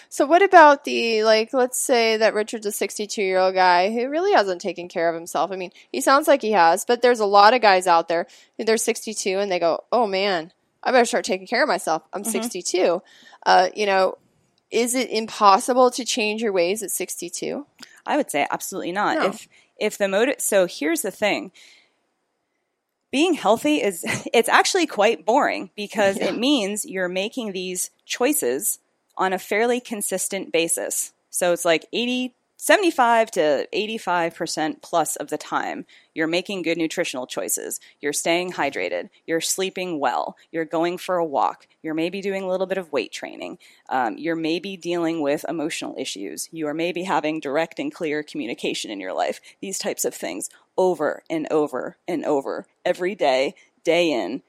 So 0.08 0.26
what 0.26 0.42
about 0.42 0.84
the 0.84 1.24
like 1.24 1.52
let's 1.52 1.78
say 1.78 2.16
that 2.16 2.34
Richard's 2.34 2.66
a 2.66 2.70
62-year-old 2.70 3.54
guy 3.54 3.90
who 3.90 4.08
really 4.08 4.32
hasn't 4.32 4.60
taken 4.60 4.88
care 4.88 5.08
of 5.08 5.14
himself. 5.14 5.50
I 5.50 5.56
mean, 5.56 5.72
he 5.90 6.00
sounds 6.00 6.28
like 6.28 6.42
he 6.42 6.52
has, 6.52 6.84
but 6.84 7.02
there's 7.02 7.20
a 7.20 7.26
lot 7.26 7.54
of 7.54 7.62
guys 7.62 7.86
out 7.86 8.08
there 8.08 8.26
who 8.56 8.64
they're 8.64 8.76
62 8.76 9.38
and 9.38 9.50
they 9.50 9.58
go, 9.58 9.84
"Oh 9.90 10.06
man, 10.06 10.52
I 10.82 10.92
better 10.92 11.04
start 11.04 11.24
taking 11.24 11.46
care 11.46 11.62
of 11.62 11.68
myself. 11.68 12.02
I'm 12.12 12.24
62." 12.24 13.02
Uh, 13.44 13.68
you 13.74 13.86
know, 13.86 14.18
is 14.70 14.94
it 14.94 15.10
impossible 15.10 15.90
to 15.92 16.04
change 16.04 16.42
your 16.42 16.52
ways 16.52 16.82
at 16.82 16.90
62? 16.90 17.66
I 18.06 18.16
would 18.16 18.30
say 18.30 18.46
absolutely 18.50 18.92
not. 18.92 19.18
No. 19.18 19.26
If 19.26 19.48
if 19.78 19.98
the 19.98 20.08
motive 20.08 20.40
so 20.40 20.66
here's 20.66 21.02
the 21.02 21.10
thing. 21.10 21.52
Being 23.12 23.34
healthy 23.34 23.80
is 23.82 24.04
it's 24.34 24.48
actually 24.48 24.86
quite 24.86 25.24
boring 25.24 25.70
because 25.76 26.16
Yeah. 26.18 26.30
it 26.30 26.36
means 26.38 26.84
you're 26.84 27.08
making 27.08 27.52
these 27.52 27.90
choices 28.06 28.80
on 29.16 29.32
a 29.32 29.38
fairly 29.38 29.78
consistent 29.80 30.50
basis. 30.52 31.12
So 31.30 31.52
it's 31.52 31.64
like 31.64 31.86
80 31.92 32.34
75 32.62 33.32
to 33.32 33.66
85% 33.74 34.82
plus 34.82 35.16
of 35.16 35.30
the 35.30 35.36
time, 35.36 35.84
you're 36.14 36.28
making 36.28 36.62
good 36.62 36.78
nutritional 36.78 37.26
choices. 37.26 37.80
You're 38.00 38.12
staying 38.12 38.52
hydrated. 38.52 39.08
You're 39.26 39.40
sleeping 39.40 39.98
well. 39.98 40.36
You're 40.52 40.64
going 40.64 40.98
for 40.98 41.16
a 41.16 41.24
walk. 41.24 41.66
You're 41.82 41.92
maybe 41.92 42.20
doing 42.20 42.44
a 42.44 42.46
little 42.46 42.68
bit 42.68 42.78
of 42.78 42.92
weight 42.92 43.10
training. 43.10 43.58
Um, 43.88 44.16
you're 44.16 44.36
maybe 44.36 44.76
dealing 44.76 45.22
with 45.22 45.44
emotional 45.48 45.96
issues. 45.98 46.48
You 46.52 46.68
are 46.68 46.72
maybe 46.72 47.02
having 47.02 47.40
direct 47.40 47.80
and 47.80 47.92
clear 47.92 48.22
communication 48.22 48.92
in 48.92 49.00
your 49.00 49.12
life. 49.12 49.40
These 49.60 49.80
types 49.80 50.04
of 50.04 50.14
things 50.14 50.48
over 50.78 51.24
and 51.28 51.48
over 51.50 51.96
and 52.06 52.24
over 52.24 52.68
every 52.84 53.16
day, 53.16 53.56
day 53.82 54.12
in, 54.12 54.40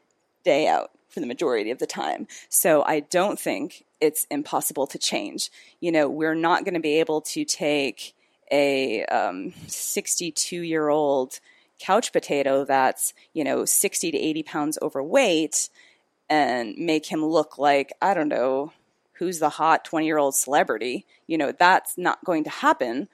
day 0.43 0.68
out 0.68 0.91
for 1.14 1.20
the 1.20 1.28
majority 1.28 1.72
of 1.72 1.80
the 1.80 1.86
time. 1.86 2.28
So 2.49 2.84
I 2.84 3.01
don't 3.01 3.39
think 3.39 3.86
it's 4.01 4.26
impossible 4.30 4.88
to 4.88 4.97
change. 4.97 5.51
You 5.80 5.91
know, 5.91 6.09
we're 6.09 6.36
not 6.36 6.66
going 6.66 6.74
to 6.74 6.80
be 6.80 6.99
able 6.99 7.22
to 7.22 7.45
take 7.45 8.16
a 8.51 9.05
um, 9.05 9.53
62 9.68 10.61
year 10.61 10.89
old 10.89 11.39
couch 11.80 12.11
potato 12.11 12.66
that's, 12.66 13.14
you 13.34 13.43
know, 13.43 13.66
60 13.66 14.11
to 14.11 14.18
80 14.18 14.43
pounds 14.43 14.78
overweight 14.82 15.70
and 16.30 16.76
make 16.78 17.05
him 17.05 17.24
look 17.24 17.57
like, 17.57 17.93
I 18.01 18.14
don't 18.14 18.30
know, 18.30 18.74
who's 19.14 19.39
the 19.39 19.49
hot 19.49 19.86
20 19.86 20.05
year 20.05 20.18
old 20.18 20.36
celebrity. 20.36 21.05
You 21.28 21.38
know, 21.38 21.51
that's 21.51 21.97
not 21.97 22.24
going 22.26 22.43
to 22.45 22.49
happen. 22.49 23.07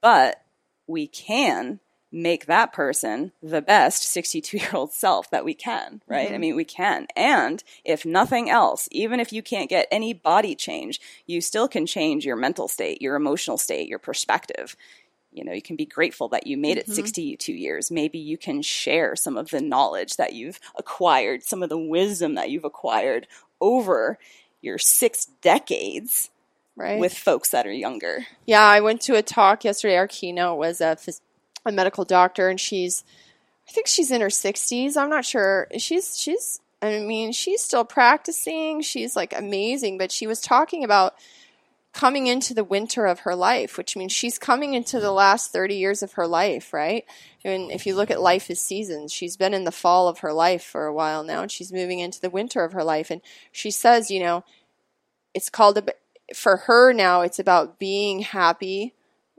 But 0.00 0.42
we 0.86 1.06
can 1.06 1.80
make 2.12 2.44
that 2.44 2.72
person 2.72 3.32
the 3.42 3.62
best 3.62 4.02
62 4.02 4.58
year 4.58 4.70
old 4.74 4.92
self 4.92 5.30
that 5.30 5.44
we 5.44 5.54
can, 5.54 6.02
right? 6.06 6.28
I 6.28 6.32
mm-hmm. 6.32 6.40
mean, 6.40 6.56
we 6.56 6.64
can. 6.64 7.06
And 7.16 7.64
if 7.84 8.04
nothing 8.04 8.50
else, 8.50 8.88
even 8.92 9.18
if 9.18 9.32
you 9.32 9.42
can't 9.42 9.70
get 9.70 9.88
any 9.90 10.12
body 10.12 10.54
change, 10.54 11.00
you 11.26 11.40
still 11.40 11.66
can 11.66 11.86
change 11.86 12.26
your 12.26 12.36
mental 12.36 12.68
state, 12.68 13.00
your 13.00 13.16
emotional 13.16 13.56
state, 13.56 13.88
your 13.88 13.98
perspective. 13.98 14.76
You 15.32 15.44
know, 15.44 15.52
you 15.52 15.62
can 15.62 15.76
be 15.76 15.86
grateful 15.86 16.28
that 16.28 16.46
you 16.46 16.58
made 16.58 16.76
it 16.76 16.84
mm-hmm. 16.84 16.92
62 16.92 17.52
years. 17.52 17.90
Maybe 17.90 18.18
you 18.18 18.36
can 18.36 18.60
share 18.60 19.16
some 19.16 19.38
of 19.38 19.48
the 19.48 19.62
knowledge 19.62 20.16
that 20.16 20.34
you've 20.34 20.60
acquired, 20.76 21.42
some 21.42 21.62
of 21.62 21.70
the 21.70 21.78
wisdom 21.78 22.34
that 22.34 22.50
you've 22.50 22.66
acquired 22.66 23.26
over 23.60 24.18
your 24.60 24.78
six 24.78 25.26
decades 25.40 26.28
Right? 26.74 26.98
with 26.98 27.12
folks 27.12 27.50
that 27.50 27.66
are 27.66 27.72
younger. 27.72 28.26
Yeah, 28.46 28.62
I 28.62 28.80
went 28.80 29.02
to 29.02 29.14
a 29.14 29.20
talk 29.20 29.62
yesterday. 29.62 29.96
Our 29.96 30.08
keynote 30.08 30.56
was 30.56 30.80
a, 30.80 30.96
phys- 30.96 31.20
a 31.64 31.72
medical 31.72 32.04
doctor, 32.04 32.48
and 32.48 32.60
she's, 32.60 33.04
I 33.68 33.72
think 33.72 33.86
she's 33.86 34.10
in 34.10 34.20
her 34.20 34.30
sixties. 34.30 34.96
I'm 34.96 35.10
not 35.10 35.24
sure. 35.24 35.68
She's 35.78 36.18
she's. 36.18 36.60
I 36.80 36.98
mean, 36.98 37.30
she's 37.30 37.62
still 37.62 37.84
practicing. 37.84 38.82
She's 38.82 39.14
like 39.14 39.32
amazing, 39.36 39.98
but 39.98 40.10
she 40.10 40.26
was 40.26 40.40
talking 40.40 40.82
about 40.82 41.14
coming 41.92 42.26
into 42.26 42.54
the 42.54 42.64
winter 42.64 43.06
of 43.06 43.20
her 43.20 43.34
life, 43.34 43.76
which 43.76 43.96
means 43.96 44.12
she's 44.12 44.38
coming 44.38 44.74
into 44.74 44.98
the 44.98 45.12
last 45.12 45.52
30 45.52 45.74
years 45.74 46.02
of 46.02 46.14
her 46.14 46.26
life, 46.26 46.72
right? 46.72 47.04
And 47.44 47.70
if 47.70 47.86
you 47.86 47.94
look 47.94 48.10
at 48.10 48.20
life 48.20 48.50
as 48.50 48.60
seasons, 48.60 49.12
she's 49.12 49.36
been 49.36 49.52
in 49.52 49.64
the 49.64 49.70
fall 49.70 50.08
of 50.08 50.20
her 50.20 50.32
life 50.32 50.64
for 50.64 50.86
a 50.86 50.92
while 50.92 51.22
now, 51.22 51.42
and 51.42 51.50
she's 51.50 51.72
moving 51.72 51.98
into 51.98 52.20
the 52.20 52.30
winter 52.30 52.64
of 52.64 52.72
her 52.72 52.82
life. 52.82 53.10
And 53.10 53.20
she 53.50 53.70
says, 53.70 54.10
you 54.10 54.20
know, 54.20 54.42
it's 55.34 55.50
called 55.50 55.90
for 56.34 56.56
her 56.56 56.92
now, 56.92 57.20
it's 57.20 57.38
about 57.38 57.78
being 57.78 58.20
happy 58.20 58.94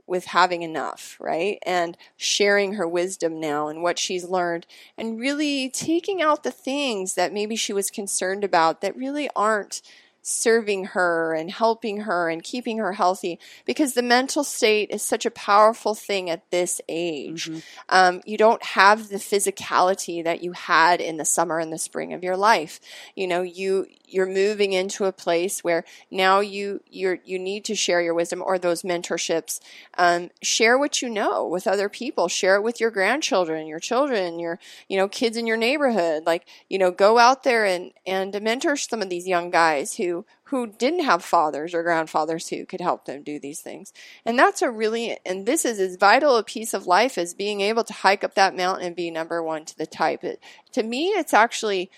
with 0.06 0.26
having 0.26 0.62
enough, 0.62 1.16
right? 1.20 1.58
And 1.64 1.96
sharing 2.16 2.74
her 2.74 2.86
wisdom 2.86 3.40
now 3.40 3.68
and 3.68 3.82
what 3.82 3.98
she's 3.98 4.24
learned 4.24 4.66
and 4.98 5.18
really 5.18 5.70
taking 5.70 6.20
out 6.20 6.42
the 6.42 6.50
things 6.50 7.14
that 7.14 7.32
maybe 7.32 7.56
she 7.56 7.72
was 7.72 7.90
concerned 7.90 8.44
about 8.44 8.80
that 8.80 8.96
really 8.96 9.28
aren't 9.34 9.80
serving 10.26 10.86
her 10.86 11.34
and 11.34 11.50
helping 11.50 12.00
her 12.00 12.30
and 12.30 12.42
keeping 12.42 12.78
her 12.78 12.94
healthy 12.94 13.38
because 13.66 13.92
the 13.92 14.02
mental 14.02 14.42
state 14.42 14.88
is 14.90 15.02
such 15.02 15.26
a 15.26 15.30
powerful 15.30 15.94
thing 15.94 16.30
at 16.30 16.50
this 16.50 16.80
age. 16.88 17.50
Um, 17.90 18.22
you 18.24 18.38
don't 18.38 18.62
have 18.62 19.10
the 19.10 19.18
physicality 19.18 20.24
that 20.24 20.42
you 20.42 20.52
had 20.52 21.02
in 21.02 21.18
the 21.18 21.26
summer 21.26 21.58
and 21.58 21.70
the 21.70 21.78
spring 21.78 22.14
of 22.14 22.24
your 22.24 22.38
life. 22.38 22.80
You 23.14 23.26
know, 23.26 23.42
you 23.42 23.86
you're 24.06 24.26
moving 24.26 24.72
into 24.72 25.04
a 25.04 25.12
place 25.12 25.64
where 25.64 25.84
now 26.10 26.40
you 26.40 26.80
you 26.88 27.18
you 27.24 27.38
need 27.38 27.64
to 27.66 27.74
share 27.74 28.00
your 28.00 28.14
wisdom 28.14 28.42
or 28.42 28.58
those 28.58 28.82
mentorships. 28.82 29.60
Um, 29.98 30.30
share 30.40 30.78
what 30.78 31.02
you 31.02 31.10
know 31.10 31.46
with 31.46 31.66
other 31.66 31.88
people. 31.88 32.28
Share 32.28 32.56
it 32.56 32.62
with 32.62 32.80
your 32.80 32.90
grandchildren, 32.90 33.66
your 33.66 33.80
children, 33.80 34.38
your 34.38 34.58
you 34.88 34.96
know 34.96 35.08
kids 35.08 35.36
in 35.36 35.46
your 35.46 35.56
neighborhood. 35.58 36.24
Like 36.24 36.46
you 36.70 36.78
know, 36.78 36.90
go 36.90 37.18
out 37.18 37.42
there 37.42 37.66
and 37.66 37.92
and 38.06 38.40
mentor 38.40 38.76
some 38.76 39.02
of 39.02 39.10
these 39.10 39.26
young 39.26 39.50
guys 39.50 39.96
who 39.96 40.13
who 40.44 40.66
didn't 40.66 41.04
have 41.04 41.24
fathers 41.24 41.74
or 41.74 41.82
grandfathers 41.82 42.48
who 42.48 42.64
could 42.64 42.80
help 42.80 43.04
them 43.04 43.22
do 43.22 43.38
these 43.38 43.60
things. 43.60 43.92
And 44.24 44.38
that's 44.38 44.62
a 44.62 44.70
really 44.70 45.18
and 45.26 45.46
this 45.46 45.64
is 45.64 45.80
as 45.80 45.96
vital 45.96 46.36
a 46.36 46.44
piece 46.44 46.74
of 46.74 46.86
life 46.86 47.18
as 47.18 47.34
being 47.34 47.60
able 47.60 47.84
to 47.84 47.92
hike 47.92 48.24
up 48.24 48.34
that 48.34 48.56
mountain 48.56 48.86
and 48.86 48.96
be 48.96 49.10
number 49.10 49.42
one 49.42 49.64
to 49.64 49.76
the 49.76 49.86
type. 49.86 50.22
It, 50.24 50.40
to 50.72 50.82
me, 50.82 51.08
it's 51.08 51.34
actually 51.34 51.90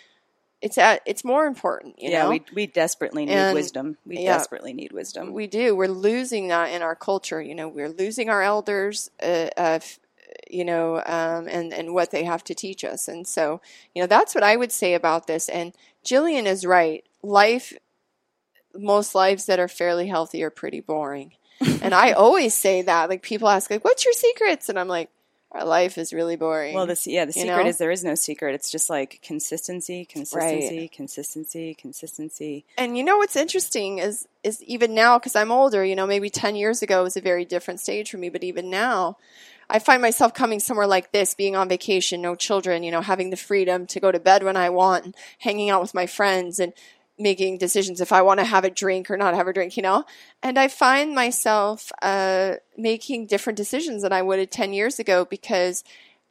it's 0.63 0.79
at, 0.79 1.03
it's 1.05 1.23
more 1.25 1.47
important. 1.47 2.01
You 2.01 2.11
yeah, 2.11 2.23
know, 2.23 2.31
we 2.31 2.43
we 2.55 2.67
desperately 2.67 3.27
need 3.27 3.33
And- 3.35 3.55
wisdom. 3.55 3.99
We 4.07 4.21
yeah. 4.21 4.37
desperately 4.37 4.73
need 4.73 4.93
wisdom. 4.93 5.33
we 5.33 5.47
do. 5.47 5.77
We're 5.77 5.89
losing 5.89 6.49
that 6.49 6.71
in 6.71 6.83
our 6.83 6.97
culture. 6.97 7.41
You 7.43 7.55
know, 7.55 7.69
we're 7.69 7.91
losing 7.91 8.31
our 8.31 8.43
elders. 8.43 9.11
Uh, 9.23 9.49
uh, 9.57 9.79
f- 9.83 9.99
you 10.51 10.65
know, 10.65 10.97
um, 11.07 11.49
and 11.49 11.73
and 11.73 11.95
what 11.95 12.11
they 12.11 12.25
have 12.25 12.45
to 12.45 12.55
teach 12.55 12.85
us. 12.85 13.09
And 13.09 13.27
so, 13.27 13.61
you 13.95 14.03
know, 14.03 14.07
that's 14.07 14.35
what 14.35 14.45
I 14.45 14.57
would 14.57 14.73
say 14.73 14.95
about 14.95 15.27
this. 15.27 15.49
And 15.49 15.73
Jillian 16.05 16.47
is 16.47 16.65
right. 16.65 17.05
Life, 17.23 17.73
most 18.79 19.15
lives 19.15 19.47
that 19.47 19.59
are 19.59 19.69
fairly 19.69 20.09
healthy 20.09 20.43
are 20.43 20.51
pretty 20.51 20.81
boring. 20.81 21.33
and 21.83 21.95
I 21.95 22.13
always 22.13 22.55
say 22.55 22.83
that. 22.83 23.09
Like 23.09 23.23
people 23.23 23.49
ask, 23.49 23.71
like, 23.71 23.85
"What's 23.85 24.05
your 24.05 24.13
secrets?" 24.13 24.69
And 24.69 24.79
I'm 24.79 24.89
like, 24.89 25.09
"Our 25.53 25.65
life 25.65 25.97
is 25.97 26.13
really 26.13 26.37
boring." 26.37 26.75
Well, 26.75 26.87
this 26.87 27.07
yeah, 27.07 27.25
the 27.25 27.33
You 27.35 27.43
secret 27.43 27.65
know? 27.65 27.69
is 27.69 27.79
there 27.79 27.91
is 27.91 28.05
no 28.05 28.15
secret. 28.15 28.55
It's 28.55 28.71
just 28.71 28.91
like 28.91 29.21
consistency, 29.23 30.05
consistency, 30.05 30.89
consistency, 30.89 31.75
consistency. 31.75 32.65
And 32.77 32.99
you 32.99 33.05
know 33.05 33.17
what's 33.17 33.37
interesting 33.37 33.99
is 33.99 34.29
is 34.43 34.63
even 34.65 34.95
now 34.95 35.19
because 35.19 35.35
I'm 35.35 35.51
older, 35.51 35.85
you 35.85 35.97
know, 35.97 36.07
maybe 36.07 36.29
10 36.29 36.57
years 36.57 36.83
ago 36.83 37.03
was 37.03 37.17
a 37.17 37.23
very 37.23 37.45
different 37.47 37.81
stage 37.81 38.11
for 38.11 38.19
me, 38.19 38.29
but 38.29 38.45
even 38.45 38.69
now 38.69 39.17
I 39.69 39.79
find 39.79 40.01
myself 40.01 40.33
coming 40.33 40.61
somewhere 40.61 40.87
like 40.87 41.11
this, 41.13 41.35
being 41.35 41.57
on 41.57 41.69
vacation, 41.69 42.23
no 42.23 42.35
children, 42.35 42.83
you 42.83 42.91
know, 42.91 43.01
having 43.01 43.31
the 43.31 43.37
freedom 43.37 43.87
to 43.89 44.01
go 44.01 44.13
to 44.13 44.21
bed 44.21 44.45
when 44.45 44.57
I 44.57 44.71
want 44.71 45.05
and 45.05 45.15
hanging 45.39 45.71
out 45.71 45.83
with 45.83 45.95
my 45.95 46.07
friends 46.07 46.61
and 46.61 46.73
making 47.19 47.59
decisions 47.59 48.01
if 48.01 48.13
I 48.13 48.23
want 48.23 48.41
to 48.41 48.45
have 48.45 48.65
a 48.65 48.71
drink 48.71 49.11
or 49.11 49.17
not 49.17 49.35
have 49.35 49.49
a 49.49 49.53
drink, 49.53 49.77
you 49.77 49.83
know? 49.83 50.05
And 50.43 50.59
I 50.59 50.69
find 50.69 51.15
myself 51.15 51.91
uh, 52.03 52.55
making 52.77 53.27
different 53.27 53.57
decisions 53.57 54.03
than 54.03 54.13
I 54.13 54.23
would 54.23 54.39
have 54.39 54.51
10 54.51 54.73
years 54.73 54.99
ago 54.99 55.25
because 55.25 55.83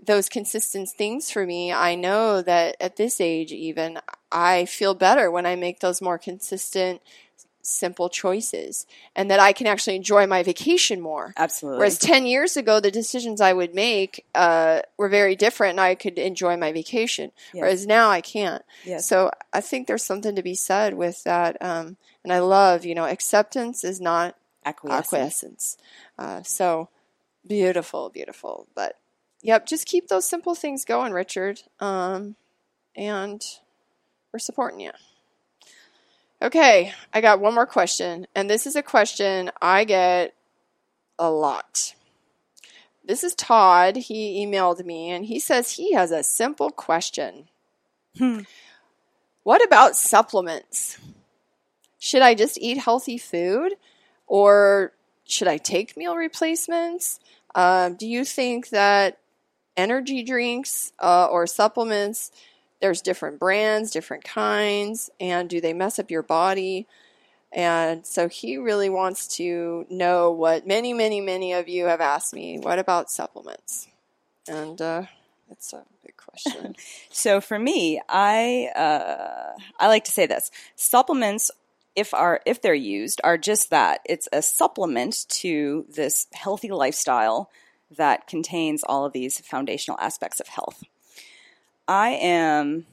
those 0.04 0.30
consistent 0.30 0.90
things 0.90 1.32
for 1.32 1.46
me, 1.46 1.72
I 1.74 1.96
know 1.96 2.42
that 2.42 2.76
at 2.80 2.98
this 2.98 3.20
age, 3.20 3.52
even, 3.52 4.00
I 4.32 4.66
feel 4.66 4.94
better 4.94 5.32
when 5.32 5.46
I 5.46 5.56
make 5.56 5.80
those 5.80 6.02
more 6.02 6.18
consistent, 6.18 7.02
simple 7.66 8.10
choices 8.10 8.86
and 9.16 9.32
that 9.32 9.40
I 9.40 9.52
can 9.52 9.66
actually 9.66 9.96
enjoy 9.96 10.28
my 10.28 10.44
vacation 10.44 11.02
more. 11.02 11.34
Absolutely. 11.36 11.80
Whereas 11.80 11.98
10 11.98 12.28
years 12.28 12.56
ago, 12.56 12.80
the 12.80 12.92
decisions 12.92 13.42
I 13.42 13.54
would 13.54 13.74
make 13.74 14.24
uh, 14.36 14.82
were 14.98 15.10
very 15.10 15.36
different 15.36 15.72
and 15.72 15.82
I 15.82 15.96
could 15.96 16.20
enjoy 16.20 16.58
my 16.58 16.72
vacation. 16.72 17.32
Yes. 17.54 17.62
Whereas 17.62 17.88
now 17.88 18.10
I 18.10 18.22
can't. 18.22 18.64
Yes. 18.86 19.08
So 19.08 19.32
I 19.52 19.62
think 19.62 19.88
there's 19.88 20.04
something 20.04 20.36
to 20.36 20.44
be 20.44 20.54
said 20.56 20.94
with 20.94 21.24
that. 21.24 21.58
Um, 21.62 21.98
and 22.24 22.32
I 22.32 22.40
love, 22.40 22.86
you 22.86 22.94
know, 22.94 23.06
acceptance 23.06 23.84
is 23.84 24.00
not 24.00 24.36
Acquiescence. 24.64 25.08
acquiescence. 25.14 25.78
Uh, 26.18 26.44
so 26.44 26.90
beautiful, 27.48 28.10
beautiful. 28.10 28.68
But 28.76 29.00
yep, 29.42 29.66
just 29.66 29.88
keep 29.88 30.08
those 30.08 30.30
simple 30.30 30.54
things 30.54 30.86
going, 30.86 31.14
Richard. 31.14 31.62
Um, 31.80 32.36
and 32.96 33.44
we're 34.32 34.40
supporting 34.40 34.80
you. 34.82 34.92
Okay, 36.46 36.94
I 37.12 37.22
got 37.22 37.40
one 37.40 37.56
more 37.56 37.66
question, 37.66 38.28
and 38.36 38.48
this 38.48 38.68
is 38.68 38.76
a 38.76 38.84
question 38.84 39.50
I 39.64 39.84
get 39.84 40.36
a 41.18 41.32
lot. 41.32 41.96
This 43.04 43.24
is 43.24 43.34
Todd. 43.34 43.96
He 43.96 44.46
emailed 44.46 44.86
me 44.86 45.10
and 45.10 45.26
he 45.26 45.40
says 45.40 45.72
he 45.72 45.94
has 45.94 46.12
a 46.12 46.22
simple 46.22 46.70
question. 46.70 47.50
Hmm. 48.20 48.42
What 49.42 49.66
about 49.66 49.96
supplements? 49.96 51.00
Should 51.98 52.22
I 52.22 52.36
just 52.36 52.60
eat 52.60 52.78
healthy 52.78 53.18
food 53.18 53.74
or 54.28 54.92
should 55.24 55.48
I 55.48 55.58
take 55.58 55.98
meal 55.98 56.16
replacements? 56.16 57.20
Um, 57.56 57.96
do 57.96 58.06
you 58.06 58.24
think 58.24 58.70
that 58.70 59.18
energy 59.76 60.22
drinks 60.22 60.94
uh, 61.00 61.26
or 61.26 61.48
supplements, 61.48 62.32
there's 62.86 63.02
different 63.02 63.40
brands, 63.40 63.90
different 63.90 64.24
kinds, 64.24 65.10
and 65.20 65.50
do 65.50 65.60
they 65.60 65.74
mess 65.74 65.98
up 65.98 66.12
your 66.12 66.22
body? 66.22 66.86
And 67.52 68.06
so 68.06 68.30
he 68.30 68.58
really 68.58 68.92
wants 68.92 69.38
to 69.38 69.88
know 69.90 70.30
what 70.30 70.68
many, 70.68 70.94
many, 70.94 71.20
many 71.20 71.54
of 71.54 71.68
you 71.68 71.86
have 71.86 72.00
asked 72.00 72.32
me. 72.32 72.60
What 72.60 72.78
about 72.78 73.10
supplements? 73.10 73.88
And 74.48 74.80
uh, 74.80 75.06
it's 75.50 75.74
a 75.74 75.84
big 76.06 76.16
question. 76.16 76.76
So 77.10 77.42
for 77.42 77.58
me, 77.58 78.00
I 78.08 78.70
uh, 78.76 79.58
I 79.80 79.88
like 79.88 80.04
to 80.04 80.12
say 80.12 80.28
this: 80.28 80.52
supplements, 80.76 81.50
if 81.96 82.14
are 82.14 82.42
if 82.46 82.62
they're 82.62 82.76
used, 82.76 83.20
are 83.24 83.40
just 83.40 83.72
that. 83.72 84.02
It's 84.06 84.28
a 84.32 84.44
supplement 84.44 85.26
to 85.42 85.88
this 85.90 86.28
healthy 86.34 86.70
lifestyle 86.70 87.50
that 87.90 88.28
contains 88.28 88.84
all 88.84 89.06
of 89.06 89.14
these 89.14 89.40
foundational 89.40 89.98
aspects 90.00 90.40
of 90.40 90.50
health. 90.50 90.84
I 91.88 92.10
am 92.12 92.86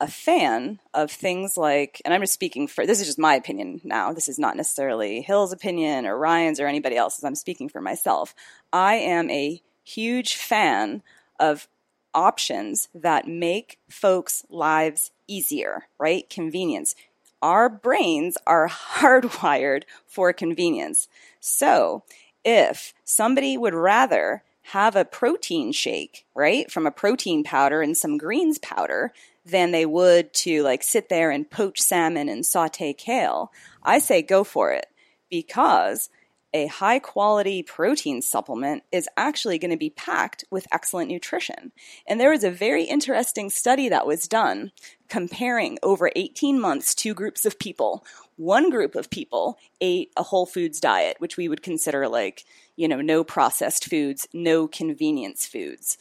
a 0.00 0.08
fan 0.08 0.80
of 0.94 1.10
things 1.10 1.56
like, 1.56 2.00
and 2.04 2.14
I'm 2.14 2.22
just 2.22 2.32
speaking 2.32 2.66
for 2.66 2.86
this 2.86 3.00
is 3.00 3.06
just 3.06 3.18
my 3.18 3.34
opinion 3.34 3.80
now. 3.84 4.12
This 4.12 4.28
is 4.28 4.38
not 4.38 4.56
necessarily 4.56 5.20
Hill's 5.20 5.52
opinion 5.52 6.06
or 6.06 6.16
Ryan's 6.16 6.58
or 6.58 6.66
anybody 6.66 6.96
else's. 6.96 7.22
I'm 7.22 7.34
speaking 7.34 7.68
for 7.68 7.80
myself. 7.80 8.34
I 8.72 8.94
am 8.94 9.30
a 9.30 9.62
huge 9.84 10.36
fan 10.36 11.02
of 11.38 11.68
options 12.14 12.88
that 12.94 13.28
make 13.28 13.78
folks' 13.88 14.44
lives 14.48 15.10
easier, 15.28 15.86
right? 15.98 16.28
Convenience. 16.30 16.94
Our 17.42 17.68
brains 17.68 18.36
are 18.46 18.68
hardwired 18.68 19.84
for 20.06 20.32
convenience. 20.32 21.08
So, 21.40 22.04
if 22.42 22.94
somebody 23.04 23.58
would 23.58 23.74
rather 23.74 24.42
have 24.72 24.94
a 24.94 25.04
protein 25.04 25.72
shake, 25.72 26.26
right, 26.34 26.70
from 26.70 26.86
a 26.86 26.92
protein 26.92 27.42
powder 27.42 27.82
and 27.82 27.96
some 27.96 28.18
greens 28.18 28.58
powder 28.58 29.12
than 29.44 29.72
they 29.72 29.84
would 29.84 30.32
to 30.32 30.62
like 30.62 30.82
sit 30.82 31.08
there 31.08 31.30
and 31.30 31.50
poach 31.50 31.80
salmon 31.80 32.28
and 32.28 32.46
saute 32.46 32.92
kale, 32.92 33.52
I 33.82 33.98
say 33.98 34.22
go 34.22 34.44
for 34.44 34.72
it 34.72 34.86
because 35.28 36.08
a 36.52 36.66
high 36.66 36.98
quality 36.98 37.62
protein 37.62 38.22
supplement 38.22 38.82
is 38.90 39.08
actually 39.16 39.58
going 39.58 39.70
to 39.70 39.76
be 39.76 39.90
packed 39.90 40.44
with 40.50 40.66
excellent 40.72 41.10
nutrition. 41.10 41.72
And 42.06 42.20
there 42.20 42.30
was 42.30 42.44
a 42.44 42.50
very 42.50 42.84
interesting 42.84 43.50
study 43.50 43.88
that 43.88 44.06
was 44.06 44.26
done 44.26 44.72
comparing 45.08 45.78
over 45.82 46.10
18 46.16 46.60
months 46.60 46.94
two 46.94 47.14
groups 47.14 47.44
of 47.44 47.58
people. 47.58 48.04
One 48.36 48.70
group 48.70 48.94
of 48.94 49.10
people 49.10 49.58
ate 49.80 50.12
a 50.16 50.24
whole 50.24 50.46
foods 50.46 50.80
diet, 50.80 51.16
which 51.18 51.36
we 51.36 51.48
would 51.48 51.62
consider 51.62 52.08
like, 52.08 52.44
you 52.80 52.88
know, 52.88 53.02
no 53.02 53.22
processed 53.22 53.90
foods, 53.90 54.26
no 54.32 54.66
convenience 54.66 55.44
foods. 55.44 55.98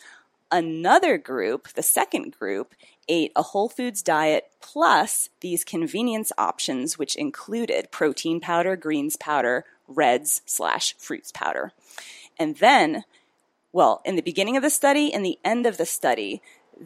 Another 0.50 1.18
group, 1.18 1.68
the 1.74 1.84
second 1.84 2.32
group, 2.40 2.74
ate 3.10 3.34
a 3.36 3.42
whole 3.42 3.68
foods 3.68 4.02
diet 4.02 4.46
plus 4.62 5.28
these 5.42 5.66
convenience 5.66 6.32
options, 6.38 6.98
which 6.98 7.18
included 7.18 7.92
protein 7.92 8.40
powder, 8.40 8.78
greens 8.78 9.18
powder, 9.18 9.66
reds 9.90 10.42
slash 10.46 10.96
fruits 10.98 11.34
powder. 11.34 11.74
And 12.40 12.56
then, 12.56 13.04
well, 13.74 14.02
in 14.06 14.16
the 14.16 14.22
beginning 14.22 14.56
of 14.56 14.64
the 14.64 14.70
study 14.70 15.14
and 15.14 15.26
the 15.26 15.38
end 15.44 15.66
of 15.66 15.76
the 15.76 15.86
study, 15.86 16.42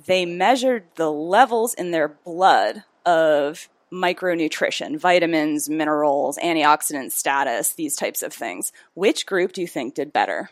they 0.07 0.25
measured 0.25 0.85
the 0.95 1.11
levels 1.11 1.75
in 1.75 1.91
their 1.91 2.07
blood 2.07 2.83
of 3.05 3.69
micronutrition, 3.93 4.97
vitamins, 4.97 5.69
minerals, 5.69 6.37
antioxidant 6.39 7.11
status, 7.11 7.73
these 7.73 7.95
types 7.95 8.23
of 8.23 8.33
things. 8.33 8.71
Which 8.95 9.25
group 9.25 9.53
do 9.53 9.61
you 9.61 9.67
think 9.67 9.93
did 9.93 10.11
better? 10.11 10.49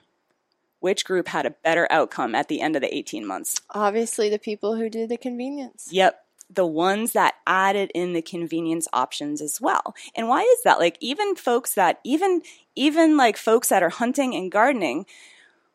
Which 0.80 1.06
group 1.06 1.28
had 1.28 1.46
a 1.46 1.52
better 1.52 1.88
outcome 1.90 2.36
at 2.36 2.48
the 2.48 2.62
end 2.62 2.76
of 2.76 2.82
the 2.82 2.96
18 2.96 3.26
months? 3.26 3.60
Obviously, 3.72 4.30
the 4.30 4.40
people 4.40 4.76
who 4.76 4.90
did 4.90 5.10
the 5.10 5.18
convenience. 5.18 5.90
Yep. 5.92 6.24
The 6.50 6.66
ones 6.66 7.14
that 7.14 7.36
added 7.48 7.92
in 7.96 8.14
the 8.14 8.22
convenience 8.22 8.88
options 8.94 9.42
as 9.42 9.60
well. 9.60 9.96
And 10.16 10.28
why 10.28 10.42
is 10.42 10.64
that? 10.64 10.80
Like 10.80 10.98
even 11.00 11.36
folks 11.36 11.74
that 11.76 12.00
even 12.04 12.42
even 12.76 13.16
like 13.16 13.38
folks 13.38 13.70
that 13.70 13.84
are 13.84 13.90
hunting 13.90 14.36
and 14.36 14.52
gardening, 14.52 15.06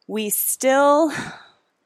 we 0.07 0.29
still 0.29 1.13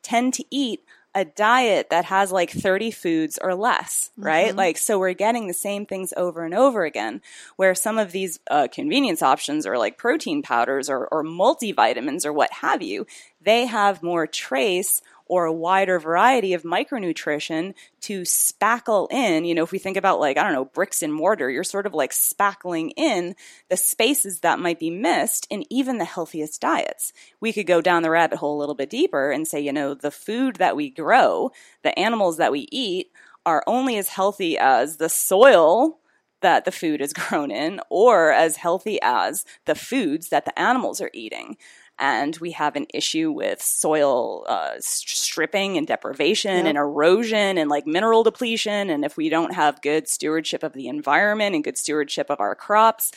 tend 0.03 0.35
to 0.35 0.45
eat 0.51 0.85
a 1.15 1.25
diet 1.25 1.91
that 1.91 2.05
has 2.07 2.31
like 2.31 2.51
30 2.51 2.93
foods 2.93 3.39
or 3.43 3.55
less, 3.55 4.11
right? 4.17 4.55
Like, 4.55 4.79
so 4.79 4.99
we're 4.99 5.13
getting 5.13 5.49
the 5.49 5.55
same 5.55 5.85
things 5.85 6.13
over 6.17 6.45
and 6.45 6.55
over 6.55 6.85
again. 6.85 7.21
Where 7.57 7.75
some 7.75 7.99
of 7.99 8.13
these 8.13 8.39
uh, 8.51 8.69
convenience 8.73 9.21
options 9.21 9.67
are 9.67 9.77
like 9.77 9.99
protein 9.99 10.43
powders 10.43 10.89
or, 10.89 11.09
or 11.09 11.25
multivitamins 11.25 12.25
or 12.25 12.33
what 12.33 12.53
have 12.53 12.83
you, 12.83 13.07
they 13.41 13.67
have 13.67 14.03
more 14.03 14.27
trace 14.27 15.03
or 15.31 15.45
a 15.45 15.53
wider 15.53 16.01
variety 16.01 16.55
of 16.55 16.65
micronutrition 16.65 17.73
to 18.01 18.23
spackle 18.23 19.11
in. 19.13 19.45
You 19.45 19.55
know, 19.55 19.63
if 19.63 19.71
we 19.71 19.79
think 19.79 19.97
about 19.97 20.19
like, 20.19 20.37
I 20.37 20.43
don't 20.43 20.53
know, 20.53 20.65
bricks 20.65 21.05
and 21.05 21.15
mortar, 21.15 21.49
you're 21.49 21.63
sort 21.63 21.87
of 21.87 21.95
like 21.95 22.11
spackling 22.11 22.91
in 22.97 23.37
the 23.69 23.77
spaces 23.77 24.41
that 24.41 24.59
might 24.59 24.81
be 24.81 24.91
missed 24.91 25.47
in 25.49 25.65
even 25.71 25.99
the 25.99 26.05
healthiest 26.05 26.61
diets. 26.61 27.13
We 27.41 27.53
could 27.53 27.69
go 27.69 27.81
down 27.81 28.03
the 28.03 28.11
rabbit 28.11 28.39
hole 28.39 28.59
a 28.59 28.61
little 28.61 28.75
bit 28.75 28.91
deeper 28.91 29.31
and 29.31 29.47
say, 29.47 29.61
you 29.61 29.73
know, 29.73 29.95
the 29.95 30.11
food 30.11 30.57
that 30.57 30.75
we 30.75 30.91
grow, 30.91 31.53
the 31.85 31.97
animals 31.97 32.39
that 32.39 32.51
we 32.51 32.67
eat 32.73 33.13
are 33.47 33.63
only 33.69 33.99
as 33.99 34.09
healthy 34.09 34.59
as 34.59 34.97
the 34.97 35.09
soil 35.09 36.01
that 36.41 36.65
the 36.65 36.73
food 36.73 37.01
is 37.01 37.13
grown 37.15 37.53
in 37.53 37.81
or 37.89 38.33
as 38.33 38.57
healthy 38.57 38.99
as 39.01 39.45
the 39.67 39.77
foods 39.77 40.31
that 40.31 40.45
the 40.45 40.59
animals 40.59 41.01
are 41.01 41.11
eating 41.15 41.57
and 42.01 42.37
we 42.39 42.53
have 42.53 42.75
an 42.75 42.87
issue 42.93 43.31
with 43.31 43.63
soil 43.63 44.45
uh, 44.49 44.73
stripping 44.81 45.77
and 45.77 45.87
deprivation 45.87 46.57
Yep. 46.57 46.67
and 46.67 46.79
erosion 46.79 47.59
and 47.59 47.71
like 47.71 47.87
mineral 47.87 48.23
depletion. 48.25 48.91
And 48.91 49.05
if 49.05 49.17
we 49.17 49.29
don't 49.29 49.55
have 49.55 49.83
good 49.83 50.09
stewardship 50.09 50.63
of 50.63 50.73
the 50.73 50.89
environment 50.89 51.55
and 51.55 51.63
good 51.63 51.79
stewardship 51.79 52.31
of 52.31 52.41
our 52.41 52.55
crops, 52.55 53.13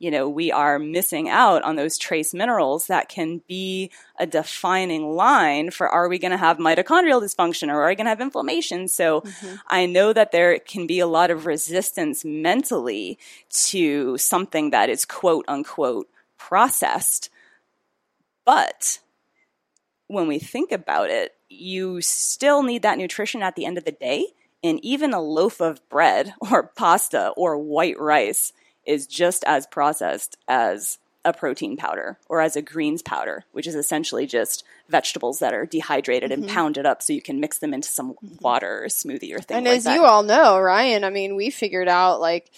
you 0.00 0.10
know, 0.10 0.28
we 0.28 0.50
are 0.50 0.78
missing 0.80 1.28
out 1.28 1.62
on 1.62 1.76
those 1.76 1.96
trace 1.96 2.34
minerals 2.34 2.88
that 2.88 3.08
can 3.08 3.40
be 3.46 3.90
a 4.18 4.26
defining 4.26 5.14
line 5.14 5.70
for 5.70 5.88
are 5.88 6.08
we 6.08 6.18
going 6.18 6.32
to 6.32 6.36
have 6.36 6.58
mitochondrial 6.58 7.22
dysfunction 7.22 7.68
or 7.68 7.80
are 7.80 7.88
we 7.88 7.94
going 7.94 8.04
to 8.06 8.10
have 8.10 8.20
inflammation? 8.20 8.88
So 8.88 9.22
I 9.68 9.86
know 9.86 10.12
that 10.12 10.32
there 10.32 10.58
can 10.58 10.86
be 10.88 10.98
a 10.98 11.06
lot 11.06 11.30
of 11.30 11.46
resistance 11.46 12.24
mentally 12.24 13.18
to 13.68 14.18
something 14.18 14.70
that 14.70 14.90
is 14.90 15.04
quote 15.04 15.44
unquote 15.48 16.08
processed. 16.38 17.30
But 18.44 18.98
when 20.06 20.28
we 20.28 20.38
think 20.38 20.72
about 20.72 21.10
it, 21.10 21.34
you 21.48 22.00
still 22.00 22.62
need 22.62 22.82
that 22.82 22.98
nutrition 22.98 23.42
at 23.42 23.56
the 23.56 23.64
end 23.64 23.78
of 23.78 23.84
the 23.84 23.92
day. 23.92 24.26
And 24.62 24.82
even 24.84 25.12
a 25.12 25.20
loaf 25.20 25.60
of 25.60 25.86
bread 25.88 26.34
or 26.50 26.62
pasta 26.62 27.32
or 27.36 27.58
white 27.58 27.98
rice 27.98 28.52
is 28.86 29.06
just 29.06 29.44
as 29.44 29.66
processed 29.66 30.36
as 30.46 30.98
a 31.24 31.32
protein 31.32 31.76
powder 31.76 32.18
or 32.28 32.40
as 32.40 32.54
a 32.54 32.62
greens 32.62 33.00
powder, 33.00 33.44
which 33.52 33.66
is 33.66 33.74
essentially 33.74 34.26
just 34.26 34.62
vegetables 34.90 35.38
that 35.38 35.54
are 35.54 35.64
dehydrated 35.64 36.30
mm-hmm. 36.30 36.42
and 36.42 36.50
pounded 36.50 36.84
up 36.84 37.02
so 37.02 37.12
you 37.12 37.22
can 37.22 37.40
mix 37.40 37.58
them 37.58 37.72
into 37.72 37.88
some 37.88 38.12
mm-hmm. 38.12 38.34
water 38.40 38.84
or 38.84 38.88
smoothie 38.88 39.34
or 39.34 39.40
thing 39.40 39.56
and 39.56 39.66
like 39.66 39.78
as 39.78 39.86
you 39.86 40.04
all 40.04 40.22
know, 40.22 40.58
Ryan, 40.58 41.02
I 41.02 41.10
mean, 41.10 41.34
we 41.34 41.48
figured 41.48 41.88
out 41.88 42.20
like 42.20 42.50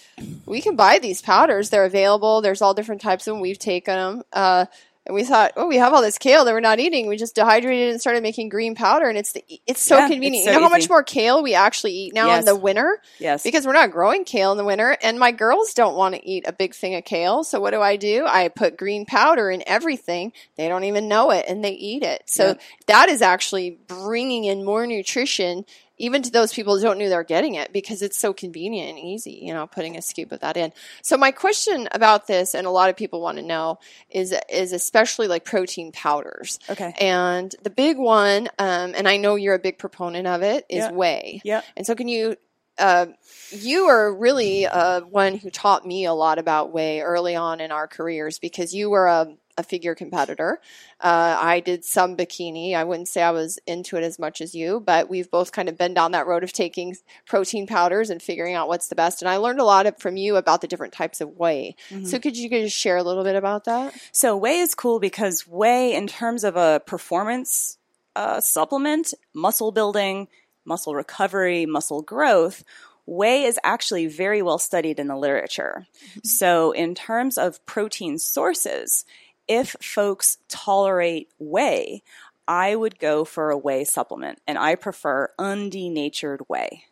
we 0.45 0.61
can 0.61 0.75
buy 0.75 0.99
these 0.99 1.21
powders. 1.21 1.69
They're 1.69 1.85
available. 1.85 2.41
There's 2.41 2.61
all 2.61 2.73
different 2.73 3.01
types 3.01 3.25
of 3.27 3.35
them. 3.35 3.41
We've 3.41 3.59
taken 3.59 3.95
them. 3.95 4.23
Uh, 4.33 4.65
and 5.07 5.15
we 5.15 5.23
thought, 5.23 5.53
oh, 5.55 5.67
we 5.67 5.77
have 5.77 5.93
all 5.93 6.01
this 6.01 6.17
kale 6.17 6.43
that 6.43 6.53
we're 6.53 6.59
not 6.59 6.79
eating. 6.79 7.07
We 7.07 7.15
just 7.15 7.33
dehydrated 7.33 7.91
and 7.91 8.01
started 8.01 8.21
making 8.21 8.49
green 8.49 8.75
powder, 8.75 9.07
and 9.07 9.17
it's 9.17 9.31
the, 9.31 9.43
it's 9.65 9.81
so 9.81 9.97
yeah, 9.97 10.09
convenient. 10.09 10.35
It's 10.35 10.45
so 10.45 10.51
you 10.51 10.57
know 10.59 10.63
how 10.63 10.69
much 10.69 10.89
more 10.89 11.01
kale 11.01 11.41
we 11.41 11.53
actually 11.53 11.93
eat 11.93 12.13
now 12.13 12.27
yes. 12.27 12.39
in 12.39 12.45
the 12.45 12.55
winter? 12.55 13.01
Yes, 13.17 13.41
because 13.41 13.65
we're 13.65 13.73
not 13.73 13.91
growing 13.91 14.25
kale 14.25 14.51
in 14.51 14.57
the 14.57 14.65
winter, 14.65 14.97
and 15.01 15.17
my 15.17 15.31
girls 15.31 15.73
don't 15.73 15.95
want 15.95 16.15
to 16.15 16.27
eat 16.27 16.43
a 16.45 16.51
big 16.51 16.75
thing 16.75 16.95
of 16.95 17.05
kale. 17.05 17.45
So 17.45 17.61
what 17.61 17.71
do 17.71 17.81
I 17.81 17.95
do? 17.95 18.25
I 18.27 18.49
put 18.49 18.77
green 18.77 19.05
powder 19.05 19.49
in 19.49 19.63
everything. 19.65 20.33
They 20.57 20.67
don't 20.67 20.83
even 20.83 21.07
know 21.07 21.31
it, 21.31 21.45
and 21.47 21.63
they 21.63 21.71
eat 21.71 22.03
it. 22.03 22.23
So 22.25 22.47
yep. 22.47 22.61
that 22.87 23.09
is 23.09 23.21
actually 23.21 23.79
bringing 23.87 24.43
in 24.43 24.65
more 24.65 24.85
nutrition 24.85 25.65
even 25.97 26.21
to 26.21 26.31
those 26.31 26.53
people 26.53 26.75
who 26.75 26.83
don't 26.83 26.97
know 26.97 27.09
they're 27.09 27.23
getting 27.23 27.55
it 27.55 27.73
because 27.73 28.01
it's 28.01 28.17
so 28.17 28.33
convenient 28.33 28.89
and 28.89 28.99
easy, 28.99 29.39
you 29.41 29.53
know, 29.53 29.67
putting 29.67 29.97
a 29.97 30.01
scoop 30.01 30.31
of 30.31 30.39
that 30.41 30.57
in. 30.57 30.71
So 31.01 31.17
my 31.17 31.31
question 31.31 31.87
about 31.91 32.27
this, 32.27 32.53
and 32.53 32.67
a 32.67 32.71
lot 32.71 32.89
of 32.89 32.95
people 32.95 33.21
want 33.21 33.37
to 33.37 33.43
know, 33.43 33.79
is 34.09 34.33
is 34.49 34.73
especially 34.73 35.27
like 35.27 35.45
protein 35.45 35.91
powders. 35.91 36.59
Okay. 36.69 36.93
And 36.99 37.53
the 37.63 37.69
big 37.69 37.97
one, 37.97 38.47
um, 38.59 38.93
and 38.95 39.07
I 39.07 39.17
know 39.17 39.35
you're 39.35 39.55
a 39.55 39.59
big 39.59 39.77
proponent 39.77 40.27
of 40.27 40.41
it, 40.41 40.65
is 40.69 40.77
yeah. 40.77 40.91
whey. 40.91 41.41
Yeah. 41.43 41.61
And 41.75 41.85
so 41.85 41.95
can 41.95 42.07
you 42.07 42.37
uh, 42.77 43.07
you 43.51 43.85
are 43.85 44.13
really 44.13 44.65
uh, 44.65 45.01
one 45.01 45.37
who 45.37 45.49
taught 45.49 45.85
me 45.85 46.05
a 46.05 46.13
lot 46.13 46.39
about 46.39 46.71
whey 46.71 47.01
early 47.01 47.35
on 47.35 47.61
in 47.61 47.71
our 47.71 47.87
careers 47.87 48.39
because 48.39 48.73
you 48.73 48.89
were 48.89 49.07
a 49.07 49.35
a 49.57 49.63
figure 49.63 49.95
competitor. 49.95 50.59
Uh, 51.01 51.37
I 51.39 51.59
did 51.59 51.83
some 51.83 52.15
bikini. 52.15 52.75
I 52.75 52.83
wouldn't 52.83 53.07
say 53.07 53.23
I 53.23 53.31
was 53.31 53.57
into 53.65 53.97
it 53.97 54.03
as 54.03 54.19
much 54.19 54.39
as 54.39 54.53
you, 54.53 54.79
but 54.79 55.09
we've 55.09 55.29
both 55.29 55.51
kind 55.51 55.67
of 55.67 55.77
been 55.77 55.93
down 55.93 56.11
that 56.11 56.27
road 56.27 56.43
of 56.43 56.53
taking 56.53 56.95
protein 57.25 57.65
powders 57.65 58.09
and 58.09 58.21
figuring 58.21 58.53
out 58.53 58.67
what's 58.67 58.87
the 58.87 58.95
best. 58.95 59.21
And 59.21 59.29
I 59.29 59.37
learned 59.37 59.59
a 59.59 59.65
lot 59.65 59.99
from 59.99 60.15
you 60.15 60.35
about 60.35 60.61
the 60.61 60.67
different 60.67 60.93
types 60.93 61.21
of 61.21 61.37
whey. 61.37 61.75
Mm-hmm. 61.89 62.05
So 62.05 62.19
could 62.19 62.37
you 62.37 62.49
just 62.49 62.77
share 62.77 62.97
a 62.97 63.03
little 63.03 63.23
bit 63.23 63.35
about 63.35 63.65
that? 63.65 63.95
So 64.11 64.37
whey 64.37 64.59
is 64.59 64.75
cool 64.75 64.99
because 64.99 65.47
whey, 65.47 65.95
in 65.95 66.07
terms 66.07 66.43
of 66.43 66.55
a 66.55 66.81
performance 66.85 67.77
uh, 68.15 68.41
supplement, 68.41 69.13
muscle 69.33 69.71
building, 69.71 70.27
muscle 70.67 70.93
recovery, 70.93 71.65
muscle 71.65 72.01
growth, 72.01 72.63
whey 73.05 73.45
is 73.45 73.59
actually 73.63 74.05
very 74.05 74.41
well 74.41 74.59
studied 74.59 74.99
in 74.99 75.07
the 75.07 75.15
literature. 75.15 75.87
Mm-hmm. 76.09 76.19
So, 76.23 76.71
in 76.71 76.93
terms 76.93 77.37
of 77.37 77.65
protein 77.65 78.19
sources, 78.19 79.05
if 79.47 79.75
folks 79.81 80.37
tolerate 80.49 81.29
whey, 81.39 82.03
I 82.47 82.75
would 82.75 82.99
go 82.99 83.25
for 83.25 83.49
a 83.49 83.57
whey 83.57 83.83
supplement, 83.83 84.39
and 84.45 84.57
I 84.57 84.75
prefer 84.75 85.29
undenatured 85.39 86.41
whey. 86.47 86.83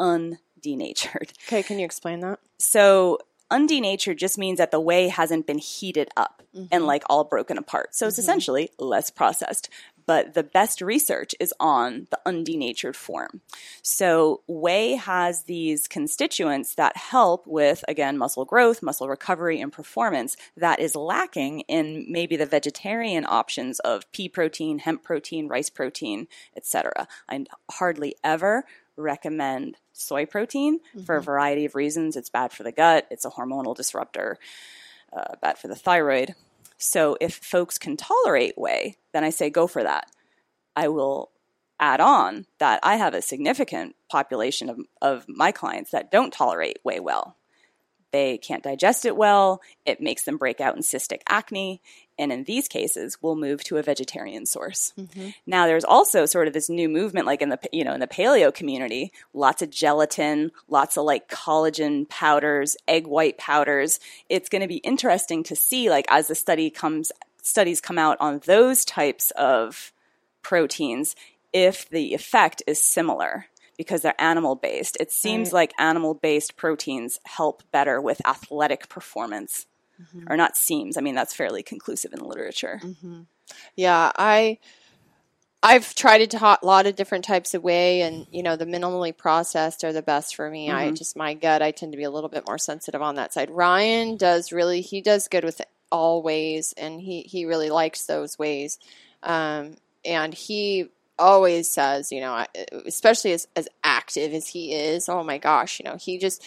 Undenatured. 0.00 1.32
Okay, 1.46 1.62
can 1.62 1.78
you 1.78 1.84
explain 1.84 2.20
that? 2.20 2.38
So, 2.58 3.18
undenatured 3.50 4.16
just 4.16 4.38
means 4.38 4.58
that 4.58 4.70
the 4.70 4.80
whey 4.80 5.08
hasn't 5.08 5.46
been 5.46 5.58
heated 5.58 6.08
up 6.16 6.42
mm-hmm. 6.54 6.66
and 6.70 6.86
like 6.86 7.04
all 7.08 7.24
broken 7.24 7.58
apart. 7.58 7.94
So, 7.94 8.06
it's 8.06 8.16
mm-hmm. 8.16 8.20
essentially 8.20 8.70
less 8.78 9.10
processed 9.10 9.68
but 10.06 10.34
the 10.34 10.42
best 10.42 10.80
research 10.80 11.34
is 11.40 11.52
on 11.60 12.06
the 12.10 12.18
undenatured 12.24 12.94
form. 12.94 13.40
So 13.82 14.42
whey 14.46 14.94
has 14.94 15.44
these 15.44 15.88
constituents 15.88 16.74
that 16.76 16.96
help 16.96 17.46
with, 17.46 17.84
again, 17.88 18.16
muscle 18.16 18.44
growth, 18.44 18.82
muscle 18.82 19.08
recovery, 19.08 19.60
and 19.60 19.72
performance 19.72 20.36
that 20.56 20.78
is 20.78 20.94
lacking 20.94 21.60
in 21.60 22.06
maybe 22.08 22.36
the 22.36 22.46
vegetarian 22.46 23.26
options 23.28 23.80
of 23.80 24.10
pea 24.12 24.28
protein, 24.28 24.78
hemp 24.78 25.02
protein, 25.02 25.48
rice 25.48 25.70
protein, 25.70 26.28
etc. 26.56 27.08
I 27.28 27.44
hardly 27.72 28.14
ever 28.22 28.64
recommend 28.96 29.76
soy 29.92 30.26
protein 30.26 30.78
mm-hmm. 30.78 31.04
for 31.04 31.16
a 31.16 31.18
mm-hmm. 31.18 31.26
variety 31.26 31.64
of 31.64 31.74
reasons. 31.74 32.16
It's 32.16 32.30
bad 32.30 32.52
for 32.52 32.62
the 32.62 32.72
gut, 32.72 33.06
it's 33.10 33.24
a 33.24 33.30
hormonal 33.30 33.76
disruptor, 33.76 34.38
uh, 35.12 35.34
bad 35.40 35.58
for 35.58 35.68
the 35.68 35.76
thyroid. 35.76 36.34
So 36.78 37.16
if 37.20 37.34
folks 37.34 37.78
can 37.78 37.96
tolerate 37.96 38.58
whey, 38.58 38.96
then 39.12 39.24
I 39.24 39.30
say 39.30 39.50
go 39.50 39.66
for 39.66 39.82
that. 39.82 40.10
I 40.74 40.88
will 40.88 41.30
add 41.78 42.00
on 42.00 42.46
that 42.58 42.80
I 42.82 42.96
have 42.96 43.14
a 43.14 43.22
significant 43.22 43.96
population 44.10 44.68
of, 44.68 44.80
of 45.00 45.26
my 45.28 45.52
clients 45.52 45.90
that 45.90 46.10
don't 46.10 46.32
tolerate 46.32 46.78
whey 46.82 47.00
well. 47.00 47.35
They 48.16 48.38
can't 48.38 48.62
digest 48.62 49.04
it 49.04 49.14
well, 49.14 49.60
it 49.84 50.00
makes 50.00 50.24
them 50.24 50.38
break 50.38 50.58
out 50.58 50.74
in 50.74 50.80
cystic 50.80 51.20
acne, 51.28 51.82
and 52.18 52.32
in 52.32 52.44
these 52.44 52.66
cases 52.66 53.18
we'll 53.20 53.36
move 53.36 53.62
to 53.64 53.76
a 53.76 53.82
vegetarian 53.82 54.46
source. 54.46 54.94
Mm-hmm. 54.98 55.28
now 55.44 55.66
there's 55.66 55.84
also 55.84 56.24
sort 56.24 56.48
of 56.48 56.54
this 56.54 56.70
new 56.70 56.88
movement 56.88 57.26
like 57.26 57.42
in 57.42 57.50
the 57.50 57.58
you 57.72 57.84
know 57.84 57.92
in 57.92 58.00
the 58.00 58.06
paleo 58.06 58.54
community 58.54 59.12
lots 59.34 59.60
of 59.60 59.68
gelatin 59.68 60.50
lots 60.66 60.96
of 60.96 61.04
like 61.04 61.28
collagen 61.28 62.08
powders 62.08 62.74
egg 62.88 63.06
white 63.06 63.36
powders. 63.36 64.00
It's 64.30 64.48
going 64.48 64.62
to 64.62 64.68
be 64.68 64.76
interesting 64.76 65.42
to 65.44 65.54
see 65.54 65.90
like 65.90 66.06
as 66.08 66.28
the 66.28 66.34
study 66.34 66.70
comes 66.70 67.12
studies 67.42 67.82
come 67.82 67.98
out 67.98 68.16
on 68.18 68.40
those 68.46 68.86
types 68.86 69.30
of 69.32 69.92
proteins 70.40 71.14
if 71.52 71.86
the 71.90 72.14
effect 72.14 72.62
is 72.66 72.80
similar 72.80 73.44
because 73.76 74.02
they're 74.02 74.20
animal 74.20 74.54
based 74.54 74.96
it 75.00 75.12
seems 75.12 75.48
right. 75.48 75.54
like 75.54 75.72
animal 75.78 76.14
based 76.14 76.56
proteins 76.56 77.18
help 77.24 77.62
better 77.70 78.00
with 78.00 78.24
athletic 78.26 78.88
performance 78.88 79.66
mm-hmm. 80.00 80.30
or 80.30 80.36
not 80.36 80.56
seems. 80.56 80.96
I 80.96 81.00
mean, 81.00 81.14
that's 81.14 81.34
fairly 81.34 81.62
conclusive 81.62 82.12
in 82.12 82.18
the 82.18 82.26
literature. 82.26 82.80
Mm-hmm. 82.82 83.22
Yeah, 83.74 84.12
I 84.16 84.58
I've 85.62 85.94
tried 85.94 86.32
a 86.32 86.58
lot 86.62 86.86
of 86.86 86.96
different 86.96 87.24
types 87.24 87.54
of 87.54 87.62
whey, 87.62 88.02
and 88.02 88.26
you 88.30 88.42
know 88.42 88.56
the 88.56 88.66
minimally 88.66 89.16
processed 89.16 89.84
are 89.84 89.92
the 89.92 90.02
best 90.02 90.36
for 90.36 90.50
me. 90.50 90.68
Mm-hmm. 90.68 90.76
I 90.76 90.90
just 90.92 91.16
my 91.16 91.34
gut, 91.34 91.62
I 91.62 91.70
tend 91.70 91.92
to 91.92 91.98
be 91.98 92.04
a 92.04 92.10
little 92.10 92.30
bit 92.30 92.46
more 92.46 92.58
sensitive 92.58 93.02
on 93.02 93.16
that 93.16 93.32
side. 93.32 93.50
Ryan 93.50 94.16
does 94.16 94.52
really, 94.52 94.80
he 94.80 95.00
does 95.00 95.28
good 95.28 95.44
with 95.44 95.60
all 95.90 96.22
ways, 96.22 96.74
and 96.76 97.00
he 97.00 97.22
he 97.22 97.44
really 97.44 97.70
likes 97.70 98.06
those 98.06 98.38
ways. 98.38 98.78
um, 99.22 99.76
and 100.04 100.32
he 100.32 100.88
always 101.18 101.70
says, 101.70 102.12
you 102.12 102.20
know, 102.20 102.44
especially 102.86 103.32
as 103.32 103.48
as 103.56 103.68
active 103.82 104.32
as 104.32 104.48
he 104.48 104.72
is, 104.74 105.08
oh 105.08 105.22
my 105.22 105.38
gosh, 105.38 105.80
you 105.80 105.84
know, 105.84 105.96
he 105.96 106.18
just 106.18 106.44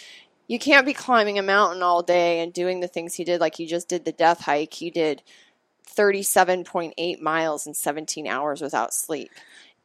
you 0.47 0.59
can't 0.59 0.85
be 0.85 0.93
climbing 0.93 1.37
a 1.37 1.43
mountain 1.43 1.83
all 1.83 2.01
day 2.01 2.39
and 2.39 2.51
doing 2.51 2.79
the 2.79 2.87
things 2.87 3.13
he 3.15 3.23
did. 3.23 3.39
Like 3.39 3.55
he 3.55 3.65
just 3.65 3.87
did 3.87 4.05
the 4.05 4.11
death 4.11 4.41
hike. 4.41 4.73
He 4.73 4.89
did 4.89 5.21
37.8 5.95 7.21
miles 7.21 7.67
in 7.67 7.73
17 7.73 8.27
hours 8.27 8.61
without 8.61 8.93
sleep 8.93 9.31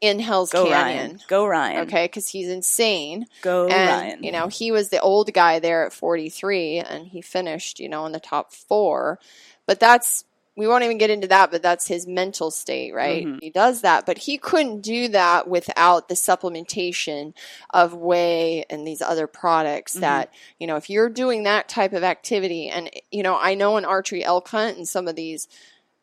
in 0.01 0.19
Hell's 0.19 0.51
Go 0.51 0.67
Canyon. 0.67 1.07
Ryan. 1.07 1.21
Go 1.29 1.47
Ryan. 1.47 1.87
Okay, 1.87 2.05
because 2.05 2.29
he's 2.29 2.49
insane. 2.49 3.27
Go 3.43 3.69
and, 3.69 4.03
Ryan. 4.03 4.23
You 4.25 4.33
know, 4.33 4.49
he 4.49 4.71
was 4.71 4.89
the 4.89 5.01
old 5.01 5.33
guy 5.33 5.61
there 5.61 5.87
at 5.87 5.93
43 5.93 6.79
and 6.79 7.07
he 7.07 7.23
finished, 7.23 7.81
you 7.81 7.89
know, 7.89 8.07
in 8.07 8.13
the 8.13 8.21
top 8.21 8.53
four. 8.53 9.19
But 9.67 9.81
that's 9.81 10.25
we 10.57 10.69
won't 10.69 10.85
even 10.85 10.99
get 10.99 11.11
into 11.11 11.27
that, 11.29 11.51
but 11.51 11.63
that's 11.63 11.89
his 11.89 12.07
mental 12.07 12.51
state, 12.51 12.95
right? 12.95 13.27
Mm-hmm. 13.27 13.39
He 13.41 13.51
does 13.51 13.81
that, 13.81 14.07
but 14.07 14.19
he 14.19 14.39
couldn't 14.39 14.83
do 14.83 15.09
that 15.09 15.49
without 15.49 16.09
the 16.09 16.15
supplementation 16.15 17.35
of 17.71 17.95
whey 17.95 18.65
and 18.71 18.87
these 18.87 19.03
other 19.03 19.27
products 19.27 19.93
mm-hmm. 19.95 20.03
that, 20.03 20.33
you 20.59 20.67
know, 20.67 20.77
if 20.77 20.89
you're 20.89 21.09
doing 21.09 21.43
that 21.43 21.69
type 21.69 21.93
of 21.93 22.05
activity, 22.05 22.69
and, 22.69 22.89
you 23.11 23.23
know, 23.23 23.37
I 23.37 23.55
know 23.55 23.77
an 23.77 23.85
archery 23.85 24.25
elk 24.25 24.49
hunt 24.49 24.77
and 24.77 24.89
some 24.89 25.09
of 25.09 25.17
these 25.17 25.49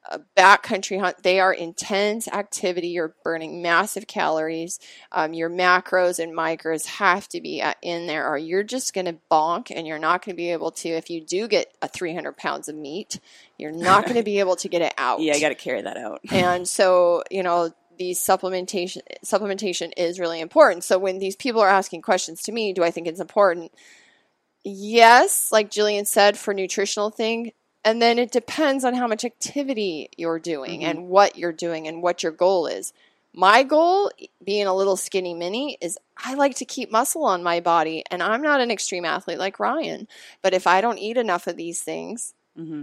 a 0.10 0.20
backcountry 0.36 1.00
hunt, 1.00 1.22
they 1.24 1.40
are 1.40 1.54
intense 1.54 2.28
activity. 2.28 2.90
You're 2.90 3.16
burning 3.24 3.62
massive 3.62 4.08
calories. 4.08 4.80
Um, 5.12 5.34
your 5.34 5.50
macros 5.50 6.20
and 6.20 6.34
micros 6.34 6.86
have 6.86 7.28
to 7.30 7.42
be 7.42 7.64
in 7.82 8.08
there, 8.08 8.28
or 8.28 8.38
you're 8.38 8.64
just 8.64 8.94
going 8.94 9.06
to 9.06 9.18
bonk 9.30 9.72
and 9.74 9.86
you're 9.86 10.00
not 10.00 10.26
going 10.26 10.36
to 10.36 10.38
be 10.38 10.52
able 10.52 10.72
to. 10.72 10.90
If 10.90 11.10
you 11.10 11.22
do 11.22 11.48
get 11.48 11.74
a 11.82 11.88
300 11.88 12.36
pounds 12.36 12.68
of 12.68 12.76
meat, 12.76 13.20
you're 13.58 13.72
not 13.72 14.04
going 14.06 14.18
to 14.18 14.24
be 14.24 14.40
able 14.40 14.56
to 14.58 14.70
get 14.70 14.82
it 14.82 14.94
out. 14.98 15.22
Yeah, 15.22 15.34
I 15.34 15.40
got 15.40 15.50
to 15.50 15.56
carry 15.56 15.82
that 15.82 15.98
out. 15.98 16.22
and 16.32 16.68
so, 16.68 17.24
you 17.30 17.44
know, 17.44 17.72
these 17.98 18.20
supplementation 18.20 19.02
supplementation 19.24 19.92
is 19.96 20.20
really 20.20 20.42
important. 20.42 20.84
So 20.84 20.98
when 20.98 21.20
these 21.20 21.36
people 21.36 21.62
are 21.62 21.70
asking 21.70 22.02
questions 22.02 22.42
to 22.44 22.52
me, 22.52 22.74
do 22.74 22.84
I 22.84 22.90
think 22.90 23.08
it's 23.08 23.20
important? 23.20 23.72
Yes, 24.64 25.52
like 25.52 25.72
Jillian 25.72 26.06
said, 26.06 26.38
for 26.38 26.54
nutritional 26.54 27.10
thing, 27.10 27.52
and 27.84 28.02
then 28.02 28.20
it 28.20 28.32
depends 28.32 28.84
on 28.84 28.94
how 28.94 29.08
much 29.08 29.26
activity 29.26 30.10
you're 30.18 30.40
doing 30.40 30.82
mm-hmm. 30.82 30.90
and 30.90 31.08
what 31.08 31.38
you're 31.38 31.52
doing 31.52 31.88
and 31.88 32.02
what 32.02 32.24
your 32.24 32.32
goal 32.32 32.68
is. 32.68 32.94
My 33.34 33.64
goal, 33.64 34.12
being 34.44 34.68
a 34.68 34.76
little 34.76 34.98
skinny 34.98 35.34
mini, 35.34 35.78
is 35.80 35.98
I 36.18 36.34
like 36.34 36.56
to 36.56 36.66
keep 36.66 36.92
muscle 36.92 37.24
on 37.24 37.44
my 37.44 37.62
body. 37.62 38.04
And 38.12 38.22
I'm 38.22 38.42
not 38.42 38.60
an 38.60 38.72
extreme 38.72 39.06
athlete 39.06 39.40
like 39.40 39.60
Ryan. 39.60 40.08
But 40.42 40.54
if 40.54 40.68
I 40.68 40.82
don't 40.82 40.98
eat 40.98 41.18
enough 41.18 41.48
of 41.48 41.56
these 41.56 41.82
things, 41.82 42.34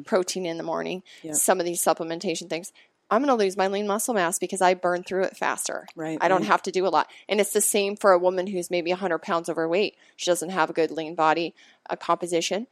protein 0.04 0.46
in 0.46 0.56
the 0.56 0.62
morning, 0.62 1.02
Yep. 1.22 1.34
some 1.34 1.60
of 1.60 1.66
these 1.66 1.82
supplementation 1.82 2.48
things, 2.48 2.72
I'm 3.10 3.22
going 3.22 3.36
to 3.36 3.42
lose 3.42 3.56
my 3.56 3.68
lean 3.68 3.86
muscle 3.86 4.14
mass 4.14 4.38
because 4.38 4.60
I 4.60 4.74
burn 4.74 5.02
through 5.02 5.24
it 5.24 5.36
faster. 5.36 5.86
Right, 5.96 6.18
I 6.20 6.28
don't 6.28 6.40
right. 6.40 6.48
have 6.48 6.62
to 6.62 6.70
do 6.70 6.86
a 6.86 6.88
lot. 6.88 7.10
And 7.28 7.40
it's 7.40 7.52
the 7.52 7.60
same 7.60 7.96
for 7.96 8.12
a 8.12 8.18
woman 8.18 8.46
who's 8.46 8.70
maybe 8.70 8.90
100 8.90 9.18
pounds 9.18 9.48
overweight. 9.48 9.96
She 10.16 10.30
doesn't 10.30 10.50
have 10.50 10.70
a 10.70 10.74
good 10.74 10.90
lean 10.90 11.14
body 11.14 11.54
a 11.88 11.96
composition. 11.96 12.66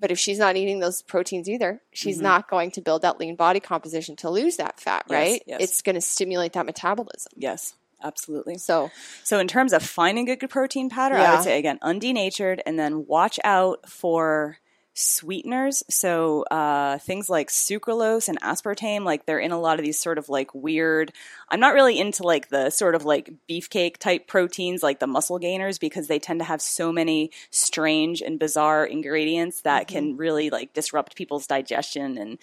But 0.00 0.10
if 0.10 0.18
she's 0.18 0.38
not 0.38 0.56
eating 0.56 0.78
those 0.78 1.02
proteins 1.02 1.48
either, 1.48 1.80
she's 1.92 2.20
not 2.20 2.48
going 2.48 2.70
to 2.72 2.80
build 2.80 3.02
that 3.02 3.18
lean 3.18 3.34
body 3.36 3.60
composition 3.60 4.16
to 4.16 4.30
lose 4.30 4.56
that 4.56 4.78
fat, 4.80 5.04
Mm-hmm. 5.08 5.12
Yes, 5.12 5.30
right? 5.30 5.42
yes. 5.46 5.60
It's 5.62 5.82
going 5.82 5.94
to 5.94 6.00
stimulate 6.00 6.52
that 6.52 6.66
metabolism. 6.66 7.32
Yes, 7.36 7.74
absolutely. 8.02 8.58
So, 8.58 8.90
So, 9.24 9.38
in 9.38 9.48
terms 9.48 9.72
of 9.72 9.82
finding 9.82 10.28
a 10.30 10.36
good 10.36 10.50
protein 10.50 10.88
powder, 10.88 11.16
I 11.16 11.34
would 11.34 11.42
say 11.44 11.58
again, 11.58 11.78
undenatured, 11.82 12.60
and 12.64 12.78
then 12.78 13.06
watch 13.06 13.40
out 13.44 13.88
for 13.88 14.58
sweeteners. 14.98 15.82
So, 15.88 16.42
uh, 16.50 16.98
things 16.98 17.28
like 17.30 17.48
sucralose 17.48 18.28
and 18.28 18.40
aspartame, 18.40 19.04
like 19.04 19.26
they're 19.26 19.38
in 19.38 19.52
a 19.52 19.60
lot 19.60 19.78
of 19.78 19.84
these 19.84 19.98
sort 19.98 20.18
of 20.18 20.28
like 20.28 20.54
weird. 20.54 21.12
I'm 21.48 21.60
not 21.60 21.74
really 21.74 21.98
into 21.98 22.22
like 22.22 22.48
the 22.48 22.70
sort 22.70 22.94
of 22.94 23.04
like 23.04 23.32
beefcake 23.48 23.98
type 23.98 24.26
proteins, 24.26 24.82
like 24.82 24.98
the 24.98 25.06
muscle 25.06 25.38
gainers, 25.38 25.78
because 25.78 26.08
they 26.08 26.18
tend 26.18 26.40
to 26.40 26.44
have 26.44 26.60
so 26.60 26.92
many 26.92 27.30
strange 27.50 28.20
and 28.20 28.38
bizarre 28.38 28.84
ingredients 28.84 29.62
that 29.62 29.88
can 29.88 30.16
really 30.16 30.50
like 30.50 30.74
disrupt 30.74 31.16
people's 31.16 31.46
digestion 31.46 32.18
and 32.18 32.38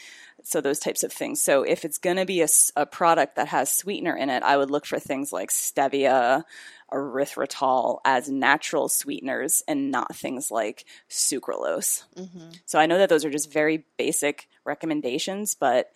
so 0.45 0.61
those 0.61 0.79
types 0.79 1.03
of 1.03 1.11
things. 1.11 1.41
So 1.41 1.63
if 1.63 1.83
it's 1.83 1.97
going 1.97 2.17
to 2.17 2.25
be 2.25 2.45
a 2.75 2.85
product 2.85 3.35
that 3.35 3.47
has 3.47 3.71
sweetener 3.71 4.15
in 4.15 4.29
it, 4.29 4.43
I 4.43 4.57
would 4.57 4.69
look 4.69 4.85
for 4.85 4.99
things 4.99 5.33
like 5.33 5.49
stevia, 5.49 6.43
erythritol 6.95 7.99
as 8.05 8.29
natural 8.29 8.87
sweeteners 8.87 9.63
and 9.67 9.91
not 9.91 10.15
things 10.15 10.49
like 10.49 10.85
sucralose. 11.09 12.03
Mm-hmm. 12.15 12.51
So 12.65 12.79
I 12.79 12.85
know 12.85 12.97
that 12.97 13.09
those 13.09 13.25
are 13.25 13.29
just 13.29 13.51
very 13.51 13.85
basic 13.97 14.47
recommendations, 14.63 15.55
but 15.55 15.91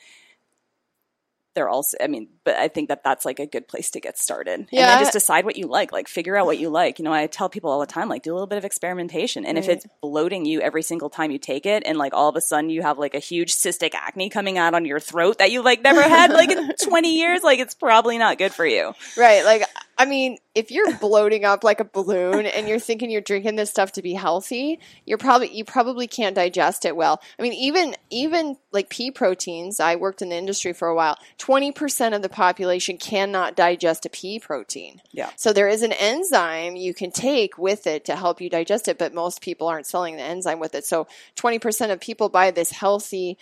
they're 1.56 1.70
also 1.70 1.98
i 2.02 2.08
mean 2.08 2.28
but 2.44 2.56
i 2.56 2.68
think 2.68 2.90
that 2.90 3.04
that's 3.04 3.26
like 3.26 3.40
a 3.40 3.46
good 3.46 3.68
place 3.68 3.92
to 3.92 4.00
get 4.00 4.18
started. 4.18 4.54
And 4.54 4.68
then 4.72 5.00
just 5.00 5.14
decide 5.14 5.46
what 5.46 5.58
you 5.58 5.68
like 5.68 5.92
like 5.92 6.08
figure 6.08 6.38
out 6.38 6.46
what 6.46 6.58
you 6.58 6.70
like. 6.70 7.00
You 7.00 7.06
know 7.06 7.12
i 7.12 7.28
tell 7.28 7.50
people 7.50 7.70
all 7.70 7.80
the 7.80 7.86
time 7.86 8.08
like 8.08 8.24
do 8.24 8.32
a 8.32 8.36
little 8.36 8.48
bit 8.48 8.58
of 8.58 8.66
experimentation. 8.66 9.46
And 9.46 9.58
if 9.58 9.68
it's 9.68 9.86
bloating 10.02 10.46
you 10.46 10.62
every 10.62 10.84
single 10.84 11.10
time 11.10 11.32
you 11.32 11.38
take 11.38 11.66
it 11.66 11.84
and 11.86 11.98
like 11.98 12.14
all 12.14 12.30
of 12.30 12.36
a 12.36 12.42
sudden 12.42 12.70
you 12.70 12.82
have 12.82 12.98
like 12.98 13.14
a 13.16 13.20
huge 13.20 13.54
cystic 13.54 13.94
acne 13.94 14.30
coming 14.30 14.58
out 14.58 14.74
on 14.74 14.86
your 14.86 15.00
throat 15.00 15.40
that 15.40 15.52
you 15.52 15.62
like 15.62 15.84
never 15.84 16.02
had 16.02 16.32
like 16.32 16.52
in 16.52 16.72
20 16.82 17.18
years 17.18 17.44
like 17.44 17.60
it's 17.60 17.74
probably 17.74 18.18
not 18.18 18.38
good 18.38 18.54
for 18.54 18.66
you. 18.66 18.94
Right. 19.18 19.44
Like, 19.44 19.64
I 20.00 20.06
mean, 20.06 20.38
if 20.56 20.72
you're 20.72 20.96
bloating 20.96 21.44
up 21.44 21.66
like 21.66 21.82
a 21.82 21.84
balloon 21.84 22.46
and 22.46 22.70
you're 22.70 22.80
thinking 22.80 23.12
you're 23.12 23.20
drinking 23.20 23.58
this 23.58 23.70
stuff 23.70 23.92
to 23.92 24.02
be 24.02 24.14
healthy, 24.14 24.80
you're 25.06 25.18
probably, 25.18 25.54
you 25.54 25.66
probably 25.66 26.08
can't 26.08 26.38
digest 26.38 26.86
it 26.86 26.96
well. 26.96 27.22
I 27.38 27.42
mean, 27.42 27.52
even, 27.52 27.96
even 28.10 28.56
like 28.72 28.90
pea 28.90 29.12
proteins, 29.12 29.82
I 29.82 29.98
worked 29.98 30.22
in 30.22 30.30
the 30.30 30.38
industry 30.38 30.72
for 30.72 30.88
a 30.88 30.96
while, 30.96 31.18
20% 31.40 32.16
of 32.16 32.22
the 32.22 32.30
population 32.30 32.98
cannot 32.98 33.58
digest 33.58 34.06
a 34.06 34.10
pea 34.10 34.40
protein. 34.40 35.02
Yeah. 35.12 35.32
So 35.36 35.52
there 35.52 35.68
is 35.68 35.82
an 35.82 35.92
enzyme 35.92 36.78
you 36.78 36.94
can 36.94 37.12
take 37.12 37.58
with 37.58 37.86
it 37.86 38.06
to 38.06 38.16
help 38.16 38.40
you 38.40 38.50
digest 38.50 38.88
it, 38.88 38.98
but 38.98 39.14
most 39.14 39.42
people 39.42 39.68
aren't 39.68 39.86
selling 39.86 40.16
the 40.16 40.24
enzyme 40.24 40.60
with 40.60 40.76
it. 40.76 40.86
So 40.86 41.08
20% 41.36 41.92
of 41.92 42.00
people 42.00 42.30
buy 42.30 42.52
this 42.52 42.72
healthy, 42.72 43.38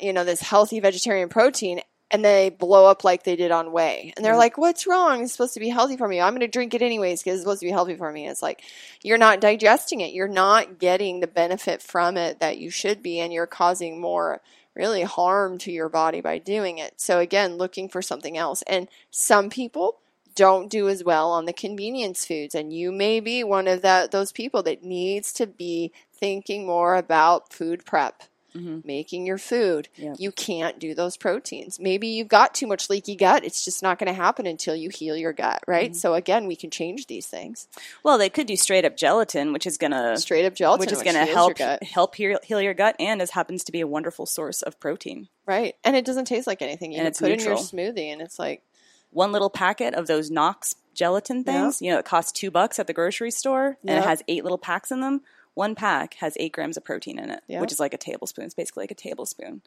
you 0.00 0.14
know, 0.14 0.24
this 0.24 0.40
healthy 0.40 0.80
vegetarian 0.80 1.28
protein 1.28 1.82
and 2.10 2.24
they 2.24 2.50
blow 2.50 2.86
up 2.86 3.04
like 3.04 3.22
they 3.22 3.36
did 3.36 3.50
on 3.50 3.72
whey. 3.72 4.12
And 4.16 4.24
they're 4.24 4.32
mm-hmm. 4.32 4.40
like, 4.40 4.58
what's 4.58 4.86
wrong? 4.86 5.22
It's 5.22 5.32
supposed 5.32 5.54
to 5.54 5.60
be 5.60 5.68
healthy 5.68 5.96
for 5.96 6.08
me. 6.08 6.20
I'm 6.20 6.32
going 6.32 6.40
to 6.40 6.48
drink 6.48 6.74
it 6.74 6.82
anyways 6.82 7.22
because 7.22 7.34
it's 7.34 7.42
supposed 7.42 7.60
to 7.60 7.66
be 7.66 7.72
healthy 7.72 7.96
for 7.96 8.10
me. 8.10 8.26
It's 8.26 8.42
like, 8.42 8.62
you're 9.02 9.18
not 9.18 9.40
digesting 9.40 10.00
it. 10.00 10.12
You're 10.12 10.28
not 10.28 10.78
getting 10.78 11.20
the 11.20 11.26
benefit 11.26 11.82
from 11.82 12.16
it 12.16 12.40
that 12.40 12.58
you 12.58 12.70
should 12.70 13.02
be. 13.02 13.20
And 13.20 13.32
you're 13.32 13.46
causing 13.46 14.00
more 14.00 14.40
really 14.74 15.02
harm 15.02 15.58
to 15.58 15.72
your 15.72 15.88
body 15.88 16.20
by 16.20 16.38
doing 16.38 16.78
it. 16.78 17.00
So 17.00 17.18
again, 17.18 17.56
looking 17.56 17.88
for 17.88 18.02
something 18.02 18.36
else. 18.36 18.62
And 18.62 18.88
some 19.10 19.50
people 19.50 19.98
don't 20.34 20.70
do 20.70 20.88
as 20.88 21.04
well 21.04 21.30
on 21.32 21.44
the 21.44 21.52
convenience 21.52 22.24
foods. 22.24 22.54
And 22.54 22.72
you 22.72 22.90
may 22.90 23.20
be 23.20 23.44
one 23.44 23.68
of 23.68 23.82
that, 23.82 24.10
those 24.10 24.32
people 24.32 24.62
that 24.64 24.82
needs 24.82 25.32
to 25.34 25.46
be 25.46 25.92
thinking 26.12 26.66
more 26.66 26.96
about 26.96 27.52
food 27.52 27.84
prep 27.84 28.22
Mm-hmm. 28.54 28.80
making 28.84 29.26
your 29.26 29.38
food. 29.38 29.88
You 29.96 30.32
can't 30.32 30.78
do 30.78 30.94
those 30.94 31.16
proteins. 31.16 31.78
Maybe 31.78 32.08
you've 32.08 32.28
got 32.28 32.54
too 32.54 32.66
much 32.66 32.90
leaky 32.90 33.14
gut. 33.14 33.44
It's 33.44 33.64
just 33.64 33.82
not 33.82 33.98
going 33.98 34.08
to 34.08 34.12
happen 34.12 34.46
until 34.46 34.74
you 34.74 34.90
heal 34.90 35.16
your 35.16 35.32
gut, 35.32 35.62
right? 35.66 35.90
Mm-hmm. 35.90 35.98
So 35.98 36.14
again, 36.14 36.46
we 36.46 36.56
can 36.56 36.70
change 36.70 37.06
these 37.06 37.26
things. 37.26 37.68
well 38.02 38.18
they 38.18 38.28
could 38.28 38.46
do 38.46 38.56
straight 38.56 38.84
up 38.84 38.96
gelatin 38.96 39.52
which 39.52 39.66
is 39.66 39.78
gonna 39.78 40.16
Straight 40.16 40.44
up 40.44 40.54
gelatin, 40.54 40.80
which 40.80 40.92
is 40.92 41.02
going 41.02 41.14
to 41.14 41.24
help 41.24 41.58
help 41.58 42.14
heal, 42.14 42.38
heal 42.42 42.60
your 42.60 42.74
gut 42.74 42.96
and 42.98 43.22
as 43.22 43.30
happens 43.30 43.64
to 43.64 43.72
be 43.72 43.80
a 43.80 43.86
wonderful 43.86 44.26
source 44.26 44.62
of 44.62 44.78
protein 44.80 45.28
right? 45.46 45.74
And 45.82 45.96
it 45.96 46.04
doesn't 46.04 46.26
taste 46.26 46.46
like 46.46 46.62
anything. 46.62 46.92
You 46.92 46.98
And 46.98 47.04
can 47.04 47.08
it's 47.08 47.18
put 47.20 47.30
it 47.30 47.40
in 47.40 47.44
your 47.44 47.56
smoothie, 47.56 48.12
and 48.12 48.22
it's 48.22 48.38
like, 48.38 48.62
one 49.10 49.32
little 49.32 49.50
packet 49.50 49.94
of 49.94 50.06
those 50.06 50.30
Knox 50.30 50.76
gelatin 50.94 51.42
things, 51.44 51.82
you 51.82 51.90
know, 51.90 51.98
it 51.98 52.04
costs 52.04 52.30
two 52.30 52.50
bucks 52.50 52.78
at 52.78 52.86
the 52.86 52.92
grocery 52.92 53.30
store 53.30 53.76
and 53.82 53.98
it 53.98 54.04
has 54.04 54.22
eight 54.28 54.44
little 54.44 54.58
packs 54.58 54.90
in 54.92 55.00
them. 55.00 55.22
One 55.54 55.74
pack 55.74 56.14
has 56.14 56.36
eight 56.38 56.52
grams 56.52 56.76
of 56.76 56.84
protein 56.84 57.18
in 57.18 57.30
it, 57.30 57.42
Yeah. 57.48 57.60
which 57.60 57.72
is 57.72 57.80
like 57.80 57.94
a 57.94 57.98
tablespoon. 57.98 58.44
It's 58.44 58.54
basically 58.54 58.82
like 58.84 58.90
a 58.90 58.94
tablespoon. 58.94 59.62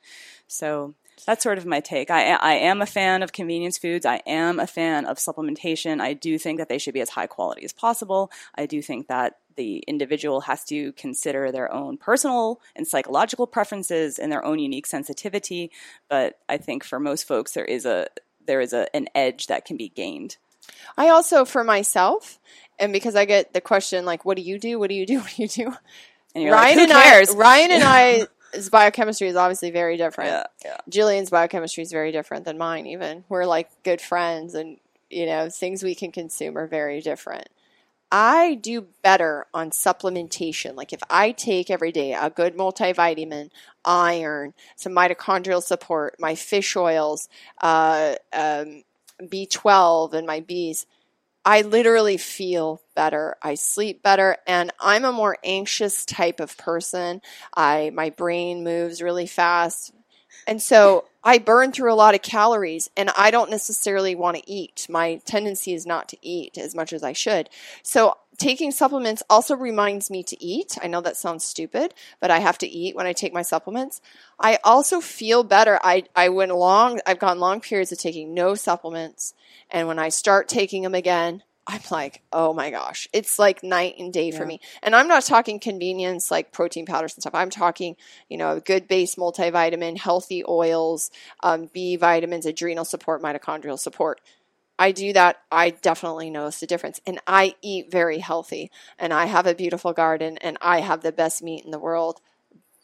So 0.47 0.93
that's 1.25 1.43
sort 1.43 1.57
of 1.57 1.65
my 1.65 1.79
take. 1.79 2.09
I, 2.09 2.31
I 2.33 2.53
am 2.53 2.81
a 2.81 2.85
fan 2.85 3.21
of 3.21 3.33
convenience 3.33 3.77
foods. 3.77 4.05
I 4.05 4.21
am 4.25 4.59
a 4.59 4.67
fan 4.67 5.05
of 5.05 5.17
supplementation. 5.17 6.01
I 6.01 6.13
do 6.13 6.37
think 6.39 6.57
that 6.59 6.69
they 6.69 6.77
should 6.77 6.93
be 6.93 7.01
as 7.01 7.09
high 7.09 7.27
quality 7.27 7.63
as 7.65 7.73
possible. 7.73 8.31
I 8.55 8.65
do 8.65 8.81
think 8.81 9.07
that 9.07 9.37
the 9.55 9.83
individual 9.87 10.41
has 10.41 10.63
to 10.65 10.93
consider 10.93 11.51
their 11.51 11.71
own 11.71 11.97
personal 11.97 12.59
and 12.75 12.87
psychological 12.87 13.45
preferences 13.45 14.17
and 14.17 14.31
their 14.31 14.43
own 14.43 14.57
unique 14.57 14.87
sensitivity. 14.87 15.69
But 16.09 16.39
I 16.49 16.57
think 16.57 16.83
for 16.83 16.99
most 16.99 17.27
folks, 17.27 17.51
there 17.51 17.65
is 17.65 17.85
a 17.85 18.07
there 18.45 18.61
is 18.61 18.73
a, 18.73 18.93
an 18.95 19.07
edge 19.15 19.47
that 19.47 19.63
can 19.65 19.77
be 19.77 19.89
gained. 19.89 20.37
I 20.97 21.09
also, 21.09 21.45
for 21.45 21.63
myself, 21.63 22.39
and 22.83 22.91
because 22.91 23.15
I 23.15 23.25
get 23.25 23.53
the 23.53 23.61
question, 23.61 24.03
like, 24.03 24.25
what 24.25 24.35
do 24.35 24.43
you 24.43 24.59
do? 24.59 24.77
What 24.77 24.89
do 24.89 24.95
you 24.95 25.05
do? 25.05 25.19
What 25.21 25.33
do 25.35 25.41
you 25.41 25.47
do? 25.47 25.73
And 26.35 26.43
you're 26.43 26.53
Ryan 26.53 26.77
like, 26.77 26.89
and 26.89 27.03
cares? 27.03 27.29
I, 27.29 27.33
Ryan 27.33 27.71
and 27.71 27.83
I's 28.53 28.69
biochemistry 28.69 29.27
is 29.29 29.35
obviously 29.35 29.71
very 29.71 29.97
different. 29.97 30.31
yeah, 30.31 30.43
yeah. 30.65 30.77
Jillian's 30.89 31.29
biochemistry 31.29 31.83
is 31.83 31.91
very 31.91 32.11
different 32.11 32.45
than 32.45 32.57
mine, 32.57 32.85
even. 32.87 33.23
We're 33.29 33.45
like 33.45 33.69
good 33.83 34.01
friends, 34.01 34.53
and, 34.53 34.77
you 35.09 35.25
know, 35.25 35.49
things 35.49 35.81
we 35.81 35.95
can 35.95 36.11
consume 36.11 36.57
are 36.57 36.67
very 36.67 36.99
different. 36.99 37.47
I 38.11 38.55
do 38.55 38.85
better 39.01 39.47
on 39.55 39.71
supplementation. 39.71 40.75
Like 40.75 40.93
if 40.93 41.01
I 41.09 41.31
take 41.31 41.71
every 41.71 41.91
day 41.91 42.13
a 42.13 42.29
good 42.29 42.55
multivitamin, 42.55 43.49
iron, 43.83 44.53
some 44.75 44.93
mitochondrial 44.93 45.63
support, 45.63 46.17
my 46.19 46.35
fish 46.35 46.75
oils, 46.75 47.27
uh, 47.61 48.15
um, 48.31 48.83
B12, 49.19 50.13
and 50.13 50.27
my 50.27 50.41
Bs, 50.41 50.85
I 51.45 51.61
literally 51.61 52.17
feel 52.17 52.81
better. 52.95 53.35
I 53.41 53.55
sleep 53.55 54.01
better 54.01 54.37
and 54.47 54.71
I'm 54.79 55.03
a 55.03 55.11
more 55.11 55.37
anxious 55.43 56.05
type 56.05 56.39
of 56.39 56.57
person. 56.57 57.21
I 57.55 57.91
my 57.93 58.11
brain 58.11 58.63
moves 58.63 59.01
really 59.01 59.27
fast. 59.27 59.93
And 60.47 60.61
so 60.61 61.05
I 61.23 61.37
burn 61.37 61.71
through 61.71 61.93
a 61.93 61.95
lot 61.95 62.15
of 62.15 62.21
calories 62.21 62.89
and 62.97 63.09
I 63.17 63.31
don't 63.31 63.49
necessarily 63.49 64.13
want 64.15 64.37
to 64.37 64.49
eat. 64.49 64.87
My 64.89 65.21
tendency 65.25 65.73
is 65.73 65.85
not 65.85 66.09
to 66.09 66.17
eat 66.21 66.57
as 66.57 66.75
much 66.75 66.91
as 66.91 67.03
I 67.03 67.13
should. 67.13 67.49
So 67.81 68.17
taking 68.37 68.71
supplements 68.71 69.23
also 69.29 69.55
reminds 69.55 70.09
me 70.09 70.23
to 70.23 70.43
eat. 70.43 70.77
I 70.81 70.87
know 70.87 71.01
that 71.01 71.17
sounds 71.17 71.45
stupid, 71.45 71.93
but 72.19 72.31
I 72.31 72.39
have 72.39 72.57
to 72.59 72.67
eat 72.67 72.95
when 72.95 73.07
I 73.07 73.13
take 73.13 73.33
my 73.33 73.41
supplements. 73.41 74.01
I 74.39 74.59
also 74.63 74.99
feel 74.99 75.43
better. 75.43 75.79
I, 75.81 76.03
I 76.15 76.29
went 76.29 76.55
long, 76.55 76.99
I've 77.05 77.19
gone 77.19 77.39
long 77.39 77.61
periods 77.61 77.91
of 77.91 77.99
taking 77.99 78.33
no 78.33 78.55
supplements. 78.55 79.33
And 79.73 79.87
when 79.87 79.99
I 79.99 80.09
start 80.09 80.47
taking 80.47 80.83
them 80.83 80.95
again, 80.95 81.43
I'm 81.65 81.81
like, 81.89 82.21
oh 82.31 82.53
my 82.53 82.69
gosh, 82.69 83.07
it's 83.13 83.39
like 83.39 83.63
night 83.63 83.95
and 83.97 84.11
day 84.11 84.31
for 84.31 84.45
me. 84.45 84.59
And 84.81 84.93
I'm 84.95 85.07
not 85.07 85.23
talking 85.23 85.59
convenience 85.59 86.29
like 86.29 86.51
protein 86.51 86.85
powders 86.85 87.15
and 87.15 87.23
stuff. 87.23 87.33
I'm 87.33 87.49
talking, 87.49 87.95
you 88.29 88.37
know, 88.37 88.57
a 88.57 88.61
good 88.61 88.87
base 88.87 89.15
multivitamin, 89.15 89.97
healthy 89.97 90.43
oils, 90.47 91.09
um, 91.41 91.69
B 91.73 91.95
vitamins, 91.95 92.45
adrenal 92.45 92.85
support, 92.85 93.23
mitochondrial 93.23 93.79
support. 93.79 94.19
I 94.77 94.91
do 94.91 95.13
that. 95.13 95.37
I 95.51 95.69
definitely 95.69 96.29
notice 96.29 96.59
the 96.59 96.67
difference. 96.67 96.99
And 97.07 97.21
I 97.25 97.55
eat 97.61 97.89
very 97.89 98.19
healthy 98.19 98.69
and 98.99 99.13
I 99.13 99.25
have 99.25 99.47
a 99.47 99.55
beautiful 99.55 99.93
garden 99.93 100.37
and 100.39 100.57
I 100.61 100.81
have 100.81 101.01
the 101.01 101.13
best 101.13 101.41
meat 101.41 101.63
in 101.63 101.71
the 101.71 101.79
world. 101.79 102.19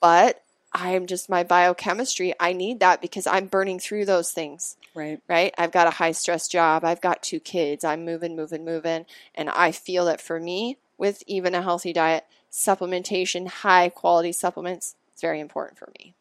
But 0.01 0.41
I'm 0.73 1.07
just 1.07 1.29
my 1.29 1.43
biochemistry. 1.43 2.33
I 2.39 2.53
need 2.53 2.79
that 2.79 3.01
because 3.01 3.25
I'm 3.25 3.47
burning 3.47 3.79
through 3.79 4.05
those 4.05 4.31
things 4.31 4.77
Right. 4.93 5.19
right? 5.27 5.53
I've 5.57 5.71
got 5.71 5.87
a 5.87 5.91
high 5.91 6.11
stress 6.11 6.47
job. 6.47 6.83
I've 6.83 7.01
got 7.01 7.23
two 7.23 7.39
kids. 7.39 7.83
I'm 7.83 8.05
moving, 8.05 8.35
moving, 8.35 8.65
moving. 8.65 9.05
And 9.33 9.49
I 9.49 9.71
feel 9.71 10.05
that 10.05 10.21
for 10.21 10.39
me, 10.39 10.77
with 10.97 11.23
even 11.25 11.55
a 11.55 11.61
healthy 11.61 11.93
diet, 11.93 12.25
supplementation, 12.51 13.47
high 13.47 13.89
quality 13.89 14.31
supplements, 14.31 14.95
it's 15.13 15.21
very 15.21 15.39
important 15.39 15.79
for 15.79 15.91
me. 15.97 16.13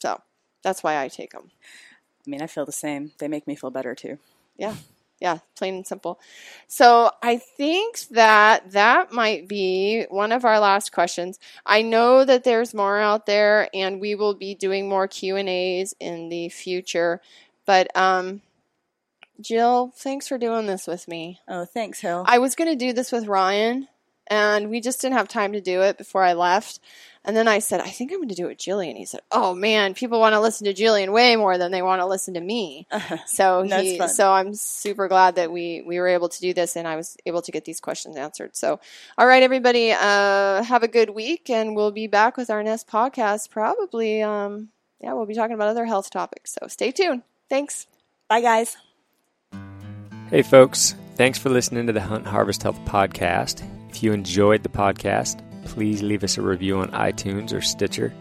So 0.00 0.20
that's 0.62 0.82
why 0.82 1.02
I 1.02 1.08
take 1.08 1.32
them. 1.32 1.50
I 2.26 2.30
mean, 2.30 2.42
I 2.42 2.46
feel 2.46 2.66
the 2.66 2.72
same. 2.72 3.12
They 3.18 3.28
make 3.28 3.46
me 3.46 3.56
feel 3.56 3.70
better 3.70 3.94
too. 3.94 4.18
Yeah. 4.56 4.76
Yeah, 5.20 5.38
plain 5.54 5.74
and 5.74 5.86
simple. 5.86 6.18
So 6.66 7.10
I 7.22 7.36
think 7.36 8.00
that 8.12 8.72
that 8.72 9.12
might 9.12 9.46
be 9.46 10.06
one 10.08 10.32
of 10.32 10.46
our 10.46 10.58
last 10.58 10.92
questions. 10.92 11.38
I 11.66 11.82
know 11.82 12.24
that 12.24 12.44
there's 12.44 12.72
more 12.72 12.98
out 12.98 13.26
there, 13.26 13.68
and 13.74 14.00
we 14.00 14.14
will 14.14 14.34
be 14.34 14.54
doing 14.54 14.88
more 14.88 15.06
Q 15.06 15.36
and 15.36 15.48
A's 15.48 15.94
in 16.00 16.30
the 16.30 16.48
future. 16.48 17.20
But 17.66 17.94
um, 17.94 18.40
Jill, 19.40 19.92
thanks 19.94 20.26
for 20.26 20.38
doing 20.38 20.66
this 20.66 20.86
with 20.86 21.06
me. 21.06 21.38
Oh, 21.46 21.66
thanks, 21.66 22.00
Hill. 22.00 22.24
I 22.26 22.38
was 22.38 22.54
going 22.54 22.70
to 22.70 22.84
do 22.86 22.94
this 22.94 23.12
with 23.12 23.26
Ryan, 23.26 23.88
and 24.26 24.70
we 24.70 24.80
just 24.80 25.02
didn't 25.02 25.18
have 25.18 25.28
time 25.28 25.52
to 25.52 25.60
do 25.60 25.82
it 25.82 25.98
before 25.98 26.22
I 26.22 26.32
left. 26.32 26.80
And 27.22 27.36
then 27.36 27.48
I 27.48 27.58
said, 27.58 27.80
I 27.80 27.90
think 27.90 28.12
I'm 28.12 28.18
going 28.18 28.30
to 28.30 28.34
do 28.34 28.46
it 28.46 28.48
with 28.48 28.58
Jillian. 28.58 28.96
He 28.96 29.04
said, 29.04 29.20
Oh 29.30 29.54
man, 29.54 29.92
people 29.92 30.20
want 30.20 30.32
to 30.32 30.40
listen 30.40 30.64
to 30.64 30.74
Jillian 30.74 31.12
way 31.12 31.36
more 31.36 31.58
than 31.58 31.70
they 31.70 31.82
want 31.82 32.00
to 32.00 32.06
listen 32.06 32.34
to 32.34 32.40
me. 32.40 32.86
So 33.26 33.62
he, 33.62 33.98
fun. 33.98 34.08
so 34.08 34.32
I'm 34.32 34.54
super 34.54 35.06
glad 35.06 35.36
that 35.36 35.52
we 35.52 35.82
we 35.82 35.98
were 35.98 36.08
able 36.08 36.28
to 36.28 36.40
do 36.40 36.52
this 36.54 36.76
and 36.76 36.88
I 36.88 36.96
was 36.96 37.16
able 37.26 37.42
to 37.42 37.52
get 37.52 37.64
these 37.64 37.80
questions 37.80 38.16
answered. 38.16 38.56
So, 38.56 38.80
all 39.18 39.26
right, 39.26 39.42
everybody, 39.42 39.92
uh, 39.92 40.62
have 40.62 40.82
a 40.82 40.88
good 40.88 41.10
week, 41.10 41.50
and 41.50 41.76
we'll 41.76 41.92
be 41.92 42.06
back 42.06 42.36
with 42.36 42.50
our 42.50 42.62
next 42.62 42.88
podcast. 42.88 43.50
Probably, 43.50 44.22
um, 44.22 44.68
yeah, 45.00 45.12
we'll 45.12 45.26
be 45.26 45.34
talking 45.34 45.54
about 45.54 45.68
other 45.68 45.84
health 45.84 46.10
topics. 46.10 46.56
So 46.60 46.66
stay 46.68 46.90
tuned. 46.90 47.22
Thanks. 47.48 47.86
Bye, 48.28 48.40
guys. 48.40 48.76
Hey, 50.30 50.42
folks. 50.42 50.94
Thanks 51.16 51.38
for 51.38 51.50
listening 51.50 51.86
to 51.86 51.92
the 51.92 52.00
Hunt 52.00 52.26
Harvest 52.26 52.62
Health 52.62 52.78
podcast. 52.84 53.62
If 53.90 54.02
you 54.02 54.12
enjoyed 54.12 54.62
the 54.62 54.68
podcast, 54.68 55.42
please 55.70 56.02
leave 56.02 56.24
us 56.24 56.36
a 56.36 56.42
review 56.42 56.80
on 56.80 56.90
iTunes 56.90 57.52
or 57.52 57.60
Stitcher. 57.60 58.12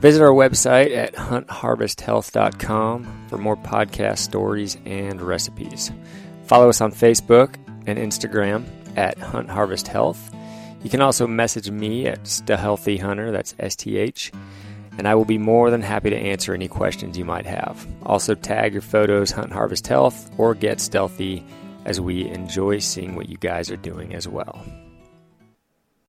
Visit 0.00 0.22
our 0.22 0.30
website 0.30 0.94
at 0.94 1.14
huntharvesthealth.com 1.14 3.26
for 3.28 3.38
more 3.38 3.56
podcast 3.56 4.18
stories 4.18 4.76
and 4.84 5.22
recipes. 5.22 5.92
Follow 6.46 6.68
us 6.68 6.80
on 6.80 6.92
Facebook 6.92 7.54
and 7.86 7.98
Instagram 7.98 8.64
at 8.96 9.18
Hunt 9.18 9.48
Harvest 9.48 9.88
Health. 9.88 10.34
You 10.82 10.90
can 10.90 11.00
also 11.00 11.26
message 11.26 11.70
me 11.70 12.06
at 12.06 12.28
Healthy 12.46 12.98
Hunter, 12.98 13.30
that's 13.30 13.54
S 13.58 13.76
T 13.76 13.96
H, 13.96 14.30
and 14.98 15.08
I 15.08 15.14
will 15.14 15.24
be 15.24 15.38
more 15.38 15.70
than 15.70 15.80
happy 15.80 16.10
to 16.10 16.16
answer 16.16 16.52
any 16.52 16.68
questions 16.68 17.16
you 17.16 17.24
might 17.24 17.46
have. 17.46 17.86
Also, 18.02 18.34
tag 18.34 18.74
your 18.74 18.82
photos 18.82 19.30
Hunt 19.30 19.52
Harvest 19.52 19.86
Health 19.86 20.30
or 20.38 20.54
Get 20.54 20.80
Stealthy 20.80 21.44
as 21.84 22.00
we 22.00 22.28
enjoy 22.28 22.80
seeing 22.80 23.14
what 23.14 23.28
you 23.28 23.36
guys 23.36 23.70
are 23.70 23.76
doing 23.76 24.14
as 24.14 24.28
well. 24.28 24.64